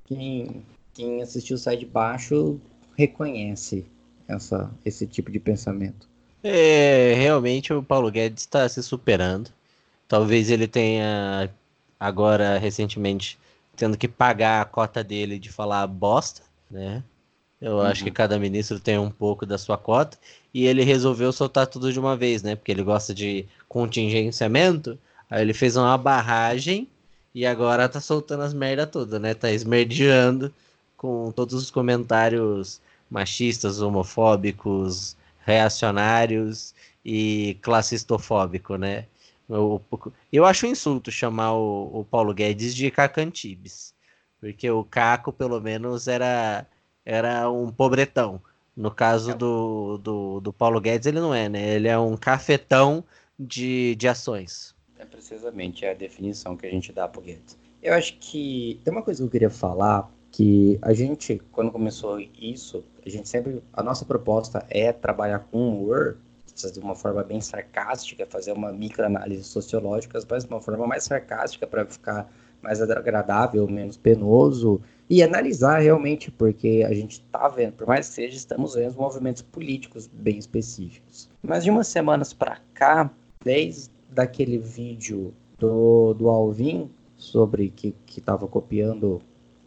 quem, 0.05 0.63
quem 0.93 1.23
assistiu 1.23 1.57
Sai 1.57 1.77
de 1.77 1.87
Baixo 1.87 2.61
reconhece 2.97 3.87
essa, 4.29 4.71
esse 4.85 5.07
tipo 5.07 5.31
de 5.31 5.39
pensamento. 5.39 6.07
É, 6.43 7.15
realmente 7.17 7.73
o 7.73 7.83
Paulo 7.83 8.11
Guedes 8.11 8.43
está 8.43 8.69
se 8.69 8.83
superando. 8.83 9.51
Talvez 10.07 10.51
ele 10.51 10.69
tenha 10.69 11.51
agora 11.99 12.59
recentemente 12.59 13.39
tendo 13.77 13.97
que 13.97 14.09
pagar 14.09 14.61
a 14.61 14.65
cota 14.65 15.03
dele 15.05 15.39
de 15.39 15.51
falar 15.51 15.87
bosta, 15.87 16.43
né? 16.71 17.03
Eu 17.61 17.77
uhum. 17.77 17.83
acho 17.83 18.05
que 18.05 18.11
cada 18.11 18.39
ministro 18.39 18.79
tem 18.79 18.99
um 18.99 19.11
pouco 19.11 19.45
da 19.45 19.59
sua 19.59 19.77
cota 19.77 20.17
e 20.55 20.67
ele 20.67 20.85
resolveu 20.85 21.33
soltar 21.33 21.67
tudo 21.67 21.93
de 21.93 21.99
uma 21.99 22.17
vez, 22.17 22.43
né? 22.43 22.55
Porque 22.55 22.71
ele 22.71 22.83
gosta 22.83 23.15
de 23.15 23.47
contingenciamento. 23.69 24.99
Aí 25.29 25.43
ele 25.43 25.53
fez 25.53 25.77
uma 25.77 25.99
barragem 25.99 26.89
e 27.35 27.45
agora 27.45 27.89
tá 27.89 28.01
soltando 28.01 28.43
as 28.43 28.55
merda 28.55 28.87
todas, 28.87 29.21
né? 29.21 29.35
Tá 29.35 29.51
esmerdeando 29.51 30.53
com 30.97 31.33
todos 31.33 31.55
os 31.55 31.71
comentários 31.71 32.81
machistas, 33.11 33.81
homofóbicos, 33.81 35.17
reacionários 35.45 36.75
e 37.05 37.57
classistofóbico, 37.63 38.77
né? 38.77 39.07
Eu, 39.49 39.83
eu 40.33 40.45
acho 40.45 40.67
um 40.67 40.71
insulto 40.71 41.11
chamar 41.11 41.55
o, 41.55 42.01
o 42.01 42.05
Paulo 42.05 42.35
Guedes 42.35 42.75
de 42.75 42.91
Cacantibes, 42.91 43.95
porque 44.41 44.71
o 44.71 44.85
Caco, 44.85 45.33
pelo 45.33 45.61
menos, 45.61 46.07
era, 46.07 46.67
era 47.05 47.51
um 47.51 47.71
pobretão. 47.73 48.41
No 48.77 48.91
caso 48.93 49.35
do, 49.35 49.99
do, 49.99 50.41
do 50.41 50.53
Paulo 50.53 50.81
Guedes, 50.81 51.07
ele 51.07 51.19
não 51.19 51.35
é, 51.35 51.49
né? 51.49 51.75
Ele 51.75 51.89
é 51.89 51.99
um 51.99 52.17
cafetão 52.17 53.03
de, 53.39 53.97
de 53.97 54.07
ações. 54.07 54.75
É 54.99 55.05
precisamente 55.05 55.85
a 55.85 55.95
definição 55.95 56.57
que 56.57 56.67
a 56.67 56.71
gente 56.71 56.93
dá 56.93 57.09
para 57.09 57.21
o 57.21 57.25
Guedes. 57.25 57.59
Eu 57.83 57.95
acho 57.95 58.17
que 58.19 58.81
tem 58.85 58.93
uma 58.93 59.03
coisa 59.03 59.21
que 59.21 59.27
eu 59.27 59.31
queria 59.31 59.51
falar, 59.51 60.09
que 60.31 60.79
a 60.83 60.93
gente, 60.93 61.41
quando 61.51 61.73
começou 61.73 62.21
isso, 62.21 62.85
a 63.05 63.09
gente 63.09 63.29
sempre, 63.29 63.63
a 63.73 63.83
nossa 63.83 64.05
proposta 64.05 64.65
é 64.69 64.93
trabalhar 64.93 65.41
com 65.41 65.69
humor, 65.69 66.19
de 66.67 66.81
uma 66.81 66.95
forma 66.95 67.23
bem 67.23 67.41
sarcástica, 67.41 68.27
fazer 68.27 68.53
uma 68.53 68.73
microanálise 68.73 69.45
sociológica, 69.45 70.19
mas 70.29 70.45
de 70.45 70.51
uma 70.51 70.61
forma 70.61 70.87
mais 70.87 71.05
sarcástica 71.05 71.67
para 71.67 71.87
ficar 71.87 72.31
mais 72.61 72.83
agradável, 72.83 73.69
menos 73.69 73.97
penoso 73.97 74.81
e 75.09 75.23
analisar 75.23 75.79
realmente, 75.79 76.31
porque 76.31 76.85
a 76.87 76.93
gente 76.93 77.23
está 77.23 77.49
vendo, 77.49 77.75
por 77.75 77.87
mais 77.87 78.09
que 78.09 78.15
seja, 78.15 78.37
estamos 78.37 78.75
vendo 78.75 78.97
movimentos 78.97 79.43
políticos 79.43 80.09
bem 80.13 80.37
específicos. 80.37 81.31
Mas 81.43 81.65
de 81.65 81.71
umas 81.71 81.87
semanas 81.87 82.33
para 82.33 82.59
cá, 82.75 83.11
desde 83.43 83.91
daquele 84.11 84.59
vídeo 84.59 85.33
do, 85.59 86.15
do 86.15 86.29
Alvin 86.29 86.91
sobre 87.17 87.71
que 87.71 87.95
estava 88.09 88.47
copiando 88.47 89.21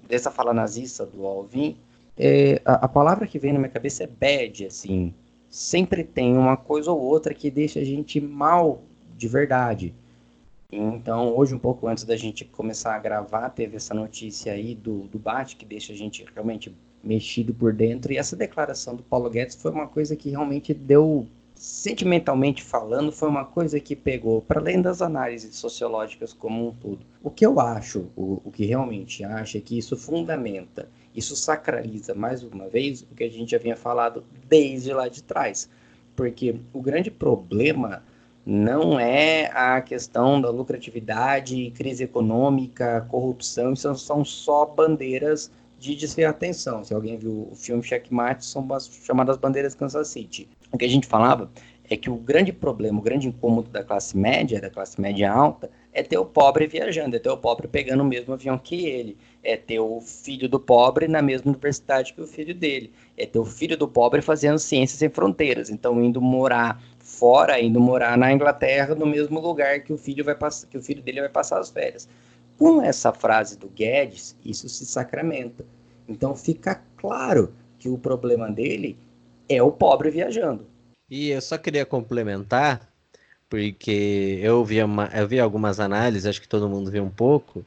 dessa 0.08 0.30
fala 0.30 0.54
nazista 0.54 1.06
do 1.06 1.26
Alvin, 1.26 1.78
é, 2.18 2.62
a, 2.66 2.86
a, 2.86 2.88
palavra 2.88 3.26
que 3.26 3.40
vem 3.40 3.54
na 3.54 3.60
minha 3.60 3.72
cabeça 3.72 4.04
é 4.04 4.08
bad, 4.08 4.66
assim. 4.66 5.14
Sempre 5.52 6.02
tem 6.02 6.38
uma 6.38 6.56
coisa 6.56 6.92
ou 6.92 7.00
outra 7.00 7.34
que 7.34 7.52
deixa 7.52 7.82
a 7.82 7.84
gente 7.84 8.22
mal 8.22 8.82
de 9.18 9.28
verdade. 9.28 9.94
Então, 10.72 11.36
hoje, 11.36 11.54
um 11.54 11.60
pouco 11.60 11.88
antes 11.88 12.06
da 12.06 12.16
gente 12.16 12.46
começar 12.46 12.96
a 12.96 13.00
gravar, 13.00 13.50
teve 13.50 13.76
essa 13.76 13.94
notícia 13.94 14.54
aí 14.54 14.74
do, 14.74 15.10
do 15.10 15.20
BAT 15.20 15.58
que 15.58 15.66
deixa 15.66 15.92
a 15.92 15.96
gente 15.96 16.26
realmente 16.34 16.74
mexido 17.04 17.54
por 17.54 17.74
dentro. 17.74 18.14
E 18.14 18.18
essa 18.18 18.38
declaração 18.38 18.96
do 18.96 19.04
Paulo 19.04 19.30
Guedes 19.30 19.56
foi 19.56 19.72
uma 19.72 19.88
coisa 19.88 20.16
que 20.16 20.30
realmente 20.30 20.74
deu 20.74 21.28
sentimentalmente 21.54 22.64
falando, 22.64 23.12
foi 23.12 23.28
uma 23.28 23.46
coisa 23.46 23.80
que 23.80 23.96
pegou, 23.96 24.42
para 24.42 24.60
além 24.60 24.82
das 24.82 25.02
análises 25.02 25.58
sociológicas 25.58 26.34
como 26.34 26.70
um 26.70 26.74
todo. 26.74 27.06
O 27.22 27.30
que 27.30 27.46
eu 27.46 27.60
acho, 27.60 28.08
o, 28.16 28.42
o 28.46 28.52
que 28.52 28.66
realmente 28.66 29.24
acho, 29.24 29.58
é 29.58 29.62
que 29.62 29.78
isso 29.78 29.96
fundamenta, 29.96 30.90
isso 31.16 31.36
sacraliza, 31.36 32.14
mais 32.16 32.44
uma 32.44 32.68
vez, 32.68 33.02
o 33.02 33.16
que 33.16 33.24
a 33.24 33.30
gente 33.30 33.52
já 33.52 33.58
vinha 33.58 33.76
falado 33.76 34.24
desde 34.48 34.94
lá 34.94 35.08
de 35.08 35.24
trás. 35.24 35.70
Porque 36.16 36.56
o 36.74 36.82
grande 36.82 37.12
problema 37.12 38.04
não 38.46 39.00
é 39.00 39.52
a 39.54 39.82
questão 39.82 40.42
da 40.42 40.50
lucratividade, 40.50 41.72
crise 41.72 42.04
econômica, 42.04 43.06
corrupção, 43.10 43.74
isso 43.74 43.94
são 43.96 44.26
só 44.26 44.66
bandeiras 44.66 45.52
de 45.78 45.96
desviar 45.96 46.32
atenção. 46.32 46.84
Se 46.84 46.94
alguém 46.94 47.18
viu 47.18 47.48
o 47.52 47.56
filme 47.56 47.84
Checkmate, 47.84 48.46
são 48.46 48.66
as 48.74 48.88
chamadas 48.88 49.38
bandeiras 49.38 49.76
Kansas 49.76 50.08
City. 50.08 50.48
O 50.72 50.78
que 50.78 50.86
a 50.86 50.90
gente 50.90 51.08
falava 51.08 51.52
é 51.90 51.98
que 51.98 52.10
o 52.10 52.16
grande 52.16 52.54
problema, 52.54 53.00
o 53.00 53.02
grande 53.02 53.28
incômodo 53.28 53.70
da 53.70 53.84
classe 53.84 54.16
média, 54.16 54.62
da 54.62 54.70
classe 54.70 55.00
média 55.02 55.32
alta, 55.32 55.70
é 55.94 56.02
ter 56.04 56.18
o 56.18 56.26
pobre 56.26 56.68
viajando, 56.68 57.16
é 57.16 57.20
ter 57.20 57.30
o 57.30 57.38
pobre 57.38 57.68
pegando 57.68 58.02
o 58.02 58.06
mesmo 58.06 58.34
avião 58.34 58.58
que 58.58 58.86
ele, 58.86 59.18
é 59.44 59.58
ter 59.58 59.80
o 59.80 60.00
filho 60.00 60.48
do 60.48 60.60
pobre 60.60 61.08
na 61.08 61.22
mesma 61.22 61.52
universidade 61.52 62.14
que 62.14 62.22
o 62.22 62.28
filho 62.28 62.56
dele, 62.56 62.92
é 63.18 63.26
ter 63.26 63.40
o 63.40 63.46
filho 63.46 63.78
do 63.78 63.88
pobre 63.88 64.22
fazendo 64.22 64.60
ciências 64.60 65.00
sem 65.00 65.10
fronteiras, 65.10 65.70
então 65.70 66.02
indo 66.02 66.22
morar 66.22 66.82
fora, 67.00 67.60
indo 67.60 67.80
morar 67.80 68.18
na 68.18 68.32
Inglaterra, 68.32 68.96
no 68.96 69.06
mesmo 69.06 69.40
lugar 69.40 69.82
que 69.82 69.92
o 69.92 69.98
filho 69.98 70.24
vai 70.24 70.36
passar, 70.36 70.68
que 70.68 70.78
o 70.78 70.82
filho 70.82 71.02
dele 71.02 71.22
vai 71.22 71.30
passar 71.30 71.60
as 71.60 71.70
férias. 71.70 72.08
Com 72.58 72.82
essa 72.82 73.12
frase 73.12 73.58
do 73.58 73.68
Guedes, 73.68 74.36
isso 74.46 74.70
se 74.70 74.86
sacramenta. 74.86 75.66
Então 76.08 76.36
fica 76.36 76.82
claro 76.98 77.54
que 77.80 77.90
o 77.90 77.98
problema 77.98 78.50
dele 78.50 78.98
é 79.50 79.62
o 79.62 79.72
pobre 79.72 80.10
viajando. 80.10 80.66
E 81.10 81.30
eu 81.30 81.42
só 81.42 81.58
queria 81.58 81.86
complementar, 81.86 82.91
porque 83.52 84.40
eu 84.42 84.64
vi, 84.64 84.82
uma, 84.82 85.10
eu 85.14 85.28
vi 85.28 85.38
algumas 85.38 85.78
análises, 85.82 86.26
acho 86.26 86.40
que 86.40 86.48
todo 86.48 86.70
mundo 86.70 86.90
viu 86.90 87.04
um 87.04 87.10
pouco, 87.10 87.66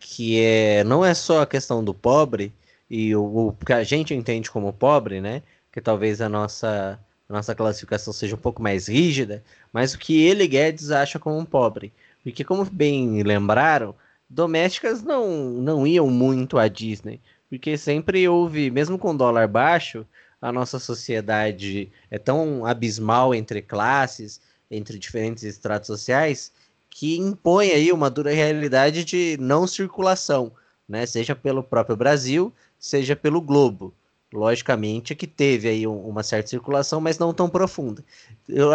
que 0.00 0.42
é, 0.42 0.82
não 0.82 1.04
é 1.04 1.14
só 1.14 1.42
a 1.42 1.46
questão 1.46 1.84
do 1.84 1.94
pobre, 1.94 2.52
e 2.90 3.14
o, 3.14 3.22
o 3.48 3.52
que 3.64 3.72
a 3.72 3.84
gente 3.84 4.12
entende 4.12 4.50
como 4.50 4.72
pobre, 4.72 5.20
né? 5.20 5.42
Que 5.70 5.80
talvez 5.80 6.20
a 6.20 6.28
nossa, 6.28 6.98
a 7.28 7.32
nossa 7.32 7.54
classificação 7.54 8.12
seja 8.12 8.34
um 8.34 8.38
pouco 8.40 8.60
mais 8.60 8.88
rígida, 8.88 9.44
mas 9.72 9.94
o 9.94 10.00
que 10.00 10.20
ele, 10.20 10.48
Guedes, 10.48 10.90
acha 10.90 11.16
como 11.16 11.46
pobre. 11.46 11.92
Porque, 12.24 12.42
como 12.42 12.64
bem 12.64 13.22
lembraram, 13.22 13.94
domésticas 14.28 15.00
não, 15.00 15.28
não 15.28 15.86
iam 15.86 16.08
muito 16.08 16.58
à 16.58 16.66
Disney, 16.66 17.20
porque 17.48 17.78
sempre 17.78 18.28
houve, 18.28 18.68
mesmo 18.68 18.98
com 18.98 19.16
dólar 19.16 19.46
baixo, 19.46 20.04
a 20.42 20.50
nossa 20.50 20.80
sociedade 20.80 21.88
é 22.10 22.18
tão 22.18 22.66
abismal 22.66 23.32
entre 23.32 23.62
classes, 23.62 24.40
entre 24.70 24.98
diferentes 24.98 25.42
estratos 25.42 25.88
sociais, 25.88 26.52
que 26.88 27.18
impõe 27.18 27.70
aí 27.70 27.92
uma 27.92 28.10
dura 28.10 28.32
realidade 28.32 29.04
de 29.04 29.36
não 29.40 29.66
circulação, 29.66 30.52
né? 30.88 31.06
Seja 31.06 31.34
pelo 31.34 31.62
próprio 31.62 31.96
Brasil, 31.96 32.52
seja 32.78 33.14
pelo 33.16 33.40
globo. 33.40 33.94
Logicamente 34.32 35.14
que 35.14 35.26
teve 35.26 35.68
aí 35.68 35.86
uma 35.86 36.22
certa 36.22 36.50
circulação, 36.50 37.00
mas 37.00 37.18
não 37.18 37.34
tão 37.34 37.48
profunda. 37.48 38.04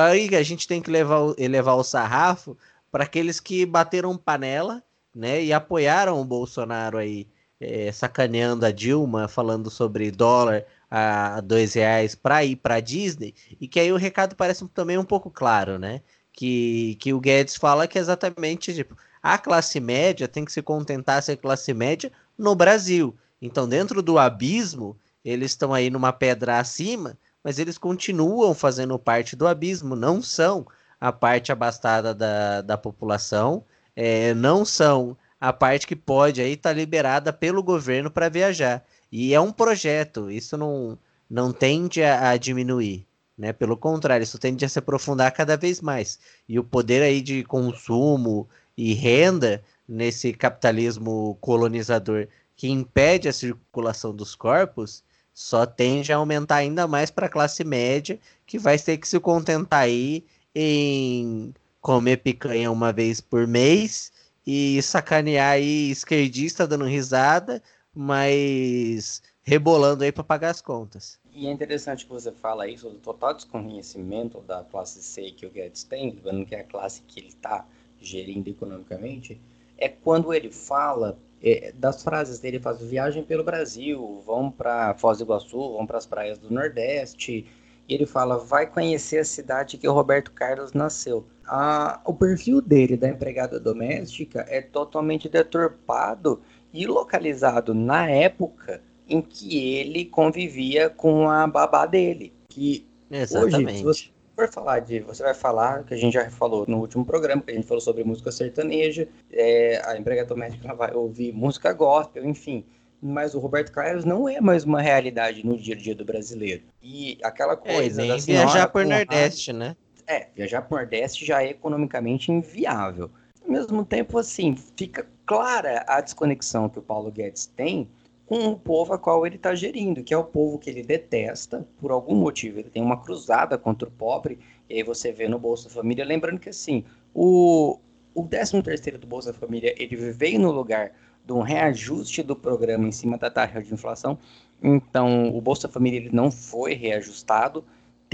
Aí 0.02 0.36
a 0.36 0.44
gente 0.44 0.68
tem 0.68 0.82
que 0.82 0.92
levar, 0.92 1.34
elevar 1.38 1.78
o 1.78 1.84
sarrafo 1.84 2.58
para 2.92 3.06
aqueles 3.06 3.40
que 3.40 3.66
bateram 3.66 4.18
panela 4.18 4.84
né, 5.14 5.42
e 5.42 5.54
apoiaram 5.54 6.20
o 6.20 6.26
Bolsonaro 6.26 6.98
aí, 6.98 7.26
é, 7.60 7.90
sacaneando 7.92 8.66
a 8.66 8.72
Dilma, 8.72 9.30
falando 9.30 9.70
sobre 9.70 10.12
dólar 10.12 10.66
a 10.90 11.42
dois 11.42 11.74
reais 11.74 12.16
para 12.16 12.44
ir 12.44 12.58
para 12.58 12.80
Disney, 12.80 13.34
e 13.60 13.68
que 13.68 13.80
aí 13.80 13.92
o 13.92 13.98
recado 13.98 14.36
parece 14.36 14.68
também 14.70 14.98
um 14.98 15.06
pouco 15.06 15.30
claro, 15.30 15.80
né? 15.80 16.02
Que, 16.32 16.96
que 17.00 17.14
o 17.14 17.20
Guedes 17.20 17.56
fala 17.56 17.88
que 17.88 17.98
é 17.98 18.02
exatamente 18.02 18.74
tipo, 18.74 18.96
a 19.22 19.38
classe 19.38 19.80
média 19.80 20.28
tem 20.28 20.44
que 20.46 20.52
se 20.52 20.62
contentar 20.62 21.24
ser 21.24 21.38
classe 21.38 21.74
média 21.74 22.12
no 22.38 22.54
Brasil. 22.56 23.16
Então, 23.42 23.68
dentro 23.68 24.02
do 24.02 24.18
abismo, 24.20 24.98
eles 25.24 25.52
estão 25.52 25.74
aí 25.74 25.90
numa 25.90 26.14
pedra 26.14 26.60
acima, 26.60 27.18
mas 27.44 27.58
eles 27.60 27.78
continuam 27.78 28.54
fazendo 28.54 28.98
parte 29.00 29.36
do 29.36 29.48
abismo, 29.48 29.96
não 29.96 30.22
são 30.22 30.68
a 31.00 31.12
parte 31.12 31.52
abastada 31.52 32.14
da, 32.14 32.62
da 32.62 32.78
população, 32.78 33.64
é, 33.96 34.34
não 34.34 34.66
são 34.66 35.18
a 35.40 35.54
parte 35.54 35.86
que 35.86 35.96
pode 35.96 36.42
aí 36.42 36.54
estar 36.54 36.70
tá 36.70 36.76
liberada 36.76 37.32
pelo 37.34 37.62
governo 37.62 38.10
para 38.10 38.30
viajar. 38.30 38.84
E 39.18 39.34
é 39.34 39.40
um 39.40 39.50
projeto, 39.50 40.30
isso 40.30 40.58
não, 40.58 41.00
não 41.30 41.54
tende 41.54 42.04
a, 42.04 42.32
a, 42.32 42.38
diminuir, 42.38 43.08
né? 43.38 43.54
Pelo 43.54 43.78
contrário, 43.78 44.26
isso 44.26 44.38
tende 44.38 44.66
a 44.66 44.68
se 44.68 44.78
aprofundar 44.78 45.32
cada 45.32 45.56
vez 45.56 45.80
mais. 45.80 46.20
E 46.50 46.60
o 46.60 46.64
poder 46.66 47.02
aí 47.02 47.22
de 47.22 47.42
consumo 47.46 48.46
e 48.76 48.94
renda 48.94 49.64
nesse 49.88 50.34
capitalismo 50.34 51.38
colonizador 51.40 52.28
que 52.58 52.68
impede 52.68 53.30
a 53.30 53.34
circulação 53.34 54.14
dos 54.14 54.36
corpos 54.36 55.02
só 55.34 55.66
tende 55.66 56.12
a 56.12 56.18
aumentar 56.18 56.58
ainda 56.58 56.86
mais 56.86 57.10
para 57.10 57.28
a 57.28 57.30
classe 57.30 57.64
média, 57.64 58.20
que 58.46 58.60
vai 58.60 58.78
ter 58.78 58.98
que 58.98 59.08
se 59.08 59.18
contentar 59.22 59.84
aí 59.84 60.26
em 60.54 61.54
comer 61.80 62.18
picanha 62.18 62.70
uma 62.70 62.92
vez 62.92 63.22
por 63.22 63.48
mês 63.48 64.12
e 64.46 64.82
sacanear 64.82 65.54
aí 65.54 65.90
esquerdista 65.90 66.68
dando 66.68 66.84
risada, 66.84 67.64
mas 67.96 69.22
rebolando 69.42 70.04
aí 70.04 70.12
para 70.12 70.24
pagar 70.24 70.50
as 70.50 70.62
contas. 70.62 71.20
E 71.32 71.48
é 71.48 71.52
interessante 71.52 72.06
que 72.06 72.12
você 72.12 72.32
fala 72.32 72.68
isso 72.68 72.90
do 72.90 72.98
total 72.98 73.34
desconhecimento 73.34 74.42
da 74.42 74.64
classe 74.64 75.02
C 75.02 75.32
que 75.32 75.46
o 75.46 75.50
Guedes 75.50 75.84
tem, 75.84 76.12
lembrando 76.12 76.46
que 76.46 76.56
é 76.56 76.60
a 76.60 76.64
classe 76.64 77.02
que 77.08 77.20
ele 77.20 77.30
está 77.30 77.66
gerindo 78.00 78.50
economicamente, 78.50 79.40
é 79.78 79.90
quando 79.90 80.34
ele 80.34 80.52
fala 80.52 81.18
é, 81.42 81.72
das 81.74 82.04
frases 82.04 82.40
dele, 82.40 82.60
faz 82.60 82.82
viagem 82.82 83.24
pelo 83.24 83.44
Brasil, 83.44 84.22
vão 84.26 84.50
para 84.50 84.94
Foz 84.96 85.18
do 85.18 85.24
Iguaçu, 85.24 85.74
vão 85.74 85.86
para 85.86 85.98
as 85.98 86.06
praias 86.06 86.38
do 86.38 86.52
Nordeste, 86.52 87.46
e 87.88 87.94
ele 87.94 88.06
fala, 88.06 88.38
vai 88.38 88.66
conhecer 88.66 89.20
a 89.20 89.26
cidade 89.26 89.78
que 89.78 89.88
o 89.88 89.94
Roberto 89.94 90.32
Carlos 90.32 90.74
nasceu. 90.74 91.28
Ah, 91.48 92.02
o 92.04 92.14
perfil 92.14 92.60
dele, 92.60 92.98
da 92.98 93.08
empregada 93.08 93.60
doméstica, 93.60 94.44
é 94.50 94.60
totalmente 94.60 95.30
deturpado 95.30 96.42
e 96.76 96.86
localizado 96.86 97.74
na 97.74 98.10
época 98.10 98.82
em 99.08 99.22
que 99.22 99.76
ele 99.76 100.06
convivia 100.06 100.90
com 100.90 101.30
a 101.30 101.48
babá 101.48 101.86
dele. 101.86 102.34
Que 102.50 102.86
Exatamente. 103.10 103.66
hoje, 103.66 103.78
se 103.78 103.84
você 103.84 104.10
for 104.36 104.52
falar 104.52 104.80
de. 104.80 105.00
Você 105.02 105.24
vai 105.24 105.34
falar, 105.34 105.84
que 105.84 105.94
a 105.94 105.98
gente 105.98 106.14
já 106.14 106.30
falou 106.30 106.66
no 106.68 106.80
último 106.80 107.06
programa, 107.06 107.42
que 107.42 107.52
a 107.52 107.56
gente 107.56 107.68
falou 107.68 107.82
sobre 107.82 108.04
música 108.04 108.32
sertaneja, 108.32 109.08
é, 109.32 109.82
a 109.86 109.98
empregada 109.98 110.28
doméstica 110.28 110.74
vai 110.74 110.94
ouvir 110.94 111.34
música 111.34 111.72
gospel, 111.72 112.26
enfim 112.26 112.66
mas 113.02 113.36
o 113.36 113.40
Roberto 113.40 113.72
Carlos 113.72 114.04
não 114.04 114.28
é 114.28 114.42
mais 114.42 114.64
uma 114.64 114.82
realidade 114.82 115.46
no 115.46 115.58
dia 115.58 115.76
a 115.76 115.78
dia 115.78 115.94
do 115.94 116.04
brasileiro. 116.04 116.64
E 116.82 117.20
aquela 117.24 117.54
é, 117.54 117.56
coisa 117.56 118.02
é, 118.02 118.08
nem 118.08 118.20
viajar 118.20 118.68
por 118.68 118.84
Nordeste, 118.84 119.54
né? 119.54 119.76
É, 120.08 120.28
viajar 120.36 120.64
por 120.64 120.80
Nordeste 120.80 121.24
já 121.24 121.44
é 121.44 121.50
economicamente 121.50 122.32
inviável. 122.32 123.12
Ao 123.46 123.52
mesmo 123.52 123.86
tempo, 123.86 124.18
assim, 124.18 124.56
fica 124.76 125.08
clara 125.26 125.86
a 125.88 126.02
desconexão 126.02 126.68
que 126.68 126.80
o 126.80 126.82
Paulo 126.82 127.12
Guedes 127.12 127.46
tem 127.46 127.88
com 128.26 128.48
o 128.48 128.58
povo 128.58 128.94
a 128.94 128.98
qual 128.98 129.26
ele 129.26 129.36
está 129.36 129.54
gerindo, 129.54 130.04
que 130.04 130.14
é 130.14 130.18
o 130.18 130.24
povo 130.24 130.58
que 130.58 130.68
ele 130.68 130.82
detesta, 130.82 131.68
por 131.80 131.92
algum 131.92 132.16
motivo. 132.16 132.60
Ele 132.60 132.70
tem 132.70 132.82
uma 132.82 132.98
cruzada 132.98 133.56
contra 133.56 133.88
o 133.88 133.92
pobre, 133.92 134.40
e 134.68 134.76
aí 134.76 134.84
você 134.84 135.12
vê 135.12 135.28
no 135.28 135.38
Bolsa 135.38 135.70
Família, 135.70 136.04
lembrando 136.04 136.40
que 136.40 136.50
assim, 136.50 136.84
o, 137.14 137.78
o 138.16 138.24
13 138.28 138.64
terceiro 138.64 138.98
do 138.98 139.06
Bolsa 139.06 139.32
Família, 139.32 139.76
ele 139.78 139.96
veio 139.96 140.40
no 140.40 140.52
lugar 140.52 140.92
de 141.24 141.34
um 141.34 141.42
reajuste 141.42 142.24
do 142.24 142.36
programa 142.36 142.88
em 142.88 142.92
cima 142.92 143.18
da 143.18 143.30
taxa 143.30 143.62
de 143.62 143.74
inflação. 143.74 144.18
Então, 144.62 145.36
o 145.36 145.40
Bolsa 145.40 145.68
Família 145.68 145.98
ele 145.98 146.12
não 146.12 146.32
foi 146.32 146.74
reajustado. 146.74 147.64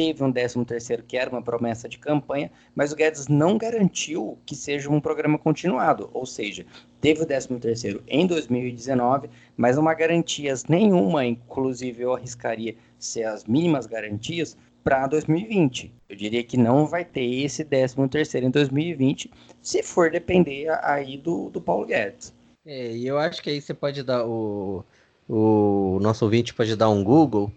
Teve 0.01 0.23
um 0.23 0.31
13 0.31 0.65
terceiro 0.65 1.03
que 1.03 1.15
era 1.15 1.29
uma 1.29 1.43
promessa 1.43 1.87
de 1.87 1.99
campanha, 1.99 2.49
mas 2.73 2.91
o 2.91 2.95
Guedes 2.95 3.27
não 3.27 3.55
garantiu 3.55 4.35
que 4.47 4.55
seja 4.55 4.89
um 4.89 4.99
programa 4.99 5.37
continuado. 5.37 6.09
Ou 6.11 6.25
seja, 6.25 6.65
teve 6.99 7.21
o 7.21 7.25
13 7.27 7.59
terceiro 7.59 8.03
em 8.07 8.25
2019, 8.25 9.29
mas 9.55 9.75
não 9.75 9.87
há 9.87 9.93
garantias 9.93 10.65
nenhuma, 10.65 11.23
inclusive 11.23 12.01
eu 12.01 12.15
arriscaria 12.15 12.75
ser 12.97 13.25
as 13.25 13.45
mínimas 13.45 13.85
garantias 13.85 14.57
para 14.83 15.05
2020. 15.05 15.93
Eu 16.09 16.15
diria 16.15 16.43
que 16.43 16.57
não 16.57 16.87
vai 16.87 17.05
ter 17.05 17.43
esse 17.43 17.63
13 17.63 18.07
terceiro 18.09 18.47
em 18.47 18.49
2020, 18.49 19.29
se 19.61 19.83
for 19.83 20.09
depender 20.09 20.67
aí 20.83 21.15
do, 21.15 21.51
do 21.51 21.61
Paulo 21.61 21.85
Guedes. 21.85 22.33
É, 22.65 22.91
e 22.91 23.05
eu 23.05 23.19
acho 23.19 23.39
que 23.39 23.51
aí 23.51 23.61
você 23.61 23.75
pode 23.75 24.01
dar 24.01 24.25
o, 24.25 24.83
o 25.29 25.99
nosso 26.01 26.25
ouvinte 26.25 26.55
pode 26.55 26.75
dar 26.75 26.89
um 26.89 27.03
Google 27.03 27.51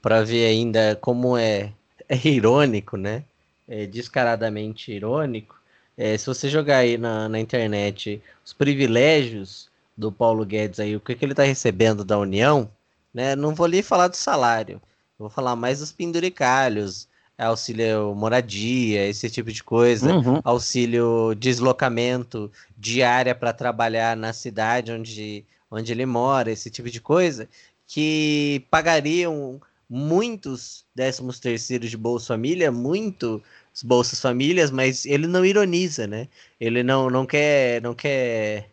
para 0.00 0.22
ver 0.22 0.46
ainda 0.46 0.94
como 0.94 1.36
é, 1.36 1.72
é 2.08 2.28
irônico, 2.28 2.96
né? 2.96 3.22
É 3.68 3.86
descaradamente 3.86 4.90
irônico. 4.90 5.58
É, 5.96 6.16
se 6.16 6.26
você 6.26 6.48
jogar 6.48 6.78
aí 6.78 6.96
na, 6.96 7.28
na 7.28 7.40
internet 7.40 8.22
os 8.44 8.52
privilégios 8.52 9.68
do 9.96 10.12
Paulo 10.12 10.44
Guedes 10.46 10.78
aí, 10.80 10.94
o 10.94 11.00
que, 11.00 11.14
que 11.14 11.24
ele 11.24 11.32
está 11.32 11.42
recebendo 11.42 12.04
da 12.04 12.18
União, 12.18 12.70
né? 13.12 13.34
Não 13.34 13.54
vou 13.54 13.66
lhe 13.66 13.82
falar 13.82 14.08
do 14.08 14.16
salário, 14.16 14.80
vou 15.18 15.28
falar 15.28 15.56
mais 15.56 15.80
dos 15.80 15.92
penduricalhos, 15.92 17.08
auxílio 17.36 18.14
moradia, 18.14 19.06
esse 19.06 19.28
tipo 19.30 19.52
de 19.52 19.62
coisa, 19.62 20.14
uhum. 20.14 20.40
auxílio 20.42 21.34
deslocamento 21.34 22.50
diária 22.76 23.34
para 23.34 23.52
trabalhar 23.52 24.16
na 24.16 24.32
cidade 24.32 24.92
onde, 24.92 25.44
onde 25.70 25.92
ele 25.92 26.06
mora, 26.06 26.50
esse 26.50 26.70
tipo 26.70 26.90
de 26.90 27.00
coisa, 27.00 27.48
que 27.86 28.64
pagariam 28.70 29.60
muitos 29.88 30.84
décimos 30.94 31.40
terceiros 31.40 31.90
de 31.90 31.96
Bolsa 31.96 32.28
Família, 32.28 32.70
muitos 32.70 33.42
Bolsas 33.82 34.20
Famílias, 34.20 34.70
mas 34.70 35.06
ele 35.06 35.26
não 35.26 35.44
ironiza, 35.44 36.06
né? 36.06 36.28
Ele 36.60 36.82
não, 36.82 37.08
não 37.08 37.24
quer, 37.24 37.80
não 37.80 37.94
quer, 37.94 38.68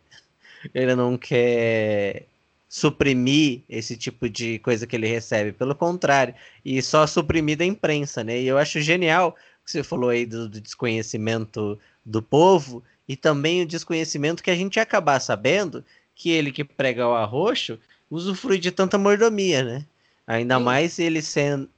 ele 0.74 0.94
não 0.94 1.16
quer 1.16 2.26
suprimir 2.68 3.62
esse 3.68 3.96
tipo 3.96 4.28
de 4.28 4.58
coisa 4.58 4.86
que 4.86 4.96
ele 4.96 5.06
recebe, 5.06 5.52
pelo 5.52 5.74
contrário, 5.74 6.34
e 6.64 6.82
só 6.82 7.06
suprimir 7.06 7.56
da 7.56 7.64
imprensa, 7.64 8.22
né? 8.22 8.40
E 8.40 8.46
eu 8.46 8.58
acho 8.58 8.80
genial 8.80 9.34
que 9.64 9.70
você 9.70 9.82
falou 9.82 10.10
aí 10.10 10.26
do, 10.26 10.48
do 10.48 10.60
desconhecimento 10.60 11.78
do 12.04 12.22
povo 12.22 12.82
e 13.08 13.16
também 13.16 13.62
o 13.62 13.66
desconhecimento 13.66 14.42
que 14.42 14.50
a 14.50 14.54
gente 14.54 14.78
acabar 14.78 15.20
sabendo 15.20 15.84
que 16.14 16.30
ele 16.30 16.52
que 16.52 16.64
prega 16.64 17.06
o 17.08 17.14
arroxo 17.14 17.78
usufrui 18.10 18.58
de 18.58 18.70
tanta 18.70 18.98
mordomia, 18.98 19.62
né? 19.62 19.86
Ainda 20.26 20.58
Sim. 20.58 20.64
mais 20.64 20.98
ele 20.98 21.22
sendo. 21.22 21.68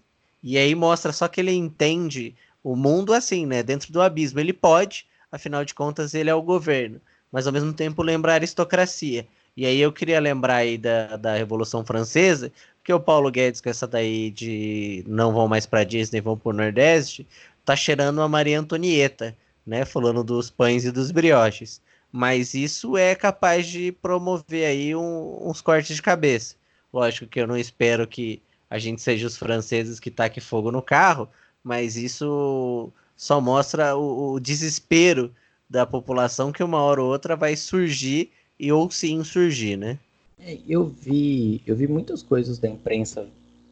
E 0.43 0.57
aí 0.57 0.75
mostra 0.75 1.13
só 1.13 1.29
que 1.29 1.41
ele 1.41 1.53
entende 1.53 2.35
o 2.63 2.77
mundo 2.77 3.13
assim, 3.13 3.47
né? 3.47 3.63
Dentro 3.63 3.93
do 3.93 4.01
abismo. 4.01 4.41
Ele 4.41 4.53
pode, 4.53 5.07
afinal 5.31 5.65
de 5.65 5.75
contas, 5.75 6.15
ele 6.15 6.31
é 6.31 6.35
o 6.35 6.43
governo, 6.43 7.01
mas 7.31 7.47
ao 7.47 7.53
mesmo 7.53 7.73
tempo 7.73 8.03
lembra 8.03 8.33
a 8.33 8.35
aristocracia. 8.37 9.27
E 9.57 9.67
aí 9.67 9.81
eu 9.81 9.93
queria 9.93 10.21
lembrar 10.21 10.57
aí 10.57 10.79
da, 10.79 11.17
da 11.17 11.35
Revolução 11.35 11.85
Francesa, 11.85 12.53
porque 12.79 12.93
o 12.93 13.01
Paulo 13.01 13.31
Guedes 13.31 13.61
com 13.61 13.69
essa 13.69 13.87
daí 13.87 14.31
de 14.31 15.05
não 15.07 15.33
vão 15.33 15.49
mais 15.49 15.67
para 15.67 15.85
Disney, 15.85 16.21
vão 16.21 16.39
para 16.39 16.51
o 16.51 16.53
Nordeste, 16.53 17.27
tá 17.65 17.75
cheirando 17.75 18.23
a 18.23 18.29
Maria 18.29 18.61
Antonieta, 18.61 19.37
né, 19.67 19.85
falando 19.85 20.23
dos 20.23 20.49
pães 20.49 20.85
e 20.85 20.93
dos 20.93 21.11
brioches. 21.11 21.83
Mas 22.11 22.55
isso 22.55 22.97
é 22.97 23.15
capaz 23.15 23.67
de 23.67 23.93
promover 23.93 24.67
aí 24.67 24.95
um, 24.95 25.49
uns 25.49 25.61
cortes 25.61 25.97
de 25.97 26.03
cabeça. 26.03 26.55
Lógico 26.93 27.27
que 27.27 27.41
eu 27.41 27.47
não 27.47 27.57
espero 27.57 28.07
que 28.07 28.41
a 28.71 28.79
gente 28.79 29.01
seja 29.01 29.27
os 29.27 29.37
franceses 29.37 29.99
que 29.99 30.11
taquem 30.11 30.43
fogo 30.43 30.71
no 30.71 30.83
carro, 30.83 31.29
mas 31.63 31.97
isso 31.97 32.91
só 33.17 33.41
mostra 33.41 33.97
o, 33.97 34.35
o 34.35 34.41
desespero 34.41 35.33
da 35.69 35.85
população 35.85 36.53
que 36.53 36.63
uma 36.63 36.81
hora 36.81 37.03
ou 37.03 37.11
outra 37.11 37.37
vai 37.37 37.57
surgir 37.57 38.31
e 38.59 38.73
ou 38.73 38.91
se 38.91 39.11
insurgir, 39.13 39.77
né? 39.77 39.99
É, 40.41 40.59
eu 40.69 40.87
vi, 40.87 41.63
eu 41.67 41.75
vi 41.77 41.87
muitas 41.87 42.23
coisas 42.23 42.59
da 42.59 42.69
imprensa 42.69 43.27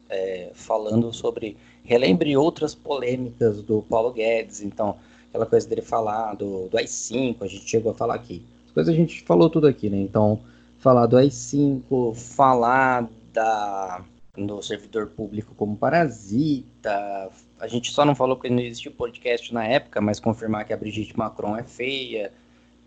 é, 0.09 0.51
falando 0.53 1.11
sobre 1.13 1.57
relembre 1.83 2.35
outras 2.35 2.75
polêmicas 2.75 3.61
do 3.61 3.81
Paulo 3.83 4.11
Guedes, 4.11 4.61
então 4.61 4.97
aquela 5.29 5.45
coisa 5.45 5.67
dele 5.67 5.81
falar 5.81 6.35
do, 6.35 6.67
do 6.67 6.77
AI-5, 6.77 7.37
a 7.41 7.47
gente 7.47 7.67
chegou 7.67 7.91
a 7.91 7.95
falar 7.95 8.15
aqui. 8.15 8.43
As 8.65 8.71
coisas 8.73 8.93
a 8.93 8.97
gente 8.97 9.23
falou 9.23 9.49
tudo 9.49 9.67
aqui, 9.67 9.89
né? 9.89 9.97
Então, 9.97 10.39
falar 10.77 11.05
do 11.07 11.17
AI-5, 11.17 12.15
falar 12.15 13.07
da, 13.33 14.03
do 14.35 14.61
servidor 14.61 15.07
público 15.07 15.53
como 15.55 15.75
parasita, 15.75 17.29
a 17.59 17.67
gente 17.67 17.91
só 17.91 18.05
não 18.05 18.15
falou 18.15 18.35
porque 18.35 18.49
não 18.49 18.61
existia 18.61 18.91
podcast 18.91 19.53
na 19.53 19.65
época, 19.65 19.99
mas 19.99 20.19
confirmar 20.19 20.65
que 20.65 20.73
a 20.73 20.77
Brigitte 20.77 21.17
Macron 21.17 21.57
é 21.57 21.63
feia, 21.63 22.31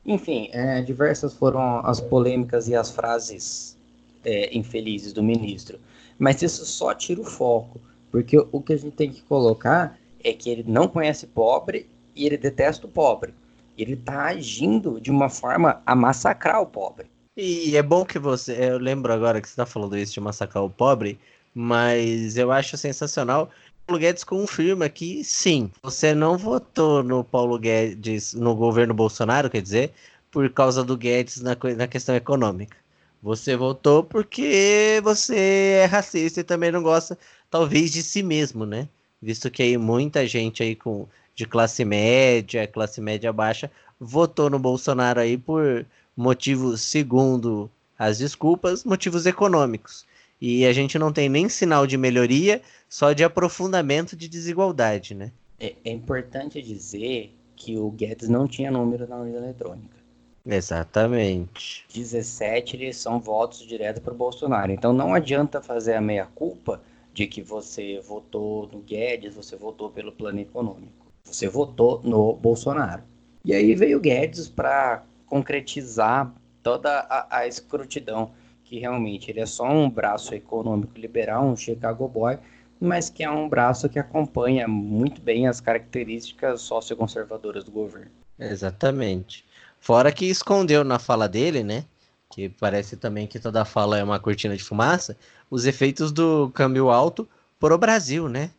enfim, 0.04 0.48
é, 0.52 0.80
diversas 0.80 1.34
foram 1.34 1.80
as 1.84 2.00
polêmicas 2.00 2.68
e 2.68 2.74
as 2.74 2.90
frases 2.90 3.76
é, 4.24 4.56
infelizes 4.56 5.12
do 5.12 5.22
ministro. 5.22 5.78
Mas 6.18 6.40
isso 6.42 6.64
só 6.64 6.94
tira 6.94 7.20
o 7.20 7.24
foco, 7.24 7.80
porque 8.10 8.38
o 8.38 8.60
que 8.60 8.72
a 8.72 8.76
gente 8.76 8.96
tem 8.96 9.10
que 9.10 9.22
colocar 9.22 9.98
é 10.22 10.32
que 10.32 10.50
ele 10.50 10.64
não 10.66 10.86
conhece 10.86 11.26
pobre 11.26 11.88
e 12.14 12.26
ele 12.26 12.36
detesta 12.36 12.86
o 12.86 12.90
pobre. 12.90 13.34
Ele 13.76 13.94
está 13.94 14.26
agindo 14.26 15.00
de 15.00 15.10
uma 15.10 15.28
forma 15.28 15.82
a 15.84 15.94
massacrar 15.94 16.60
o 16.60 16.66
pobre. 16.66 17.09
E 17.36 17.76
é 17.76 17.82
bom 17.82 18.04
que 18.04 18.18
você. 18.18 18.52
Eu 18.70 18.78
lembro 18.78 19.12
agora 19.12 19.40
que 19.40 19.48
você 19.48 19.52
está 19.52 19.66
falando 19.66 19.96
isso 19.96 20.12
de 20.12 20.20
massacrar 20.20 20.64
o 20.64 20.70
pobre, 20.70 21.18
mas 21.54 22.36
eu 22.36 22.50
acho 22.52 22.76
sensacional 22.76 23.50
Guedes 23.98 24.24
confirma 24.24 24.88
que 24.88 25.24
sim, 25.24 25.70
você 25.82 26.14
não 26.14 26.36
votou 26.38 27.02
no 27.02 27.24
Paulo 27.24 27.58
Guedes, 27.58 28.34
no 28.34 28.54
governo 28.54 28.94
Bolsonaro, 28.94 29.50
quer 29.50 29.62
dizer, 29.62 29.92
por 30.30 30.48
causa 30.50 30.84
do 30.84 30.96
Guedes 30.96 31.40
na, 31.40 31.56
na 31.76 31.88
questão 31.88 32.14
econômica. 32.14 32.76
Você 33.22 33.56
votou 33.56 34.02
porque 34.02 35.00
você 35.02 35.80
é 35.82 35.84
racista 35.86 36.40
e 36.40 36.44
também 36.44 36.72
não 36.72 36.82
gosta, 36.82 37.18
talvez, 37.50 37.92
de 37.92 38.02
si 38.02 38.22
mesmo, 38.22 38.64
né? 38.64 38.88
Visto 39.20 39.50
que 39.50 39.62
aí 39.62 39.76
muita 39.76 40.26
gente 40.26 40.62
aí 40.62 40.74
com 40.74 41.06
de 41.34 41.46
classe 41.46 41.84
média, 41.84 42.66
classe 42.66 43.00
média 43.00 43.32
baixa, 43.32 43.70
votou 43.98 44.50
no 44.50 44.58
Bolsonaro 44.58 45.20
aí 45.20 45.36
por 45.36 45.86
motivos, 46.20 46.82
segundo 46.82 47.70
as 47.98 48.18
desculpas, 48.18 48.84
motivos 48.84 49.24
econômicos. 49.24 50.06
E 50.40 50.64
a 50.66 50.72
gente 50.72 50.98
não 50.98 51.12
tem 51.12 51.28
nem 51.28 51.48
sinal 51.48 51.86
de 51.86 51.96
melhoria, 51.96 52.62
só 52.88 53.12
de 53.12 53.24
aprofundamento 53.24 54.16
de 54.16 54.28
desigualdade, 54.28 55.14
né? 55.14 55.32
É, 55.58 55.74
é 55.84 55.90
importante 55.90 56.62
dizer 56.62 57.34
que 57.56 57.76
o 57.76 57.90
Guedes 57.90 58.28
não 58.28 58.46
tinha 58.46 58.70
número 58.70 59.06
na 59.08 59.16
urna 59.16 59.36
eletrônica. 59.36 59.98
Exatamente. 60.46 61.84
17 61.92 62.76
eles 62.76 62.96
são 62.96 63.20
votos 63.20 63.60
direto 63.66 64.00
para 64.00 64.14
o 64.14 64.16
Bolsonaro. 64.16 64.72
Então 64.72 64.92
não 64.92 65.14
adianta 65.14 65.60
fazer 65.60 65.94
a 65.94 66.00
meia-culpa 66.00 66.80
de 67.12 67.26
que 67.26 67.42
você 67.42 68.00
votou 68.00 68.68
no 68.72 68.80
Guedes, 68.80 69.34
você 69.34 69.56
votou 69.56 69.90
pelo 69.90 70.12
plano 70.12 70.40
econômico. 70.40 71.06
Você 71.24 71.48
votou 71.48 72.00
no 72.02 72.34
Bolsonaro. 72.34 73.02
E 73.44 73.52
aí 73.52 73.74
veio 73.74 73.98
o 73.98 74.00
Guedes 74.00 74.48
para 74.48 75.02
concretizar 75.30 76.34
toda 76.60 77.06
a, 77.08 77.38
a 77.38 77.46
escrutidão, 77.46 78.32
que 78.64 78.80
realmente 78.80 79.30
ele 79.30 79.40
é 79.40 79.46
só 79.46 79.70
um 79.70 79.88
braço 79.88 80.34
econômico 80.34 80.98
liberal, 80.98 81.46
um 81.46 81.56
Chicago 81.56 82.06
Boy, 82.08 82.36
mas 82.80 83.08
que 83.08 83.22
é 83.22 83.30
um 83.30 83.48
braço 83.48 83.88
que 83.88 83.98
acompanha 83.98 84.66
muito 84.66 85.20
bem 85.20 85.46
as 85.46 85.60
características 85.60 86.62
socioconservadoras 86.62 87.62
do 87.62 87.70
governo. 87.70 88.10
Exatamente. 88.38 89.44
Fora 89.78 90.10
que 90.10 90.26
escondeu 90.26 90.82
na 90.82 90.98
fala 90.98 91.28
dele, 91.28 91.62
né? 91.62 91.84
Que 92.28 92.48
parece 92.48 92.96
também 92.96 93.26
que 93.26 93.38
toda 93.38 93.64
fala 93.64 93.98
é 93.98 94.04
uma 94.04 94.18
cortina 94.18 94.56
de 94.56 94.62
fumaça, 94.62 95.16
os 95.50 95.66
efeitos 95.66 96.10
do 96.10 96.50
câmbio 96.54 96.90
alto 96.90 97.28
pro 97.58 97.78
Brasil, 97.78 98.28
né? 98.28 98.50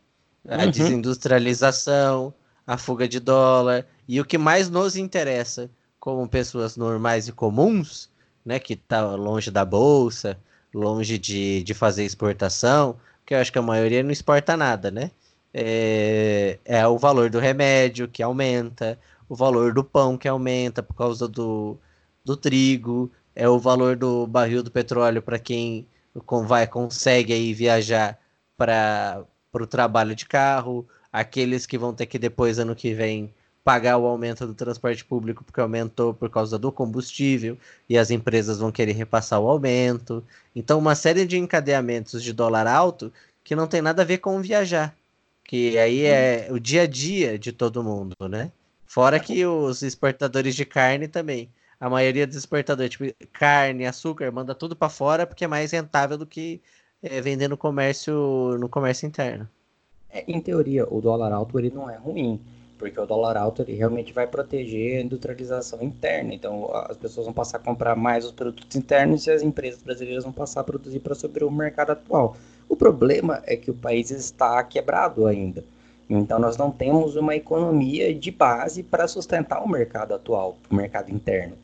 A 0.48 0.64
uhum. 0.64 0.70
desindustrialização, 0.70 2.32
a 2.66 2.76
fuga 2.76 3.08
de 3.08 3.20
dólar 3.20 3.86
e 4.08 4.20
o 4.20 4.24
que 4.24 4.38
mais 4.38 4.70
nos 4.70 4.96
interessa 4.96 5.70
como 6.02 6.28
pessoas 6.28 6.76
normais 6.76 7.28
e 7.28 7.32
comuns, 7.32 8.10
né, 8.44 8.58
que 8.58 8.74
tá 8.74 9.14
longe 9.14 9.52
da 9.52 9.64
bolsa, 9.64 10.36
longe 10.74 11.16
de, 11.16 11.62
de 11.62 11.74
fazer 11.74 12.04
exportação, 12.04 12.96
que 13.24 13.32
eu 13.32 13.38
acho 13.38 13.52
que 13.52 13.58
a 13.60 13.62
maioria 13.62 14.02
não 14.02 14.10
exporta 14.10 14.56
nada, 14.56 14.90
né? 14.90 15.12
É, 15.54 16.58
é 16.64 16.84
o 16.88 16.98
valor 16.98 17.30
do 17.30 17.38
remédio 17.38 18.08
que 18.08 18.20
aumenta, 18.20 18.98
o 19.28 19.36
valor 19.36 19.72
do 19.72 19.84
pão 19.84 20.18
que 20.18 20.26
aumenta 20.26 20.82
por 20.82 20.94
causa 20.94 21.28
do, 21.28 21.78
do 22.24 22.36
trigo, 22.36 23.08
é 23.32 23.48
o 23.48 23.60
valor 23.60 23.94
do 23.94 24.26
barril 24.26 24.64
do 24.64 24.72
petróleo 24.72 25.22
para 25.22 25.38
quem 25.38 25.86
vai 26.48 26.66
consegue 26.66 27.32
aí 27.32 27.54
viajar 27.54 28.18
para 28.56 29.24
o 29.54 29.66
trabalho 29.68 30.16
de 30.16 30.26
carro, 30.26 30.84
aqueles 31.12 31.64
que 31.64 31.78
vão 31.78 31.94
ter 31.94 32.06
que 32.06 32.18
depois 32.18 32.58
ano 32.58 32.74
que 32.74 32.92
vem 32.92 33.32
pagar 33.64 33.96
o 33.98 34.06
aumento 34.06 34.46
do 34.46 34.54
transporte 34.54 35.04
público 35.04 35.44
porque 35.44 35.60
aumentou 35.60 36.12
por 36.12 36.28
causa 36.28 36.58
do 36.58 36.72
combustível 36.72 37.56
e 37.88 37.96
as 37.96 38.10
empresas 38.10 38.58
vão 38.58 38.72
querer 38.72 38.92
repassar 38.92 39.40
o 39.40 39.48
aumento. 39.48 40.24
Então, 40.54 40.78
uma 40.78 40.94
série 40.94 41.24
de 41.24 41.38
encadeamentos 41.38 42.22
de 42.22 42.32
dólar 42.32 42.66
alto 42.66 43.12
que 43.44 43.54
não 43.54 43.66
tem 43.66 43.80
nada 43.82 44.02
a 44.02 44.04
ver 44.04 44.18
com 44.18 44.40
viajar, 44.40 44.94
que 45.44 45.78
aí 45.78 46.04
é 46.04 46.48
o 46.50 46.58
dia 46.58 46.82
a 46.82 46.86
dia 46.86 47.38
de 47.38 47.52
todo 47.52 47.82
mundo, 47.82 48.14
né? 48.28 48.50
Fora 48.86 49.18
que 49.18 49.44
os 49.46 49.82
exportadores 49.82 50.54
de 50.54 50.64
carne 50.64 51.08
também. 51.08 51.48
A 51.80 51.90
maioria 51.90 52.26
dos 52.26 52.36
exportadores, 52.36 52.90
tipo 52.90 53.04
carne, 53.32 53.86
açúcar, 53.86 54.30
manda 54.30 54.54
tudo 54.54 54.76
para 54.76 54.88
fora 54.88 55.26
porque 55.26 55.44
é 55.44 55.48
mais 55.48 55.72
rentável 55.72 56.16
do 56.16 56.26
que 56.26 56.60
é, 57.02 57.20
vender 57.20 57.48
no 57.48 57.56
comércio, 57.56 58.56
no 58.60 58.68
comércio 58.68 59.06
interno. 59.06 59.48
É, 60.10 60.24
em 60.28 60.40
teoria, 60.40 60.86
o 60.88 61.00
dólar 61.00 61.32
alto 61.32 61.58
ele 61.58 61.70
não 61.70 61.90
é 61.90 61.96
ruim, 61.96 62.40
porque 62.82 62.98
o 62.98 63.06
dólar 63.06 63.36
alto 63.36 63.62
ele 63.62 63.76
realmente 63.76 64.12
vai 64.12 64.26
proteger 64.26 64.98
a 64.98 65.02
industrialização 65.02 65.80
interna. 65.80 66.34
Então, 66.34 66.68
as 66.74 66.96
pessoas 66.96 67.26
vão 67.26 67.32
passar 67.32 67.58
a 67.58 67.60
comprar 67.60 67.94
mais 67.94 68.24
os 68.24 68.32
produtos 68.32 68.74
internos 68.74 69.24
e 69.24 69.30
as 69.30 69.40
empresas 69.40 69.80
brasileiras 69.80 70.24
vão 70.24 70.32
passar 70.32 70.62
a 70.62 70.64
produzir 70.64 70.98
para 70.98 71.14
sobre 71.14 71.44
o 71.44 71.50
mercado 71.50 71.90
atual. 71.90 72.36
O 72.68 72.74
problema 72.74 73.40
é 73.46 73.54
que 73.54 73.70
o 73.70 73.74
país 73.74 74.10
está 74.10 74.64
quebrado 74.64 75.28
ainda. 75.28 75.64
Então, 76.10 76.40
nós 76.40 76.56
não 76.56 76.72
temos 76.72 77.14
uma 77.14 77.36
economia 77.36 78.12
de 78.12 78.32
base 78.32 78.82
para 78.82 79.06
sustentar 79.06 79.62
o 79.62 79.68
mercado 79.68 80.12
atual, 80.12 80.58
o 80.68 80.74
mercado 80.74 81.12
interno. 81.12 81.56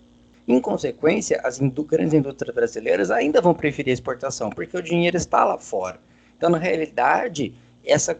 Em 0.47 0.61
consequência, 0.61 1.41
as 1.43 1.59
grandes 1.59 2.15
indústrias 2.15 2.55
brasileiras 2.55 3.11
ainda 3.11 3.41
vão 3.41 3.55
preferir 3.55 3.91
a 3.91 3.95
exportação, 3.95 4.51
porque 4.51 4.77
o 4.77 4.83
dinheiro 4.83 5.17
está 5.17 5.45
lá 5.45 5.59
fora. 5.59 5.99
Então, 6.37 6.49
na 6.49 6.59
realidade, 6.59 7.53
essa, 7.85 8.17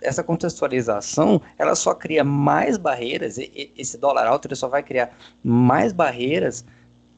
essa 0.00 0.22
contextualização, 0.22 1.40
ela 1.58 1.74
só 1.74 1.94
cria 1.94 2.24
mais 2.24 2.76
barreiras, 2.76 3.38
esse 3.38 3.98
dólar 3.98 4.26
alto 4.26 4.46
ele 4.46 4.54
só 4.54 4.68
vai 4.68 4.82
criar 4.82 5.16
mais 5.42 5.92
barreiras 5.92 6.64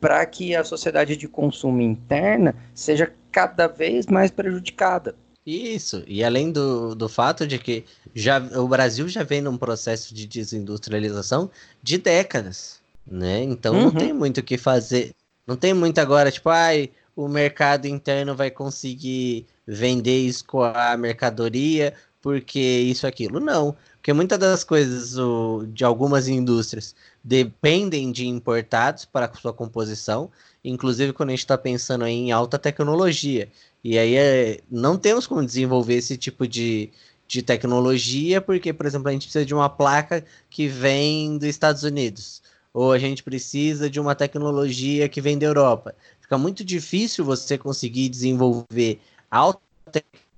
para 0.01 0.24
que 0.24 0.57
a 0.57 0.65
sociedade 0.65 1.16
de 1.16 1.28
consumo 1.28 1.82
interna 1.82 2.55
seja 2.74 3.12
cada 3.31 3.66
vez 3.66 4.07
mais 4.07 4.31
prejudicada. 4.31 5.15
Isso, 5.44 6.02
e 6.07 6.23
além 6.23 6.52
do, 6.52 6.94
do 6.94 7.09
fato 7.09 7.47
de 7.47 7.59
que 7.59 7.85
já, 8.15 8.39
o 8.39 8.69
Brasil 8.69 9.09
já 9.09 9.23
vem 9.23 9.40
num 9.40 9.57
processo 9.57 10.15
de 10.15 10.27
desindustrialização 10.27 11.51
de 11.82 11.98
décadas, 11.98 12.81
né? 13.07 13.43
Então 13.43 13.74
uhum. 13.74 13.85
não 13.85 13.90
tem 13.93 14.12
muito 14.12 14.39
o 14.39 14.43
que 14.43 14.59
fazer. 14.59 15.12
Não 15.47 15.57
tem 15.57 15.73
muito 15.73 15.98
agora, 15.98 16.31
tipo, 16.31 16.48
ai, 16.51 16.90
o 17.16 17.27
mercado 17.27 17.86
interno 17.86 18.35
vai 18.35 18.51
conseguir 18.51 19.47
vender 19.66 20.20
e 20.20 20.28
escoar 20.28 20.93
a 20.93 20.97
mercadoria 20.97 21.94
porque 22.21 22.59
isso 22.59 23.07
aquilo. 23.07 23.41
Não, 23.41 23.77
porque 23.97 24.13
muitas 24.13 24.39
das 24.39 24.65
coisas 24.65 25.17
o, 25.19 25.65
de 25.67 25.85
algumas 25.85 26.29
indústrias 26.29 26.95
dependem 27.23 28.11
de 28.13 28.27
importados 28.27 29.05
para 29.05 29.33
sua 29.35 29.53
composição, 29.53 30.31
inclusive 30.65 31.13
quando 31.13 31.31
a 31.31 31.33
gente 31.33 31.41
está 31.41 31.59
pensando 31.59 32.07
em 32.07 32.33
alta 32.33 32.59
tecnologia. 32.59 33.49
E 33.83 33.99
aí 33.99 34.15
é, 34.17 34.61
não 34.71 34.97
temos 34.97 35.27
como 35.27 35.45
desenvolver 35.45 35.95
esse 35.95 36.17
tipo 36.17 36.47
de, 36.47 36.91
de 37.27 37.43
tecnologia, 37.43 38.41
porque, 38.41 38.73
por 38.73 38.87
exemplo, 38.87 39.09
a 39.09 39.13
gente 39.13 39.25
precisa 39.25 39.45
de 39.45 39.55
uma 39.55 39.69
placa 39.69 40.25
que 40.51 40.67
vem 40.69 41.39
dos 41.39 41.49
Estados 41.49 41.83
Unidos, 41.83 42.43
ou 42.73 42.93
a 42.93 42.99
gente 42.99 43.23
precisa 43.23 43.89
de 43.89 43.99
uma 43.99 44.15
tecnologia 44.15 45.09
que 45.09 45.21
vem 45.21 45.39
da 45.39 45.47
Europa. 45.47 45.95
Fica 46.21 46.37
muito 46.37 46.65
difícil 46.65 47.25
você 47.25 47.57
conseguir 47.57 48.09
desenvolver 48.09 49.01
alta 49.31 49.61
tecnologia, 49.91 50.30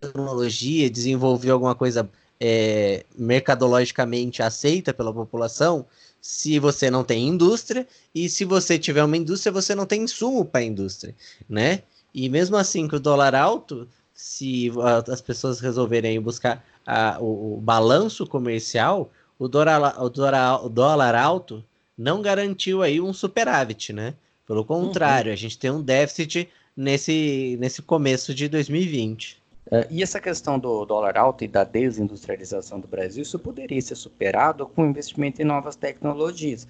desenvolver 0.91 1.51
alguma 1.51 1.75
coisa 1.75 2.09
é, 2.41 3.05
mercadologicamente 3.17 4.43
aceita 4.43 4.93
pela 4.93 5.13
população, 5.13 5.87
se 6.21 6.59
você 6.59 6.91
não 6.91 7.05
tem 7.05 7.29
indústria, 7.29 7.87
e 8.15 8.29
se 8.29 8.45
você 8.45 8.79
tiver 8.79 9.05
uma 9.05 9.17
indústria, 9.17 9.53
você 9.53 9.75
não 9.75 9.87
tem 9.87 10.03
insumo 10.03 10.45
para 10.45 10.61
a 10.61 10.65
indústria, 10.65 11.15
né? 11.49 11.83
E 12.15 12.29
mesmo 12.29 12.57
assim, 12.57 12.87
com 12.87 12.97
o 12.97 13.01
dólar 13.01 13.35
alto, 13.35 13.89
se 14.13 14.71
as 15.11 15.21
pessoas 15.21 15.61
resolverem 15.61 16.21
buscar 16.21 16.65
a, 16.87 17.19
o, 17.21 17.59
o, 17.59 17.61
balanço 17.61 18.27
comercial, 18.27 19.11
o 19.39 19.49
dólar, 19.49 20.01
o, 20.01 20.09
dólar, 20.09 20.65
o 20.65 20.69
dólar 20.69 21.15
alto 21.15 21.65
não 21.97 22.23
garantiu 22.23 22.83
aí 22.83 23.01
um 23.01 23.13
superávit, 23.13 23.93
né? 23.93 24.15
Pelo 24.47 24.65
contrário, 24.65 25.31
uhum. 25.31 25.35
a 25.35 25.37
gente 25.37 25.59
tem 25.59 25.71
um 25.71 25.83
déficit 25.83 26.49
nesse, 26.77 27.57
nesse 27.59 27.83
começo 27.83 28.35
de 28.35 28.49
2020. 28.49 29.42
Uh, 29.73 29.89
e 29.89 30.03
essa 30.03 30.21
questão 30.21 30.59
do 30.59 30.85
dólar 30.85 31.17
alto 31.17 31.45
e 31.45 31.49
da 31.49 31.65
desindustrialização 31.65 32.79
do 32.79 32.87
Brasil, 32.87 33.23
isso 33.23 33.39
poderia 33.39 33.81
ser 33.81 33.95
superado 33.95 34.67
com 34.67 34.85
investimento 34.85 35.41
em 35.41 35.47
novas 35.47 35.75
tecnologias. 35.75 36.69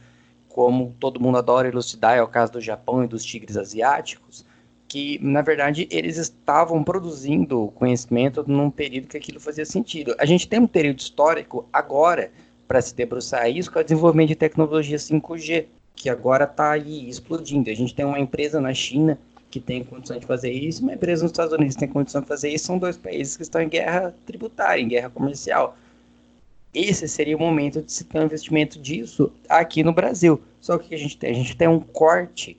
Como 0.48 0.94
todo 1.00 1.18
mundo 1.18 1.36
adora 1.36 1.66
elucidar, 1.66 2.16
é 2.16 2.22
o 2.22 2.28
caso 2.28 2.52
do 2.52 2.60
Japão 2.60 3.02
e 3.02 3.08
dos 3.08 3.24
tigres 3.24 3.56
asiáticos, 3.56 4.46
que, 4.86 5.18
na 5.20 5.42
verdade, 5.42 5.88
eles 5.90 6.16
estavam 6.16 6.84
produzindo 6.84 7.72
conhecimento 7.74 8.44
num 8.46 8.70
período 8.70 9.08
que 9.08 9.16
aquilo 9.16 9.40
fazia 9.40 9.66
sentido. 9.66 10.14
A 10.16 10.24
gente 10.24 10.46
tem 10.46 10.60
um 10.60 10.68
período 10.68 11.00
histórico 11.00 11.68
agora 11.72 12.30
para 12.68 12.80
se 12.80 12.94
debruçar 12.94 13.50
isso, 13.50 13.68
é 13.74 13.80
o 13.80 13.84
desenvolvimento 13.84 14.28
de 14.28 14.36
tecnologia 14.36 14.96
5G, 14.96 15.66
que 15.96 16.08
agora 16.08 16.44
está 16.44 16.70
aí 16.70 17.08
explodindo. 17.08 17.68
A 17.68 17.74
gente 17.74 17.96
tem 17.96 18.04
uma 18.04 18.20
empresa 18.20 18.60
na 18.60 18.72
China 18.72 19.18
que 19.52 19.60
tem 19.60 19.84
condição 19.84 20.18
de 20.18 20.24
fazer 20.24 20.50
isso, 20.50 20.82
uma 20.82 20.94
empresa 20.94 21.22
nos 21.22 21.30
Estados 21.30 21.52
Unidos 21.52 21.74
que 21.76 21.80
tem 21.80 21.88
condição 21.88 22.22
de 22.22 22.26
fazer 22.26 22.48
isso, 22.48 22.64
são 22.64 22.78
dois 22.78 22.96
países 22.96 23.36
que 23.36 23.42
estão 23.42 23.60
em 23.60 23.68
guerra 23.68 24.14
tributária, 24.24 24.80
em 24.80 24.88
guerra 24.88 25.10
comercial. 25.10 25.76
Esse 26.72 27.06
seria 27.06 27.36
o 27.36 27.40
momento 27.40 27.82
de 27.82 27.92
se 27.92 28.02
ter 28.04 28.18
um 28.18 28.24
investimento 28.24 28.80
disso 28.80 29.30
aqui 29.46 29.84
no 29.84 29.92
Brasil. 29.92 30.40
Só 30.58 30.78
que 30.78 30.94
a 30.94 30.98
gente 30.98 31.18
tem, 31.18 31.30
a 31.30 31.34
gente 31.34 31.54
tem 31.54 31.68
um 31.68 31.80
corte 31.80 32.58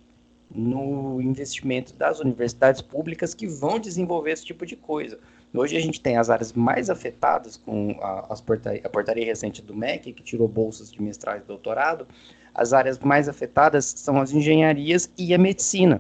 no 0.54 1.20
investimento 1.20 1.96
das 1.96 2.20
universidades 2.20 2.80
públicas 2.80 3.34
que 3.34 3.48
vão 3.48 3.80
desenvolver 3.80 4.32
esse 4.32 4.46
tipo 4.46 4.64
de 4.64 4.76
coisa. 4.76 5.18
Hoje 5.52 5.76
a 5.76 5.80
gente 5.80 6.00
tem 6.00 6.18
as 6.18 6.30
áreas 6.30 6.54
mais 6.54 6.92
afetadas 6.92 7.58
com 7.58 7.98
a, 8.02 8.36
portaria, 8.46 8.82
a 8.84 8.90
portaria 8.90 9.26
recente 9.26 9.64
do 9.64 9.76
MEC, 9.76 10.14
que 10.14 10.22
tirou 10.22 10.48
bolsas 10.48 10.92
de 10.92 11.02
mestrado 11.02 11.42
e 11.42 11.48
doutorado. 11.48 12.08
As 12.54 12.72
áreas 12.72 13.00
mais 13.00 13.28
afetadas 13.28 13.86
são 13.98 14.22
as 14.22 14.32
engenharias 14.32 15.12
e 15.18 15.34
a 15.34 15.40
medicina. 15.40 16.00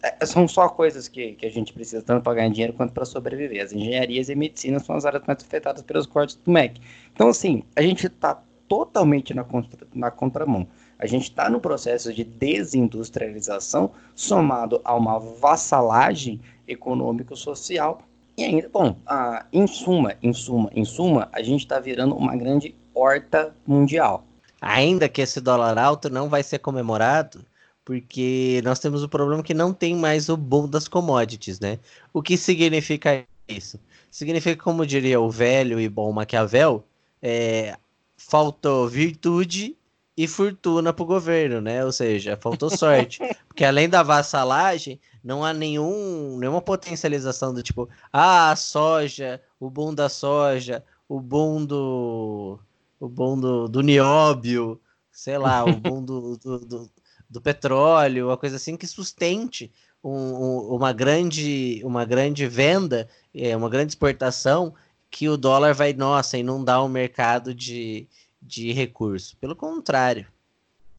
É, 0.00 0.24
são 0.24 0.46
só 0.46 0.68
coisas 0.68 1.08
que, 1.08 1.32
que 1.32 1.44
a 1.44 1.50
gente 1.50 1.72
precisa 1.72 2.00
tanto 2.00 2.22
para 2.22 2.34
ganhar 2.34 2.50
dinheiro 2.50 2.72
quanto 2.72 2.92
para 2.92 3.04
sobreviver. 3.04 3.64
As 3.64 3.72
engenharias 3.72 4.28
e 4.28 4.34
medicina 4.34 4.78
são 4.78 4.94
as 4.94 5.04
áreas 5.04 5.24
mais 5.26 5.42
afetadas 5.42 5.82
pelos 5.82 6.06
cortes 6.06 6.36
do 6.36 6.50
MEC. 6.50 6.80
Então, 7.12 7.28
assim, 7.28 7.64
a 7.74 7.82
gente 7.82 8.06
está 8.06 8.40
totalmente 8.68 9.34
na, 9.34 9.42
contra, 9.42 9.86
na 9.92 10.10
contramão. 10.10 10.68
A 10.98 11.06
gente 11.06 11.24
está 11.24 11.50
no 11.50 11.60
processo 11.60 12.12
de 12.12 12.22
desindustrialização 12.22 13.90
somado 14.14 14.80
a 14.84 14.94
uma 14.94 15.18
vassalagem 15.18 16.40
econômico-social. 16.68 18.00
E 18.36 18.44
ainda, 18.44 18.68
bom, 18.68 18.96
a, 19.04 19.46
em 19.52 19.66
suma, 19.66 20.14
em 20.22 20.32
suma, 20.32 20.70
em 20.72 20.84
suma, 20.84 21.28
a 21.32 21.42
gente 21.42 21.62
está 21.62 21.80
virando 21.80 22.14
uma 22.14 22.36
grande 22.36 22.72
horta 22.94 23.52
mundial. 23.66 24.24
Ainda 24.60 25.08
que 25.08 25.22
esse 25.22 25.40
dólar 25.40 25.76
alto 25.76 26.08
não 26.08 26.28
vai 26.28 26.44
ser 26.44 26.60
comemorado, 26.60 27.44
porque 27.88 28.60
nós 28.64 28.78
temos 28.78 29.02
o 29.02 29.08
problema 29.08 29.42
que 29.42 29.54
não 29.54 29.72
tem 29.72 29.96
mais 29.96 30.28
o 30.28 30.36
boom 30.36 30.68
das 30.68 30.86
commodities, 30.86 31.58
né? 31.58 31.78
O 32.12 32.20
que 32.20 32.36
significa 32.36 33.26
isso? 33.48 33.80
Significa, 34.10 34.62
como 34.62 34.84
diria 34.84 35.18
o 35.18 35.30
velho 35.30 35.80
e 35.80 35.88
bom 35.88 36.12
Maquiavel, 36.12 36.84
é, 37.22 37.78
faltou 38.14 38.86
virtude 38.86 39.74
e 40.14 40.28
fortuna 40.28 40.92
para 40.92 41.02
o 41.02 41.06
governo, 41.06 41.62
né? 41.62 41.82
Ou 41.82 41.90
seja, 41.90 42.36
faltou 42.36 42.68
sorte. 42.68 43.20
Porque 43.48 43.64
além 43.64 43.88
da 43.88 44.02
vassalagem, 44.02 45.00
não 45.24 45.42
há 45.42 45.54
nenhum, 45.54 46.36
nenhuma 46.36 46.60
potencialização 46.60 47.54
do 47.54 47.62
tipo, 47.62 47.88
ah, 48.12 48.50
a 48.50 48.56
soja, 48.56 49.40
o 49.58 49.70
boom 49.70 49.94
da 49.94 50.10
soja, 50.10 50.84
o 51.08 51.18
boom 51.22 51.64
do. 51.64 52.58
o 53.00 53.08
boom 53.08 53.40
do, 53.40 53.66
do 53.66 53.80
nióbio, 53.80 54.78
sei 55.10 55.38
lá, 55.38 55.64
o 55.64 55.74
boom 55.74 56.04
do, 56.04 56.36
do, 56.36 56.58
do, 56.58 56.90
do 57.28 57.40
petróleo, 57.40 58.28
uma 58.28 58.36
coisa 58.36 58.56
assim 58.56 58.76
que 58.76 58.86
sustente 58.86 59.70
um, 60.02 60.10
um, 60.12 60.58
uma, 60.76 60.92
grande, 60.92 61.80
uma 61.84 62.04
grande 62.04 62.46
venda, 62.46 63.08
é, 63.34 63.56
uma 63.56 63.68
grande 63.68 63.92
exportação, 63.92 64.74
que 65.10 65.28
o 65.28 65.36
dólar 65.36 65.74
vai, 65.74 65.92
nossa, 65.92 66.38
inundar 66.38 66.84
o 66.84 66.88
mercado 66.88 67.54
de 67.54 68.08
de 68.40 68.72
recurso. 68.72 69.36
Pelo 69.36 69.56
contrário, 69.56 70.26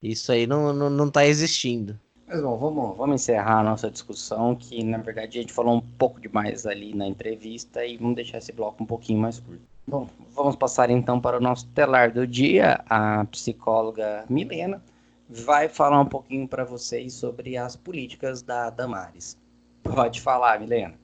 isso 0.02 0.32
aí 0.32 0.46
não, 0.46 0.74
não, 0.74 0.90
não 0.90 1.10
tá 1.10 1.26
existindo. 1.26 2.00
Mas 2.28 2.42
bom, 2.42 2.58
vamos, 2.58 2.98
vamos 2.98 3.22
encerrar 3.22 3.60
a 3.60 3.64
nossa 3.64 3.90
discussão, 3.90 4.56
que 4.56 4.84
na 4.84 5.00
verdade 5.00 5.40
a 5.40 5.42
gente 5.42 5.54
falou 5.54 5.76
um 5.76 5.82
pouco 5.82 6.22
demais 6.22 6.66
ali 6.66 6.94
na 6.94 7.08
entrevista 7.08 7.84
e 7.84 7.98
vamos 7.98 8.16
deixar 8.16 8.38
esse 8.38 8.52
bloco 8.52 8.84
um 8.84 8.86
pouquinho 8.86 9.20
mais 9.20 9.40
curto. 9.40 9.62
Bom, 9.88 10.08
vamos 10.36 10.56
passar 10.56 10.92
então 10.92 11.20
para 11.20 11.38
o 11.38 11.42
nosso 11.42 11.66
telar 11.70 12.12
do 12.12 12.28
dia. 12.28 12.80
A 12.88 13.26
psicóloga 13.26 14.26
Milena 14.30 14.84
vai 15.30 15.70
falar 15.70 16.02
um 16.02 16.06
pouquinho 16.06 16.48
para 16.48 16.66
vocês 16.66 17.14
sobre 17.14 17.56
as 17.56 17.76
políticas 17.76 18.42
da 18.42 18.70
Damares. 18.70 19.38
Pode 19.84 20.20
falar, 20.20 20.60
Milena. 20.60 20.98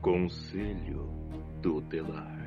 Conselho 0.00 1.08
Tutelar. 1.62 2.42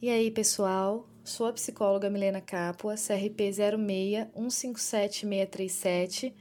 E 0.00 0.10
aí, 0.10 0.30
pessoal? 0.30 1.08
Sou 1.24 1.46
a 1.46 1.54
psicóloga 1.54 2.10
Milena 2.10 2.42
Capua, 2.42 2.96
CRP 2.96 3.48
0615763737, 4.36 6.34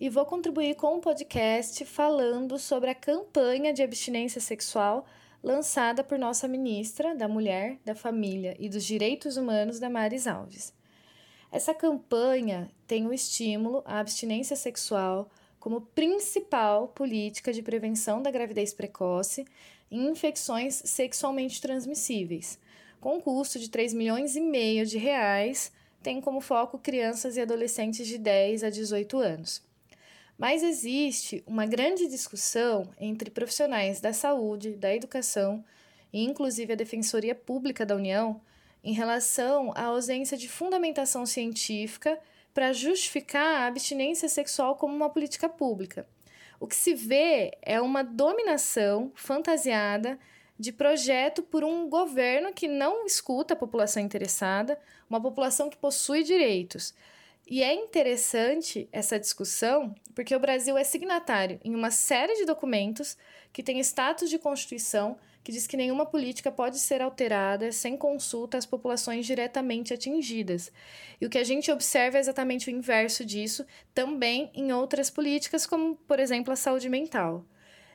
e 0.00 0.08
vou 0.08 0.26
contribuir 0.26 0.74
com 0.74 0.96
um 0.96 1.00
podcast 1.00 1.84
falando 1.84 2.58
sobre 2.58 2.90
a 2.90 2.96
campanha 2.96 3.72
de 3.72 3.80
abstinência 3.80 4.40
sexual 4.40 5.06
lançada 5.40 6.02
por 6.02 6.18
nossa 6.18 6.48
ministra 6.48 7.14
da 7.14 7.28
Mulher, 7.28 7.78
da 7.84 7.94
Família 7.94 8.56
e 8.58 8.68
dos 8.68 8.84
Direitos 8.84 9.36
Humanos, 9.36 9.78
Damares 9.78 10.26
Alves. 10.26 10.74
Essa 11.52 11.72
campanha 11.72 12.68
tem 12.88 13.06
o 13.06 13.12
estímulo 13.14 13.84
à 13.86 14.00
abstinência 14.00 14.56
sexual 14.56 15.30
como 15.60 15.80
principal 15.80 16.88
política 16.88 17.52
de 17.52 17.62
prevenção 17.62 18.20
da 18.20 18.32
gravidez 18.32 18.74
precoce 18.74 19.44
e 19.88 19.96
infecções 19.96 20.82
sexualmente 20.84 21.60
transmissíveis, 21.60 22.58
com 23.06 23.20
custo 23.20 23.56
de 23.60 23.70
3 23.70 23.94
milhões 23.94 24.34
e 24.34 24.40
meio 24.40 24.84
de 24.84 24.98
reais, 24.98 25.70
tem 26.02 26.20
como 26.20 26.40
foco 26.40 26.76
crianças 26.76 27.36
e 27.36 27.40
adolescentes 27.40 28.04
de 28.04 28.18
10 28.18 28.64
a 28.64 28.68
18 28.68 29.20
anos. 29.20 29.62
Mas 30.36 30.60
existe 30.64 31.40
uma 31.46 31.66
grande 31.66 32.08
discussão 32.08 32.90
entre 32.98 33.30
profissionais 33.30 34.00
da 34.00 34.12
saúde, 34.12 34.74
da 34.74 34.92
educação 34.92 35.64
e 36.12 36.24
inclusive 36.24 36.72
a 36.72 36.76
Defensoria 36.76 37.32
Pública 37.32 37.86
da 37.86 37.94
União 37.94 38.40
em 38.82 38.92
relação 38.92 39.70
à 39.76 39.84
ausência 39.84 40.36
de 40.36 40.48
fundamentação 40.48 41.24
científica 41.24 42.18
para 42.52 42.72
justificar 42.72 43.62
a 43.62 43.66
abstinência 43.68 44.28
sexual 44.28 44.74
como 44.74 44.96
uma 44.96 45.10
política 45.10 45.48
pública. 45.48 46.08
O 46.58 46.66
que 46.66 46.74
se 46.74 46.92
vê 46.92 47.56
é 47.62 47.80
uma 47.80 48.02
dominação 48.02 49.12
fantasiada 49.14 50.18
de 50.58 50.72
projeto 50.72 51.42
por 51.42 51.64
um 51.64 51.88
governo 51.88 52.52
que 52.52 52.66
não 52.68 53.06
escuta 53.06 53.54
a 53.54 53.56
população 53.56 54.02
interessada, 54.02 54.78
uma 55.08 55.20
população 55.20 55.68
que 55.68 55.76
possui 55.76 56.22
direitos. 56.22 56.94
E 57.48 57.62
é 57.62 57.72
interessante 57.72 58.88
essa 58.90 59.20
discussão 59.20 59.94
porque 60.14 60.34
o 60.34 60.40
Brasil 60.40 60.76
é 60.76 60.82
signatário 60.82 61.60
em 61.64 61.74
uma 61.74 61.90
série 61.90 62.34
de 62.34 62.44
documentos 62.44 63.16
que 63.52 63.62
tem 63.62 63.78
status 63.80 64.28
de 64.28 64.38
Constituição 64.38 65.16
que 65.46 65.52
diz 65.52 65.64
que 65.64 65.76
nenhuma 65.76 66.04
política 66.04 66.50
pode 66.50 66.80
ser 66.80 67.00
alterada 67.00 67.70
sem 67.70 67.96
consulta 67.96 68.58
às 68.58 68.66
populações 68.66 69.24
diretamente 69.24 69.94
atingidas. 69.94 70.72
E 71.20 71.24
o 71.24 71.30
que 71.30 71.38
a 71.38 71.44
gente 71.44 71.70
observa 71.70 72.16
é 72.16 72.20
exatamente 72.20 72.68
o 72.68 72.72
inverso 72.72 73.24
disso 73.24 73.64
também 73.94 74.50
em 74.52 74.72
outras 74.72 75.08
políticas, 75.08 75.64
como, 75.64 75.94
por 75.94 76.18
exemplo, 76.18 76.52
a 76.52 76.56
saúde 76.56 76.88
mental. 76.88 77.44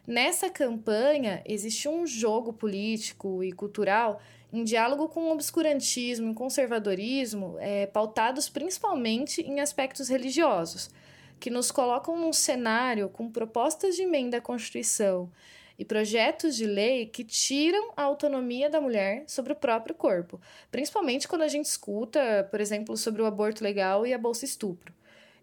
Nessa 0.05 0.49
campanha, 0.49 1.43
existe 1.45 1.87
um 1.87 2.07
jogo 2.07 2.51
político 2.51 3.43
e 3.43 3.51
cultural 3.51 4.19
em 4.51 4.63
diálogo 4.63 5.07
com 5.07 5.25
o 5.25 5.31
obscurantismo 5.31 6.31
e 6.31 6.35
conservadorismo, 6.35 7.55
é, 7.59 7.85
pautados 7.85 8.49
principalmente 8.49 9.41
em 9.41 9.59
aspectos 9.59 10.09
religiosos, 10.09 10.89
que 11.39 11.49
nos 11.49 11.71
colocam 11.71 12.17
num 12.17 12.33
cenário 12.33 13.09
com 13.09 13.31
propostas 13.31 13.95
de 13.95 14.01
emenda 14.01 14.37
à 14.37 14.41
Constituição 14.41 15.31
e 15.77 15.85
projetos 15.85 16.55
de 16.55 16.65
lei 16.65 17.05
que 17.05 17.23
tiram 17.23 17.91
a 17.95 18.03
autonomia 18.03 18.69
da 18.69 18.81
mulher 18.81 19.23
sobre 19.27 19.53
o 19.53 19.55
próprio 19.55 19.95
corpo, 19.95 20.39
principalmente 20.69 21.27
quando 21.27 21.43
a 21.43 21.47
gente 21.47 21.65
escuta, 21.65 22.47
por 22.51 22.59
exemplo, 22.59 22.97
sobre 22.97 23.21
o 23.21 23.25
aborto 23.25 23.63
legal 23.63 24.05
e 24.05 24.13
a 24.13 24.17
bolsa 24.17 24.45
estupro. 24.45 24.93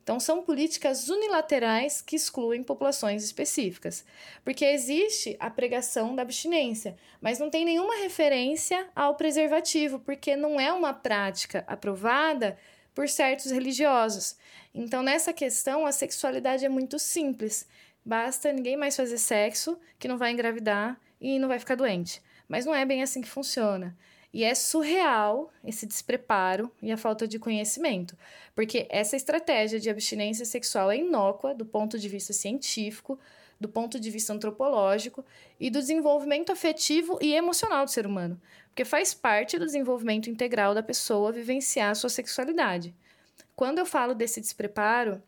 Então, 0.08 0.18
são 0.18 0.42
políticas 0.42 1.10
unilaterais 1.10 2.00
que 2.00 2.16
excluem 2.16 2.62
populações 2.62 3.22
específicas, 3.22 4.06
porque 4.42 4.64
existe 4.64 5.36
a 5.38 5.50
pregação 5.50 6.16
da 6.16 6.22
abstinência, 6.22 6.96
mas 7.20 7.38
não 7.38 7.50
tem 7.50 7.62
nenhuma 7.62 7.94
referência 7.96 8.88
ao 8.96 9.16
preservativo, 9.16 9.98
porque 9.98 10.34
não 10.34 10.58
é 10.58 10.72
uma 10.72 10.94
prática 10.94 11.62
aprovada 11.66 12.56
por 12.94 13.06
certos 13.06 13.52
religiosos. 13.52 14.38
Então, 14.74 15.02
nessa 15.02 15.30
questão, 15.30 15.84
a 15.84 15.92
sexualidade 15.92 16.64
é 16.64 16.70
muito 16.70 16.98
simples. 16.98 17.68
Basta 18.02 18.50
ninguém 18.50 18.78
mais 18.78 18.96
fazer 18.96 19.18
sexo, 19.18 19.78
que 19.98 20.08
não 20.08 20.16
vai 20.16 20.32
engravidar 20.32 20.98
e 21.20 21.38
não 21.38 21.48
vai 21.48 21.58
ficar 21.58 21.74
doente. 21.74 22.22
Mas 22.48 22.64
não 22.64 22.74
é 22.74 22.86
bem 22.86 23.02
assim 23.02 23.20
que 23.20 23.28
funciona. 23.28 23.94
E 24.32 24.44
é 24.44 24.54
surreal 24.54 25.50
esse 25.64 25.86
despreparo 25.86 26.70
e 26.82 26.92
a 26.92 26.96
falta 26.96 27.26
de 27.26 27.38
conhecimento, 27.38 28.16
porque 28.54 28.86
essa 28.90 29.16
estratégia 29.16 29.80
de 29.80 29.88
abstinência 29.88 30.44
sexual 30.44 30.90
é 30.90 30.98
inócua 30.98 31.54
do 31.54 31.64
ponto 31.64 31.98
de 31.98 32.08
vista 32.08 32.32
científico, 32.32 33.18
do 33.58 33.68
ponto 33.68 33.98
de 33.98 34.10
vista 34.10 34.32
antropológico 34.32 35.24
e 35.58 35.70
do 35.70 35.80
desenvolvimento 35.80 36.52
afetivo 36.52 37.18
e 37.20 37.34
emocional 37.34 37.84
do 37.84 37.90
ser 37.90 38.06
humano, 38.06 38.40
porque 38.68 38.84
faz 38.84 39.14
parte 39.14 39.58
do 39.58 39.66
desenvolvimento 39.66 40.30
integral 40.30 40.74
da 40.74 40.82
pessoa 40.82 41.32
vivenciar 41.32 41.90
a 41.90 41.94
sua 41.94 42.10
sexualidade. 42.10 42.94
Quando 43.56 43.78
eu 43.78 43.86
falo 43.86 44.14
desse 44.14 44.40
despreparo, 44.40 45.20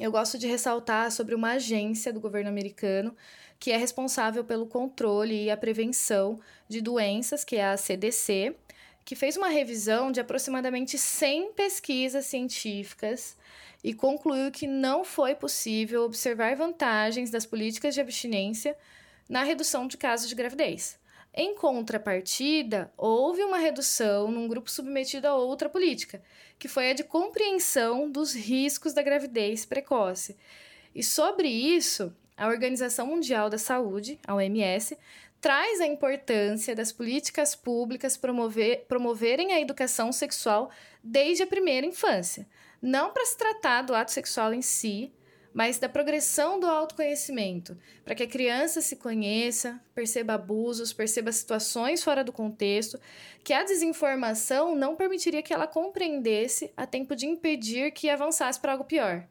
eu 0.00 0.10
gosto 0.10 0.36
de 0.36 0.46
ressaltar 0.46 1.10
sobre 1.12 1.34
uma 1.34 1.52
agência 1.52 2.12
do 2.12 2.20
governo 2.20 2.48
americano 2.48 3.16
que 3.60 3.70
é 3.70 3.76
responsável 3.76 4.44
pelo 4.44 4.66
controle 4.66 5.44
e 5.44 5.50
a 5.50 5.56
prevenção 5.56 6.40
de 6.68 6.80
doenças, 6.80 7.44
que 7.44 7.56
é 7.56 7.64
a 7.64 7.76
CDC, 7.76 8.56
que 9.04 9.14
fez 9.14 9.36
uma 9.36 9.48
revisão 9.48 10.10
de 10.10 10.20
aproximadamente 10.20 10.98
100 10.98 11.52
pesquisas 11.52 12.26
científicas 12.26 13.36
e 13.82 13.94
concluiu 13.94 14.50
que 14.50 14.66
não 14.66 15.04
foi 15.04 15.34
possível 15.34 16.02
observar 16.02 16.56
vantagens 16.56 17.30
das 17.30 17.46
políticas 17.46 17.94
de 17.94 18.00
abstinência 18.00 18.76
na 19.28 19.44
redução 19.44 19.86
de 19.86 19.96
casos 19.96 20.28
de 20.28 20.34
gravidez. 20.34 20.98
Em 21.36 21.56
contrapartida, 21.56 22.92
houve 22.96 23.42
uma 23.42 23.58
redução 23.58 24.30
num 24.30 24.46
grupo 24.46 24.70
submetido 24.70 25.26
a 25.26 25.34
outra 25.34 25.68
política, 25.68 26.22
que 26.60 26.68
foi 26.68 26.90
a 26.90 26.94
de 26.94 27.02
compreensão 27.02 28.08
dos 28.08 28.32
riscos 28.32 28.92
da 28.92 29.02
gravidez 29.02 29.66
precoce. 29.66 30.36
E 30.94 31.02
sobre 31.02 31.48
isso, 31.48 32.14
a 32.36 32.46
Organização 32.46 33.08
Mundial 33.08 33.50
da 33.50 33.58
Saúde, 33.58 34.16
a 34.24 34.32
OMS, 34.36 34.96
traz 35.40 35.80
a 35.80 35.86
importância 35.88 36.72
das 36.72 36.92
políticas 36.92 37.56
públicas 37.56 38.16
promover, 38.16 38.84
promoverem 38.86 39.52
a 39.52 39.60
educação 39.60 40.12
sexual 40.12 40.70
desde 41.02 41.42
a 41.42 41.48
primeira 41.48 41.84
infância. 41.84 42.46
Não 42.80 43.12
para 43.12 43.26
se 43.26 43.36
tratar 43.36 43.82
do 43.82 43.92
ato 43.92 44.12
sexual 44.12 44.54
em 44.54 44.62
si, 44.62 45.12
mas 45.54 45.78
da 45.78 45.88
progressão 45.88 46.58
do 46.58 46.66
autoconhecimento, 46.66 47.78
para 48.04 48.16
que 48.16 48.24
a 48.24 48.28
criança 48.28 48.80
se 48.80 48.96
conheça, 48.96 49.80
perceba 49.94 50.34
abusos, 50.34 50.92
perceba 50.92 51.30
situações 51.30 52.02
fora 52.02 52.24
do 52.24 52.32
contexto, 52.32 53.00
que 53.44 53.52
a 53.52 53.62
desinformação 53.62 54.74
não 54.74 54.96
permitiria 54.96 55.44
que 55.44 55.54
ela 55.54 55.68
compreendesse 55.68 56.72
a 56.76 56.84
tempo 56.84 57.14
de 57.14 57.26
impedir 57.26 57.92
que 57.92 58.10
avançasse 58.10 58.58
para 58.58 58.72
algo 58.72 58.84
pior. 58.84 59.28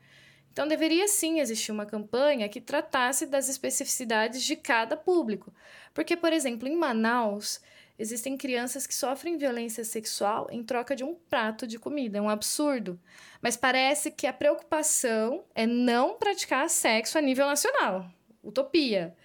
Então, 0.54 0.68
deveria 0.68 1.08
sim 1.08 1.40
existir 1.40 1.72
uma 1.72 1.86
campanha 1.86 2.48
que 2.48 2.62
tratasse 2.62 3.26
das 3.26 3.50
especificidades 3.50 4.44
de 4.44 4.56
cada 4.56 4.96
público. 4.96 5.52
Porque, 5.94 6.16
por 6.16 6.32
exemplo, 6.32 6.68
em 6.68 6.76
Manaus, 6.76 7.60
existem 7.98 8.38
crianças 8.38 8.88
que 8.88 8.94
sofrem 8.94 9.38
violência 9.38 9.84
sexual 9.84 10.48
em 10.52 10.64
troca 10.64 10.96
de 10.96 11.04
um 11.04 11.16
prato 11.16 11.68
de 11.68 11.78
comida. 11.78 12.18
É 12.18 12.22
um 12.22 12.30
absurdo. 12.30 13.00
Mas 13.42 13.56
parece 13.56 14.12
que 14.12 14.28
a 14.28 14.34
preocupação 14.34 15.44
é 15.54 15.66
não 15.66 16.18
praticar 16.18 16.70
sexo 16.70 17.18
a 17.18 17.22
nível 17.22 17.46
nacional. 17.46 18.10
Utopia. 18.44 19.16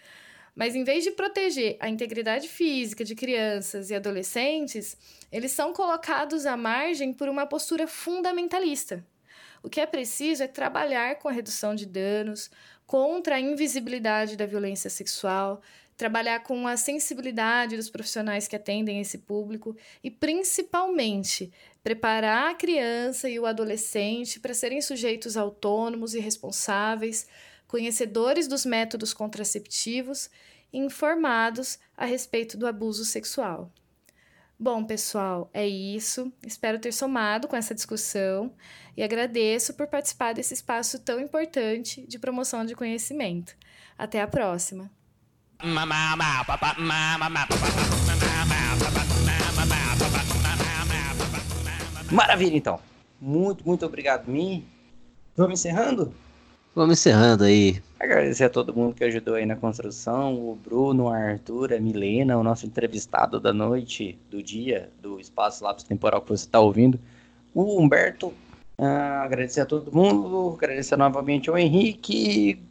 Mas 0.55 0.74
em 0.74 0.82
vez 0.82 1.05
de 1.05 1.12
proteger 1.12 1.77
a 1.78 1.89
integridade 1.89 2.49
física 2.49 3.05
de 3.05 3.15
crianças 3.15 3.90
e 3.90 3.95
adolescentes, 3.95 4.97
eles 5.31 5.53
são 5.53 5.73
colocados 5.73 6.47
à 6.47 6.57
margem 6.57 7.12
por 7.12 7.28
uma 7.28 7.47
postura 7.47 7.86
fundamentalista. 7.86 9.07
O 9.62 9.69
que 9.69 9.81
é 9.81 9.86
preciso 9.86 10.43
é 10.43 10.49
trabalhar 10.49 11.16
com 11.16 11.28
a 11.28 11.32
redução 11.32 11.74
de 11.74 11.86
danos, 11.86 12.51
contra 12.86 13.36
a 13.36 13.40
invisibilidade 13.40 14.36
da 14.36 14.47
violência 14.47 14.89
sexual, 14.89 15.61
trabalhar 15.99 16.45
com 16.45 16.69
a 16.69 16.77
sensibilidade 16.77 17.77
dos 17.77 17.91
profissionais 17.91 18.47
que 18.47 18.55
atendem 18.55 19.01
esse 19.01 19.19
público 19.19 19.77
e, 20.03 20.09
principalmente, 20.09 21.53
preparar 21.83 22.53
a 22.53 22.55
criança 22.55 23.29
e 23.29 23.37
o 23.39 23.45
adolescente 23.45 24.39
para 24.39 24.55
serem 24.55 24.81
sujeitos 24.81 25.37
autônomos 25.37 26.15
e 26.15 26.20
responsáveis, 26.20 27.27
conhecedores 27.66 28.47
dos 28.47 28.65
métodos 28.65 29.12
contraceptivos 29.12 30.31
e 30.73 30.79
informados 30.79 31.81
a 31.97 32.05
respeito 32.05 32.57
do 32.57 32.69
abuso 32.69 33.05
sexual. 33.05 33.73
Bom, 34.57 34.85
pessoal, 34.85 35.51
é 35.53 35.66
isso. 35.66 36.33
Espero 36.47 36.79
ter 36.79 36.93
somado 36.93 37.49
com 37.49 37.57
essa 37.57 37.75
discussão 37.75 38.55
e 38.97 39.03
agradeço 39.03 39.75
por 39.75 39.89
participar 39.89 40.33
desse 40.33 40.55
espaço 40.55 41.01
tão 41.01 41.20
importante 41.20 42.07
de 42.07 42.19
promoção 42.20 42.65
de 42.65 42.77
conhecimento. 42.77 43.57
Até 43.97 44.20
a 44.20 44.29
próxima. 44.29 44.98
Maravilha, 52.13 52.57
então. 52.57 52.79
Muito, 53.21 53.67
muito 53.67 53.85
obrigado, 53.85 54.29
Mi. 54.29 54.65
Vamos 55.37 55.59
encerrando? 55.59 56.15
Vamos 56.77 57.01
encerrando 57.01 57.43
aí. 57.43 57.83
Agradecer 57.99 58.45
a 58.45 58.51
todo 58.51 58.73
mundo 58.73 58.95
que 58.95 59.03
ajudou 59.03 59.35
aí 59.35 59.45
na 59.45 59.57
construção, 59.57 60.35
o 60.35 60.55
Bruno, 60.55 61.07
o 61.07 61.09
Arthur, 61.09 61.73
a 61.73 61.81
Milena, 61.81 62.39
o 62.39 62.45
nosso 62.45 62.65
entrevistado 62.65 63.41
da 63.41 63.53
noite, 63.53 64.17
do 64.31 64.41
dia, 64.41 64.89
do 65.03 65.19
espaço 65.19 65.65
lápis 65.65 65.83
temporal 65.83 66.23
que 66.23 66.29
você 66.29 66.45
está 66.45 66.61
ouvindo, 66.61 67.01
o 67.53 67.81
Humberto. 67.81 68.29
Uh, 68.79 69.25
agradecer 69.25 69.63
a 69.63 69.67
todo 69.67 69.93
mundo, 69.93 70.55
agradecer 70.57 70.97
novamente 70.97 71.51
ao 71.51 71.59
Henrique. 71.59 72.63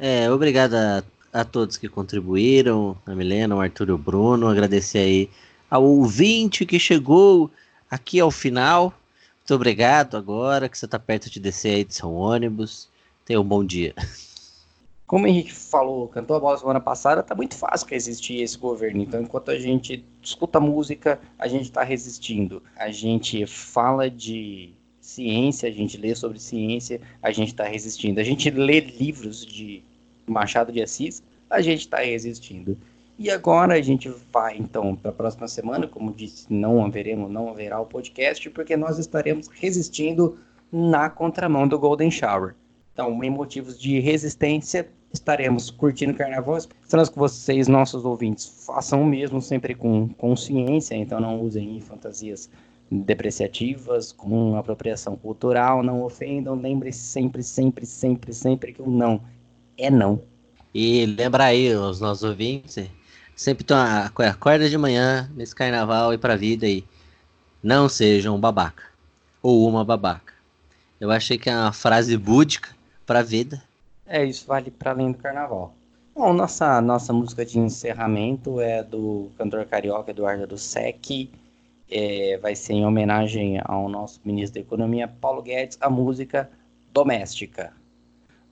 É, 0.00 0.28
obrigado 0.28 0.74
a, 0.74 1.04
a 1.34 1.44
todos 1.44 1.76
que 1.76 1.88
contribuíram, 1.88 2.96
a 3.04 3.12
Milena, 3.12 3.56
o 3.56 3.60
Arthur 3.60 3.88
e 3.88 3.92
o 3.92 3.98
Bruno. 3.98 4.46
Agradecer 4.46 4.98
aí 4.98 5.30
ao 5.68 5.82
ouvinte 5.82 6.64
que 6.64 6.78
chegou 6.78 7.50
aqui 7.90 8.20
ao 8.20 8.30
final. 8.30 8.94
Muito 9.40 9.52
obrigado 9.52 10.16
agora 10.16 10.68
que 10.68 10.78
você 10.78 10.84
está 10.84 10.96
perto 10.96 11.28
de 11.28 11.40
descer 11.40 11.74
aí 11.74 11.86
seu 11.88 12.12
ônibus. 12.12 12.88
Tenha 13.24 13.40
um 13.40 13.44
bom 13.44 13.64
dia. 13.64 13.92
Como 15.08 15.24
o 15.24 15.28
Henrique 15.28 15.52
falou, 15.52 16.06
cantou 16.06 16.36
a 16.36 16.40
bola 16.40 16.56
semana 16.56 16.80
passada, 16.80 17.20
tá 17.20 17.34
muito 17.34 17.56
fácil 17.56 17.86
que 17.88 17.96
existir 17.96 18.40
esse 18.40 18.56
governo. 18.56 19.02
Então, 19.02 19.20
enquanto 19.20 19.50
a 19.50 19.58
gente 19.58 20.04
escuta 20.22 20.60
música, 20.60 21.20
a 21.36 21.48
gente 21.48 21.64
está 21.64 21.82
resistindo. 21.82 22.62
A 22.76 22.92
gente 22.92 23.44
fala 23.44 24.08
de 24.08 24.72
ciência, 25.00 25.68
a 25.68 25.72
gente 25.72 25.98
lê 25.98 26.14
sobre 26.14 26.38
ciência, 26.38 27.00
a 27.20 27.32
gente 27.32 27.48
está 27.48 27.64
resistindo. 27.64 28.20
A 28.20 28.24
gente 28.24 28.48
lê 28.50 28.78
livros 28.78 29.44
de 29.44 29.82
Machado 30.26 30.72
de 30.72 30.82
Assis, 30.82 31.22
a 31.48 31.60
gente 31.60 31.80
está 31.80 31.98
resistindo. 31.98 32.76
E 33.16 33.30
agora 33.30 33.74
a 33.74 33.80
gente 33.80 34.12
vai, 34.32 34.56
então, 34.56 34.96
para 34.96 35.10
a 35.10 35.14
próxima 35.14 35.46
semana, 35.46 35.86
como 35.86 36.12
disse, 36.12 36.52
não 36.52 36.84
haveremos, 36.84 37.30
não 37.30 37.48
haverá 37.48 37.80
o 37.80 37.86
podcast, 37.86 38.50
porque 38.50 38.76
nós 38.76 38.98
estaremos 38.98 39.46
resistindo 39.48 40.36
na 40.72 41.08
contramão 41.08 41.68
do 41.68 41.78
Golden 41.78 42.10
Shower. 42.10 42.56
Então, 42.92 43.22
em 43.22 43.30
motivos 43.30 43.78
de 43.78 44.00
resistência, 44.00 44.88
estaremos 45.12 45.70
curtindo 45.70 46.12
o 46.12 46.16
carnaval. 46.16 46.56
Esperamos 46.56 47.08
que 47.08 47.18
vocês, 47.18 47.68
nossos 47.68 48.04
ouvintes, 48.04 48.64
façam 48.66 49.02
o 49.02 49.06
mesmo 49.06 49.40
sempre 49.40 49.74
com 49.74 50.08
consciência, 50.08 50.96
então 50.96 51.20
não 51.20 51.40
usem 51.40 51.80
fantasias 51.80 52.50
depreciativas, 52.90 54.12
com 54.12 54.56
apropriação 54.56 55.16
cultural, 55.16 55.82
não 55.82 56.02
ofendam, 56.02 56.54
lembre-se 56.54 56.98
sempre, 56.98 57.42
sempre, 57.42 57.86
sempre, 57.86 58.32
sempre 58.32 58.72
que 58.72 58.82
o 58.82 58.90
não 58.90 59.20
é 59.78 59.90
não. 59.90 60.22
E 60.74 61.06
lembra 61.06 61.44
aí, 61.44 61.74
os 61.74 62.00
nossos 62.00 62.24
ouvintes, 62.24 62.88
sempre 63.36 63.62
estão 63.62 63.78
acorda 63.78 64.68
de 64.68 64.76
manhã 64.76 65.30
nesse 65.34 65.54
carnaval 65.54 66.12
e 66.12 66.18
pra 66.18 66.36
vida 66.36 66.66
aí. 66.66 66.84
Não 67.62 67.88
sejam 67.88 68.36
um 68.36 68.40
babaca. 68.40 68.84
Ou 69.42 69.68
uma 69.68 69.84
babaca. 69.84 70.34
Eu 71.00 71.10
achei 71.10 71.38
que 71.38 71.50
é 71.50 71.56
uma 71.56 71.72
frase 71.72 72.16
búdica 72.16 72.70
para 73.06 73.20
a 73.20 73.22
vida. 73.22 73.62
É, 74.06 74.24
isso 74.24 74.46
vale 74.46 74.70
para 74.70 74.90
além 74.90 75.12
do 75.12 75.18
carnaval. 75.18 75.74
Bom, 76.14 76.32
nossa, 76.32 76.80
nossa 76.80 77.12
música 77.12 77.44
de 77.44 77.58
encerramento 77.58 78.60
é 78.60 78.82
do 78.82 79.30
cantor 79.36 79.64
carioca 79.66 80.10
Eduardo 80.10 80.46
do 80.46 80.56
Sec. 80.56 81.28
É, 81.90 82.38
vai 82.38 82.54
ser 82.54 82.74
em 82.74 82.86
homenagem 82.86 83.60
ao 83.64 83.88
nosso 83.88 84.20
ministro 84.24 84.54
da 84.54 84.60
Economia, 84.60 85.08
Paulo 85.08 85.42
Guedes, 85.42 85.76
a 85.80 85.90
música 85.90 86.50
Doméstica. 86.92 87.72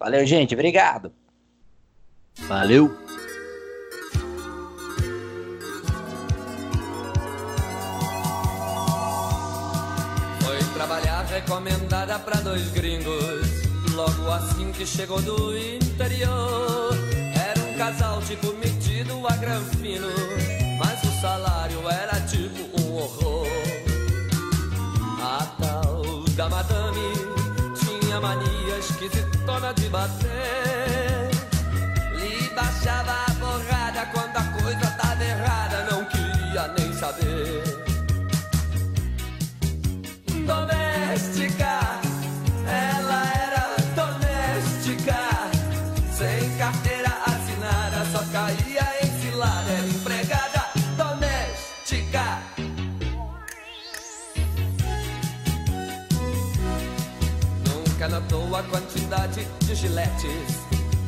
Valeu, 0.03 0.27
gente. 0.27 0.53
Obrigado. 0.53 1.13
Valeu. 2.49 2.93
Foi 10.41 10.59
trabalhar 10.75 11.23
recomendada 11.27 12.19
para 12.19 12.41
dois 12.41 12.69
gringos 12.73 13.47
logo 13.95 14.29
assim 14.33 14.73
que 14.73 14.85
chegou 14.85 15.23
do 15.23 15.57
interior. 15.57 16.91
Era 17.37 17.61
um 17.61 17.79
casal 17.79 18.21
tipo 18.23 18.53
metido 18.55 19.25
a 19.29 19.37
granfino, 19.37 20.09
mas 20.81 21.01
o 21.05 21.21
salário 21.21 21.79
era 21.89 22.21
tipo 22.23 22.83
um 22.83 22.95
horror. 22.97 23.47
A 25.23 25.47
tal 25.63 26.25
da 26.35 26.49
mania 26.49 26.82
esquisitona 29.63 29.73
de 29.75 29.89
bater. 29.89 31.31
Lhe 32.17 32.49
baixava 32.55 33.13
a 33.29 33.33
borrada 33.35 34.07
quando 34.13 34.37
a 34.37 34.61
coisa 34.61 34.91
tava 34.99 35.25
errada, 35.25 35.87
não 35.91 36.05
queria 36.07 36.69
nem 36.77 36.93
saber. 36.93 37.63
Doméstica 40.47 42.03
notou 48.13 48.82
quantidade 58.63 59.47
de 59.61 59.75
giletes. 59.75 60.59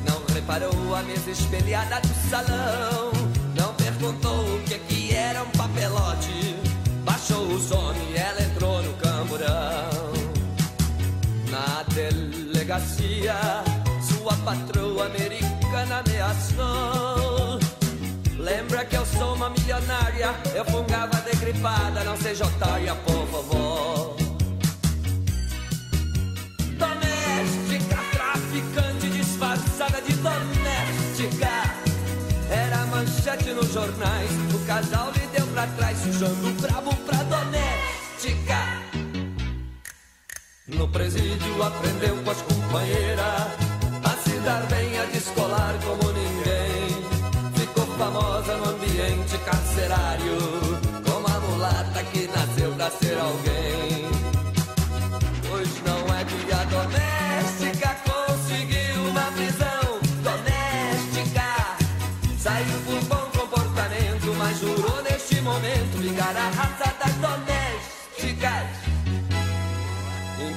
Não 0.07 0.23
reparou 0.35 0.95
a 0.95 1.03
mesa 1.03 1.31
espelhada 1.31 2.01
do 2.01 2.31
salão. 2.31 3.13
Não 3.57 3.75
perguntou 3.75 4.57
o 4.57 4.61
que, 4.65 4.75
é 4.75 4.79
que 4.79 5.15
era 5.15 5.43
um 5.43 5.51
papelote. 5.51 6.57
Baixou 7.05 7.47
o 7.47 7.61
som 7.61 7.95
e 8.11 8.17
ela 8.17 8.43
entrou 8.43 8.83
no 8.83 8.93
camburão. 8.95 10.13
Na 11.51 11.83
delegacia, 11.95 13.37
sua 14.03 14.35
patroa 14.39 15.07
americana 15.07 16.03
ameaçou. 16.07 17.61
Lembra 18.39 18.85
que 18.85 18.97
eu 18.97 19.07
sou 19.07 19.35
uma 19.35 19.49
milionária? 19.51 20.35
Eu 20.55 20.65
fungava 20.67 21.17
decripada, 21.23 22.05
não 22.05 22.17
seja 22.17 22.45
otária, 22.45 22.95
por 22.97 23.27
favor. 23.29 24.24
De 30.07 30.15
doméstica. 30.15 31.51
Era 32.51 32.87
manchete 32.87 33.51
nos 33.53 33.73
jornais, 33.73 34.31
o 34.55 34.59
casal 34.67 35.11
lhe 35.13 35.27
deu 35.29 35.47
pra 35.49 35.67
trás, 35.67 35.99
sujando 35.99 36.49
o 36.49 36.53
brabo 36.61 36.95
pra 37.07 37.23
doméstica. 37.25 38.59
No 40.67 40.89
presídio 40.89 41.63
aprendeu 41.63 42.17
com 42.23 42.31
as 42.31 42.43
companheiras 42.43 43.49
a 44.05 44.11
se 44.23 44.39
dar 44.41 44.67
bem, 44.67 44.99
a 44.99 45.05
descolar 45.07 45.75
como 45.85 46.13
ninguém. 46.13 47.05
Ficou 47.55 47.87
famosa 47.99 48.57
no 48.57 48.71
ambiente 48.71 49.39
carcerário, 49.45 50.39
como 51.05 51.27
a 51.27 51.41
mulata 51.41 52.05
que 52.05 52.29
nasceu 52.29 52.73
pra 52.73 52.91
ser 52.91 53.19
alguém. 53.19 54.14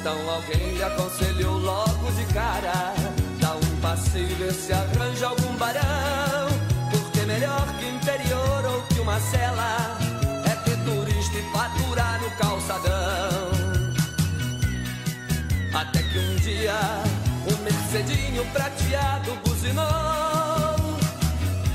Então 0.07 0.29
alguém 0.29 0.73
lhe 0.73 0.81
aconselhou 0.81 1.57
logo 1.57 2.09
de 2.13 2.23
cara 2.33 2.93
Dá 3.41 3.55
um 3.55 3.81
passeio 3.81 4.31
e 4.31 4.33
vê 4.35 4.51
se 4.53 4.71
arranja 4.71 5.27
algum 5.27 5.53
barão. 5.57 6.47
Porque 6.89 7.25
melhor 7.25 7.67
que 7.77 7.87
interior 7.89 8.65
ou 8.67 8.81
que 8.83 9.01
uma 9.01 9.19
cela 9.19 9.97
É 10.45 10.55
ter 10.63 10.77
turista 10.85 11.37
e 11.37 11.41
faturar 11.51 12.21
no 12.21 12.31
calçadão. 12.37 13.51
Até 15.73 16.01
que 16.01 16.19
um 16.19 16.35
dia 16.37 16.73
um 17.51 17.63
mercedinho 17.63 18.45
prateado 18.53 19.35
buzinou. 19.43 19.83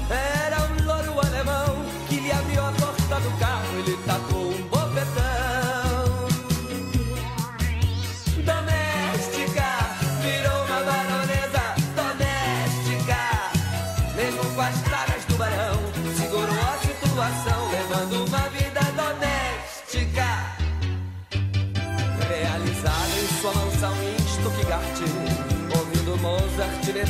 Era 0.08 0.56
um 0.72 0.86
louro 0.86 1.20
alemão 1.20 1.84
que 2.08 2.18
lhe 2.18 2.32
abriu 2.32 2.64
a 2.64 2.72
porta 2.72 3.20
do 3.20 3.38
carro 3.38 3.78
e 3.86 3.96
tacou 4.06 4.31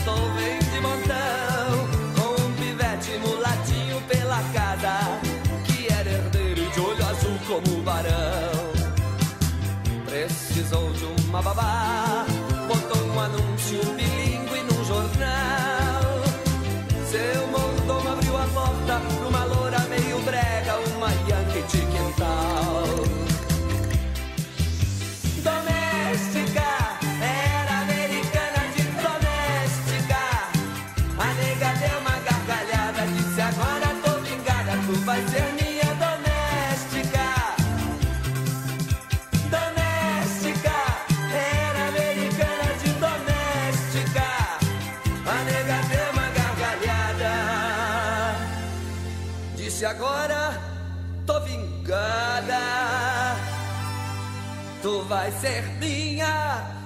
Beethoven 0.02 0.58
de 0.58 0.80
montão, 0.80 1.88
com 2.16 2.42
um 2.42 2.52
pivete 2.54 3.18
mulatinho 3.18 4.00
pela 4.08 4.42
casa, 4.52 5.20
que 5.64 5.92
era 5.92 6.10
herdeiro 6.10 6.68
de 6.70 6.80
olho 6.80 7.06
azul 7.06 7.38
como 7.46 7.78
o 7.78 7.82
barão 7.82 8.72
precisou 10.04 10.92
de 10.92 11.04
uma 11.04 11.40
babá. 11.40 12.31
Vai 55.12 55.30
ser 55.30 55.62
minha 55.78 56.81